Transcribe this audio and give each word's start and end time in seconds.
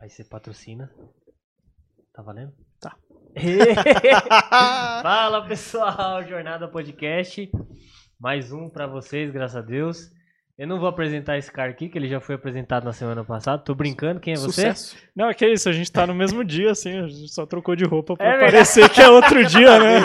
Aí 0.00 0.08
você 0.08 0.24
patrocina. 0.24 0.90
Tá 2.14 2.22
valendo? 2.22 2.52
Tá. 2.80 2.96
Fala 5.02 5.44
pessoal, 5.46 6.22
Jornada 6.26 6.66
Podcast. 6.68 7.50
Mais 8.18 8.52
um 8.52 8.68
pra 8.68 8.86
vocês, 8.86 9.30
graças 9.30 9.56
a 9.56 9.60
Deus. 9.60 10.10
Eu 10.58 10.66
não 10.66 10.78
vou 10.78 10.88
apresentar 10.88 11.38
esse 11.38 11.50
cara 11.50 11.70
aqui, 11.70 11.88
que 11.88 11.96
ele 11.96 12.08
já 12.08 12.20
foi 12.20 12.34
apresentado 12.34 12.84
na 12.84 12.92
semana 12.92 13.24
passada. 13.24 13.62
Tô 13.62 13.74
brincando, 13.74 14.20
quem 14.20 14.34
é 14.34 14.36
você? 14.36 14.72
Sucesso. 14.72 14.96
Não, 15.16 15.30
é 15.30 15.34
que 15.34 15.44
é 15.44 15.52
isso, 15.52 15.68
a 15.68 15.72
gente 15.72 15.90
tá 15.90 16.06
no 16.06 16.14
mesmo 16.14 16.44
dia, 16.44 16.70
assim, 16.72 16.98
a 16.98 17.08
gente 17.08 17.28
só 17.28 17.46
trocou 17.46 17.74
de 17.74 17.84
roupa 17.84 18.14
pra 18.14 18.26
É 18.26 18.30
verdade. 18.32 18.52
parecer 18.52 18.90
que 18.90 19.00
é 19.00 19.08
outro 19.08 19.42
dia, 19.46 19.78
né? 19.78 20.00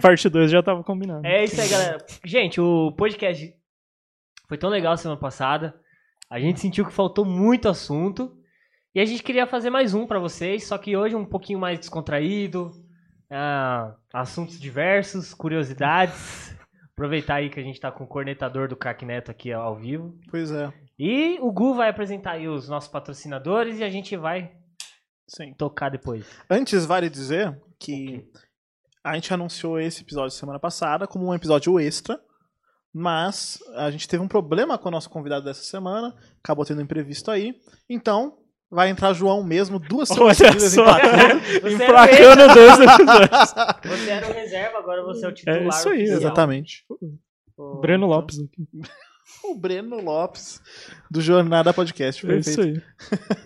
Parte 0.00 0.30
2 0.30 0.50
já 0.50 0.62
tava 0.62 0.82
combinado. 0.82 1.26
É 1.26 1.44
isso 1.44 1.60
aí, 1.60 1.68
galera. 1.68 1.98
Gente, 2.24 2.58
o 2.58 2.92
podcast 2.92 3.52
foi 4.48 4.56
tão 4.56 4.70
legal 4.70 4.96
semana 4.96 5.20
passada. 5.20 5.74
A 6.30 6.40
gente 6.40 6.60
sentiu 6.60 6.86
que 6.86 6.92
faltou 6.92 7.24
muito 7.26 7.68
assunto. 7.68 8.34
E 8.94 9.00
a 9.00 9.06
gente 9.06 9.22
queria 9.22 9.46
fazer 9.46 9.70
mais 9.70 9.94
um 9.94 10.06
pra 10.06 10.18
vocês, 10.18 10.66
só 10.66 10.76
que 10.76 10.94
hoje 10.94 11.16
um 11.16 11.24
pouquinho 11.24 11.58
mais 11.58 11.78
descontraído. 11.78 12.70
ah, 13.30 13.96
assuntos 14.12 14.60
diversos, 14.60 15.32
curiosidades. 15.32 16.54
Aproveitar 16.92 17.36
aí 17.36 17.48
que 17.48 17.58
a 17.58 17.62
gente 17.62 17.80
tá 17.80 17.90
com 17.90 18.04
o 18.04 18.06
cornetador 18.06 18.68
do 18.68 18.76
Crack 18.76 19.06
Neto 19.06 19.30
aqui 19.30 19.50
ao 19.50 19.76
vivo. 19.76 20.14
Pois 20.30 20.50
é. 20.50 20.70
E 20.98 21.38
o 21.40 21.50
Gu 21.50 21.72
vai 21.72 21.88
apresentar 21.88 22.32
aí 22.32 22.46
os 22.46 22.68
nossos 22.68 22.90
patrocinadores 22.90 23.78
e 23.78 23.84
a 23.84 23.88
gente 23.88 24.14
vai 24.14 24.54
Sim. 25.26 25.54
tocar 25.54 25.88
depois. 25.88 26.26
Antes, 26.50 26.84
vale 26.84 27.08
dizer 27.08 27.58
que 27.80 28.28
a 29.02 29.14
gente 29.14 29.32
anunciou 29.32 29.80
esse 29.80 30.02
episódio 30.02 30.36
semana 30.36 30.58
passada 30.58 31.06
como 31.06 31.28
um 31.28 31.34
episódio 31.34 31.80
extra, 31.80 32.20
mas 32.92 33.58
a 33.74 33.90
gente 33.90 34.06
teve 34.06 34.22
um 34.22 34.28
problema 34.28 34.76
com 34.76 34.88
o 34.88 34.92
nosso 34.92 35.08
convidado 35.08 35.46
dessa 35.46 35.62
semana, 35.62 36.14
acabou 36.44 36.66
tendo 36.66 36.80
um 36.80 36.84
imprevisto 36.84 37.30
aí. 37.30 37.58
Então, 37.88 38.41
vai 38.72 38.88
entrar 38.88 39.12
João 39.12 39.44
mesmo 39.44 39.78
duas 39.78 40.10
empatando. 40.10 40.58
Você 40.58 40.80
Emplacando 41.74 42.54
dois 42.54 42.80
episódios. 42.80 43.54
Você 43.84 44.10
era 44.10 44.28
o 44.28 44.32
reserva, 44.32 44.78
agora 44.78 45.02
você 45.04 45.26
é 45.26 45.28
o 45.28 45.32
titular. 45.32 45.60
É 45.62 45.68
isso 45.68 45.88
aí, 45.88 45.94
oficial. 45.98 46.18
Exatamente. 46.18 46.84
Ô, 47.56 47.76
Breno 47.80 48.06
então- 48.06 48.16
Lopes 48.18 48.38
aqui. 48.40 48.66
O 49.44 49.54
Breno 49.56 50.00
Lopes, 50.00 50.60
do 51.10 51.20
Jornada 51.20 51.72
Podcast. 51.72 52.24
É 52.30 52.36
isso 52.38 52.54
Perfeito. 52.56 52.82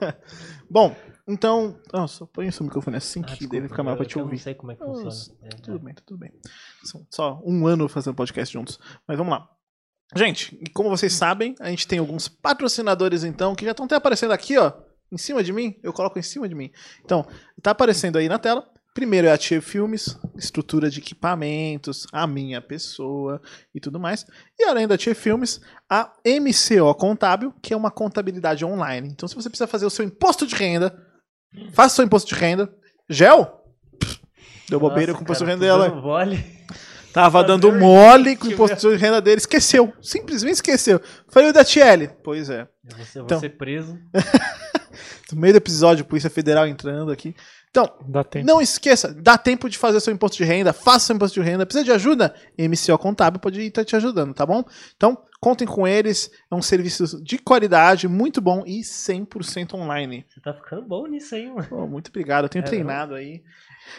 aí. 0.03 0.13
Bom, 0.69 0.95
então. 1.29 1.79
Nossa, 1.93 2.27
põe 2.27 2.49
o 2.49 2.53
seu 2.53 2.65
microfone 2.65 2.97
assim 2.97 3.21
Ah, 3.21 3.25
que 3.25 3.31
desculpa, 3.33 3.55
dele 3.55 3.69
fica 3.69 3.83
melhor 3.83 3.95
eu- 3.95 3.97
pra 3.99 4.07
te 4.07 4.17
eu 4.17 4.23
ouvir. 4.23 4.37
não 4.37 4.43
sei 4.43 4.55
como 4.55 4.73
é 4.73 4.75
que 4.75 4.83
Nossa, 4.85 5.03
funciona. 5.03 5.39
É, 5.45 5.49
Tudo 5.63 5.79
bem, 5.79 5.95
tudo 5.95 6.19
bem. 6.19 6.33
São 6.83 7.07
só 7.11 7.41
um 7.45 7.67
ano 7.67 7.89
fazendo 7.89 8.15
podcast 8.15 8.53
juntos. 8.53 8.79
Mas 9.07 9.17
vamos 9.17 9.33
lá. 9.33 9.49
Gente, 10.15 10.59
e 10.61 10.69
como 10.71 10.89
vocês 10.91 11.13
sabem, 11.13 11.55
a 11.61 11.69
gente 11.71 11.87
tem 11.87 11.99
alguns 11.99 12.27
patrocinadores, 12.29 13.23
então, 13.23 13.55
que 13.55 13.65
já 13.65 13.71
estão 13.71 13.87
até 13.87 13.95
aparecendo 13.97 14.33
aqui, 14.33 14.57
ó. 14.59 14.73
Em 15.11 15.19
cima 15.19 15.43
de 15.43 15.53
mim. 15.53 15.79
Eu 15.83 15.93
coloco 15.93 16.19
em 16.19 16.23
cima 16.23 16.49
de 16.49 16.55
mim. 16.55 16.71
Então, 17.05 17.27
tá 17.63 17.71
aparecendo 17.71 18.17
aí 18.19 18.29
na 18.29 18.39
tela. 18.39 18.69
Primeiro 18.95 19.27
é 19.27 19.31
a 19.31 19.37
Tia 19.37 19.61
Filmes, 19.61 20.19
estrutura 20.39 20.89
de 20.89 21.01
equipamentos, 21.01 22.07
a 22.11 22.27
minha 22.27 22.63
pessoa 22.63 23.43
e 23.75 23.79
tudo 23.79 24.01
mais. 24.01 24.25
E 24.59 24.65
além 24.65 24.89
da 24.89 24.97
Tia 24.97 25.15
Filmes, 25.15 25.61
a 25.89 26.11
MCO 26.25 26.95
Contábil, 26.95 27.53
que 27.61 27.75
é 27.75 27.77
uma 27.77 27.91
contabilidade 27.91 28.65
online. 28.65 29.09
Então, 29.11 29.29
se 29.29 29.35
você 29.35 29.51
precisa 29.51 29.67
fazer 29.67 29.85
o 29.85 29.91
seu 29.91 30.03
imposto 30.03 30.47
de 30.47 30.55
renda, 30.55 30.99
faça 31.75 31.93
o 31.93 31.97
seu 31.97 32.05
imposto 32.07 32.35
de 32.35 32.41
renda. 32.41 32.75
Gel? 33.09 33.65
Deu 34.71 34.81
bobeira 34.81 35.13
Nossa, 35.13 35.19
com 35.19 35.21
o 35.21 35.25
imposto 35.25 35.45
de 35.45 35.51
cara, 35.51 35.61
renda 35.61 35.89
tô 35.91 36.01
dela. 36.01 36.57
Tava 37.13 37.41
Tá 37.41 37.47
dando 37.47 37.73
mole 37.73 38.37
com 38.37 38.47
o 38.47 38.53
imposto 38.53 38.91
de 38.91 38.97
renda 38.97 39.21
dele. 39.21 39.39
Esqueceu. 39.39 39.93
Simplesmente 40.03 40.55
esqueceu. 40.57 41.01
Falei 41.31 41.51
o 41.51 41.53
da 41.53 41.65
Tiele. 41.65 42.09
Pois 42.25 42.51
é. 42.51 42.63
Eu 42.63 42.97
vou 43.15 43.25
Então. 43.25 43.41
ser 43.41 43.51
preso. 43.57 43.99
No 45.33 45.41
meio 45.41 45.55
do 45.55 45.59
episódio, 45.59 46.05
Polícia 46.05 46.31
Federal 46.31 46.67
entrando 46.67 47.11
aqui. 47.13 47.35
Então, 47.71 47.93
Dá 48.09 48.25
tempo. 48.25 48.47
não 48.47 48.59
esqueça, 48.61 49.13
dá 49.13 49.37
tempo 49.37 49.69
de 49.69 49.77
fazer 49.77 50.01
seu 50.01 50.11
imposto 50.13 50.39
de 50.39 50.45
renda, 50.45 50.73
faça 50.73 51.07
seu 51.09 51.17
imposto 51.17 51.39
de 51.39 51.47
renda. 51.47 51.67
Precisa 51.67 51.85
de 51.85 51.93
ajuda? 51.93 52.35
MCO 52.59 52.97
Contábil 52.99 53.39
pode 53.39 53.61
estar 53.61 53.85
te 53.85 53.95
ajudando, 53.95 54.33
tá 54.33 54.47
bom? 54.47 54.65
Então, 54.97 55.19
contem 55.41 55.67
com 55.69 55.87
eles. 55.87 56.31
É 56.51 56.55
um 56.55 56.63
serviço 56.63 57.23
de 57.23 57.37
qualidade, 57.37 58.09
muito 58.09 58.41
bom 58.41 58.63
e 58.67 58.81
100% 58.81 59.75
online. 59.75 60.25
Você 60.27 60.41
tá 60.41 60.55
ficando 60.55 60.83
bom 60.87 61.07
nisso 61.07 61.35
aí, 61.35 61.47
mano. 61.51 61.69
Pô, 61.69 61.87
muito 61.87 62.09
obrigado, 62.09 62.45
eu 62.45 62.49
tenho 62.49 62.65
É, 62.65 62.67
treinado 62.67 63.15
aí. 63.15 63.43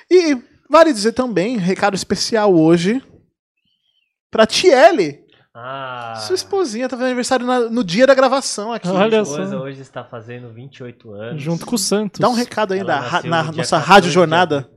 E 0.09 0.35
vale 0.67 0.91
dizer 0.91 1.11
também, 1.11 1.57
recado 1.57 1.93
especial 1.95 2.55
hoje, 2.55 2.99
pra 4.31 4.47
Tiele. 4.47 5.26
Ah. 5.59 6.13
Sua 6.17 6.35
esposinha 6.35 6.87
tá 6.87 6.95
fazendo 6.95 7.07
aniversário 7.07 7.43
na- 7.45 7.61
no 7.61 7.83
dia 7.83 8.05
da 8.05 8.13
gravação 8.13 8.71
aqui. 8.71 8.87
Olha 8.87 9.25
só. 9.25 9.31
esposa 9.31 9.57
hoje 9.59 9.81
está 9.81 10.03
fazendo 10.03 10.53
28 10.53 11.11
anos. 11.13 11.41
Junto 11.41 11.65
com 11.65 11.73
o 11.73 11.77
Santos. 11.79 12.19
Dá 12.19 12.29
um 12.29 12.35
recado 12.35 12.75
aí 12.75 12.83
da, 12.83 13.23
na 13.23 13.43
nossa 13.45 13.77
14 13.77 13.89
rádio 13.89 14.11
jornada. 14.11 14.69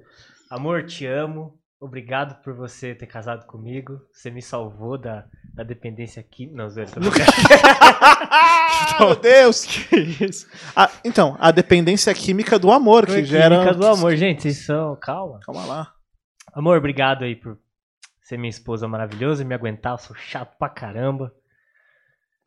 Amor, 0.50 0.86
te 0.86 1.04
amo. 1.04 1.58
Obrigado 1.78 2.42
por 2.42 2.54
você 2.54 2.94
ter 2.94 3.06
casado 3.06 3.44
comigo. 3.46 3.98
Você 4.12 4.30
me 4.30 4.41
salvou 4.41 4.96
da, 4.98 5.24
da 5.54 5.62
dependência 5.62 6.20
aqui. 6.20 6.46
Não, 6.46 6.68
zoeira, 6.70 6.91
tô. 6.92 7.00
Meu 9.04 9.16
Deus! 9.16 9.64
Que 9.91 10.24
isso? 10.24 10.47
Ah, 10.74 10.91
então, 11.04 11.36
a 11.41 11.50
dependência 11.50 12.12
química 12.14 12.58
do 12.58 12.70
amor 12.70 13.06
que 13.06 13.12
Química 13.14 13.28
gera. 13.28 13.74
do 13.74 13.86
amor, 13.86 14.14
gente. 14.16 14.42
Vocês 14.42 14.64
são. 14.64 14.97
Calma. 14.97 15.41
Calma 15.44 15.64
lá. 15.64 15.92
Amor, 16.54 16.78
obrigado 16.78 17.24
aí 17.24 17.34
por 17.36 17.58
ser 18.30 18.38
minha 18.38 18.48
esposa 18.50 18.86
maravilhosa 18.86 19.42
e 19.42 19.44
me 19.44 19.54
aguentar. 19.54 19.94
Eu 19.94 19.98
sou 19.98 20.14
chato 20.16 20.56
pra 20.56 20.68
caramba. 20.68 21.32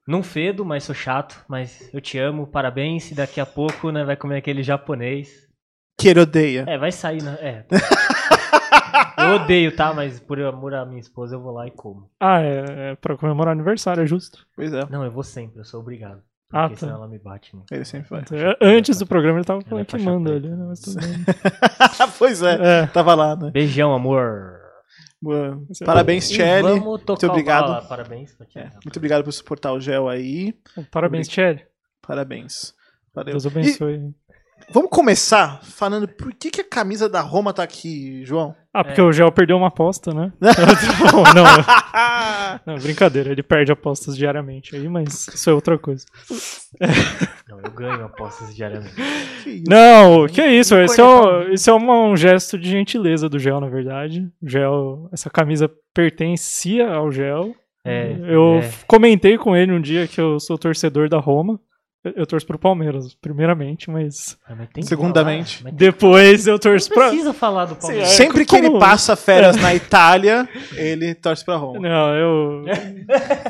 Não 0.07 0.23
fedo, 0.23 0.63
mas 0.65 0.83
sou 0.85 0.95
chato. 0.95 1.43
Mas 1.47 1.93
eu 1.93 1.99
te 2.01 2.17
amo, 2.17 2.47
parabéns. 2.47 3.11
E 3.11 3.15
daqui 3.15 3.39
a 3.41 3.45
pouco, 3.45 3.91
né, 3.91 4.03
vai 4.05 4.15
comer 4.15 4.37
aquele 4.37 4.63
japonês. 4.63 5.29
Que 5.97 6.07
ele 6.09 6.21
odeia. 6.21 6.65
É, 6.67 6.77
vai 6.77 6.91
sair, 6.91 7.21
né? 7.21 7.37
É. 7.39 7.65
eu 9.19 9.35
odeio, 9.35 9.75
tá? 9.75 9.93
Mas 9.93 10.19
por 10.19 10.39
amor 10.41 10.73
à 10.73 10.85
minha 10.85 10.99
esposa, 10.99 11.35
eu 11.35 11.41
vou 11.41 11.51
lá 11.53 11.67
e 11.67 11.71
como. 11.71 12.09
Ah, 12.19 12.41
é, 12.41 12.91
é 12.91 12.95
pra 12.95 13.17
comemorar 13.17 13.51
aniversário, 13.51 14.03
é 14.03 14.05
justo. 14.07 14.45
Pois 14.55 14.73
é, 14.73 14.85
Não, 14.89 15.03
eu 15.03 15.11
vou 15.11 15.23
sempre, 15.23 15.59
eu 15.59 15.65
sou 15.65 15.81
obrigado. 15.81 16.21
Ah, 16.51 16.67
Porque 16.69 16.75
tá. 16.75 16.79
senão 16.81 16.95
ela 16.97 17.07
me 17.07 17.17
bate. 17.19 17.55
Né? 17.55 17.63
ele 17.71 17.83
sempre 17.85 18.09
vai. 18.09 18.21
É, 18.21 18.57
Antes 18.61 18.99
do 18.99 19.07
programa 19.07 19.39
ele 19.39 19.45
tava 19.45 19.59
Ela 19.69 19.81
é 19.81 19.83
falando 19.85 19.87
que 19.87 19.97
manda 20.05 20.35
ali, 20.35 20.49
né? 20.49 20.65
Mas 20.67 20.79
tudo 20.81 20.99
bem. 21.01 21.25
pois 22.17 22.41
é, 22.43 22.81
É. 22.83 22.87
tava 22.87 23.15
lá, 23.15 23.35
né? 23.35 23.49
Beijão, 23.51 23.93
amor. 23.93 24.59
Boa. 25.23 25.63
Parabéns, 25.85 26.29
E 26.29 26.33
Tchelle. 26.33 26.81
Muito 26.81 27.27
obrigado. 27.27 27.87
Parabéns. 27.87 28.35
É, 28.55 28.69
muito 28.83 28.97
obrigado 28.97 29.23
por 29.23 29.31
suportar 29.31 29.71
o 29.71 29.79
gel 29.79 30.09
aí. 30.09 30.53
Parabéns, 30.91 31.29
Thierry. 31.29 31.65
Parabéns. 32.01 32.75
Valeu. 33.13 33.31
Deus 33.31 33.45
E 33.45 33.47
abençoe. 33.47 34.13
Vamos 34.71 34.89
começar 34.89 35.59
falando 35.63 36.07
por 36.07 36.33
que, 36.33 36.49
que 36.51 36.61
a 36.61 36.67
camisa 36.69 37.07
da 37.09 37.21
Roma 37.21 37.53
tá 37.53 37.63
aqui, 37.63 38.23
João? 38.25 38.55
Ah, 38.73 38.83
porque 38.83 38.99
É. 38.99 39.03
o 39.03 39.11
Gel 39.11 39.31
perdeu 39.31 39.55
uma 39.57 39.67
aposta, 39.67 40.11
né? 40.13 40.31
não, 40.41 41.23
não, 41.33 42.73
não, 42.75 42.81
brincadeira, 42.81 43.31
ele 43.31 43.43
perde 43.43 43.71
apostas 43.71 44.17
diariamente 44.17 44.75
aí, 44.75 44.87
mas 44.89 45.27
isso 45.27 45.49
é 45.49 45.53
outra 45.53 45.77
coisa. 45.77 46.05
Não, 47.47 47.59
eu 47.63 47.71
ganho 47.71 48.05
apostas 48.05 48.55
diariamente. 48.55 48.95
Que 49.43 49.49
isso? 49.51 49.63
Não, 49.69 50.25
que 50.27 50.43
isso, 50.45 50.75
esse 50.77 50.99
é, 50.99 51.03
o- 51.03 51.41
esse 51.53 51.69
é 51.69 51.73
uma- 51.73 52.01
um 52.05 52.17
gesto 52.17 52.57
de 52.57 52.69
gentileza 52.69 53.29
do 53.29 53.37
Gel, 53.37 53.59
na 53.61 53.67
verdade. 53.69 54.27
O 54.41 54.49
Gel, 54.49 55.09
essa 55.11 55.29
camisa 55.29 55.69
pertencia 55.93 56.89
ao 56.89 57.11
Gel. 57.11 57.53
É, 57.85 58.15
eu 58.27 58.59
é. 58.63 58.71
comentei 58.87 59.37
com 59.37 59.55
ele 59.55 59.71
um 59.73 59.81
dia 59.81 60.07
que 60.07 60.19
eu 60.19 60.39
sou 60.39 60.57
torcedor 60.57 61.09
da 61.09 61.19
Roma. 61.19 61.59
Eu, 62.03 62.11
eu 62.17 62.25
torço 62.27 62.45
pro 62.45 62.59
Palmeiras, 62.59 63.15
primeiramente, 63.15 63.89
mas 63.89 64.37
Ah, 64.45 64.55
mas 64.57 64.69
tem 64.73 64.83
Segundamente. 64.83 65.59
falar, 65.59 65.71
mas 65.71 65.77
depois 65.79 66.47
eu 66.47 66.59
torço 66.59 66.89
Não 66.89 66.95
pra. 66.97 67.07
precisa 67.09 67.33
falar 67.33 67.65
do 67.65 67.75
Palmeiras. 67.75 68.09
Sim, 68.09 68.13
é. 68.13 68.17
Sempre 68.25 68.45
que 68.45 68.55
ele 68.55 68.67
como- 68.67 68.79
passa 68.79 69.15
férias 69.15 69.55
na 69.55 69.73
Itália, 69.73 70.47
ele 70.75 71.15
torce 71.15 71.45
pra 71.45 71.55
Roma. 71.55 71.79
Não, 71.79 72.15
eu. 72.15 72.65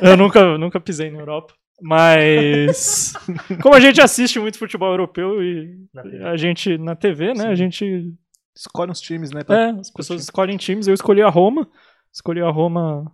eu 0.02 0.16
nunca, 0.18 0.58
nunca 0.58 0.80
pisei 0.80 1.10
na 1.10 1.20
Europa. 1.20 1.54
Mas. 1.82 3.14
Como 3.62 3.76
a 3.76 3.80
gente 3.80 4.00
assiste 4.02 4.40
muito 4.40 4.58
futebol 4.58 4.90
europeu 4.92 5.44
e 5.44 5.76
a 6.24 6.38
gente 6.38 6.78
na 6.78 6.96
TV, 6.96 7.34
né? 7.34 7.48
A 7.48 7.56
gente. 7.56 8.14
Escolhe 8.56 8.92
uns 8.92 9.02
times, 9.02 9.32
né? 9.32 9.44
pra- 9.44 9.60
É, 9.60 9.70
as 9.72 9.90
pessoas 9.90 10.22
escolhem 10.22 10.58
times. 10.58 10.88
Eu 10.88 10.94
escolhi 10.94 11.22
a 11.24 11.30
Roma. 11.30 11.68
Escolhi 12.14 12.42
a 12.42 12.50
Roma. 12.50 13.12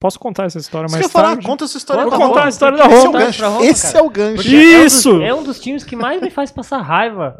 Posso 0.00 0.18
contar 0.18 0.44
essa 0.46 0.58
história 0.58 0.86
Isso 0.86 0.94
mais 0.96 1.04
ia 1.06 1.10
falar, 1.12 1.28
tarde? 1.28 1.46
conta 1.46 1.64
essa 1.66 1.76
história 1.76 2.04
Conta, 2.04 2.16
da 2.16 2.18
Vou 2.18 2.26
contar 2.28 2.40
Roma. 2.40 2.46
a 2.46 2.48
história 2.50 2.78
da 2.78 2.86
Esse 2.86 2.94
é 2.94 2.98
o 2.98 3.04
Roma. 3.12 3.18
gancho. 3.18 3.44
Roma, 3.44 3.64
Esse 3.66 3.96
é 3.98 4.02
o 4.02 4.10
gancho. 4.10 4.34
Porque 4.42 4.48
é 4.56 4.58
um 4.58 4.82
dos- 4.84 4.92
Isso! 4.94 5.22
É 5.22 5.34
um 5.34 5.42
dos 5.42 5.60
times 5.60 5.84
que 5.84 5.94
mais 5.94 6.22
me 6.22 6.30
faz 6.30 6.50
passar 6.50 6.80
raiva. 6.80 7.36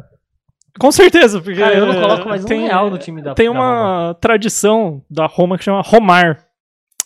Com 0.79 0.91
certeza, 0.91 1.41
porque. 1.41 1.59
Cara, 1.59 1.73
eu 1.75 1.85
não 1.87 1.99
coloco 1.99 2.29
mais 2.29 2.43
um 2.45 2.47
tem, 2.47 2.61
real 2.67 2.89
no 2.89 2.97
time 2.97 3.21
da 3.21 3.33
Tem 3.33 3.47
da 3.47 3.51
uma 3.51 3.65
Roma. 4.03 4.13
tradição 4.21 5.01
da 5.09 5.25
Roma 5.25 5.57
que 5.57 5.63
chama 5.63 5.81
Romar. 5.81 6.45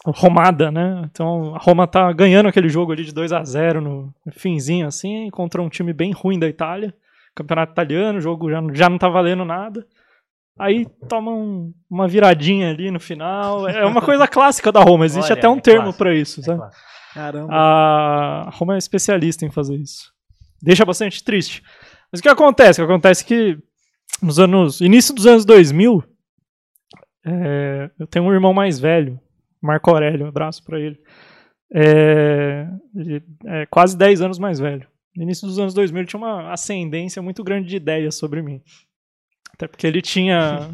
Romada, 0.05 0.69
né? 0.69 1.01
Então 1.09 1.55
a 1.55 1.57
Roma 1.57 1.87
tá 1.87 2.11
ganhando 2.11 2.47
aquele 2.47 2.69
jogo 2.69 2.91
ali 2.91 3.03
de 3.03 3.11
2 3.11 3.33
a 3.33 3.43
0 3.43 3.81
no 3.81 4.13
finzinho, 4.33 4.85
assim, 4.85 5.29
contra 5.31 5.59
um 5.61 5.67
time 5.69 5.93
bem 5.93 6.11
ruim 6.11 6.37
da 6.37 6.47
Itália. 6.47 6.93
Campeonato 7.33 7.71
italiano, 7.71 8.19
o 8.19 8.21
jogo 8.21 8.51
já, 8.51 8.61
já 8.73 8.87
não 8.87 8.99
tá 8.99 9.09
valendo 9.09 9.43
nada. 9.43 9.83
Aí 10.57 10.85
toma 11.09 11.31
um- 11.31 11.73
uma 11.89 12.07
viradinha 12.07 12.69
ali 12.69 12.89
no 12.89 12.99
final. 12.99 13.67
É 13.67 13.85
uma 13.85 14.01
coisa 14.01 14.27
clássica 14.27 14.71
da 14.71 14.81
Roma, 14.81 15.05
existe 15.05 15.31
Olha, 15.31 15.37
até 15.39 15.49
um 15.49 15.57
é 15.57 15.61
termo 15.61 15.93
pra 15.93 16.13
isso, 16.13 16.39
É 16.39 16.43
sabe? 16.43 16.61
Caramba. 17.13 17.53
A 17.53 18.49
Roma 18.53 18.75
é 18.75 18.77
especialista 18.77 19.45
em 19.45 19.51
fazer 19.51 19.75
isso. 19.75 20.11
Deixa 20.61 20.85
bastante 20.85 21.23
triste. 21.23 21.61
Mas 22.11 22.19
o 22.19 22.23
que 22.23 22.29
acontece? 22.29 22.81
O 22.81 22.85
que 22.85 22.91
acontece 22.91 23.23
é 23.23 23.27
que 23.27 23.57
nos 24.21 24.39
anos. 24.39 24.79
Início 24.81 25.13
dos 25.13 25.25
anos 25.27 25.45
2000, 25.45 26.03
é, 27.25 27.89
eu 27.99 28.07
tenho 28.07 28.25
um 28.25 28.33
irmão 28.33 28.53
mais 28.53 28.79
velho, 28.79 29.19
Marco 29.61 29.89
Aurélio, 29.89 30.25
um 30.25 30.29
abraço 30.29 30.63
pra 30.63 30.79
ele. 30.79 30.97
É, 31.73 32.67
ele 32.95 33.23
é 33.45 33.65
quase 33.65 33.97
10 33.97 34.21
anos 34.21 34.39
mais 34.39 34.59
velho. 34.59 34.87
No 35.15 35.23
início 35.23 35.47
dos 35.47 35.57
anos 35.59 35.73
2000 35.73 36.01
ele 36.01 36.07
tinha 36.07 36.19
uma 36.19 36.51
ascendência 36.51 37.21
muito 37.21 37.43
grande 37.43 37.67
de 37.67 37.75
ideias 37.77 38.15
sobre 38.15 38.41
mim. 38.41 38.61
Até 39.55 39.67
porque 39.67 39.87
ele 39.87 40.01
tinha 40.01 40.69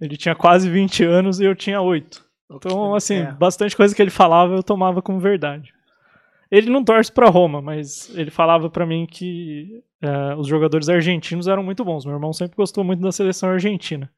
ele 0.00 0.16
tinha 0.16 0.34
quase 0.34 0.68
20 0.68 1.04
anos 1.04 1.38
e 1.40 1.44
eu 1.44 1.54
tinha 1.54 1.80
8. 1.80 2.22
Então, 2.50 2.94
assim, 2.94 3.18
É. 3.18 3.32
bastante 3.32 3.76
coisa 3.76 3.94
que 3.94 4.02
ele 4.02 4.10
falava 4.10 4.54
eu 4.54 4.62
tomava 4.62 5.00
como 5.00 5.18
verdade. 5.18 5.72
Ele 6.50 6.68
não 6.70 6.84
torce 6.84 7.10
pra 7.10 7.30
Roma, 7.30 7.62
mas 7.62 8.14
ele 8.16 8.30
falava 8.30 8.68
pra 8.68 8.84
mim 8.86 9.06
que 9.10 9.82
eh, 10.02 10.34
os 10.36 10.46
jogadores 10.46 10.88
argentinos 10.88 11.48
eram 11.48 11.62
muito 11.62 11.84
bons. 11.84 12.04
Meu 12.04 12.14
irmão 12.14 12.32
sempre 12.32 12.56
gostou 12.56 12.84
muito 12.84 13.00
da 13.00 13.10
seleção 13.10 13.48
argentina. 13.50 14.10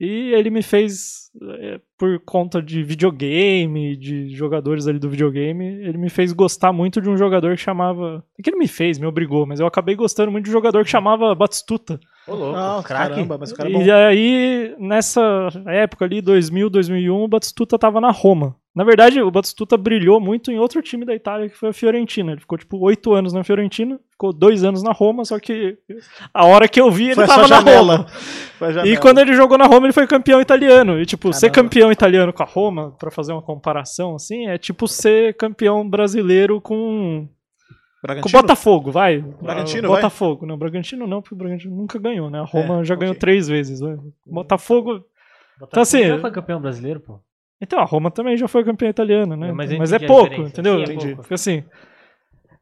E 0.00 0.32
ele 0.32 0.48
me 0.48 0.62
fez, 0.62 1.28
eh, 1.60 1.80
por 1.98 2.20
conta 2.20 2.62
de 2.62 2.84
videogame, 2.84 3.96
de 3.96 4.28
jogadores 4.30 4.86
ali 4.86 4.96
do 4.98 5.10
videogame, 5.10 5.64
ele 5.66 5.98
me 5.98 6.08
fez 6.08 6.32
gostar 6.32 6.72
muito 6.72 7.00
de 7.00 7.08
um 7.10 7.16
jogador 7.16 7.56
que 7.56 7.62
chamava. 7.62 8.24
É 8.38 8.42
que 8.42 8.48
ele 8.50 8.58
me 8.58 8.68
fez, 8.68 8.96
me 8.98 9.06
obrigou, 9.06 9.44
mas 9.44 9.58
eu 9.58 9.66
acabei 9.66 9.96
gostando 9.96 10.30
muito 10.30 10.44
de 10.44 10.50
um 10.50 10.52
jogador 10.52 10.84
que 10.84 10.90
chamava 10.90 11.34
Batistuta. 11.34 11.98
Ô, 12.28 12.34
louco, 12.34 12.56
Ah, 12.56 12.80
craque. 12.84 13.14
caramba, 13.14 13.38
mas 13.38 13.50
o 13.50 13.56
cara 13.56 13.68
é 13.68 13.72
bom. 13.72 13.82
E 13.82 13.90
aí, 13.90 14.74
nessa 14.78 15.48
época 15.66 16.04
ali, 16.04 16.20
2000, 16.20 16.70
2001, 16.70 17.24
o 17.24 17.28
Batistuta 17.28 17.76
tava 17.76 18.00
na 18.00 18.12
Roma. 18.12 18.54
Na 18.76 18.84
verdade, 18.84 19.20
o 19.20 19.30
Batistuta 19.32 19.76
brilhou 19.76 20.20
muito 20.20 20.52
em 20.52 20.58
outro 20.60 20.80
time 20.80 21.04
da 21.04 21.12
Itália, 21.12 21.48
que 21.48 21.56
foi 21.56 21.70
a 21.70 21.72
Fiorentina. 21.72 22.30
Ele 22.30 22.40
ficou, 22.40 22.56
tipo, 22.56 22.78
oito 22.78 23.12
anos 23.12 23.32
na 23.32 23.42
Fiorentina, 23.42 23.98
ficou 24.12 24.32
dois 24.32 24.62
anos 24.62 24.84
na 24.84 24.92
Roma, 24.92 25.24
só 25.24 25.40
que 25.40 25.76
a 26.32 26.46
hora 26.46 26.68
que 26.68 26.80
eu 26.80 26.88
vi, 26.88 27.06
ele 27.06 27.14
Foi 27.16 27.26
tava 27.26 27.48
na. 27.48 27.58
Roma. 27.58 28.06
E 28.84 28.96
quando 28.96 29.18
ele 29.18 29.34
jogou 29.34 29.56
na 29.58 29.66
Roma, 29.66 29.86
ele 29.86 29.92
foi 29.92 30.06
campeão 30.06 30.40
italiano. 30.40 31.00
E, 31.00 31.06
tipo, 31.06 31.32
ser 31.32 31.50
Caramba. 31.50 31.68
campeão 31.70 31.92
italiano 31.92 32.32
com 32.32 32.42
a 32.42 32.46
Roma, 32.46 32.92
pra 32.98 33.10
fazer 33.10 33.32
uma 33.32 33.42
comparação, 33.42 34.14
assim, 34.14 34.46
é 34.48 34.58
tipo 34.58 34.86
ser 34.88 35.34
campeão 35.36 35.88
brasileiro 35.88 36.60
com, 36.60 37.26
com 37.28 37.28
o 37.28 38.02
Bragantino? 38.02 38.40
Botafogo, 38.42 38.90
vai. 38.90 39.18
Bragantino, 39.18 39.86
Ah, 39.88 39.90
vai? 39.90 39.96
Botafogo. 40.02 40.46
Não, 40.46 40.56
Bragantino 40.58 41.06
não, 41.06 41.20
porque 41.22 41.34
o 41.34 41.38
Bragantino 41.38 41.76
nunca 41.76 41.98
ganhou, 41.98 42.28
né? 42.30 42.40
A 42.40 42.44
Roma 42.44 42.80
É, 42.80 42.84
já 42.84 42.94
ganhou 42.94 43.12
ok. 43.12 43.20
três 43.20 43.48
vezes, 43.48 43.80
vai. 43.80 43.96
Botafogo. 44.26 44.92
Botafogo 44.94 45.04
Então, 45.68 45.82
assim, 45.82 46.06
já 46.06 46.18
foi 46.18 46.30
campeão 46.30 46.60
brasileiro, 46.60 47.00
pô. 47.00 47.20
Então, 47.60 47.80
a 47.80 47.84
Roma 47.84 48.10
também 48.10 48.36
já 48.36 48.46
foi 48.46 48.64
campeã 48.64 48.88
italiana, 48.88 49.36
né? 49.36 49.50
Mas 49.52 49.76
Mas, 49.76 49.92
é 49.92 49.98
pouco, 49.98 50.32
entendeu? 50.42 50.74
Sim, 50.76 50.80
é 50.80 50.84
Entendi. 50.84 51.06
pouco. 51.06 51.22
Porque 51.22 51.34
assim. 51.34 51.64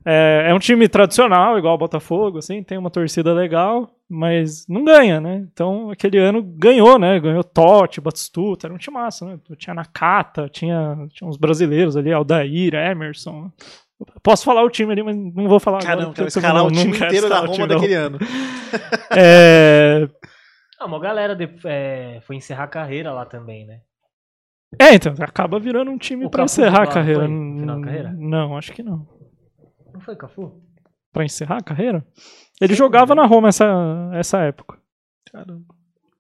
É, 0.08 0.46
é 0.50 0.54
um 0.54 0.58
time 0.60 0.88
tradicional, 0.88 1.58
igual 1.58 1.74
o 1.74 1.78
Botafogo, 1.78 2.38
assim, 2.38 2.62
tem 2.62 2.78
uma 2.78 2.90
torcida 2.90 3.34
legal, 3.34 3.90
mas 4.08 4.64
não 4.68 4.84
ganha, 4.84 5.20
né? 5.20 5.44
Então, 5.52 5.90
aquele 5.90 6.16
ano 6.16 6.40
ganhou, 6.42 6.96
né? 6.96 7.18
Ganhou 7.18 7.42
Totti, 7.42 8.00
Batistuta, 8.00 8.68
era 8.68 8.74
um 8.74 8.78
time 8.78 8.94
massa, 8.96 9.26
né? 9.26 9.38
Tinha 9.58 9.74
Nakata, 9.74 10.48
tinha, 10.48 10.96
tinha 11.10 11.28
uns 11.28 11.36
brasileiros 11.36 11.96
ali, 11.96 12.12
Aldair, 12.12 12.72
Emerson. 12.74 13.50
Posso 14.22 14.44
falar 14.44 14.62
o 14.62 14.70
time 14.70 14.92
ali, 14.92 15.02
mas 15.02 15.16
não 15.16 15.48
vou 15.48 15.58
falar 15.58 15.82
Caramba, 15.82 16.02
agora. 16.10 16.22
eu 16.22 16.26
escalar 16.28 16.62
o 16.64 16.70
não- 16.70 16.82
time 16.82 16.96
inteiro 16.96 17.28
da 17.28 17.40
Roma 17.40 17.66
daquele 17.66 17.94
ano. 17.94 18.18
É, 19.16 20.08
Ah, 20.78 20.84
uma 20.86 21.00
galera 21.00 21.34
de- 21.34 21.48
é, 21.64 22.20
foi 22.26 22.36
encerrar 22.36 22.64
a 22.64 22.68
carreira 22.68 23.10
lá 23.12 23.24
também, 23.24 23.66
né? 23.66 23.80
é, 24.78 24.94
então, 24.94 25.14
acaba 25.20 25.58
virando 25.58 25.90
um 25.90 25.96
time 25.96 26.26
O 26.26 26.30
pra 26.30 26.42
Cafu 26.44 26.52
encerrar 26.60 26.82
a 26.82 26.86
carreira. 26.86 27.22
final 27.26 27.76
da 27.80 27.82
carreira? 27.86 28.14
Não, 28.18 28.56
acho 28.56 28.72
que 28.72 28.82
não. 28.82 29.06
Não 29.96 30.00
foi, 30.00 30.14
Cafu? 30.16 30.52
Pra 31.12 31.24
encerrar 31.24 31.56
a 31.58 31.62
carreira? 31.62 32.06
Ele 32.60 32.74
jogava 32.74 33.14
na 33.14 33.24
Roma 33.24 33.48
essa, 33.48 34.10
essa 34.12 34.38
época. 34.42 34.78
Caramba. 35.32 35.64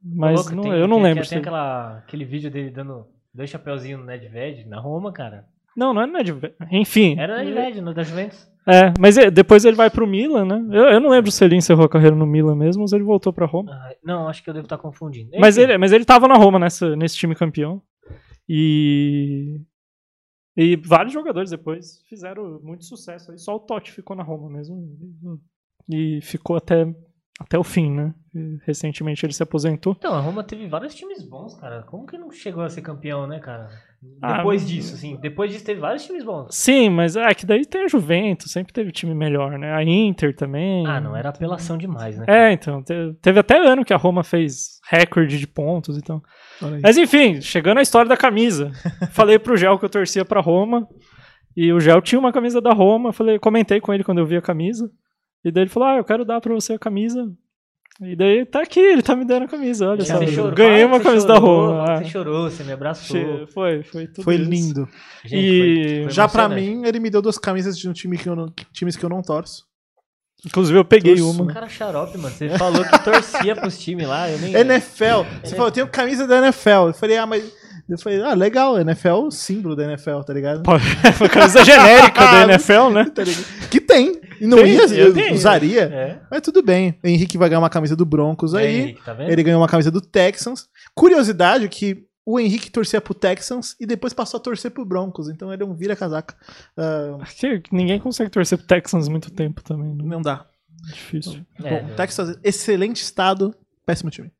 Mas 0.02 0.36
Louco, 0.40 0.54
não- 0.54 0.62
tem- 0.62 0.72
eu 0.72 0.88
não 0.88 0.96
tem- 0.96 1.04
lembro. 1.04 1.16
Tem, 1.20 1.24
se 1.24 1.30
tem 1.30 1.38
aquela, 1.40 1.98
aquele 1.98 2.24
vídeo 2.24 2.50
dele 2.50 2.70
dando 2.70 3.06
dois 3.34 3.50
chapeuzinhos 3.50 4.00
no 4.00 4.06
Nedved 4.06 4.66
na 4.68 4.80
Roma, 4.80 5.12
cara. 5.12 5.44
Não, 5.76 5.92
não 5.92 6.02
é 6.02 6.06
Nedved. 6.06 6.54
Enfim. 6.72 7.18
Era 7.18 7.42
Nedved, 7.44 7.80
no 7.82 7.92
da 7.92 8.02
Juventus. 8.02 8.50
É, 8.66 8.92
mas 8.98 9.16
depois 9.32 9.64
ele 9.64 9.76
vai 9.76 9.90
pro 9.90 10.06
Milan, 10.06 10.44
né? 10.44 10.76
Eu, 10.76 10.84
eu 10.84 11.00
não 11.00 11.10
lembro 11.10 11.30
se 11.30 11.44
ele 11.44 11.54
encerrou 11.54 11.84
a 11.84 11.88
carreira 11.88 12.16
no 12.16 12.26
Milan 12.26 12.56
mesmo 12.56 12.82
ou 12.82 12.88
se 12.88 12.96
ele 12.96 13.04
voltou 13.04 13.32
pra 13.32 13.46
Roma. 13.46 13.70
Ah, 13.72 13.94
não, 14.02 14.28
acho 14.28 14.42
que 14.42 14.48
eu 14.50 14.54
devo 14.54 14.64
estar 14.66 14.78
confundindo. 14.78 15.30
Mas 15.38 15.56
Enfim, 15.56 15.68
ele, 15.68 15.78
mas 15.78 15.92
ele 15.92 16.04
tava 16.04 16.26
na 16.26 16.34
Roma 16.34 16.58
nessa, 16.58 16.96
nesse 16.96 17.16
time 17.16 17.34
campeão. 17.34 17.80
E. 18.48 19.60
E 20.56 20.74
vários 20.76 21.12
jogadores 21.12 21.50
depois 21.50 22.02
fizeram 22.08 22.60
muito 22.62 22.84
sucesso. 22.84 23.30
Aí 23.30 23.38
só 23.38 23.56
o 23.56 23.60
Totti 23.60 23.92
ficou 23.92 24.16
na 24.16 24.22
Roma 24.22 24.48
mesmo. 24.48 24.96
E 25.88 26.20
ficou 26.22 26.56
até, 26.56 26.86
até 27.38 27.58
o 27.58 27.64
fim, 27.64 27.90
né? 27.90 28.14
E 28.34 28.58
recentemente 28.64 29.24
ele 29.26 29.34
se 29.34 29.42
aposentou. 29.42 29.94
Então, 29.98 30.14
a 30.14 30.20
Roma 30.20 30.42
teve 30.42 30.66
vários 30.66 30.94
times 30.94 31.22
bons, 31.22 31.54
cara. 31.54 31.82
Como 31.82 32.06
que 32.06 32.16
não 32.16 32.30
chegou 32.30 32.62
a 32.62 32.70
ser 32.70 32.80
campeão, 32.80 33.26
né, 33.26 33.38
cara? 33.38 33.68
Ah, 34.22 34.38
Depois 34.38 34.62
mas- 34.62 34.70
disso, 34.70 34.94
assim. 34.94 35.16
Depois 35.20 35.50
disso 35.52 35.64
teve 35.64 35.80
vários 35.80 36.04
times 36.04 36.24
bons. 36.24 36.48
Sim, 36.54 36.88
mas 36.90 37.16
é 37.16 37.32
que 37.34 37.44
daí 37.44 37.64
tem 37.66 37.84
a 37.84 37.88
Juventus, 37.88 38.50
sempre 38.50 38.72
teve 38.72 38.90
time 38.90 39.14
melhor, 39.14 39.58
né? 39.58 39.74
A 39.74 39.82
Inter 39.84 40.34
também. 40.34 40.86
Ah, 40.86 41.00
não, 41.00 41.14
era 41.14 41.28
apelação 41.28 41.76
demais, 41.76 42.16
né? 42.18 42.24
É, 42.26 42.52
então, 42.52 42.82
te- 42.82 43.14
teve 43.20 43.38
até 43.38 43.58
ano 43.58 43.84
que 43.84 43.92
a 43.92 43.96
Roma 43.98 44.24
fez 44.24 44.80
recorde 44.90 45.38
de 45.38 45.46
pontos, 45.46 45.96
então. 45.98 46.22
Mas 46.82 46.96
enfim, 46.96 47.40
chegando 47.40 47.78
à 47.78 47.82
história 47.82 48.08
da 48.08 48.16
camisa. 48.16 48.70
falei 49.12 49.38
pro 49.38 49.56
Gel 49.56 49.78
que 49.78 49.84
eu 49.84 49.90
torcia 49.90 50.24
pra 50.24 50.40
Roma. 50.40 50.86
E 51.56 51.72
o 51.72 51.80
Gel 51.80 52.00
tinha 52.02 52.18
uma 52.18 52.32
camisa 52.32 52.60
da 52.60 52.72
Roma. 52.72 53.12
Falei, 53.12 53.38
comentei 53.38 53.80
com 53.80 53.92
ele 53.92 54.04
quando 54.04 54.18
eu 54.18 54.26
vi 54.26 54.36
a 54.36 54.42
camisa. 54.42 54.90
E 55.44 55.50
daí 55.50 55.62
ele 55.64 55.70
falou: 55.70 55.88
Ah, 55.88 55.96
eu 55.96 56.04
quero 56.04 56.24
dar 56.24 56.40
pra 56.40 56.52
você 56.54 56.74
a 56.74 56.78
camisa. 56.78 57.24
E 58.00 58.14
daí 58.14 58.44
tá 58.44 58.60
aqui, 58.60 58.78
ele 58.78 59.00
tá 59.02 59.16
me 59.16 59.24
dando 59.24 59.44
a 59.44 59.48
camisa, 59.48 59.88
olha 59.88 60.04
Você 60.04 60.12
só. 60.12 60.26
chorou, 60.26 60.52
Ganhei 60.54 60.82
fala 60.82 60.92
uma 60.96 61.00
camisa 61.02 61.26
da 61.26 61.34
chorou, 61.36 61.70
Roma. 61.70 61.84
que 61.84 61.90
ah. 61.90 61.96
Você 61.96 62.04
chorou, 62.10 62.50
você 62.50 62.64
me 62.64 62.72
abraçou. 62.72 63.16
Che- 63.16 63.46
Foi, 63.54 63.82
foi 63.84 64.06
tudo 64.06 64.22
Foi 64.24 64.34
isso. 64.36 64.50
lindo. 64.50 64.88
Gente, 65.24 65.34
E 65.36 65.84
foi- 65.94 66.02
foi 66.04 66.10
Já 66.12 66.28
pra 66.28 66.44
emocionante. 66.44 66.76
mim, 66.76 66.86
ele 66.86 67.00
me 67.00 67.08
deu 67.08 67.22
duas 67.22 67.38
camisas 67.38 67.78
de 67.78 67.88
um 67.88 67.94
time 67.94 68.18
que 68.18 68.28
eu 68.28 68.36
não, 68.36 68.52
times 68.72 68.96
que 68.96 69.04
eu 69.04 69.08
não 69.08 69.22
torço. 69.22 69.64
Inclusive 70.44 70.78
eu 70.78 70.84
peguei 70.84 71.14
Torço, 71.16 71.30
uma. 71.30 71.44
Um 71.44 71.46
cara 71.54 71.68
xarope, 71.68 72.18
mano. 72.18 72.34
Você 72.34 72.50
falou 72.58 72.84
que 72.84 72.98
torcia 73.02 73.56
pros 73.56 73.78
times 73.78 74.06
lá, 74.06 74.30
eu 74.30 74.38
nem... 74.38 74.54
NFL. 74.54 75.24
Você 75.42 75.52
falou, 75.56 75.68
eu 75.68 75.72
tenho 75.72 75.88
camisa 75.88 76.26
da 76.26 76.38
NFL. 76.38 76.88
Eu 76.88 76.94
falei, 76.94 77.16
ah, 77.16 77.26
mas. 77.26 77.50
Eu 77.88 77.96
falei, 77.98 78.20
ah, 78.20 78.34
legal, 78.34 78.78
NFL, 78.78 79.30
símbolo 79.30 79.74
da 79.74 79.84
NFL, 79.84 80.20
tá 80.26 80.32
ligado? 80.34 80.62
Pô, 80.62 80.72
camisa 81.30 81.64
genérica 81.64 82.20
da 82.20 82.42
NFL, 82.52 82.90
né? 82.92 83.04
Tá? 83.14 83.22
Que 83.70 83.80
tem. 83.80 84.20
E 84.40 84.46
não 84.46 84.58
Tem, 84.58 84.74
ia, 84.74 84.86
eu 84.94 85.12
tenho. 85.14 85.34
usaria. 85.34 85.82
É. 85.82 86.20
Mas 86.30 86.40
tudo 86.40 86.62
bem. 86.62 86.98
O 87.02 87.06
Henrique 87.06 87.38
vai 87.38 87.48
ganhar 87.48 87.60
uma 87.60 87.70
camisa 87.70 87.96
do 87.96 88.04
Broncos 88.04 88.54
aí, 88.54 88.66
aí. 88.66 88.80
Henrique, 88.80 89.04
tá 89.04 89.12
vendo? 89.12 89.30
Ele 89.30 89.42
ganhou 89.42 89.60
uma 89.60 89.68
camisa 89.68 89.90
do 89.90 90.00
Texans. 90.00 90.68
Curiosidade 90.94 91.68
que 91.68 92.04
o 92.24 92.40
Henrique 92.40 92.70
torcia 92.70 93.00
pro 93.00 93.14
Texans 93.14 93.76
e 93.80 93.86
depois 93.86 94.12
passou 94.12 94.38
a 94.38 94.42
torcer 94.42 94.70
pro 94.70 94.84
Broncos. 94.84 95.28
Então 95.28 95.52
ele 95.52 95.62
é 95.62 95.66
um 95.66 95.74
vira-casaca. 95.74 96.34
Que 97.40 97.74
ninguém 97.74 98.00
consegue 98.00 98.30
torcer 98.30 98.58
pro 98.58 98.66
Texans 98.66 99.08
muito 99.08 99.30
tempo 99.30 99.62
também. 99.62 99.94
Né? 99.94 100.04
não 100.04 100.20
dá. 100.20 100.44
Difícil. 100.92 101.44
É, 101.62 101.80
Bom, 101.80 101.94
Texas, 101.94 102.38
excelente 102.44 103.02
estado, 103.02 103.54
péssimo 103.84 104.10
time. 104.10 104.30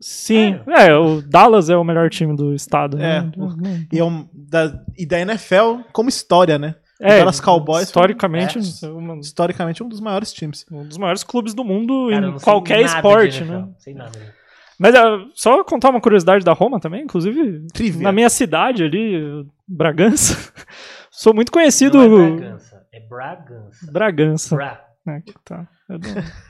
Sim, 0.00 0.60
é, 0.66 0.94
o 0.94 1.22
Dallas 1.22 1.70
é 1.70 1.76
o 1.76 1.84
melhor 1.84 2.10
time 2.10 2.36
do 2.36 2.52
estado. 2.54 2.98
É, 3.00 3.22
né? 3.22 3.86
E, 3.92 3.98
é 3.98 4.04
um, 4.04 4.28
da, 4.34 4.84
e 4.98 5.06
da 5.06 5.20
NFL 5.20 5.82
como 5.92 6.08
história, 6.08 6.58
né? 6.58 6.74
É, 7.00 7.18
Dallas 7.18 7.40
Cowboys 7.40 7.84
historicamente, 7.86 8.58
É. 8.58 8.86
é 8.86 8.90
uma- 8.90 9.16
Historicamente, 9.18 9.82
um 9.82 9.88
dos 9.88 10.00
maiores 10.00 10.32
times. 10.32 10.64
um 10.70 10.86
dos 10.86 10.96
maiores 10.98 11.24
clubes 11.24 11.52
do 11.54 11.64
mundo 11.64 12.08
Cara, 12.10 12.28
em 12.28 12.38
qualquer 12.38 12.80
esporte, 12.82 13.38
NFL, 13.42 13.52
né? 13.52 13.68
Sei 13.78 13.94
nada. 13.94 14.18
né? 14.18 14.32
Mas 14.78 14.94
é, 14.94 15.00
só 15.34 15.62
contar 15.64 15.90
uma 15.90 16.00
curiosidade 16.00 16.44
da 16.44 16.52
Roma 16.52 16.80
também, 16.80 17.02
inclusive, 17.04 17.66
Trivia. 17.72 18.02
na 18.02 18.12
minha 18.12 18.28
cidade 18.28 18.82
ali, 18.84 19.44
Bragança, 19.66 20.34
sou 21.10 21.32
muito 21.34 21.50
conhecido. 21.52 21.98
Não 21.98 22.04
é 22.04 22.30
Bragança, 22.36 22.86
é 22.92 23.00
Bragança. 23.00 23.92
Bragança. 23.92 24.54
Bra. 24.56 24.84
É, 25.06 25.20
que 25.20 25.34
tá. 25.44 25.68
Não- 25.88 25.98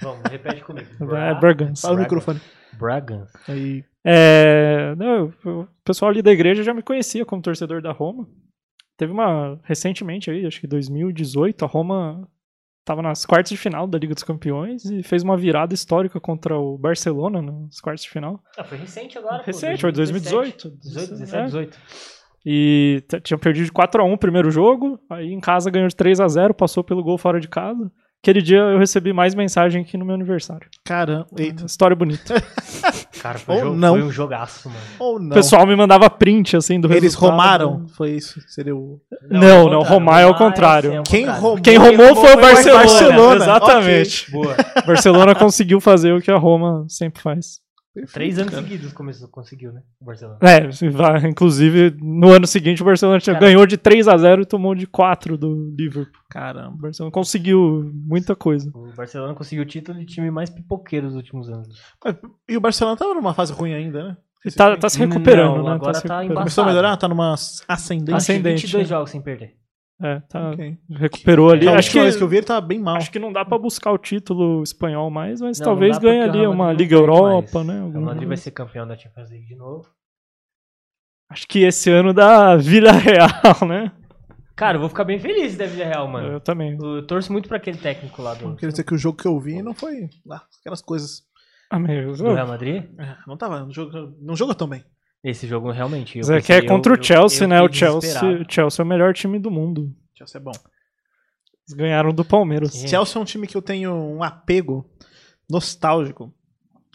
Vamos, 0.00 0.30
repete 0.30 0.62
comigo. 0.62 0.86
É 1.16 1.34
Bragança. 1.34 1.82
Fala 1.82 1.94
no 1.94 2.00
Braga. 2.00 2.02
microfone. 2.02 2.40
Bragança. 2.78 3.38
Aí. 3.48 3.84
É, 4.04 4.94
não, 4.96 5.32
o 5.44 5.66
pessoal 5.84 6.10
ali 6.10 6.22
da 6.22 6.30
igreja 6.32 6.62
já 6.62 6.72
me 6.72 6.82
conhecia 6.82 7.24
como 7.24 7.42
torcedor 7.42 7.82
da 7.82 7.90
Roma. 7.92 8.28
Teve 8.96 9.12
uma 9.12 9.58
recentemente 9.64 10.30
aí, 10.30 10.46
acho 10.46 10.60
que 10.60 10.66
2018, 10.66 11.64
a 11.64 11.68
Roma 11.68 12.28
estava 12.80 13.00
nas 13.02 13.24
quartas 13.24 13.50
de 13.50 13.56
final 13.56 13.86
da 13.86 13.98
Liga 13.98 14.14
dos 14.14 14.22
Campeões 14.22 14.84
e 14.84 15.02
fez 15.02 15.22
uma 15.22 15.36
virada 15.36 15.72
histórica 15.74 16.20
contra 16.20 16.58
o 16.58 16.76
Barcelona 16.78 17.40
nas 17.42 17.80
quartas 17.80 18.02
de 18.04 18.10
final. 18.10 18.38
Ah, 18.56 18.62
foi 18.64 18.78
recente 18.78 19.16
agora. 19.18 19.38
pô, 19.38 19.46
Recente, 19.46 19.80
foi 19.80 19.90
2018. 19.90 20.70
18, 20.70 21.10
17, 21.10 21.36
É. 21.36 21.44
18. 21.46 21.78
E 22.46 23.02
t- 23.08 23.20
tinham 23.22 23.38
perdido 23.38 23.64
de 23.64 23.72
4 23.72 24.02
a 24.02 24.04
1 24.04 24.12
o 24.12 24.18
primeiro 24.18 24.50
jogo, 24.50 25.00
aí 25.10 25.32
em 25.32 25.40
casa 25.40 25.70
ganhou 25.70 25.88
de 25.88 25.96
3 25.96 26.20
a 26.20 26.28
0, 26.28 26.52
passou 26.52 26.84
pelo 26.84 27.02
gol 27.02 27.16
fora 27.16 27.40
de 27.40 27.48
casa. 27.48 27.90
Aquele 28.24 28.40
dia 28.40 28.56
eu 28.56 28.78
recebi 28.78 29.12
mais 29.12 29.34
mensagem 29.34 29.84
que 29.84 29.98
no 29.98 30.04
meu 30.06 30.14
aniversário. 30.14 30.66
Caramba. 30.82 31.26
Eita. 31.36 31.66
História 31.66 31.94
bonita. 31.94 32.42
Cara, 33.20 33.38
foi, 33.38 33.56
Ou 33.56 33.60
jogo, 33.64 33.76
não. 33.76 33.92
foi 33.94 34.02
um 34.02 34.10
jogaço, 34.10 34.70
mano. 34.70 34.80
Ou 34.98 35.16
O 35.16 35.18
não. 35.18 35.28
pessoal 35.34 35.66
me 35.66 35.76
mandava 35.76 36.08
print, 36.08 36.56
assim, 36.56 36.80
do 36.80 36.88
Eles 36.88 37.02
resultado. 37.14 37.30
romaram? 37.30 37.86
Foi 37.88 38.12
isso? 38.12 38.40
Seria 38.48 38.74
o... 38.74 38.98
Não, 39.30 39.40
não, 39.68 39.80
contrário. 39.80 39.88
Romar 39.88 40.20
é 40.20 40.24
ao 40.24 40.34
contrário. 40.34 40.96
ao 40.98 41.02
Quem 41.04 41.26
romou- 41.26 41.60
Quem 41.60 41.76
romou 41.76 42.16
foi 42.16 42.32
o 42.32 42.40
Barcelona. 42.40 42.82
Barcelona. 42.84 43.44
Exatamente. 43.44 44.30
Boa. 44.30 44.56
Barcelona 44.86 45.34
conseguiu 45.34 45.80
fazer 45.80 46.12
o 46.14 46.20
que 46.22 46.30
a 46.30 46.36
Roma 46.38 46.86
sempre 46.88 47.20
faz. 47.22 47.60
Três 48.12 48.38
anos 48.40 48.52
seguidos 48.52 48.92
começou, 48.92 49.28
conseguiu, 49.28 49.72
né? 49.72 49.80
O 50.00 50.04
Barcelona. 50.04 50.38
É, 50.42 51.28
inclusive, 51.28 51.96
no 52.02 52.32
ano 52.32 52.44
seguinte 52.46 52.82
o 52.82 52.84
Barcelona 52.84 53.20
tinha- 53.20 53.34
Cara. 53.34 53.46
ganhou 53.46 53.64
de 53.66 53.76
3 53.76 54.08
a 54.08 54.16
0 54.16 54.42
e 54.42 54.46
tomou 54.46 54.74
de 54.74 54.84
4 54.86 55.38
do 55.38 55.72
Liverpool. 55.78 56.20
O 56.24 56.28
Caramba. 56.28 56.76
Barcelona 56.76 57.12
conseguiu 57.12 57.90
muita 57.94 58.34
coisa. 58.34 58.68
O 58.74 58.92
Barcelona 58.96 59.32
conseguiu 59.34 59.62
o 59.62 59.66
título 59.66 59.96
de 59.98 60.06
time 60.06 60.28
mais 60.30 60.50
pipoqueiro 60.50 61.06
dos 61.06 61.14
últimos 61.16 61.48
anos. 61.48 61.68
E 62.48 62.56
o 62.56 62.60
Barcelona 62.60 62.96
tava 62.96 63.14
numa 63.14 63.32
fase 63.32 63.52
ruim 63.52 63.72
ainda, 63.72 64.02
né? 64.08 64.16
E 64.44 64.50
tá, 64.50 64.76
tá 64.76 64.88
se 64.90 64.98
recuperando, 64.98 65.56
Não, 65.58 65.64
né? 65.64 65.72
agora 65.72 65.92
tá 66.00 66.22
tá. 66.22 66.34
Começou 66.34 66.64
a 66.64 66.66
melhorar? 66.66 66.96
Tá 66.98 67.08
numa 67.08 67.32
ascendente? 67.32 68.12
Ascendente, 68.14 68.62
22 68.62 68.84
né? 68.84 68.88
jogos 68.96 69.10
sem 69.10 69.22
perder. 69.22 69.54
É, 70.02 70.20
tá, 70.28 70.50
Ok. 70.50 70.76
recuperou 70.90 71.50
ali. 71.50 71.68
A 71.68 71.76
acho 71.76 71.88
última 71.88 72.00
que, 72.00 72.04
vez 72.04 72.16
que 72.16 72.22
eu 72.22 72.28
vi 72.28 72.36
ele 72.38 72.46
tava 72.46 72.60
bem 72.66 72.80
mal. 72.80 72.96
acho 72.96 73.10
que 73.12 73.18
não 73.18 73.32
dá 73.32 73.44
pra 73.44 73.56
buscar 73.58 73.92
o 73.92 73.98
título 73.98 74.62
espanhol 74.62 75.08
mais, 75.10 75.40
mas 75.40 75.58
Não, 75.58 75.64
talvez 75.64 75.96
não 75.96 76.02
ganhe 76.02 76.20
ali 76.22 76.46
uma 76.46 76.72
Liga 76.72 76.96
Europa, 76.96 77.62
mais. 77.62 77.66
né? 77.68 77.82
O 77.82 78.00
Madrid 78.02 78.18
vai 78.22 78.26
coisa. 78.28 78.42
ser 78.42 78.50
campeão 78.50 78.86
da 78.86 78.96
Champions 78.96 79.30
League 79.30 79.46
de 79.46 79.54
novo. 79.56 79.88
Acho 81.30 81.46
que 81.48 81.60
esse 81.60 81.90
ano 81.90 82.12
da 82.12 82.56
Vila 82.58 82.92
Real, 82.92 83.66
né? 83.68 83.92
Cara, 84.56 84.76
eu 84.76 84.80
vou 84.80 84.88
ficar 84.88 85.04
bem 85.04 85.18
feliz 85.18 85.56
da 85.56 85.66
Vila 85.66 85.84
Real, 85.84 86.06
mano. 86.08 86.28
Eu 86.28 86.40
também. 86.40 86.76
Eu 86.80 87.06
torço 87.06 87.32
muito 87.32 87.48
pra 87.48 87.56
aquele 87.56 87.78
técnico 87.78 88.20
lá 88.22 88.34
do, 88.34 88.56
Quer 88.56 88.68
dizer 88.70 88.84
que 88.84 88.94
o 88.94 88.98
jogo 88.98 89.18
que 89.18 89.26
eu 89.26 89.38
vi 89.40 89.62
não 89.62 89.74
foi 89.74 90.08
lá, 90.26 90.42
aquelas 90.60 90.82
coisas. 90.82 91.22
Ah, 91.70 91.78
meu, 91.78 92.14
do 92.14 92.34
Real 92.34 92.46
Madrid. 92.46 92.84
É, 92.98 93.16
não 93.26 93.36
tava, 93.36 93.60
não 93.60 93.72
jogou, 93.72 94.12
não 94.20 94.36
jogou 94.36 94.54
tão 94.54 94.68
bem. 94.68 94.84
Esse 95.24 95.46
jogo 95.46 95.70
realmente. 95.70 96.18
eu 96.18 96.24
Zé, 96.24 96.40
que 96.42 96.52
é 96.52 96.60
contra 96.66 96.94
eu- 96.94 97.00
o 97.00 97.02
Chelsea, 97.02 97.44
eu- 97.44 97.48
né? 97.48 97.58
eu 97.58 97.64
O 97.64 97.66
fiquei 97.72 97.78
Chelsea, 97.80 98.20
o 98.42 98.52
Chelsea 98.52 98.82
é 98.82 98.84
o 98.84 98.88
melhor 98.88 99.14
time 99.14 99.38
do 99.38 99.50
mundo. 99.50 99.90
Chelsea 100.14 100.38
é 100.38 100.44
bom. 100.44 100.52
Eles 100.52 101.74
ganharam 101.74 102.12
do 102.12 102.24
Palmeiras. 102.24 102.72
Gente. 102.74 102.90
Chelsea 102.90 103.18
é 103.18 103.22
um 103.22 103.24
time 103.24 103.46
que 103.46 103.56
eu 103.56 103.62
tenho 103.62 103.92
um 103.94 104.22
apego 104.22 104.84
nostálgico. 105.50 106.32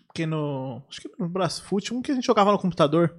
Porque 0.08 0.26
no. 0.26 0.84
Acho 0.90 1.02
que 1.02 1.10
no 1.20 1.28
Brasfoot, 1.28 1.94
um 1.94 2.02
que 2.02 2.12
a 2.12 2.16
gente 2.16 2.26
jogava 2.26 2.52
no 2.52 2.60
computador. 2.60 3.16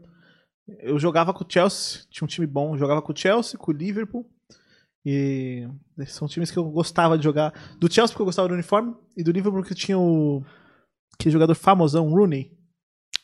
Eu 0.80 0.98
jogava 1.00 1.34
com 1.34 1.42
o 1.44 1.46
Chelsea, 1.48 2.02
tinha 2.10 2.24
um 2.24 2.28
time 2.28 2.46
bom. 2.46 2.74
Eu 2.74 2.78
jogava 2.78 3.02
com 3.02 3.12
o 3.12 3.16
Chelsea, 3.16 3.58
com 3.58 3.72
o 3.72 3.74
Liverpool. 3.74 4.24
E 5.04 5.66
são 6.06 6.28
times 6.28 6.50
que 6.50 6.58
eu 6.58 6.64
gostava 6.70 7.16
de 7.18 7.24
jogar. 7.24 7.52
Do 7.80 7.92
Chelsea 7.92 8.12
porque 8.12 8.22
eu 8.22 8.26
gostava 8.26 8.46
do 8.48 8.54
uniforme. 8.54 8.94
E 9.16 9.24
do 9.24 9.32
Liverpool 9.32 9.60
porque 9.62 9.74
tinha 9.74 9.98
o. 9.98 10.44
Aquele 11.14 11.32
jogador 11.32 11.54
famosão, 11.54 12.08
Rooney. 12.10 12.52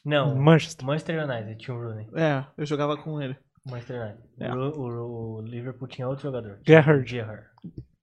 Não, 0.07 0.37
Manchester. 0.37 0.87
Manchester 0.87 1.25
United 1.29 1.57
tinha 1.59 1.77
o 1.77 1.81
Rooney. 1.83 2.07
É, 2.15 2.45
eu 2.57 2.65
jogava 2.65 2.97
com 2.97 3.21
ele. 3.21 3.37
Manchester 3.69 4.01
United. 4.01 4.23
É. 4.41 4.55
O, 4.55 4.71
o- 4.71 5.37
o 5.39 5.41
Liverpool 5.43 5.89
tinha 5.89 6.07
outro 6.09 6.23
jogador. 6.23 6.59
Gerrard. 6.67 7.11
Gerrard. 7.11 7.43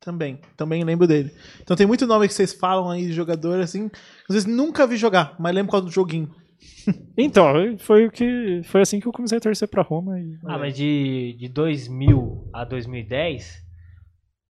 Também, 0.01 0.41
também 0.57 0.83
lembro 0.83 1.07
dele. 1.07 1.31
Então 1.61 1.77
tem 1.77 1.87
muito 1.87 2.05
nome 2.05 2.27
que 2.27 2.33
vocês 2.33 2.53
falam 2.53 2.89
aí 2.91 3.05
de 3.07 3.13
jogador 3.13 3.59
assim. 3.61 3.89
Às 4.29 4.33
vezes 4.35 4.45
nunca 4.45 4.85
vi 4.85 4.97
jogar, 4.97 5.33
mas 5.39 5.55
lembro 5.55 5.71
causa 5.71 5.85
do 5.85 5.91
joguinho. 5.91 6.29
Então, 7.17 7.45
foi 7.77 8.07
o 8.07 8.11
que 8.11 8.61
foi 8.65 8.81
assim 8.81 8.99
que 8.99 9.07
eu 9.07 9.11
comecei 9.11 9.37
a 9.37 9.41
torcer 9.41 9.67
pra 9.69 9.81
Roma 9.83 10.19
e 10.19 10.37
Ah, 10.45 10.57
mas 10.57 10.73
de, 10.75 11.35
de 11.39 11.47
2000 11.47 12.49
a 12.53 12.65
2010, 12.65 13.61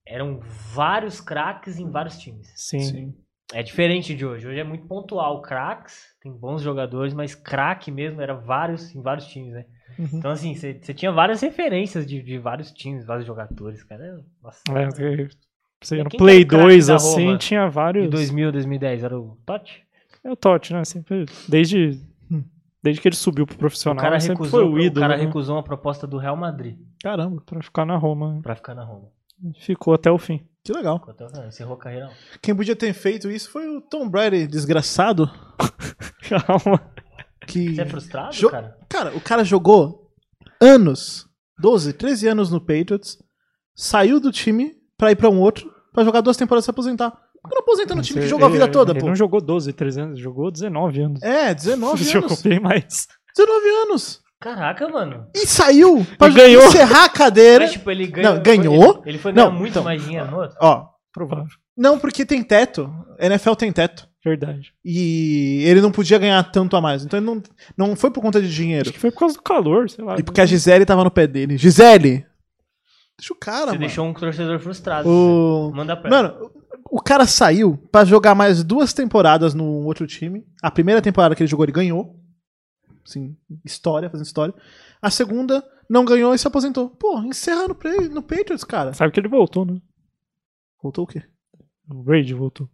eram 0.07 0.39
vários 0.73 1.19
craques 1.21 1.77
em 1.77 1.89
vários 1.91 2.17
times. 2.17 2.47
sim. 2.55 3.13
É 3.51 3.61
diferente 3.61 4.15
de 4.15 4.25
hoje. 4.25 4.47
Hoje 4.47 4.59
é 4.59 4.63
muito 4.63 4.87
pontual. 4.87 5.41
Craques, 5.41 6.15
tem 6.21 6.31
bons 6.31 6.61
jogadores, 6.61 7.13
mas 7.13 7.35
craque 7.35 7.91
mesmo 7.91 8.21
era 8.21 8.33
vários 8.33 8.95
em 8.95 9.01
vários 9.01 9.27
times, 9.27 9.53
né? 9.53 9.65
Uhum. 9.97 10.09
Então, 10.13 10.31
assim, 10.31 10.55
você 10.55 10.73
tinha 10.93 11.11
várias 11.11 11.41
referências 11.41 12.05
de, 12.05 12.21
de 12.21 12.37
vários 12.39 12.71
times, 12.71 13.05
vários 13.05 13.27
jogadores, 13.27 13.83
cara. 13.83 14.23
Nossa. 14.41 14.61
É, 14.69 15.27
você 15.81 16.01
no 16.01 16.09
Play 16.09 16.45
que 16.45 16.55
era 16.55 16.63
o 16.63 16.67
craque 16.67 16.75
2 16.75 16.87
da 16.87 16.95
assim, 16.95 17.25
Roma? 17.25 17.37
tinha 17.37 17.67
vários. 17.67 18.05
De 18.05 18.09
2000 18.09 18.47
a 18.47 18.51
2010 18.51 19.03
era 19.03 19.19
o 19.19 19.37
Totti? 19.45 19.85
É 20.23 20.31
o 20.31 20.35
Totti, 20.35 20.73
né? 20.73 20.85
Sempre 20.85 21.25
desde 21.47 21.99
desde 22.81 23.01
que 23.01 23.07
ele 23.07 23.15
subiu 23.15 23.45
pro 23.45 23.55
O 23.55 23.59
profissional, 23.59 24.03
cara, 24.03 24.19
sempre 24.19 24.43
recusou, 24.43 24.59
foi 24.59 24.69
o 24.69 24.77
ídolo, 24.77 25.05
o 25.05 25.07
cara 25.07 25.17
né? 25.17 25.25
recusou 25.25 25.55
uma 25.55 25.63
proposta 25.63 26.05
do 26.05 26.17
Real 26.17 26.35
Madrid 26.35 26.77
Caramba, 27.01 27.41
pra 27.45 27.61
ficar 27.63 27.85
na 27.85 27.95
Roma. 27.95 28.41
pra 28.43 28.55
ficar 28.55 28.75
na 28.75 28.83
Roma. 28.83 29.09
Ficou 29.59 29.93
até 29.93 30.11
o 30.11 30.17
fim. 30.17 30.41
Que 30.63 30.71
legal. 30.73 31.01
Não, 31.35 31.47
Encerrou 31.47 31.75
a 31.75 31.79
carreira. 31.79 32.09
Quem 32.41 32.55
podia 32.55 32.75
ter 32.75 32.93
feito 32.93 33.29
isso 33.29 33.49
foi 33.49 33.67
o 33.67 33.81
Tom 33.81 34.07
Brady, 34.09 34.47
desgraçado. 34.47 35.29
Calma. 36.29 36.91
Que... 37.45 37.75
Você 37.75 37.81
é 37.81 37.85
frustrado, 37.85 38.33
Jo- 38.33 38.49
cara? 38.49 38.77
Cara, 38.89 39.15
o 39.15 39.19
cara 39.21 39.43
jogou 39.43 40.09
anos, 40.61 41.27
12, 41.59 41.91
13 41.93 42.27
anos 42.29 42.49
no 42.49 42.61
Patriots, 42.61 43.17
saiu 43.75 44.19
do 44.19 44.31
time 44.31 44.71
pra 44.97 45.11
ir 45.11 45.15
pra 45.17 45.29
um 45.29 45.39
outro, 45.41 45.69
pra 45.91 46.05
jogar 46.05 46.21
duas 46.21 46.37
temporadas 46.37 46.63
e 46.63 46.67
se 46.67 46.71
aposentar. 46.71 47.11
Por 47.11 47.49
que 47.49 47.55
não 47.55 47.61
aposenta 47.61 47.93
no 47.93 48.01
time 48.01 48.19
que 48.19 48.23
Ele- 48.23 48.29
jogou 48.29 48.47
a 48.47 48.49
vida 48.51 48.63
ele- 48.63 48.71
toda, 48.71 48.93
ele 48.93 49.01
pô? 49.01 49.07
não 49.07 49.15
jogou 49.15 49.41
12, 49.41 49.73
13 49.73 49.99
anos, 49.99 50.19
jogou 50.19 50.49
19 50.49 51.01
anos. 51.01 51.21
É, 51.21 51.53
19 51.53 52.01
jogou 52.05 52.29
anos. 52.29 52.41
bem 52.41 52.59
mais. 52.61 53.05
19 53.35 53.67
anos. 53.89 54.22
Caraca, 54.43 54.89
mano. 54.89 55.25
E 55.33 55.47
saiu 55.47 56.05
pra 56.17 56.27
E 56.27 56.33
ganhou. 56.33 56.63
encerrar 56.65 57.05
a 57.05 57.09
cadeira. 57.09 57.63
Mas, 57.63 57.71
tipo, 57.73 57.89
ele 57.89 58.07
ganhou. 58.07 58.33
Não, 58.35 58.43
ganhou? 58.43 58.91
Ele, 59.05 59.11
ele 59.11 59.17
foi 59.17 59.31
ganhar 59.31 59.45
Não, 59.49 59.53
muito 59.57 59.71
então. 59.71 59.83
mais 59.83 60.03
dinheiro 60.03 60.29
no 60.29 60.37
outro. 60.41 60.57
Ó, 60.61 60.85
Provável. 61.13 61.45
não, 61.77 61.97
porque 61.97 62.25
tem 62.25 62.43
teto. 62.43 62.91
NFL 63.19 63.53
tem 63.53 63.71
teto. 63.71 64.07
Verdade. 64.25 64.73
E 64.83 65.63
ele 65.65 65.81
não 65.81 65.91
podia 65.91 66.17
ganhar 66.17 66.41
tanto 66.51 66.75
a 66.75 66.81
mais. 66.81 67.03
Então 67.05 67.17
ele 67.19 67.25
não, 67.25 67.41
não 67.77 67.95
foi 67.95 68.09
por 68.11 68.21
conta 68.21 68.41
de 68.41 68.53
dinheiro. 68.53 68.83
Acho 68.83 68.93
que 68.93 68.99
foi 68.99 69.11
por 69.11 69.19
causa 69.19 69.35
do 69.35 69.41
calor, 69.41 69.89
sei 69.89 70.03
lá. 70.03 70.15
E 70.17 70.23
porque 70.23 70.41
a 70.41 70.45
Gisele 70.45 70.85
tava 70.85 71.03
no 71.03 71.11
pé 71.11 71.25
dele. 71.27 71.57
Gisele! 71.57 72.25
Deixa 73.17 73.33
o 73.33 73.37
cara, 73.37 73.59
Você 73.65 73.67
mano. 73.67 73.79
deixou 73.79 74.05
um 74.05 74.13
torcedor 74.13 74.59
frustrado. 74.59 75.07
O... 75.07 75.71
Manda 75.73 75.95
pra 75.95 76.09
Mano, 76.09 76.51
o 76.89 77.01
cara 77.01 77.25
saiu 77.25 77.77
pra 77.91 78.03
jogar 78.05 78.33
mais 78.33 78.63
duas 78.63 78.91
temporadas 78.93 79.53
no 79.53 79.85
outro 79.85 80.07
time. 80.07 80.43
A 80.61 80.71
primeira 80.71 81.01
temporada 81.01 81.35
que 81.35 81.43
ele 81.43 81.49
jogou, 81.49 81.63
ele 81.65 81.71
ganhou. 81.71 82.15
Assim, 83.05 83.35
história, 83.65 84.09
fazendo 84.09 84.25
história. 84.25 84.53
A 85.01 85.09
segunda, 85.09 85.63
não 85.89 86.05
ganhou 86.05 86.33
e 86.33 86.37
se 86.37 86.47
aposentou. 86.47 86.89
Pô, 86.89 87.19
encerra 87.19 87.67
no, 87.67 87.75
no 88.09 88.21
Patriots, 88.21 88.63
cara. 88.63 88.93
Sabe 88.93 89.11
que 89.11 89.19
ele 89.19 89.27
voltou, 89.27 89.65
né? 89.65 89.81
Voltou 90.81 91.03
o 91.03 91.07
quê? 91.07 91.23
O 91.89 92.01
Raid 92.03 92.33
voltou. 92.33 92.69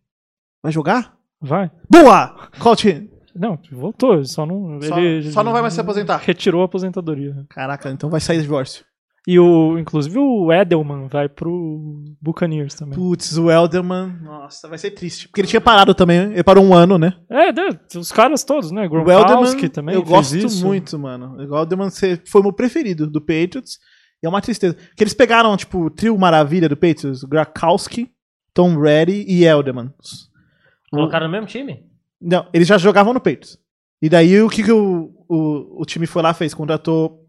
Vai 0.61 0.71
jogar? 0.71 1.17
Vai. 1.41 1.71
Boa! 1.89 2.49
Qual 2.59 2.75
time? 2.75 3.09
Não, 3.35 3.57
voltou, 3.71 4.23
só 4.25 4.45
não. 4.45 4.81
Só- 4.81 4.99
ele, 4.99 5.31
só 5.31 5.43
não 5.43 5.51
vai 5.53 5.61
mais 5.61 5.73
se 5.73 5.79
aposentar. 5.81 6.17
Retirou 6.17 6.61
a 6.61 6.65
aposentadoria. 6.65 7.45
Caraca, 7.49 7.89
então 7.89 8.09
vai 8.09 8.19
sair 8.19 8.41
divórcio. 8.41 8.83
E 9.27 9.37
o, 9.39 9.77
inclusive 9.77 10.17
o 10.17 10.51
Edelman 10.51 11.07
vai 11.07 11.27
pro 11.29 12.03
Buccaneers 12.21 12.73
também. 12.73 12.97
Putz, 12.97 13.37
o 13.37 13.51
Elderman, 13.51 14.17
nossa, 14.23 14.67
vai 14.67 14.77
ser 14.77 14.91
triste. 14.91 15.27
Porque 15.27 15.41
ele 15.41 15.47
tinha 15.47 15.61
parado 15.61 15.93
também, 15.93 16.31
ele 16.31 16.43
parou 16.43 16.63
um 16.63 16.73
ano, 16.73 16.97
né? 16.97 17.13
É, 17.29 17.49
os 17.97 18.11
caras 18.11 18.43
todos, 18.43 18.71
né? 18.71 18.85
O 18.85 18.89
Gronkowski 18.89 19.31
Elderman, 19.31 19.69
também 19.69 19.95
eu 19.95 20.03
gosto 20.03 20.35
isso. 20.37 20.65
muito, 20.65 20.97
mano. 20.97 21.35
O 21.37 21.55
Elderman 21.57 21.89
você- 21.89 22.19
foi 22.25 22.41
o 22.41 22.45
meu 22.45 22.53
preferido 22.53 23.05
do 23.05 23.19
Patriots. 23.21 23.77
E 24.21 24.25
é 24.25 24.29
uma 24.29 24.41
tristeza. 24.41 24.73
Porque 24.75 25.03
eles 25.03 25.13
pegaram, 25.13 25.55
tipo, 25.55 25.85
o 25.85 25.89
trio 25.89 26.17
maravilha 26.17 26.67
do 26.67 26.75
Patriots. 26.75 27.23
Grakowski, 27.23 28.11
Tom 28.53 28.75
Brady 28.75 29.25
e 29.27 29.45
Elderman. 29.45 29.93
Colocaram 30.91 31.27
no 31.27 31.31
mesmo 31.31 31.47
time? 31.47 31.85
Não, 32.19 32.45
eles 32.53 32.67
já 32.67 32.77
jogavam 32.77 33.13
no 33.13 33.19
Patriots. 33.21 33.57
E 34.01 34.09
daí 34.09 34.41
o 34.41 34.49
que, 34.49 34.63
que 34.63 34.71
o, 34.71 35.13
o, 35.29 35.81
o 35.81 35.85
time 35.85 36.05
foi 36.05 36.21
lá 36.21 36.33
fez? 36.33 36.53
Contratou 36.53 37.25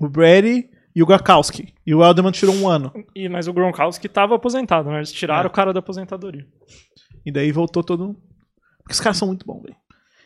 o 0.00 0.08
Brady 0.08 0.69
e 0.94 1.02
o 1.02 1.06
Grakowski. 1.06 1.74
E 1.86 1.94
o 1.94 2.02
Elderman 2.04 2.32
tirou 2.32 2.54
um 2.54 2.68
ano. 2.68 2.92
E, 3.14 3.28
mas 3.28 3.46
o 3.48 3.52
Gronkowski 3.52 4.08
tava 4.08 4.34
aposentado, 4.34 4.90
né? 4.90 4.96
Eles 4.98 5.12
tiraram 5.12 5.44
É. 5.44 5.46
o 5.46 5.50
cara 5.52 5.72
da 5.72 5.78
aposentadoria. 5.80 6.46
E 7.24 7.30
daí 7.32 7.52
voltou 7.52 7.82
todo. 7.84 8.16
Porque 8.82 8.92
os 8.92 9.00
caras 9.00 9.16
são 9.18 9.28
muito 9.28 9.46
bons, 9.46 9.62
velho. 9.62 9.76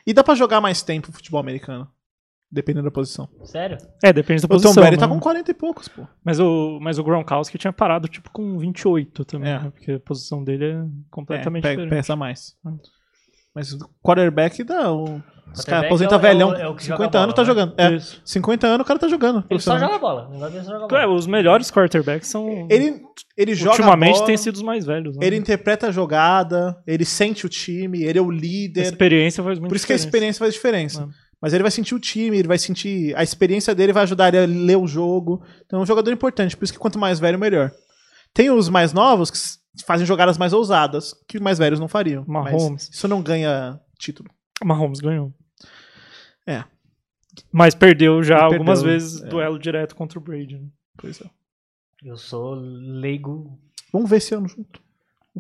E 0.06 0.12
dá 0.12 0.22
pra 0.24 0.34
jogar 0.34 0.60
mais 0.60 0.82
tempo 0.82 1.10
futebol 1.12 1.40
americano. 1.40 1.88
Dependendo 2.50 2.84
da 2.84 2.90
posição. 2.90 3.28
Sério? 3.44 3.76
É, 4.02 4.12
depende 4.12 4.42
da 4.42 4.46
O 4.46 4.48
Tom 4.48 4.54
posição. 4.62 4.74
Brady 4.74 4.96
né? 4.96 5.00
tá 5.00 5.08
com 5.08 5.18
40 5.18 5.50
e 5.50 5.54
poucos, 5.54 5.88
pô. 5.88 6.06
mas, 6.24 6.38
o, 6.38 6.78
mas 6.80 6.98
o 6.98 7.02
Gronkowski 7.04 7.58
tinha 7.58 7.72
parado, 7.72 8.06
tipo, 8.06 8.30
com 8.30 8.56
28 8.58 9.24
também, 9.24 9.50
É. 9.50 9.58
né? 9.58 9.70
Porque 9.70 9.92
a 9.92 9.98
posição 10.00 10.44
dele 10.44 10.66
é 10.66 10.84
completamente 11.10 11.64
É, 11.66 11.70
pe- 11.70 11.82
diferente. 11.82 11.90
Pesa 12.02 12.14
mais. 12.14 12.56
Mas 13.54 13.72
o 13.72 13.78
quarterback 14.02 14.62
dá. 14.64 14.92
O... 14.92 15.22
Os 15.56 15.64
caras 15.64 15.84
aposenta 15.86 16.16
é 16.16 16.18
o- 16.18 16.20
velhão. 16.20 16.52
é 16.52 16.56
o- 16.56 16.60
é 16.62 16.68
o 16.68 16.74
que 16.74 16.82
50 16.82 17.04
joga 17.04 17.10
bola, 17.12 17.22
anos 17.22 17.34
tá 17.36 17.42
né? 17.42 17.46
jogando. 17.46 17.74
É, 17.78 17.92
Isso. 17.94 18.20
50 18.24 18.66
anos 18.66 18.80
o 18.80 18.84
cara 18.84 18.98
tá 18.98 19.06
jogando. 19.06 19.44
Ele 19.48 19.60
só 19.60 19.78
joga 19.78 19.98
bola. 19.98 20.28
É 20.34 20.62
só 20.64 20.72
joga 20.80 20.96
É, 20.98 21.06
bola. 21.06 21.14
os 21.16 21.26
melhores 21.28 21.70
quarterbacks 21.70 22.28
são. 22.28 22.66
Ele, 22.68 23.00
ele 23.36 23.54
joga 23.54 23.70
ultimamente 23.76 24.14
bola, 24.14 24.26
têm 24.26 24.36
sido 24.36 24.56
os 24.56 24.62
mais 24.62 24.84
velhos. 24.84 25.16
Né? 25.16 25.24
Ele 25.24 25.36
interpreta 25.36 25.86
a 25.86 25.92
jogada, 25.92 26.76
ele 26.84 27.04
sente 27.04 27.46
o 27.46 27.48
time, 27.48 28.02
ele 28.02 28.18
é 28.18 28.22
o 28.22 28.30
A 28.30 28.34
líder. 28.34 28.82
experiência 28.82 29.44
faz 29.44 29.60
muito 29.60 29.68
Por 29.70 29.76
isso 29.76 29.86
que 29.86 29.92
a 29.92 29.96
diferença. 29.96 30.08
experiência 30.08 30.38
faz 30.40 30.54
diferença. 30.54 31.02
É. 31.02 31.24
Mas 31.40 31.52
ele 31.52 31.62
vai 31.62 31.70
sentir 31.70 31.94
o 31.94 32.00
time, 32.00 32.36
ele 32.36 32.48
vai 32.48 32.58
sentir. 32.58 33.14
A 33.16 33.22
experiência 33.22 33.72
dele 33.76 33.92
vai 33.92 34.02
ajudar 34.02 34.34
ele 34.34 34.38
a 34.38 34.46
ler 34.46 34.76
o 34.76 34.88
jogo. 34.88 35.40
Então 35.66 35.78
é 35.78 35.82
um 35.82 35.86
jogador 35.86 36.10
importante. 36.10 36.56
Por 36.56 36.64
isso 36.64 36.72
que 36.72 36.78
quanto 36.80 36.98
mais 36.98 37.20
velho, 37.20 37.38
melhor. 37.38 37.70
Tem 38.32 38.50
os 38.50 38.68
mais 38.68 38.92
novos 38.92 39.30
que 39.30 39.38
fazem 39.86 40.06
jogadas 40.06 40.38
mais 40.38 40.52
ousadas, 40.52 41.14
que 41.28 41.36
os 41.38 41.42
mais 41.42 41.58
velhos 41.58 41.80
não 41.80 41.88
fariam. 41.88 42.24
Mahomes. 42.26 42.88
Mas 42.88 42.90
isso 42.92 43.08
não 43.08 43.22
ganha 43.22 43.80
título. 43.98 44.30
Mahomes 44.64 45.00
ganhou. 45.00 45.32
É. 46.46 46.64
Mas 47.50 47.74
perdeu 47.74 48.22
já 48.22 48.40
algumas 48.42 48.80
perdeu, 48.80 48.92
vezes 49.00 49.22
é. 49.22 49.26
duelo 49.28 49.58
direto 49.58 49.96
contra 49.96 50.18
o 50.18 50.22
Brady. 50.22 50.56
né? 50.58 50.66
Pois 50.96 51.20
é. 51.20 51.24
Eu 52.04 52.16
sou 52.16 52.54
leigo. 52.54 53.58
Vamos 53.92 54.08
ver 54.10 54.16
esse 54.18 54.34
ano 54.34 54.46
junto. 54.48 54.80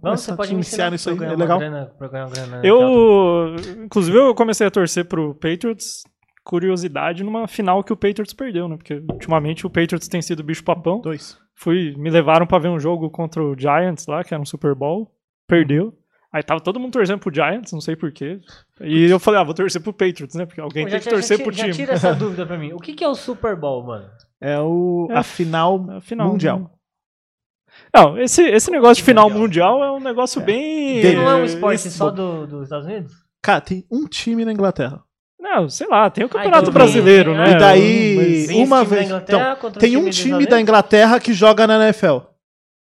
Não, 0.02 0.16
você 0.16 0.34
pode 0.34 0.52
iniciar 0.52 0.90
nisso 0.90 1.08
aí, 1.08 1.16
é 1.16 1.36
legal. 1.36 1.58
grana- 1.58 1.86
pra 1.96 2.08
ganhar 2.08 2.26
uma 2.26 2.32
grana 2.34 2.60
Eu, 2.66 3.54
inclusive, 3.84 4.16
eu 4.16 4.34
comecei 4.34 4.66
a 4.66 4.70
torcer 4.70 5.04
pro 5.04 5.34
Patriots, 5.34 6.02
curiosidade, 6.42 7.22
numa 7.22 7.46
final 7.46 7.84
que 7.84 7.92
o 7.92 7.96
Patriots 7.96 8.32
perdeu, 8.34 8.66
né? 8.68 8.76
Porque 8.76 8.94
ultimamente 8.94 9.64
o 9.66 9.70
Patriots 9.70 10.08
tem 10.08 10.20
sido 10.20 10.42
bicho 10.42 10.64
papão. 10.64 11.00
Dois. 11.00 11.38
Fui, 11.54 11.94
me 11.96 12.10
levaram 12.10 12.46
pra 12.46 12.58
ver 12.58 12.68
um 12.68 12.78
jogo 12.80 13.08
contra 13.10 13.42
o 13.42 13.58
Giants 13.58 14.06
lá, 14.06 14.22
que 14.24 14.34
era 14.34 14.42
um 14.42 14.46
Super 14.46 14.74
Bowl. 14.74 15.10
Perdeu. 15.46 15.96
Aí 16.32 16.42
tava 16.42 16.60
todo 16.60 16.80
mundo 16.80 16.92
torcendo 16.92 17.20
pro 17.20 17.32
Giants, 17.32 17.70
não 17.72 17.80
sei 17.80 17.94
porquê. 17.94 18.40
E 18.80 19.04
eu 19.08 19.20
falei, 19.20 19.40
ah, 19.40 19.44
vou 19.44 19.54
torcer 19.54 19.80
pro 19.80 19.92
Patriots, 19.92 20.34
né? 20.34 20.44
Porque 20.44 20.60
alguém 20.60 20.84
Pô, 20.84 20.90
tem 20.90 20.98
já, 20.98 21.04
que 21.04 21.10
torcer 21.14 21.38
já, 21.38 21.44
pro 21.44 21.52
já 21.52 21.62
time. 21.62 21.74
tira 21.74 21.92
essa 21.92 22.12
dúvida 22.16 22.44
pra 22.44 22.58
mim. 22.58 22.72
O 22.72 22.78
que, 22.78 22.92
que 22.92 23.04
é 23.04 23.08
o 23.08 23.14
Super 23.14 23.54
Bowl, 23.54 23.84
mano? 23.84 24.10
É 24.40 24.58
o, 24.58 25.06
É 25.10 25.16
a 25.16 25.22
final 25.22 25.88
a 25.92 26.00
final 26.00 26.28
mundial. 26.28 26.72
Não, 27.94 28.18
esse, 28.18 28.42
esse 28.42 28.70
negócio 28.70 28.96
de 28.96 29.02
final 29.04 29.28
Mundial. 29.30 29.78
mundial 29.78 29.84
é 29.84 29.92
um 29.92 30.00
negócio 30.00 30.40
É. 30.42 30.44
bem. 30.44 31.16
Não 31.16 31.30
é 31.30 31.34
um 31.36 31.44
esporte 31.44 31.74
esse- 31.86 31.90
só 31.92 32.10
do- 32.10 32.46
dos 32.46 32.64
Estados 32.64 32.86
Unidos? 32.86 33.12
Cara, 33.42 33.60
tem 33.60 33.84
um 33.90 34.06
time 34.06 34.44
na 34.44 34.52
Inglaterra. 34.52 35.02
Não, 35.44 35.68
sei 35.68 35.86
lá, 35.86 36.08
tem 36.08 36.24
o 36.24 36.26
então 36.26 36.38
Campeonato 36.38 36.64
tem- 36.64 36.72
Brasileiro, 36.72 37.32
tem- 37.34 37.40
né? 37.40 37.50
E 37.52 37.58
daí- 37.58 38.16
esse 38.44 38.54
uma 38.54 38.82
vez- 38.82 39.04
Inglaterra 39.06 39.56
contra 39.56 39.78
o 39.78 39.80
Tem 39.80 39.96
um 39.96 40.08
time 40.08 40.30
da 40.30 40.36
Unidos? 40.38 40.58
Inglaterra 40.58 41.20
que 41.20 41.32
joga 41.34 41.66
na 41.66 41.74
NFL. 41.84 42.20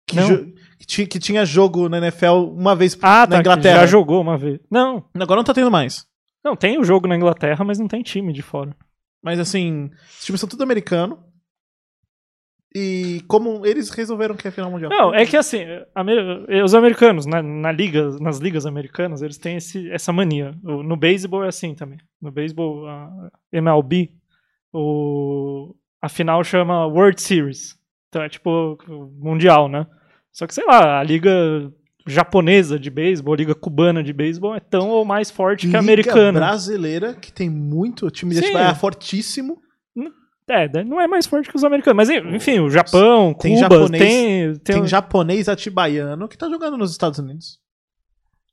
Que, 0.07 0.16
Não. 0.16 0.26
jo- 0.26 0.52
que 0.78 0.85
ti- 0.87 1.07
que 1.07 1.19
tinha 1.21 1.47
jogo 1.47 1.88
na 1.88 1.99
NFL 1.99 2.50
uma 2.52 2.75
vez 2.75 2.99
Ah, 3.00 3.21
na 3.21 3.26
tá. 3.28 3.38
Inglaterra. 3.38 3.80
Já 3.80 3.87
jogou 3.87 4.21
uma 4.21 4.37
vez. 4.37 4.59
Não, 4.69 5.04
Agora 5.14 5.37
não 5.38 5.45
tá 5.45 5.54
tendo 5.54 5.71
mais. 5.71 6.04
não, 6.45 6.57
tem 6.57 6.76
o 6.78 6.85
jogo 6.85 7.07
na 7.07 7.14
Inglaterra, 7.16 7.64
mas 7.64 7.78
não 7.78 7.87
tem 7.87 8.02
time 8.02 8.33
de 8.33 8.42
fora. 8.42 8.75
Mas 9.23 9.38
assim, 9.38 9.88
os 10.19 10.25
times 10.25 10.40
são 10.40 10.49
tudo 10.49 10.62
americano. 10.64 11.19
E 12.74 13.22
como 13.26 13.66
eles 13.66 13.90
resolveram 13.90 14.36
que 14.36 14.46
é 14.46 14.50
a 14.50 14.52
final 14.52 14.70
mundial. 14.70 14.90
Não, 14.90 15.12
é 15.12 15.26
que 15.26 15.36
assim, 15.36 15.64
os 16.64 16.74
americanos, 16.74 17.26
na, 17.26 17.42
na 17.42 17.72
liga, 17.72 18.10
nas 18.20 18.38
ligas 18.38 18.64
americanas, 18.64 19.22
eles 19.22 19.38
têm 19.38 19.56
esse, 19.56 19.90
essa 19.90 20.12
mania. 20.12 20.54
No 20.62 20.96
beisebol 20.96 21.44
é 21.44 21.48
assim 21.48 21.74
também. 21.74 21.98
No 22.22 22.30
beisebol, 22.30 22.86
a 22.86 23.30
MLB, 23.52 24.12
o, 24.72 25.74
a 26.00 26.08
final 26.08 26.44
chama 26.44 26.86
World 26.86 27.20
Series. 27.20 27.76
Então 28.08 28.22
é 28.22 28.28
tipo 28.28 28.78
mundial, 29.18 29.68
né? 29.68 29.86
Só 30.32 30.46
que, 30.46 30.54
sei 30.54 30.64
lá, 30.64 31.00
a 31.00 31.02
liga 31.02 31.72
japonesa 32.06 32.78
de 32.78 32.88
beisebol, 32.88 33.34
a 33.34 33.36
liga 33.36 33.54
cubana 33.54 34.02
de 34.02 34.12
beisebol 34.12 34.54
é 34.54 34.60
tão 34.60 34.88
ou 34.90 35.04
mais 35.04 35.30
forte 35.30 35.68
que 35.68 35.76
a 35.76 35.80
Liga 35.80 35.92
americana. 35.92 36.38
brasileira, 36.38 37.14
que 37.14 37.32
tem 37.32 37.50
muito. 37.50 38.06
O 38.06 38.10
time 38.10 38.34
Sim. 38.34 38.40
desse 38.42 38.56
é 38.56 38.74
fortíssimo. 38.74 39.60
É, 40.50 40.85
não 40.85 41.00
é 41.00 41.07
mais 41.07 41.26
forte 41.26 41.49
que 41.49 41.57
os 41.57 41.62
americanos. 41.64 41.97
Mas 41.97 42.11
enfim, 42.11 42.59
o 42.61 42.69
Japão, 42.71 43.33
Tem 43.35 43.54
Cuba, 43.54 43.61
japonês- 43.76 44.02
tem, 44.02 44.54
tem, 44.57 44.76
Tem 44.76 44.87
japonês 44.87 45.49
atibaiano 45.49 46.28
que 46.28 46.37
tá 46.37 46.49
jogando 46.49 46.76
nos 46.76 46.90
Estados 46.90 47.19
Unidos. 47.19 47.59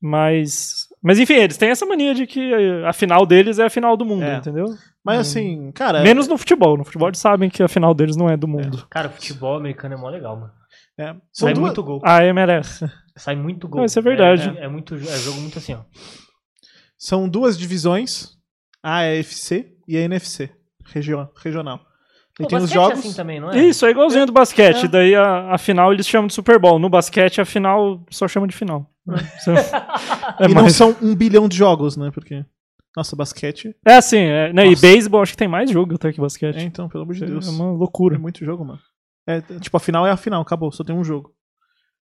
Mas. 0.01 0.87
Mas 1.01 1.19
enfim, 1.19 1.33
eles 1.35 1.57
têm 1.57 1.69
essa 1.69 1.85
mania 1.85 2.13
de 2.13 2.27
que 2.27 2.51
a 2.85 2.93
final 2.93 3.25
deles 3.25 3.59
é 3.59 3.65
a 3.65 3.69
final 3.69 3.95
do 3.97 4.05
mundo, 4.05 4.23
É. 4.23 4.37
entendeu? 4.37 4.65
Mas 5.03 5.19
assim, 5.19 5.71
cara. 5.71 6.01
Menos 6.03 6.27
no 6.27 6.37
futebol. 6.37 6.77
No 6.77 6.83
futebol 6.83 7.07
eles 7.07 7.19
sabem 7.19 7.49
que 7.49 7.63
a 7.63 7.67
final 7.67 7.93
deles 7.93 8.15
não 8.15 8.29
é 8.29 8.37
do 8.37 8.47
mundo. 8.47 8.85
Cara, 8.89 9.07
o 9.07 9.11
futebol 9.11 9.55
americano 9.55 9.93
é 9.95 9.97
mó 9.97 10.09
legal, 10.09 10.35
mano. 10.39 10.51
é, 10.99 11.15
Sai 11.31 11.53
duas- 11.53 11.59
muito 11.67 11.83
gol. 11.83 12.01
A 12.03 12.23
MLS. 12.25 12.85
Sai 13.17 13.35
muito 13.35 13.67
gol. 13.67 13.81
Ah, 13.81 13.85
isso 13.85 13.97
é 13.97 14.01
verdade. 14.01 14.55
É, 14.59 14.65
é 14.65 14.67
muito, 14.67 14.93
é 14.95 14.99
jogo 15.17 15.39
muito 15.41 15.57
assim, 15.57 15.73
ó. 15.73 15.79
São 16.97 17.27
duas 17.29 17.57
divisões, 17.57 18.29
a 18.83 18.99
AFC 19.01 19.71
e 19.87 19.97
a 19.97 20.01
NFC, 20.01 20.49
regio- 20.85 21.29
regional. 21.41 21.79
E 22.39 22.43
O 22.43 22.47
tem 22.47 22.57
os 22.57 22.63
basquete 22.65 22.73
jogos. 22.75 22.97
é 22.97 22.99
assim 23.07 23.13
também, 23.15 23.39
não 23.39 23.51
é? 23.51 23.57
Isso, 23.59 23.85
é 23.85 23.89
igualzinho 23.91 24.25
do 24.25 24.31
basquete. 24.31 24.85
É. 24.85 24.87
Daí 24.87 25.15
a, 25.15 25.53
a 25.53 25.57
final 25.57 25.91
eles 25.91 26.07
chamam 26.07 26.27
de 26.27 26.33
Super 26.33 26.59
Bowl. 26.59 26.77
No 26.77 26.89
basquete, 26.89 27.41
a 27.41 27.45
final 27.45 28.03
só 28.11 28.27
chama 28.27 28.47
de 28.47 28.55
final. 28.55 28.89
é, 30.39 30.45
e 30.45 30.53
não 30.53 30.61
mais- 30.63 30.75
são 30.75 30.95
um 31.01 31.15
bilhão 31.15 31.47
de 31.47 31.57
jogos, 31.57 31.97
né? 31.97 32.11
Porque. 32.13 32.45
Nossa, 32.95 33.15
basquete. 33.15 33.75
é 33.85 33.95
assim, 33.95 34.17
é, 34.17 34.51
né, 34.51 34.65
e 34.65 34.69
Nossa. 34.71 34.81
beisebol 34.81 35.21
acho 35.21 35.33
que 35.33 35.37
tem 35.37 35.47
mais 35.47 35.69
jogo 35.69 35.93
até 35.95 36.11
que 36.11 36.19
basquete. 36.19 36.57
É, 36.57 36.63
então, 36.63 36.89
pelo 36.89 37.03
amor 37.03 37.13
de 37.15 37.23
É 37.23 37.27
Deus. 37.27 37.47
uma 37.47 37.65
É 37.65 37.77
loucura. 37.77 38.17
muito 38.17 38.43
jogo, 38.43 38.65
mano. 38.65 38.79
É, 39.27 39.39
tipo, 39.59 39.77
a 39.77 39.79
final 39.79 40.05
é 40.07 40.11
a 40.11 40.17
final, 40.17 40.41
acabou, 40.41 40.71
só 40.71 40.83
tem 40.83 40.95
um 40.95 41.03
jogo. 41.03 41.31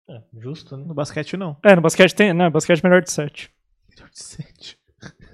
É, 0.08 0.20
justo, 0.40 0.76
né? 0.76 0.84
No 0.86 0.94
basquete, 0.94 1.36
não. 1.36 1.56
É, 1.64 1.74
no 1.74 1.82
basquete 1.82 2.14
tem. 2.14 2.32
Não, 2.32 2.50
basquete 2.50 2.80
é 2.84 2.88
melhor 2.88 3.02
de 3.02 3.10
sete. 3.10 3.50
Sete. 4.12 4.75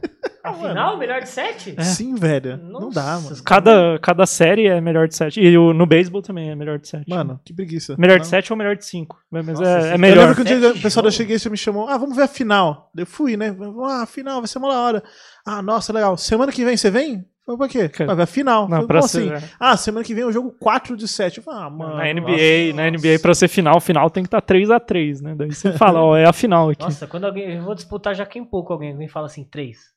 A 0.44 0.52
final, 0.52 0.98
melhor 0.98 1.20
de 1.20 1.28
sete? 1.28 1.76
Sim, 1.84 2.16
velho. 2.16 2.56
Não 2.56 2.90
dá, 2.90 3.14
Nossa, 3.14 3.30
mano. 3.30 3.42
Cada, 3.44 3.98
cada 4.00 4.26
série 4.26 4.66
é 4.66 4.80
melhor 4.80 5.06
de 5.06 5.14
sete. 5.14 5.40
E 5.40 5.56
o, 5.56 5.72
no 5.72 5.86
beisebol 5.86 6.20
também 6.20 6.50
é 6.50 6.56
melhor 6.56 6.80
de 6.80 6.88
sete. 6.88 7.08
Mano, 7.08 7.38
que 7.44 7.54
preguiça. 7.54 7.94
Melhor 7.96 8.18
de 8.18 8.24
Não. 8.24 8.30
7 8.30 8.52
ou 8.52 8.56
melhor 8.56 8.76
de 8.76 8.84
5. 8.84 9.16
Mas 9.30 9.46
Nossa, 9.46 9.64
é, 9.64 9.90
é 9.90 9.94
Eu 9.94 9.98
melhor. 10.00 10.28
lembro 10.28 10.34
que 10.34 10.40
o 10.42 10.44
dia 10.44 10.58
Sete 10.58 10.78
o 10.78 10.82
pessoal 10.82 11.04
da? 11.04 11.10
Cheguei 11.12 11.36
me 11.48 11.56
chamou, 11.56 11.88
ah, 11.88 11.96
vamos 11.96 12.16
ver 12.16 12.24
a 12.24 12.28
final. 12.28 12.90
Eu 12.96 13.06
fui, 13.06 13.36
né? 13.36 13.54
Ah, 13.84 14.02
a 14.02 14.06
final, 14.06 14.40
vai 14.40 14.48
ser 14.48 14.58
uma 14.58 14.74
hora. 14.76 15.02
Ah, 15.46 15.62
nossa, 15.62 15.92
legal. 15.92 16.16
Semana 16.16 16.50
que 16.50 16.64
vem 16.64 16.76
você 16.76 16.90
vem? 16.90 17.24
Falei, 17.44 17.59
pra 17.59 17.68
quê? 17.68 17.88
Cara, 17.88 18.07
Vai 18.07 18.16
ver 18.16 18.22
a 18.22 18.26
final. 18.26 18.68
Não, 18.68 18.87
pra 18.87 19.02
ser, 19.02 19.35
assim? 19.35 19.46
é. 19.46 19.50
Ah, 19.59 19.76
semana 19.76 20.05
que 20.05 20.14
vem 20.14 20.22
é 20.22 20.26
o 20.26 20.33
jogo 20.33 20.52
4 20.61 20.96
de 20.96 21.09
7. 21.09 21.38
Eu 21.38 21.42
falei, 21.44 21.61
ah, 21.61 21.70
mano. 21.70 21.96
na 21.96 22.05
NBA, 22.05 22.20
nossa, 22.20 22.72
na 22.74 22.90
nossa. 22.90 23.09
NBA 23.09 23.18
pra 23.20 23.35
ser 23.35 23.48
final, 23.48 23.81
final 23.81 24.11
tem 24.11 24.22
que 24.22 24.28
estar 24.28 24.40
3x3, 24.42 25.20
né? 25.20 25.35
Daí 25.35 25.52
você 25.52 25.72
fala, 25.72 26.00
ó, 26.00 26.16
é 26.16 26.24
a 26.24 26.33
final 26.33 26.70
aqui. 26.70 26.83
Nossa, 26.85 27.07
quando 27.07 27.24
alguém. 27.24 27.57
Eu 27.57 27.62
vou 27.64 27.74
disputar 27.74 28.14
já 28.14 28.24
quem 28.24 28.44
pouco 28.44 28.72
alguém. 28.72 28.92
Alguém 28.92 29.09
fala 29.09 29.26
assim, 29.26 29.42
três. 29.44 29.92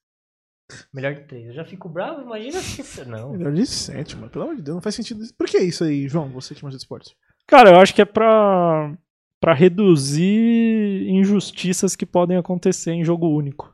Melhor 0.91 1.13
de 1.13 1.21
três. 1.21 1.47
Eu 1.49 1.53
já 1.53 1.63
fico 1.63 1.87
bravo, 1.87 2.21
imagina 2.21 2.59
se. 2.59 3.05
Não. 3.05 3.33
Melhor 3.33 3.53
de 3.53 3.65
7, 3.67 4.15
mano. 4.15 4.29
Pelo 4.31 4.45
amor 4.45 4.55
de 4.55 4.63
Deus, 4.63 4.75
não 4.75 4.81
faz 4.81 4.95
sentido. 4.95 5.21
Por 5.37 5.45
que 5.47 5.59
isso 5.59 5.83
aí, 5.83 6.07
João? 6.07 6.27
Você 6.29 6.55
que 6.55 6.63
manja 6.63 6.77
de 6.77 6.81
esporte. 6.83 7.15
Cara, 7.45 7.69
eu 7.69 7.79
acho 7.79 7.93
que 7.93 8.01
é 8.01 8.05
pra, 8.05 8.91
pra 9.39 9.53
reduzir 9.53 11.07
injustiças 11.07 11.95
que 11.95 12.07
podem 12.07 12.37
acontecer 12.37 12.91
em 12.93 13.03
jogo 13.05 13.27
único. 13.27 13.71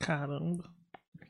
Caramba. 0.00 0.64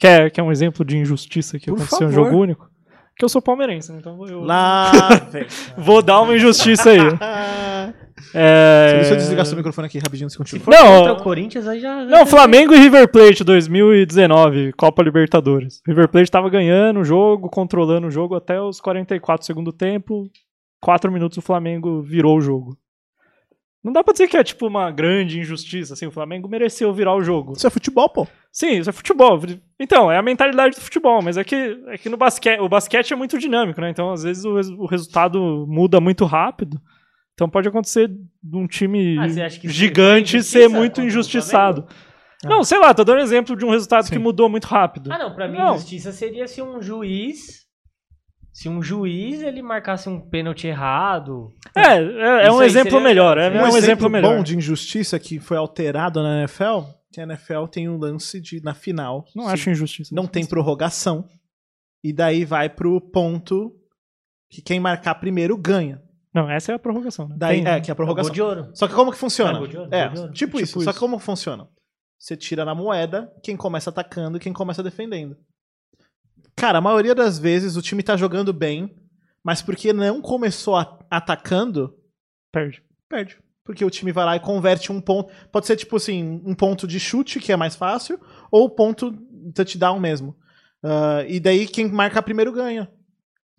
Quer, 0.05 0.31
quer 0.31 0.43
um 0.43 0.53
exemplo 0.53 0.85
de 0.85 0.99
injustiça 0.99 1.59
que 1.59 1.67
Por 1.71 1.77
aconteceu 1.77 2.09
em 2.09 2.13
favor. 2.13 2.25
jogo 2.27 2.43
único? 2.43 2.71
Que 3.17 3.25
eu 3.25 3.29
sou 3.29 3.41
palmeirense, 3.41 3.91
né? 3.91 3.99
Então 4.01 4.27
eu 4.27 4.43
Lá, 4.43 4.91
velho. 5.31 5.47
vou 5.79 6.03
dar 6.03 6.21
uma 6.21 6.35
injustiça 6.37 6.91
aí. 6.91 6.99
É... 8.33 8.95
Deixa 8.95 9.13
eu 9.13 9.17
desligar 9.17 9.45
seu 9.47 9.57
microfone 9.57 9.87
aqui 9.87 9.99
rapidinho, 9.99 10.29
você 10.31 10.37
continua. 10.39 10.65
Contra 10.65 10.83
Não, 10.83 11.13
o 11.15 11.23
Corinthians 11.23 11.69
aí 11.69 11.79
já. 11.79 12.05
Não, 12.05 12.27
Flamengo 12.27 12.75
e 12.75 12.79
River 12.79 13.09
Plate 13.11 13.45
2019, 13.45 14.73
Copa 14.73 15.03
Libertadores. 15.03 15.81
River 15.87 16.09
Plate 16.09 16.31
tava 16.31 16.49
ganhando 16.49 17.01
o 17.01 17.05
jogo, 17.05 17.49
controlando 17.49 18.07
o 18.09 18.11
jogo 18.11 18.35
até 18.35 18.61
os 18.61 18.81
44 18.81 19.43
do 19.43 19.47
segundo 19.47 19.73
tempo. 19.73 20.29
4 20.81 21.13
minutos 21.13 21.39
o 21.39 21.43
Flamengo 21.43 22.03
virou 22.03 22.39
o 22.39 22.41
jogo. 22.41 22.77
Não 23.85 23.93
dá 23.93 24.03
pra 24.03 24.13
dizer 24.13 24.29
que 24.29 24.37
é 24.37 24.43
tipo 24.43 24.67
uma 24.67 24.91
grande 24.91 25.39
injustiça, 25.39 25.93
assim, 25.93 26.07
o 26.07 26.11
Flamengo 26.11 26.49
mereceu 26.49 26.91
virar 26.95 27.15
o 27.15 27.23
jogo. 27.23 27.53
Isso 27.53 27.67
é 27.67 27.71
futebol, 27.71 28.09
pô. 28.09 28.27
Sim, 28.51 28.79
isso 28.79 28.89
é 28.89 28.93
futebol. 28.93 29.39
Então, 29.79 30.11
é 30.11 30.17
a 30.17 30.23
mentalidade 30.23 30.77
do 30.77 30.81
futebol, 30.81 31.21
mas 31.21 31.37
é 31.37 31.45
que, 31.45 31.55
é 31.89 31.99
que 31.99 32.09
no 32.09 32.17
basquete, 32.17 32.61
o 32.61 32.69
basquete 32.69 33.13
é 33.13 33.17
muito 33.17 33.39
dinâmico, 33.39 33.81
né? 33.83 33.91
Então, 33.91 34.11
às 34.11 34.23
vezes 34.23 34.45
o, 34.45 34.55
o 34.79 34.87
resultado 34.87 35.67
muda 35.69 36.01
muito 36.01 36.25
rápido. 36.25 36.81
Então 37.35 37.49
pode 37.49 37.69
acontecer 37.69 38.09
de 38.09 38.57
um 38.57 38.67
time 38.67 39.19
Ah, 39.19 39.27
gigante 39.65 40.43
ser 40.43 40.69
muito 40.69 41.01
injustiçado. 41.03 41.83
Flamengo? 41.83 42.15
Não, 42.45 42.63
sei 42.63 42.79
lá, 42.79 42.95
tô 42.95 43.05
dando 43.05 43.21
exemplo 43.21 43.57
de 43.57 43.65
um 43.65 43.71
resultado 43.71 44.05
Sim. 44.07 44.13
que 44.13 44.19
mudou 44.19 44.49
muito 44.49 44.65
rápido. 44.67 45.11
Ah, 45.13 45.19
não, 45.19 45.35
pra 45.35 45.49
mim, 45.49 45.59
Não. 45.59 45.75
injustiça 45.75 46.13
seria 46.13 46.47
se 46.47 46.63
um 46.63 46.81
juiz. 46.81 47.64
Se 48.55 48.69
um 48.69 48.81
juiz 48.81 49.43
ele 49.43 49.61
marcasse 49.61 50.09
um 50.09 50.21
pênalti 50.21 50.69
errado. 50.69 51.53
É, 51.77 51.97
é, 51.97 51.97
é 51.97 52.47
Isso 52.47 52.57
um 52.57 52.63
exemplo 52.63 52.91
seria 52.93 53.05
melhor. 53.05 53.37
É, 53.37 53.51
seria 53.51 53.63
um 53.65 53.77
exemplo 53.77 54.09
melhor. 54.09 54.37
bom 54.37 54.43
de 54.45 54.57
injustiça 54.57 55.19
que 55.19 55.41
foi 55.41 55.57
alterado 55.57 56.23
na 56.23 56.39
NFL, 56.39 56.83
que 57.13 57.21
a 57.21 57.25
NFL 57.25 57.67
tem 57.67 57.89
um 57.89 57.99
lance 57.99 58.41
de, 58.41 58.63
na 58.63 58.73
final, 58.73 59.25
Não 59.35 59.47
se 59.49 59.55
acho 59.55 59.71
injustiça. 59.71 60.15
não 60.15 60.29
tem 60.29 60.47
prorrogação, 60.47 61.29
e 62.03 62.13
daí 62.13 62.45
vai 62.45 62.69
pro 62.71 63.01
ponto 63.01 63.73
que 64.49 64.63
quem 64.63 64.79
marcar 64.79 65.17
primeiro 65.17 65.57
ganha. 65.57 66.01
Não, 66.33 66.49
essa 66.49 66.71
é 66.71 66.75
a 66.77 66.79
prorrogação. 66.79 67.27
Né? 67.29 67.35
Daí, 67.37 67.63
Tem- 67.65 67.73
é, 67.73 67.81
que 67.81 67.91
é 67.91 67.93
a 67.93 67.97
prorrogação. 67.97 68.33
de 68.33 68.41
ouro. 68.41 68.71
Só 68.75 68.87
que 68.87 68.95
como 68.95 69.11
que 69.11 69.19
funciona? 69.19 69.59
Gol 69.59 69.67
de 69.67 69.79
ouro, 69.79 69.93
é, 69.93 70.09
ouro. 70.09 70.33
tipo, 70.33 70.59
isso. 70.61 70.75
Tipo 70.75 70.85
Só 70.85 70.91
isso. 70.91 70.93
que 70.93 70.99
como 71.01 71.19
funciona? 71.19 71.69
Você 72.19 72.37
tira 72.37 72.65
na 72.65 72.75
moeda 72.75 73.33
quem 73.43 73.57
começa 73.57 73.91
atacando 73.91 74.37
e 74.37 74.41
quem 74.41 74.53
começa 74.53 74.81
defendendo. 74.83 75.37
Cara, 76.57 76.79
a 76.79 76.81
maioria 76.81 77.15
das 77.15 77.39
vezes 77.39 77.77
o 77.77 77.83
time 77.83 78.03
tá 78.03 78.17
jogando 78.17 78.53
bem, 78.53 78.95
mas 79.43 79.61
porque 79.61 79.93
não 79.93 80.21
começou 80.21 80.77
atacando, 81.11 81.97
Perde. 82.53 82.83
perde. 83.09 83.39
Porque 83.65 83.85
o 83.85 83.91
time 83.91 84.13
vai 84.13 84.25
lá 84.25 84.37
e 84.37 84.41
converte 84.41 84.93
um 84.93 85.01
ponto. 85.01 85.33
Pode 85.51 85.67
ser 85.67 85.77
tipo 85.77 85.97
assim, 85.97 86.43
um 86.45 86.55
ponto 86.55 86.87
de 86.87 87.01
chute, 87.01 87.41
que 87.41 87.51
é 87.51 87.57
mais 87.57 87.75
fácil, 87.75 88.21
ou 88.51 88.69
ponto 88.69 89.13
touchdown 89.55 89.99
mesmo. 89.99 90.37
Ah, 90.83 91.25
e 91.27 91.41
daí 91.41 91.67
quem 91.67 91.91
marca 91.91 92.23
primeiro 92.23 92.53
ganha. 92.53 92.91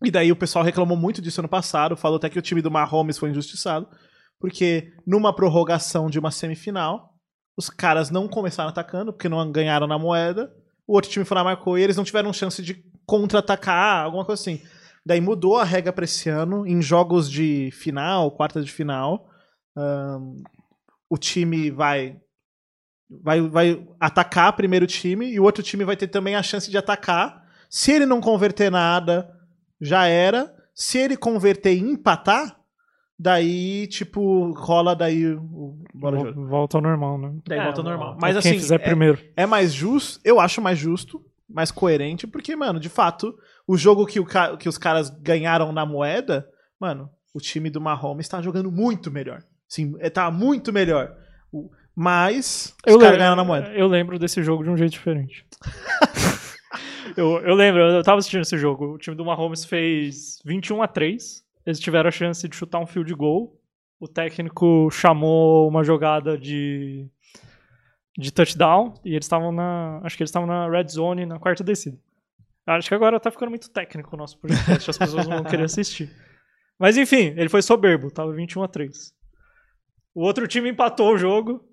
E 0.03 0.12
daí 0.12 0.31
o 0.31 0.36
pessoal 0.36 0.63
reclamou 0.63 0.95
muito 0.95 1.21
disso 1.21 1.41
ano 1.41 1.49
passado, 1.49 1.97
falou 1.97 2.17
até 2.17 2.29
que 2.29 2.38
o 2.38 2.41
time 2.41 2.62
do 2.62 2.69
Mahomes 2.69 3.17
foi 3.17 3.31
injustiçado, 3.31 3.88
porque 4.39 4.93
numa 5.08 5.36
prorrogação 5.36 6.10
de 6.10 6.19
uma 6.19 6.29
semifinal, 6.29 7.15
os 7.58 7.69
caras 7.69 8.12
não 8.12 8.27
começaram 8.27 8.69
atacando, 8.69 9.12
porque 9.12 9.29
não 9.29 9.51
ganharam 9.51 9.88
na 9.88 9.97
moeda, 9.97 10.53
o 10.87 10.93
outro 10.93 11.09
time 11.09 11.25
foi 11.25 11.35
lá, 11.35 11.43
marcou 11.43 11.77
e 11.77 11.83
eles 11.83 11.97
não 11.97 12.03
tiveram 12.03 12.31
chance 12.33 12.61
de 12.61 12.83
contra-atacar, 13.05 14.05
alguma 14.05 14.25
coisa 14.25 14.41
assim. 14.41 14.61
Daí 15.05 15.21
mudou 15.21 15.57
a 15.57 15.63
regra 15.63 15.93
pra 15.93 16.05
esse 16.05 16.29
ano, 16.29 16.65
em 16.65 16.81
jogos 16.81 17.29
de 17.29 17.69
final, 17.71 18.31
quartas 18.31 18.65
de 18.65 18.71
final. 18.71 19.29
ahn, 19.77 20.41
o 21.09 21.17
time 21.17 21.69
vai, 21.69 22.19
vai, 23.09 23.41
vai 23.41 23.87
atacar 23.99 24.55
primeiro 24.55 24.87
time 24.87 25.31
e 25.31 25.39
o 25.39 25.43
outro 25.43 25.63
time 25.63 25.83
vai 25.83 25.95
ter 25.95 26.07
também 26.07 26.35
a 26.35 26.43
chance 26.43 26.69
de 26.69 26.77
atacar. 26.77 27.45
Se 27.69 27.91
ele 27.91 28.05
não 28.05 28.19
converter 28.19 28.71
nada, 28.71 29.29
já 29.79 30.07
era. 30.07 30.53
Se 30.73 30.97
ele 30.97 31.15
converter 31.15 31.73
e 31.73 31.79
empatar, 31.79 32.59
daí, 33.17 33.88
tipo, 33.88 34.51
rola 34.54 34.95
daí 34.95 35.25
o 35.34 35.78
ouro. 36.01 36.34
Vol- 36.34 36.47
Volta 36.47 36.78
ao 36.78 36.82
normal, 36.82 37.17
né? 37.17 37.34
Daí 37.47 37.60
É, 37.60 37.63
volta 37.63 37.82
ao 37.82 37.86
normal. 37.86 38.17
Mas 38.19 38.38
Quem 38.41 38.51
assim, 38.51 38.60
fizer 38.60 38.75
é, 38.75 38.80
primeiro. 38.80 39.19
é 39.36 39.45
mais 39.45 39.73
justo, 39.73 40.19
eu 40.23 40.39
acho 40.39 40.62
mais 40.62 40.78
justo, 40.78 41.23
mais 41.49 41.71
coerente, 41.71 42.25
porque, 42.28 42.56
mano, 42.56 42.80
de 42.80 42.89
fato, 42.89 43.38
o 43.67 43.78
jogo 43.78 44.06
que, 44.06 44.19
o 44.19 44.25
ca- 44.25 44.58
que 44.58 44.67
os 44.69 44.78
caras 44.78 45.10
ganharam 45.10 45.71
na 45.71 45.86
moeda, 45.86 46.47
mano, 46.80 47.10
o 47.34 47.39
time 47.39 47.69
do 47.69 47.80
Mahomes 47.82 48.28
tá 48.28 48.41
jogando 48.41 48.71
muito 48.71 49.12
melhor. 49.12 49.43
Sim, 49.67 49.95
é, 49.99 50.10
tá 50.10 50.30
muito 50.32 50.71
melhor. 50.73 51.15
O- 51.51 51.69
Mas 51.97 52.75
os 52.86 52.93
Eu, 52.93 52.99
caras 52.99 53.01
lembro, 53.04 53.17
ganharam 53.19 53.36
na 53.38 53.43
moeda. 53.45 53.67
eu 53.73 53.88
lembro 53.88 54.19
desse 54.19 54.43
jogo 54.43 54.63
de 54.63 54.69
um 54.69 54.75
jeito 54.75 54.91
diferente. 54.91 55.45
eu, 57.15 57.39
eu 57.39 57.56
lembro, 57.56 57.82
eu 57.82 58.04
tava 58.04 58.17
assistindo 58.19 58.41
esse 58.41 58.58
jogo. 58.58 58.93
O 58.95 58.97
time 58.97 59.15
do 59.15 59.23
Mahomes 59.23 59.63
fez 59.63 60.39
21 60.45 60.82
a 60.82 60.88
3. 60.88 61.44
Eles 61.65 61.80
tiveram 61.80 62.08
a 62.08 62.12
chance 62.12 62.47
de 62.47 62.56
chutar 62.56 62.80
um 62.80 62.86
field 62.86 63.13
goal. 63.13 63.60
O 63.99 64.08
técnico 64.08 64.89
chamou 64.91 65.67
uma 65.67 65.84
jogada 65.84 66.38
de, 66.38 67.08
de 68.17 68.32
touchdown 68.32 68.93
e 69.04 69.12
eles 69.13 69.25
estavam 69.25 69.51
na. 69.51 69.99
Acho 70.04 70.15
que 70.17 70.23
eles 70.23 70.30
estavam 70.30 70.47
na 70.47 70.69
red 70.69 70.88
zone 70.89 71.25
na 71.25 71.39
quarta 71.39 71.63
descida. 71.63 71.97
Acho 72.67 72.89
que 72.89 72.95
agora 72.95 73.19
tá 73.19 73.30
ficando 73.32 73.49
muito 73.49 73.69
técnico 73.69 74.15
o 74.15 74.17
nosso 74.17 74.38
podcast, 74.39 74.89
as 74.89 74.97
pessoas 74.97 75.25
vão 75.28 75.43
querer 75.43 75.63
assistir. 75.65 76.10
Mas 76.80 76.97
enfim, 76.97 77.34
ele 77.38 77.47
foi 77.47 77.62
soberbo, 77.62 78.10
tava 78.12 78.34
21 78.34 78.63
a 78.63 78.67
3. 78.67 79.13
O 80.13 80.23
outro 80.23 80.47
time 80.47 80.69
empatou 80.69 81.13
o 81.13 81.17
jogo. 81.17 81.63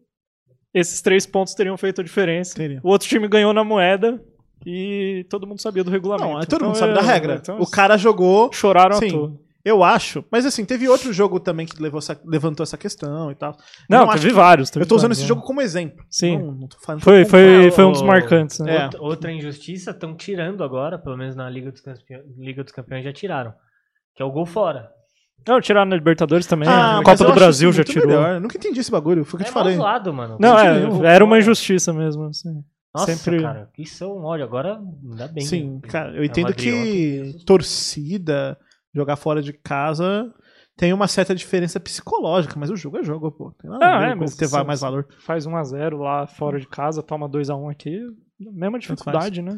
Esses 0.75 1.01
três 1.03 1.27
pontos 1.27 1.55
teriam 1.55 1.77
feito 1.77 2.01
a 2.01 2.05
diferença. 2.05 2.55
Teria. 2.55 2.81
O 2.83 2.89
outro 2.91 3.09
time 3.09 3.27
ganhou 3.27 3.53
na 3.53 3.65
moeda 3.65 4.23
e 4.67 5.27
todo 5.29 5.47
mundo 5.47 5.61
sabia 5.61 5.83
do 5.83 5.91
regulamento. 5.91 6.29
Não, 6.31 6.41
todo 6.41 6.55
Então, 6.57 6.69
mundo 6.69 6.77
sabe 6.79 6.93
é, 6.93 6.95
da 6.95 7.03
regra. 7.03 7.35
então, 7.43 7.59
o 7.61 7.69
cara 7.71 7.97
jogou, 7.97 8.53
choraram 8.53 8.97
Sim. 8.97 9.07
à 9.09 9.11
toa. 9.11 9.41
Eu 9.65 9.83
acho. 9.85 10.25
Mas 10.31 10.45
assim, 10.47 10.65
teve 10.65 10.89
outro 10.89 11.13
jogo 11.13 11.39
também 11.41 11.67
que 11.67 11.81
levou 11.83 11.99
essa- 11.99 12.21
levantou 12.25 12.65
essa 12.65 12.77
questão 12.77 13.31
e 13.31 13.35
tal. 13.35 13.57
Não, 13.89 14.07
Não, 14.07 14.13
teve 14.13 14.29
que- 14.29 14.35
vários. 14.35 14.71
teve 14.71 14.85
Eu 14.85 14.89
tô 14.89 14.97
usando 14.97 15.09
vários, 15.11 15.19
esse 15.19 15.25
né? 15.25 15.29
jogo 15.29 15.43
como 15.47 15.61
exemplo. 15.61 16.05
Sim. 16.11 16.39
Não, 16.39 16.53
não 16.53 16.69
tô 16.69 16.79
falando 16.81 17.03
Foi, 17.03 17.25
foi, 17.25 17.69
Ah, 17.69 17.73
foi 17.73 17.85
um 17.85 17.93
dos 17.93 18.03
marcantes, 18.03 18.59
né? 18.61 18.89
É. 18.93 18.99
Outra, 18.99 19.31
injustiça, 19.33 19.91
estão 19.93 20.17
tirando 20.17 20.63
agora, 20.65 20.99
pelo 20.99 21.17
menos 21.17 21.35
na 21.37 21.49
Liga 21.49 21.71
dos, 21.71 21.81
Campeões, 21.81 22.25
Liga 22.39 22.63
dos 22.65 22.73
Campeões 22.73 23.05
já 23.05 23.13
tiraram. 23.13 23.53
Que 24.15 24.23
é 24.23 24.27
o 24.27 24.31
gol 24.31 24.45
fora. 24.47 24.91
Não, 25.49 25.61
tiraram 25.61 25.89
na 25.91 25.97
Libertadores 25.97 26.47
também. 26.47 26.69
Ah, 26.69 26.99
a 26.99 27.03
mas 27.03 27.05
Copa 27.05 27.13
eu 27.23 27.27
do 27.27 27.31
acho 27.33 27.39
Brasil 27.41 27.73
já 27.73 27.83
tirou. 27.83 28.07
melhor. 28.07 28.35
Eu 28.35 28.41
nunca 28.41 28.57
entendi 28.57 28.79
esse 28.79 28.91
bagulho. 28.93 29.25
Foi 29.25 29.41
o 29.41 29.43
que 29.43 29.45
eu 29.45 29.49
é 29.49 29.51
te 29.51 29.55
falei. 29.55 29.75
zoado, 29.77 30.13
mano. 30.15 30.37
Não, 30.39 30.57
é, 30.59 31.07
era 31.15 31.25
uma 31.25 31.37
injustiça 31.39 31.93
mesmo. 31.93 32.27
Assim. 32.27 32.63
Nossa, 32.95 33.13
sempre- 33.17 33.41
cara, 33.43 33.69
isso 33.79 34.05
é 34.05 34.07
um 34.07 34.23
ódio. 34.25 34.45
Agora, 34.45 34.79
ainda 35.11 35.27
bem. 35.29 35.45
Sim, 35.45 35.81
né? 35.83 35.89
cara, 35.89 36.15
eu 36.15 36.23
É 36.23 36.27
entendo 36.27 36.53
que 36.55 36.71
Jesus. 37.25 37.45
torcida, 37.45 38.57
jogar 38.95 39.17
fora 39.17 39.41
de 39.43 39.53
casa, 39.53 40.33
tem 40.77 40.93
uma 40.93 41.07
certa 41.09 41.35
diferença 41.35 41.79
psicológica, 41.81 42.55
mas 42.59 42.71
o 42.71 42.77
jogo 42.77 42.99
é 42.99 43.03
jogo, 43.03 43.31
pô. 43.33 43.53
Tem 43.61 43.71
nada 43.71 43.85
Ah, 43.87 43.97
a 43.97 43.99
ver 44.01 44.11
é, 44.11 44.15
mas 44.15 44.37
ter 44.37 44.49
mais 44.65 44.81
valor. 44.81 45.07
Faz 45.21 45.47
1x0 45.47 45.97
lá 45.99 46.27
fora 46.27 46.59
de 46.59 46.67
casa, 46.67 47.03
toma 47.03 47.29
2x1 47.29 47.71
aqui. 47.71 47.99
Mesma 48.39 48.79
dificuldade, 48.79 49.41
né? 49.43 49.53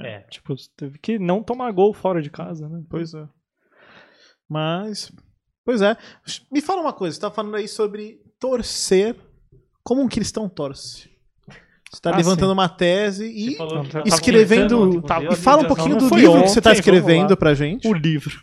É. 0.00 0.20
Tipo, 0.30 0.54
teve 0.76 0.98
que 0.98 1.18
não 1.18 1.42
tomar 1.42 1.72
gol 1.72 1.92
fora 1.92 2.22
de 2.22 2.30
casa, 2.30 2.68
né? 2.68 2.80
Pois 2.88 3.12
é. 3.14 3.26
Mas, 4.48 5.12
pois 5.64 5.82
é. 5.82 5.96
Me 6.50 6.60
fala 6.60 6.80
uma 6.80 6.92
coisa, 6.92 7.14
você 7.14 7.20
tá 7.20 7.30
falando 7.30 7.56
aí 7.56 7.66
sobre 7.68 8.18
torcer 8.38 9.16
como 9.82 10.02
um 10.02 10.08
cristão 10.08 10.48
torce. 10.48 11.08
Você 11.90 12.00
tá 12.02 12.12
Ah, 12.12 12.16
levantando 12.18 12.48
sim. 12.48 12.52
uma 12.52 12.68
tese 12.68 13.26
e 13.26 13.56
escrevendo- 14.06 14.82
ontem 14.82 15.00
tá- 15.00 15.22
E 15.22 15.34
fala 15.36 15.62
um 15.62 15.66
pouquinho 15.66 15.96
do 15.96 16.14
livro 16.14 16.42
que 16.42 16.48
você 16.50 16.60
tá 16.60 16.70
ontem, 16.70 16.78
escrevendo 16.80 17.36
pra 17.36 17.54
gente. 17.54 17.88
O 17.88 17.92
livro. 17.94 18.38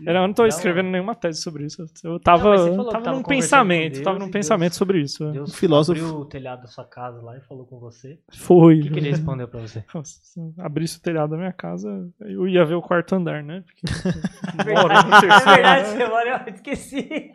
Eu 0.00 0.14
não 0.14 0.32
tô 0.32 0.42
Não, 0.42 0.48
escrevendo 0.48 0.88
nenhuma 0.90 1.14
tese 1.14 1.40
sobre 1.42 1.64
isso. 1.66 1.84
Eu 2.04 2.18
tava, 2.20 2.44
Não, 2.44 2.50
mas 2.50 2.60
você 2.62 2.70
falou 2.70 2.86
que 2.86 2.92
tava 2.92 3.04
tava 3.04 3.16
num 3.16 3.22
pensamento, 3.22 3.92
Deus 3.94 4.04
tava 4.04 4.16
e 4.16 4.18
num 4.20 4.26
Deus- 4.26 4.32
pensamento 4.32 4.74
sobre 4.74 5.00
isso. 5.00 5.24
é. 5.24 5.32
Deus 5.32 5.50
Um 5.50 5.54
filósofo. 5.54 6.00
abriu 6.00 6.18
o 6.20 6.24
telhado 6.24 6.62
da 6.62 6.68
sua 6.68 6.84
casa 6.84 7.20
lá 7.20 7.36
e 7.36 7.40
falou 7.42 7.66
com 7.66 7.78
você. 7.78 8.18
Foi. 8.32 8.78
O 8.78 8.82
que, 8.82 8.90
que 8.90 8.98
ele 8.98 9.10
respondeu 9.10 9.48
pra 9.48 9.60
você? 9.60 9.84
Nossa, 9.94 10.18
se 10.22 10.40
abrisse 10.58 10.98
o 10.98 11.02
telhado 11.02 11.30
da 11.30 11.36
minha 11.36 11.52
casa, 11.52 12.08
eu 12.20 12.46
ia 12.48 12.64
ver 12.64 12.74
o 12.74 12.82
quarto 12.82 13.14
andar, 13.14 13.42
né? 13.42 13.62
Porque 13.66 13.82
É 14.68 14.74
moro 14.74 14.94
no 14.94 15.20
terceiro 15.20 15.44
verdade, 15.44 15.88
você 15.88 16.06
mora, 16.08 16.44
eu 16.46 16.54
esqueci. 16.54 17.32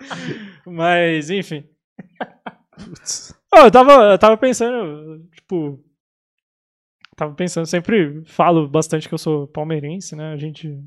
Mas, 0.66 1.30
enfim. 1.30 1.64
Putz. 2.84 3.34
Ah, 3.52 3.62
eu, 3.66 3.70
tava, 3.70 3.92
eu 4.12 4.18
tava 4.18 4.36
pensando, 4.36 5.24
tipo. 5.34 5.82
Tava 7.16 7.34
pensando, 7.34 7.66
sempre 7.66 8.22
falo 8.24 8.66
bastante 8.66 9.06
que 9.08 9.12
eu 9.12 9.18
sou 9.18 9.46
palmeirense, 9.46 10.16
né? 10.16 10.32
A 10.32 10.36
gente. 10.36 10.82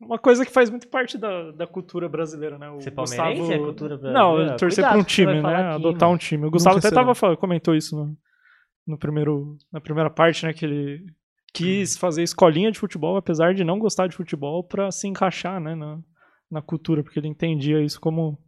Uma 0.00 0.18
coisa 0.18 0.46
que 0.46 0.50
faz 0.50 0.70
muito 0.70 0.88
parte 0.88 1.18
da, 1.18 1.50
da 1.52 1.66
cultura 1.66 2.08
brasileira, 2.08 2.58
né? 2.58 2.70
O 2.70 2.80
Ser 2.80 2.90
palmeirense 2.92 3.52
é 3.52 3.58
cultura 3.58 3.98
brasileira? 3.98 4.18
Não, 4.18 4.56
torcer 4.56 4.82
pra 4.82 4.96
um 4.96 5.02
você 5.02 5.06
time, 5.06 5.42
né? 5.42 5.54
aqui, 5.54 5.74
Adotar 5.74 6.08
mano. 6.08 6.14
um 6.14 6.18
time. 6.18 6.46
O 6.46 6.50
Gustavo 6.50 6.76
Nunca 6.76 6.88
até 6.88 6.96
será. 6.96 7.14
tava, 7.14 7.36
comentou 7.36 7.74
isso 7.74 7.94
no, 7.94 8.16
no 8.86 8.98
primeiro, 8.98 9.58
na 9.70 9.80
primeira 9.80 10.08
parte, 10.08 10.46
né? 10.46 10.54
Que 10.54 10.64
ele 10.64 11.04
quis 11.52 11.98
fazer 11.98 12.22
escolinha 12.22 12.70
de 12.72 12.78
futebol, 12.78 13.16
apesar 13.16 13.52
de 13.52 13.62
não 13.62 13.78
gostar 13.78 14.06
de 14.06 14.16
futebol, 14.16 14.64
pra 14.64 14.90
se 14.90 15.06
encaixar, 15.06 15.60
né? 15.60 15.74
Na, 15.74 15.98
na 16.50 16.62
cultura, 16.62 17.02
porque 17.02 17.18
ele 17.18 17.28
entendia 17.28 17.82
isso 17.82 18.00
como, 18.00 18.38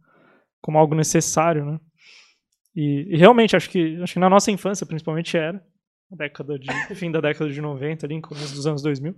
como 0.59 0.79
algo 0.79 0.95
necessário, 0.95 1.63
né? 1.65 1.79
E, 2.75 3.13
e 3.13 3.17
realmente, 3.17 3.55
acho 3.55 3.69
que, 3.69 4.01
acho 4.01 4.13
que 4.13 4.19
na 4.19 4.29
nossa 4.29 4.49
infância, 4.49 4.87
principalmente, 4.87 5.37
era. 5.37 5.63
Na 6.09 6.17
década 6.17 6.57
de, 6.57 6.67
fim 6.95 7.11
da 7.11 7.21
década 7.21 7.49
de 7.51 7.61
90, 7.61 8.05
ali, 8.05 8.19
começo 8.21 8.55
dos 8.55 8.65
anos 8.65 8.81
2000. 8.81 9.15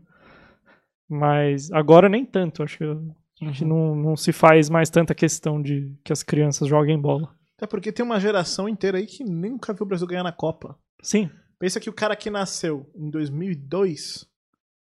Mas 1.10 1.72
agora 1.72 2.10
nem 2.10 2.26
tanto. 2.26 2.64
Acho 2.64 2.78
que, 2.78 3.46
acho 3.46 3.60
que 3.60 3.66
não, 3.66 3.96
não 3.96 4.16
se 4.16 4.32
faz 4.32 4.70
mais 4.70 4.90
tanta 4.90 5.14
questão 5.16 5.62
de 5.62 5.92
que 6.04 6.12
as 6.12 6.24
crianças 6.24 6.68
joguem 6.68 7.00
bola. 7.00 7.34
Até 7.58 7.68
porque 7.68 7.92
tem 7.92 8.06
uma 8.06 8.20
geração 8.20 8.68
inteira 8.68 8.98
aí 8.98 9.06
que 9.06 9.24
nunca 9.24 9.74
viu 9.74 9.84
o 9.84 9.88
Brasil 9.88 10.08
ganhar 10.08 10.24
na 10.24 10.32
Copa. 10.32 10.78
Sim, 11.02 11.30
Pensa 11.58 11.80
que 11.80 11.90
o 11.90 11.94
cara 11.94 12.16
que 12.16 12.30
nasceu 12.30 12.90
em 12.96 13.10
2002, 13.10 14.26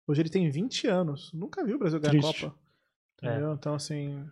hoje 0.06 0.20
ele 0.20 0.28
tem 0.28 0.50
20 0.50 0.86
anos, 0.88 1.30
nunca 1.32 1.64
viu 1.64 1.76
o 1.76 1.78
Brasil 1.78 2.00
ganhar 2.00 2.20
Triste. 2.20 2.46
Copa. 2.46 2.58
É. 3.22 3.28
Entendeu? 3.28 3.52
Então, 3.54 3.74
assim, 3.74 4.24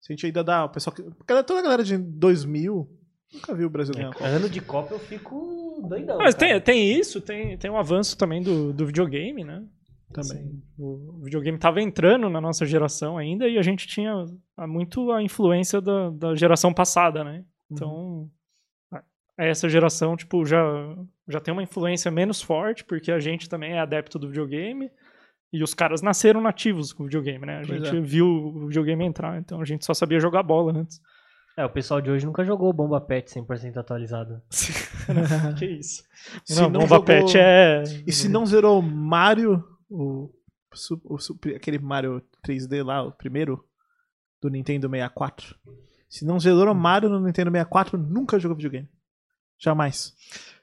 se 0.00 0.12
a 0.12 0.16
gente 0.16 0.26
ainda 0.26 0.42
dá, 0.42 0.64
o 0.64 0.68
pessoal 0.68 0.94
que, 0.94 1.02
toda 1.44 1.60
a 1.60 1.62
galera 1.62 1.84
de 1.84 1.96
2000 1.96 2.88
nunca 3.32 3.54
viu 3.54 3.68
o 3.68 3.70
Brasil 3.70 3.94
ganhar 3.94 4.12
Copa. 4.12 4.26
Ano 4.26 4.48
de 4.48 4.60
Copa 4.60 4.94
eu 4.94 4.98
fico 4.98 5.86
doidão. 5.88 6.18
Mas 6.18 6.34
cara. 6.34 6.60
tem, 6.60 6.60
tem 6.60 6.98
isso, 6.98 7.20
tem, 7.20 7.56
tem 7.56 7.70
um 7.70 7.78
avanço 7.78 8.18
também 8.18 8.42
do, 8.42 8.72
do 8.72 8.86
videogame, 8.86 9.44
né? 9.44 9.64
Também. 10.12 10.38
Assim, 10.38 10.62
o 10.78 11.20
videogame 11.22 11.56
estava 11.56 11.80
entrando 11.80 12.28
na 12.28 12.40
nossa 12.40 12.66
geração 12.66 13.16
ainda 13.16 13.48
e 13.48 13.58
a 13.58 13.62
gente 13.62 13.86
tinha 13.86 14.12
ah, 14.56 14.66
muito 14.66 15.10
a 15.12 15.22
influência 15.22 15.80
da, 15.80 16.10
da 16.10 16.34
geração 16.34 16.72
passada, 16.74 17.22
né? 17.22 17.44
Então, 17.70 18.28
a- 18.92 19.02
essa 19.38 19.68
geração, 19.68 20.16
tipo, 20.16 20.44
já, 20.44 20.60
já 21.28 21.38
tem 21.40 21.52
uma 21.52 21.62
influência 21.62 22.10
menos 22.10 22.42
forte, 22.42 22.84
porque 22.84 23.12
a 23.12 23.20
gente 23.20 23.48
também 23.48 23.72
é 23.74 23.78
adepto 23.80 24.18
do 24.18 24.28
videogame 24.28 24.90
e 25.52 25.62
os 25.62 25.74
caras 25.74 26.02
nasceram 26.02 26.40
nativos 26.40 26.92
com 26.92 27.04
o 27.04 27.06
videogame, 27.06 27.46
né? 27.46 27.58
A 27.62 27.66
Pois 27.66 27.82
gente 27.84 27.96
é. 27.96 28.00
viu 28.00 28.26
o 28.26 28.66
videogame 28.66 29.04
entrar, 29.04 29.38
então 29.38 29.60
a 29.60 29.64
gente 29.64 29.84
só 29.84 29.94
sabia 29.94 30.18
jogar 30.20 30.42
bola 30.42 30.72
antes. 30.76 31.00
É, 31.56 31.64
o 31.64 31.70
pessoal 31.70 32.00
de 32.00 32.10
hoje 32.10 32.24
nunca 32.24 32.44
jogou 32.44 32.72
Bomba 32.72 33.00
Pet 33.00 33.28
100% 33.30 33.76
atualizado. 33.76 34.40
que 35.58 35.66
isso. 35.66 36.02
Se 36.44 36.54
não, 36.60 36.70
não 36.70 36.80
Bomba 36.80 36.86
jogou- 36.96 37.04
Pet 37.04 37.36
é... 37.36 37.82
E 38.06 38.12
se 38.12 38.28
não 38.28 38.46
zerou 38.46 38.80
Mario, 38.80 39.62
o, 39.90 40.30
o 41.04 41.18
su- 41.18 41.38
aquele 41.54 41.78
Mario 41.78 42.22
3D 42.46 42.84
lá, 42.84 43.02
o 43.02 43.12
primeiro, 43.12 43.64
do 44.40 44.48
Nintendo 44.48 44.88
64. 44.88 45.54
Se 46.08 46.24
não 46.24 46.40
zerou 46.40 46.74
Mario 46.74 47.08
no 47.08 47.20
Nintendo 47.20 47.50
64, 47.50 47.98
nunca 47.98 48.38
jogou 48.38 48.56
videogame. 48.56 48.88
Jamais. 49.58 50.14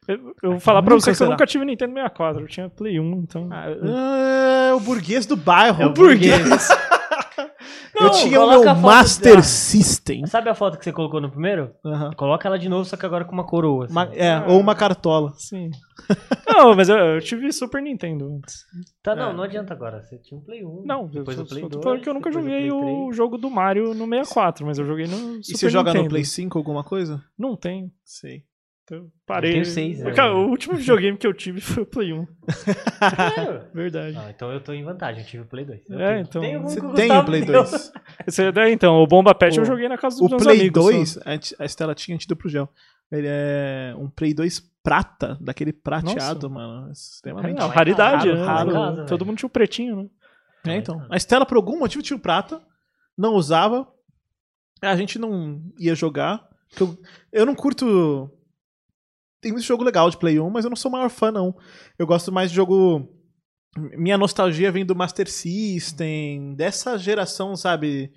Eu, 0.08 0.34
eu 0.42 0.52
vou 0.52 0.60
falar 0.60 0.82
pra 0.82 0.96
você 0.96 1.14
que 1.14 1.22
eu 1.22 1.30
nunca 1.30 1.46
tive 1.46 1.66
Nintendo 1.66 1.94
64, 1.94 2.42
eu 2.42 2.48
tinha 2.48 2.70
Play 2.70 3.00
1, 3.00 3.20
então... 3.22 3.50
Ah, 3.52 4.74
o 4.76 4.80
burguês 4.80 5.26
do 5.26 5.36
bairro. 5.36 5.84
É 5.84 5.86
o 5.86 5.94
burguês. 5.94 6.40
Eu 8.00 8.04
Não, 8.06 8.12
tinha 8.12 8.40
o 8.42 8.50
meu 8.50 8.76
Master 8.76 9.32
dela. 9.34 9.42
System. 9.44 10.26
Sabe 10.28 10.50
a 10.50 10.56
foto 10.56 10.78
que 10.78 10.84
você 10.84 10.92
colocou 10.94 11.20
no 11.20 11.30
primeiro? 11.32 11.74
Aham. 11.86 12.12
Coloca 12.16 12.48
ela 12.48 12.60
de 12.60 12.70
novo, 12.70 12.86
só 12.86 12.96
que 12.96 13.06
agora 13.06 13.26
com 13.26 13.32
uma 13.34 13.46
coroa. 13.46 13.86
assim. 13.86 13.92
Uma- 13.94 14.10
é, 14.14 14.40
ou 14.48 14.60
uma 14.60 14.76
cartola. 14.76 15.34
Sim. 15.38 15.72
Não, 16.48 16.76
mas 16.76 16.90
eu, 16.90 16.96
eu 16.98 17.22
tive 17.22 17.52
Super 17.52 17.82
Nintendo 17.82 18.26
antes. 18.36 18.64
Tá, 19.04 19.16
não, 19.16 19.30
É. 19.32 19.34
não 19.34 19.44
adianta 19.44 19.74
agora. 19.74 20.02
Você 20.04 20.18
tinha 20.20 20.40
um 20.40 20.44
Play 20.44 20.64
1. 20.66 20.84
Não, 20.86 21.08
depois 21.08 21.38
eu 21.38 21.44
o 21.44 21.48
só, 21.48 21.54
Play 21.54 21.64
só 21.64 21.70
2. 21.70 21.72
tô 21.72 21.82
falando 21.84 22.02
que 22.02 22.10
eu 22.10 22.14
nunca 22.14 22.32
joguei 22.32 22.70
Play 22.70 22.72
o 22.72 22.80
3. 22.82 23.16
jogo 23.16 23.38
do 23.38 23.50
Mario 23.50 23.94
no 23.94 24.06
64, 24.08 24.66
mas 24.66 24.78
eu 24.80 24.86
joguei 24.86 25.06
no 25.06 25.18
Super 25.18 25.40
E 25.54 25.58
você 25.58 25.70
joga 25.70 25.90
Nintendo. 25.90 26.04
no 26.06 26.10
Play 26.10 26.24
5 26.26 26.58
alguma 26.58 26.84
coisa? 26.84 27.22
Não 27.38 27.56
tem. 27.56 27.92
Sei. 28.04 28.44
Então, 28.90 29.12
parei. 29.26 29.50
Eu 29.50 29.54
tenho 29.56 29.66
seis, 29.66 30.00
né? 30.00 30.14
Cara, 30.14 30.34
o 30.34 30.48
último 30.48 30.76
videogame 30.78 31.18
que 31.18 31.28
eu 31.28 31.34
tive 31.34 31.60
foi 31.60 31.84
o 31.84 31.86
Play 31.86 32.14
1. 32.14 32.26
Sério? 32.50 33.64
Verdade. 33.76 34.18
Ah, 34.18 34.30
então 34.30 34.50
eu 34.50 34.62
tô 34.62 34.72
em 34.72 34.82
vantagem, 34.82 35.22
eu 35.24 35.28
tive 35.28 35.44
o 35.44 35.46
Play 35.46 35.66
2. 35.66 35.82
Eu 35.90 36.00
É, 36.00 36.24
tenho- 36.24 36.56
então- 36.56 36.62
Você 36.64 36.80
o 36.80 36.94
tem 36.94 37.12
o 37.12 37.26
Play 37.26 37.42
deu. 37.44 37.64
2. 37.64 37.92
Esse 38.26 38.44
é 38.44 38.52
daí, 38.52 38.72
então, 38.72 38.96
o 38.96 39.06
Bomba 39.06 39.36
Pet 39.36 39.60
O- 39.60 39.62
eu 39.62 39.66
joguei 39.66 39.90
na 39.90 39.98
casa 39.98 40.16
dos 40.18 40.26
O 40.26 40.30
meus 40.30 40.42
Play 40.44 40.60
amigos. 40.62 40.84
só. 40.86 40.92
2, 40.92 41.18
a 41.60 41.64
a 41.64 41.66
Estela 41.66 41.94
tinha, 41.94 42.18
deu 42.26 42.38
pro 42.38 42.48
Gel. 42.48 42.70
Ele 43.12 43.28
é 43.30 43.94
um 43.98 44.10
Play 44.10 44.34
2 44.34 44.62
prata, 44.82 45.38
daquele 45.42 45.74
prateado, 45.74 46.50
mano. 46.50 46.90
Extremamente. 46.90 47.58
É, 47.60 47.62
Mas 47.66 47.74
raridade, 47.76 48.30
raro, 48.30 48.40
né? 48.40 48.46
raro, 48.46 48.70
Todo- 48.70 48.80
raro, 48.80 48.96
Todo 49.06 49.08
velho. 49.20 49.26
mundo 49.26 49.38
tinha 49.38 49.48
o 49.48 49.52
pretinho, 49.52 49.96
né? 49.98 50.74
É, 50.74 50.78
então. 50.78 51.06
A 51.10 51.18
Estela, 51.18 51.46
por 51.46 51.58
algum 51.58 51.78
motivo, 51.78 52.02
tinha 52.02 52.16
o 52.16 52.22
prata, 52.22 52.62
não 53.18 53.34
usava. 53.36 53.86
A 54.82 54.96
gente 54.96 55.20
não 55.20 55.62
ia 55.78 55.94
jogar. 55.94 56.42
porque 56.70 56.84
Eu, 56.84 56.98
eu 57.42 57.46
não 57.46 57.54
curto. 57.56 58.32
Tem 59.40 59.52
muito 59.52 59.66
jogo 59.66 59.84
legal 59.84 60.10
de 60.10 60.18
Play 60.18 60.40
1, 60.40 60.50
mas 60.50 60.66
eu 60.66 60.70
não 60.70 60.76
sou 60.76 60.90
o 60.90 60.92
maior 60.92 61.10
fã, 61.10 61.32
não. 61.32 61.56
Eu 61.98 62.08
gosto 62.08 62.32
mais 62.32 62.50
de 62.50 62.56
jogo. 62.56 63.08
Minha 63.76 64.18
nostalgia 64.18 64.72
vem 64.72 64.86
do 64.86 64.96
Master 64.96 65.30
System, 65.30 66.56
dessa 66.56 66.98
geração, 66.98 67.56
sabe? 67.56 68.12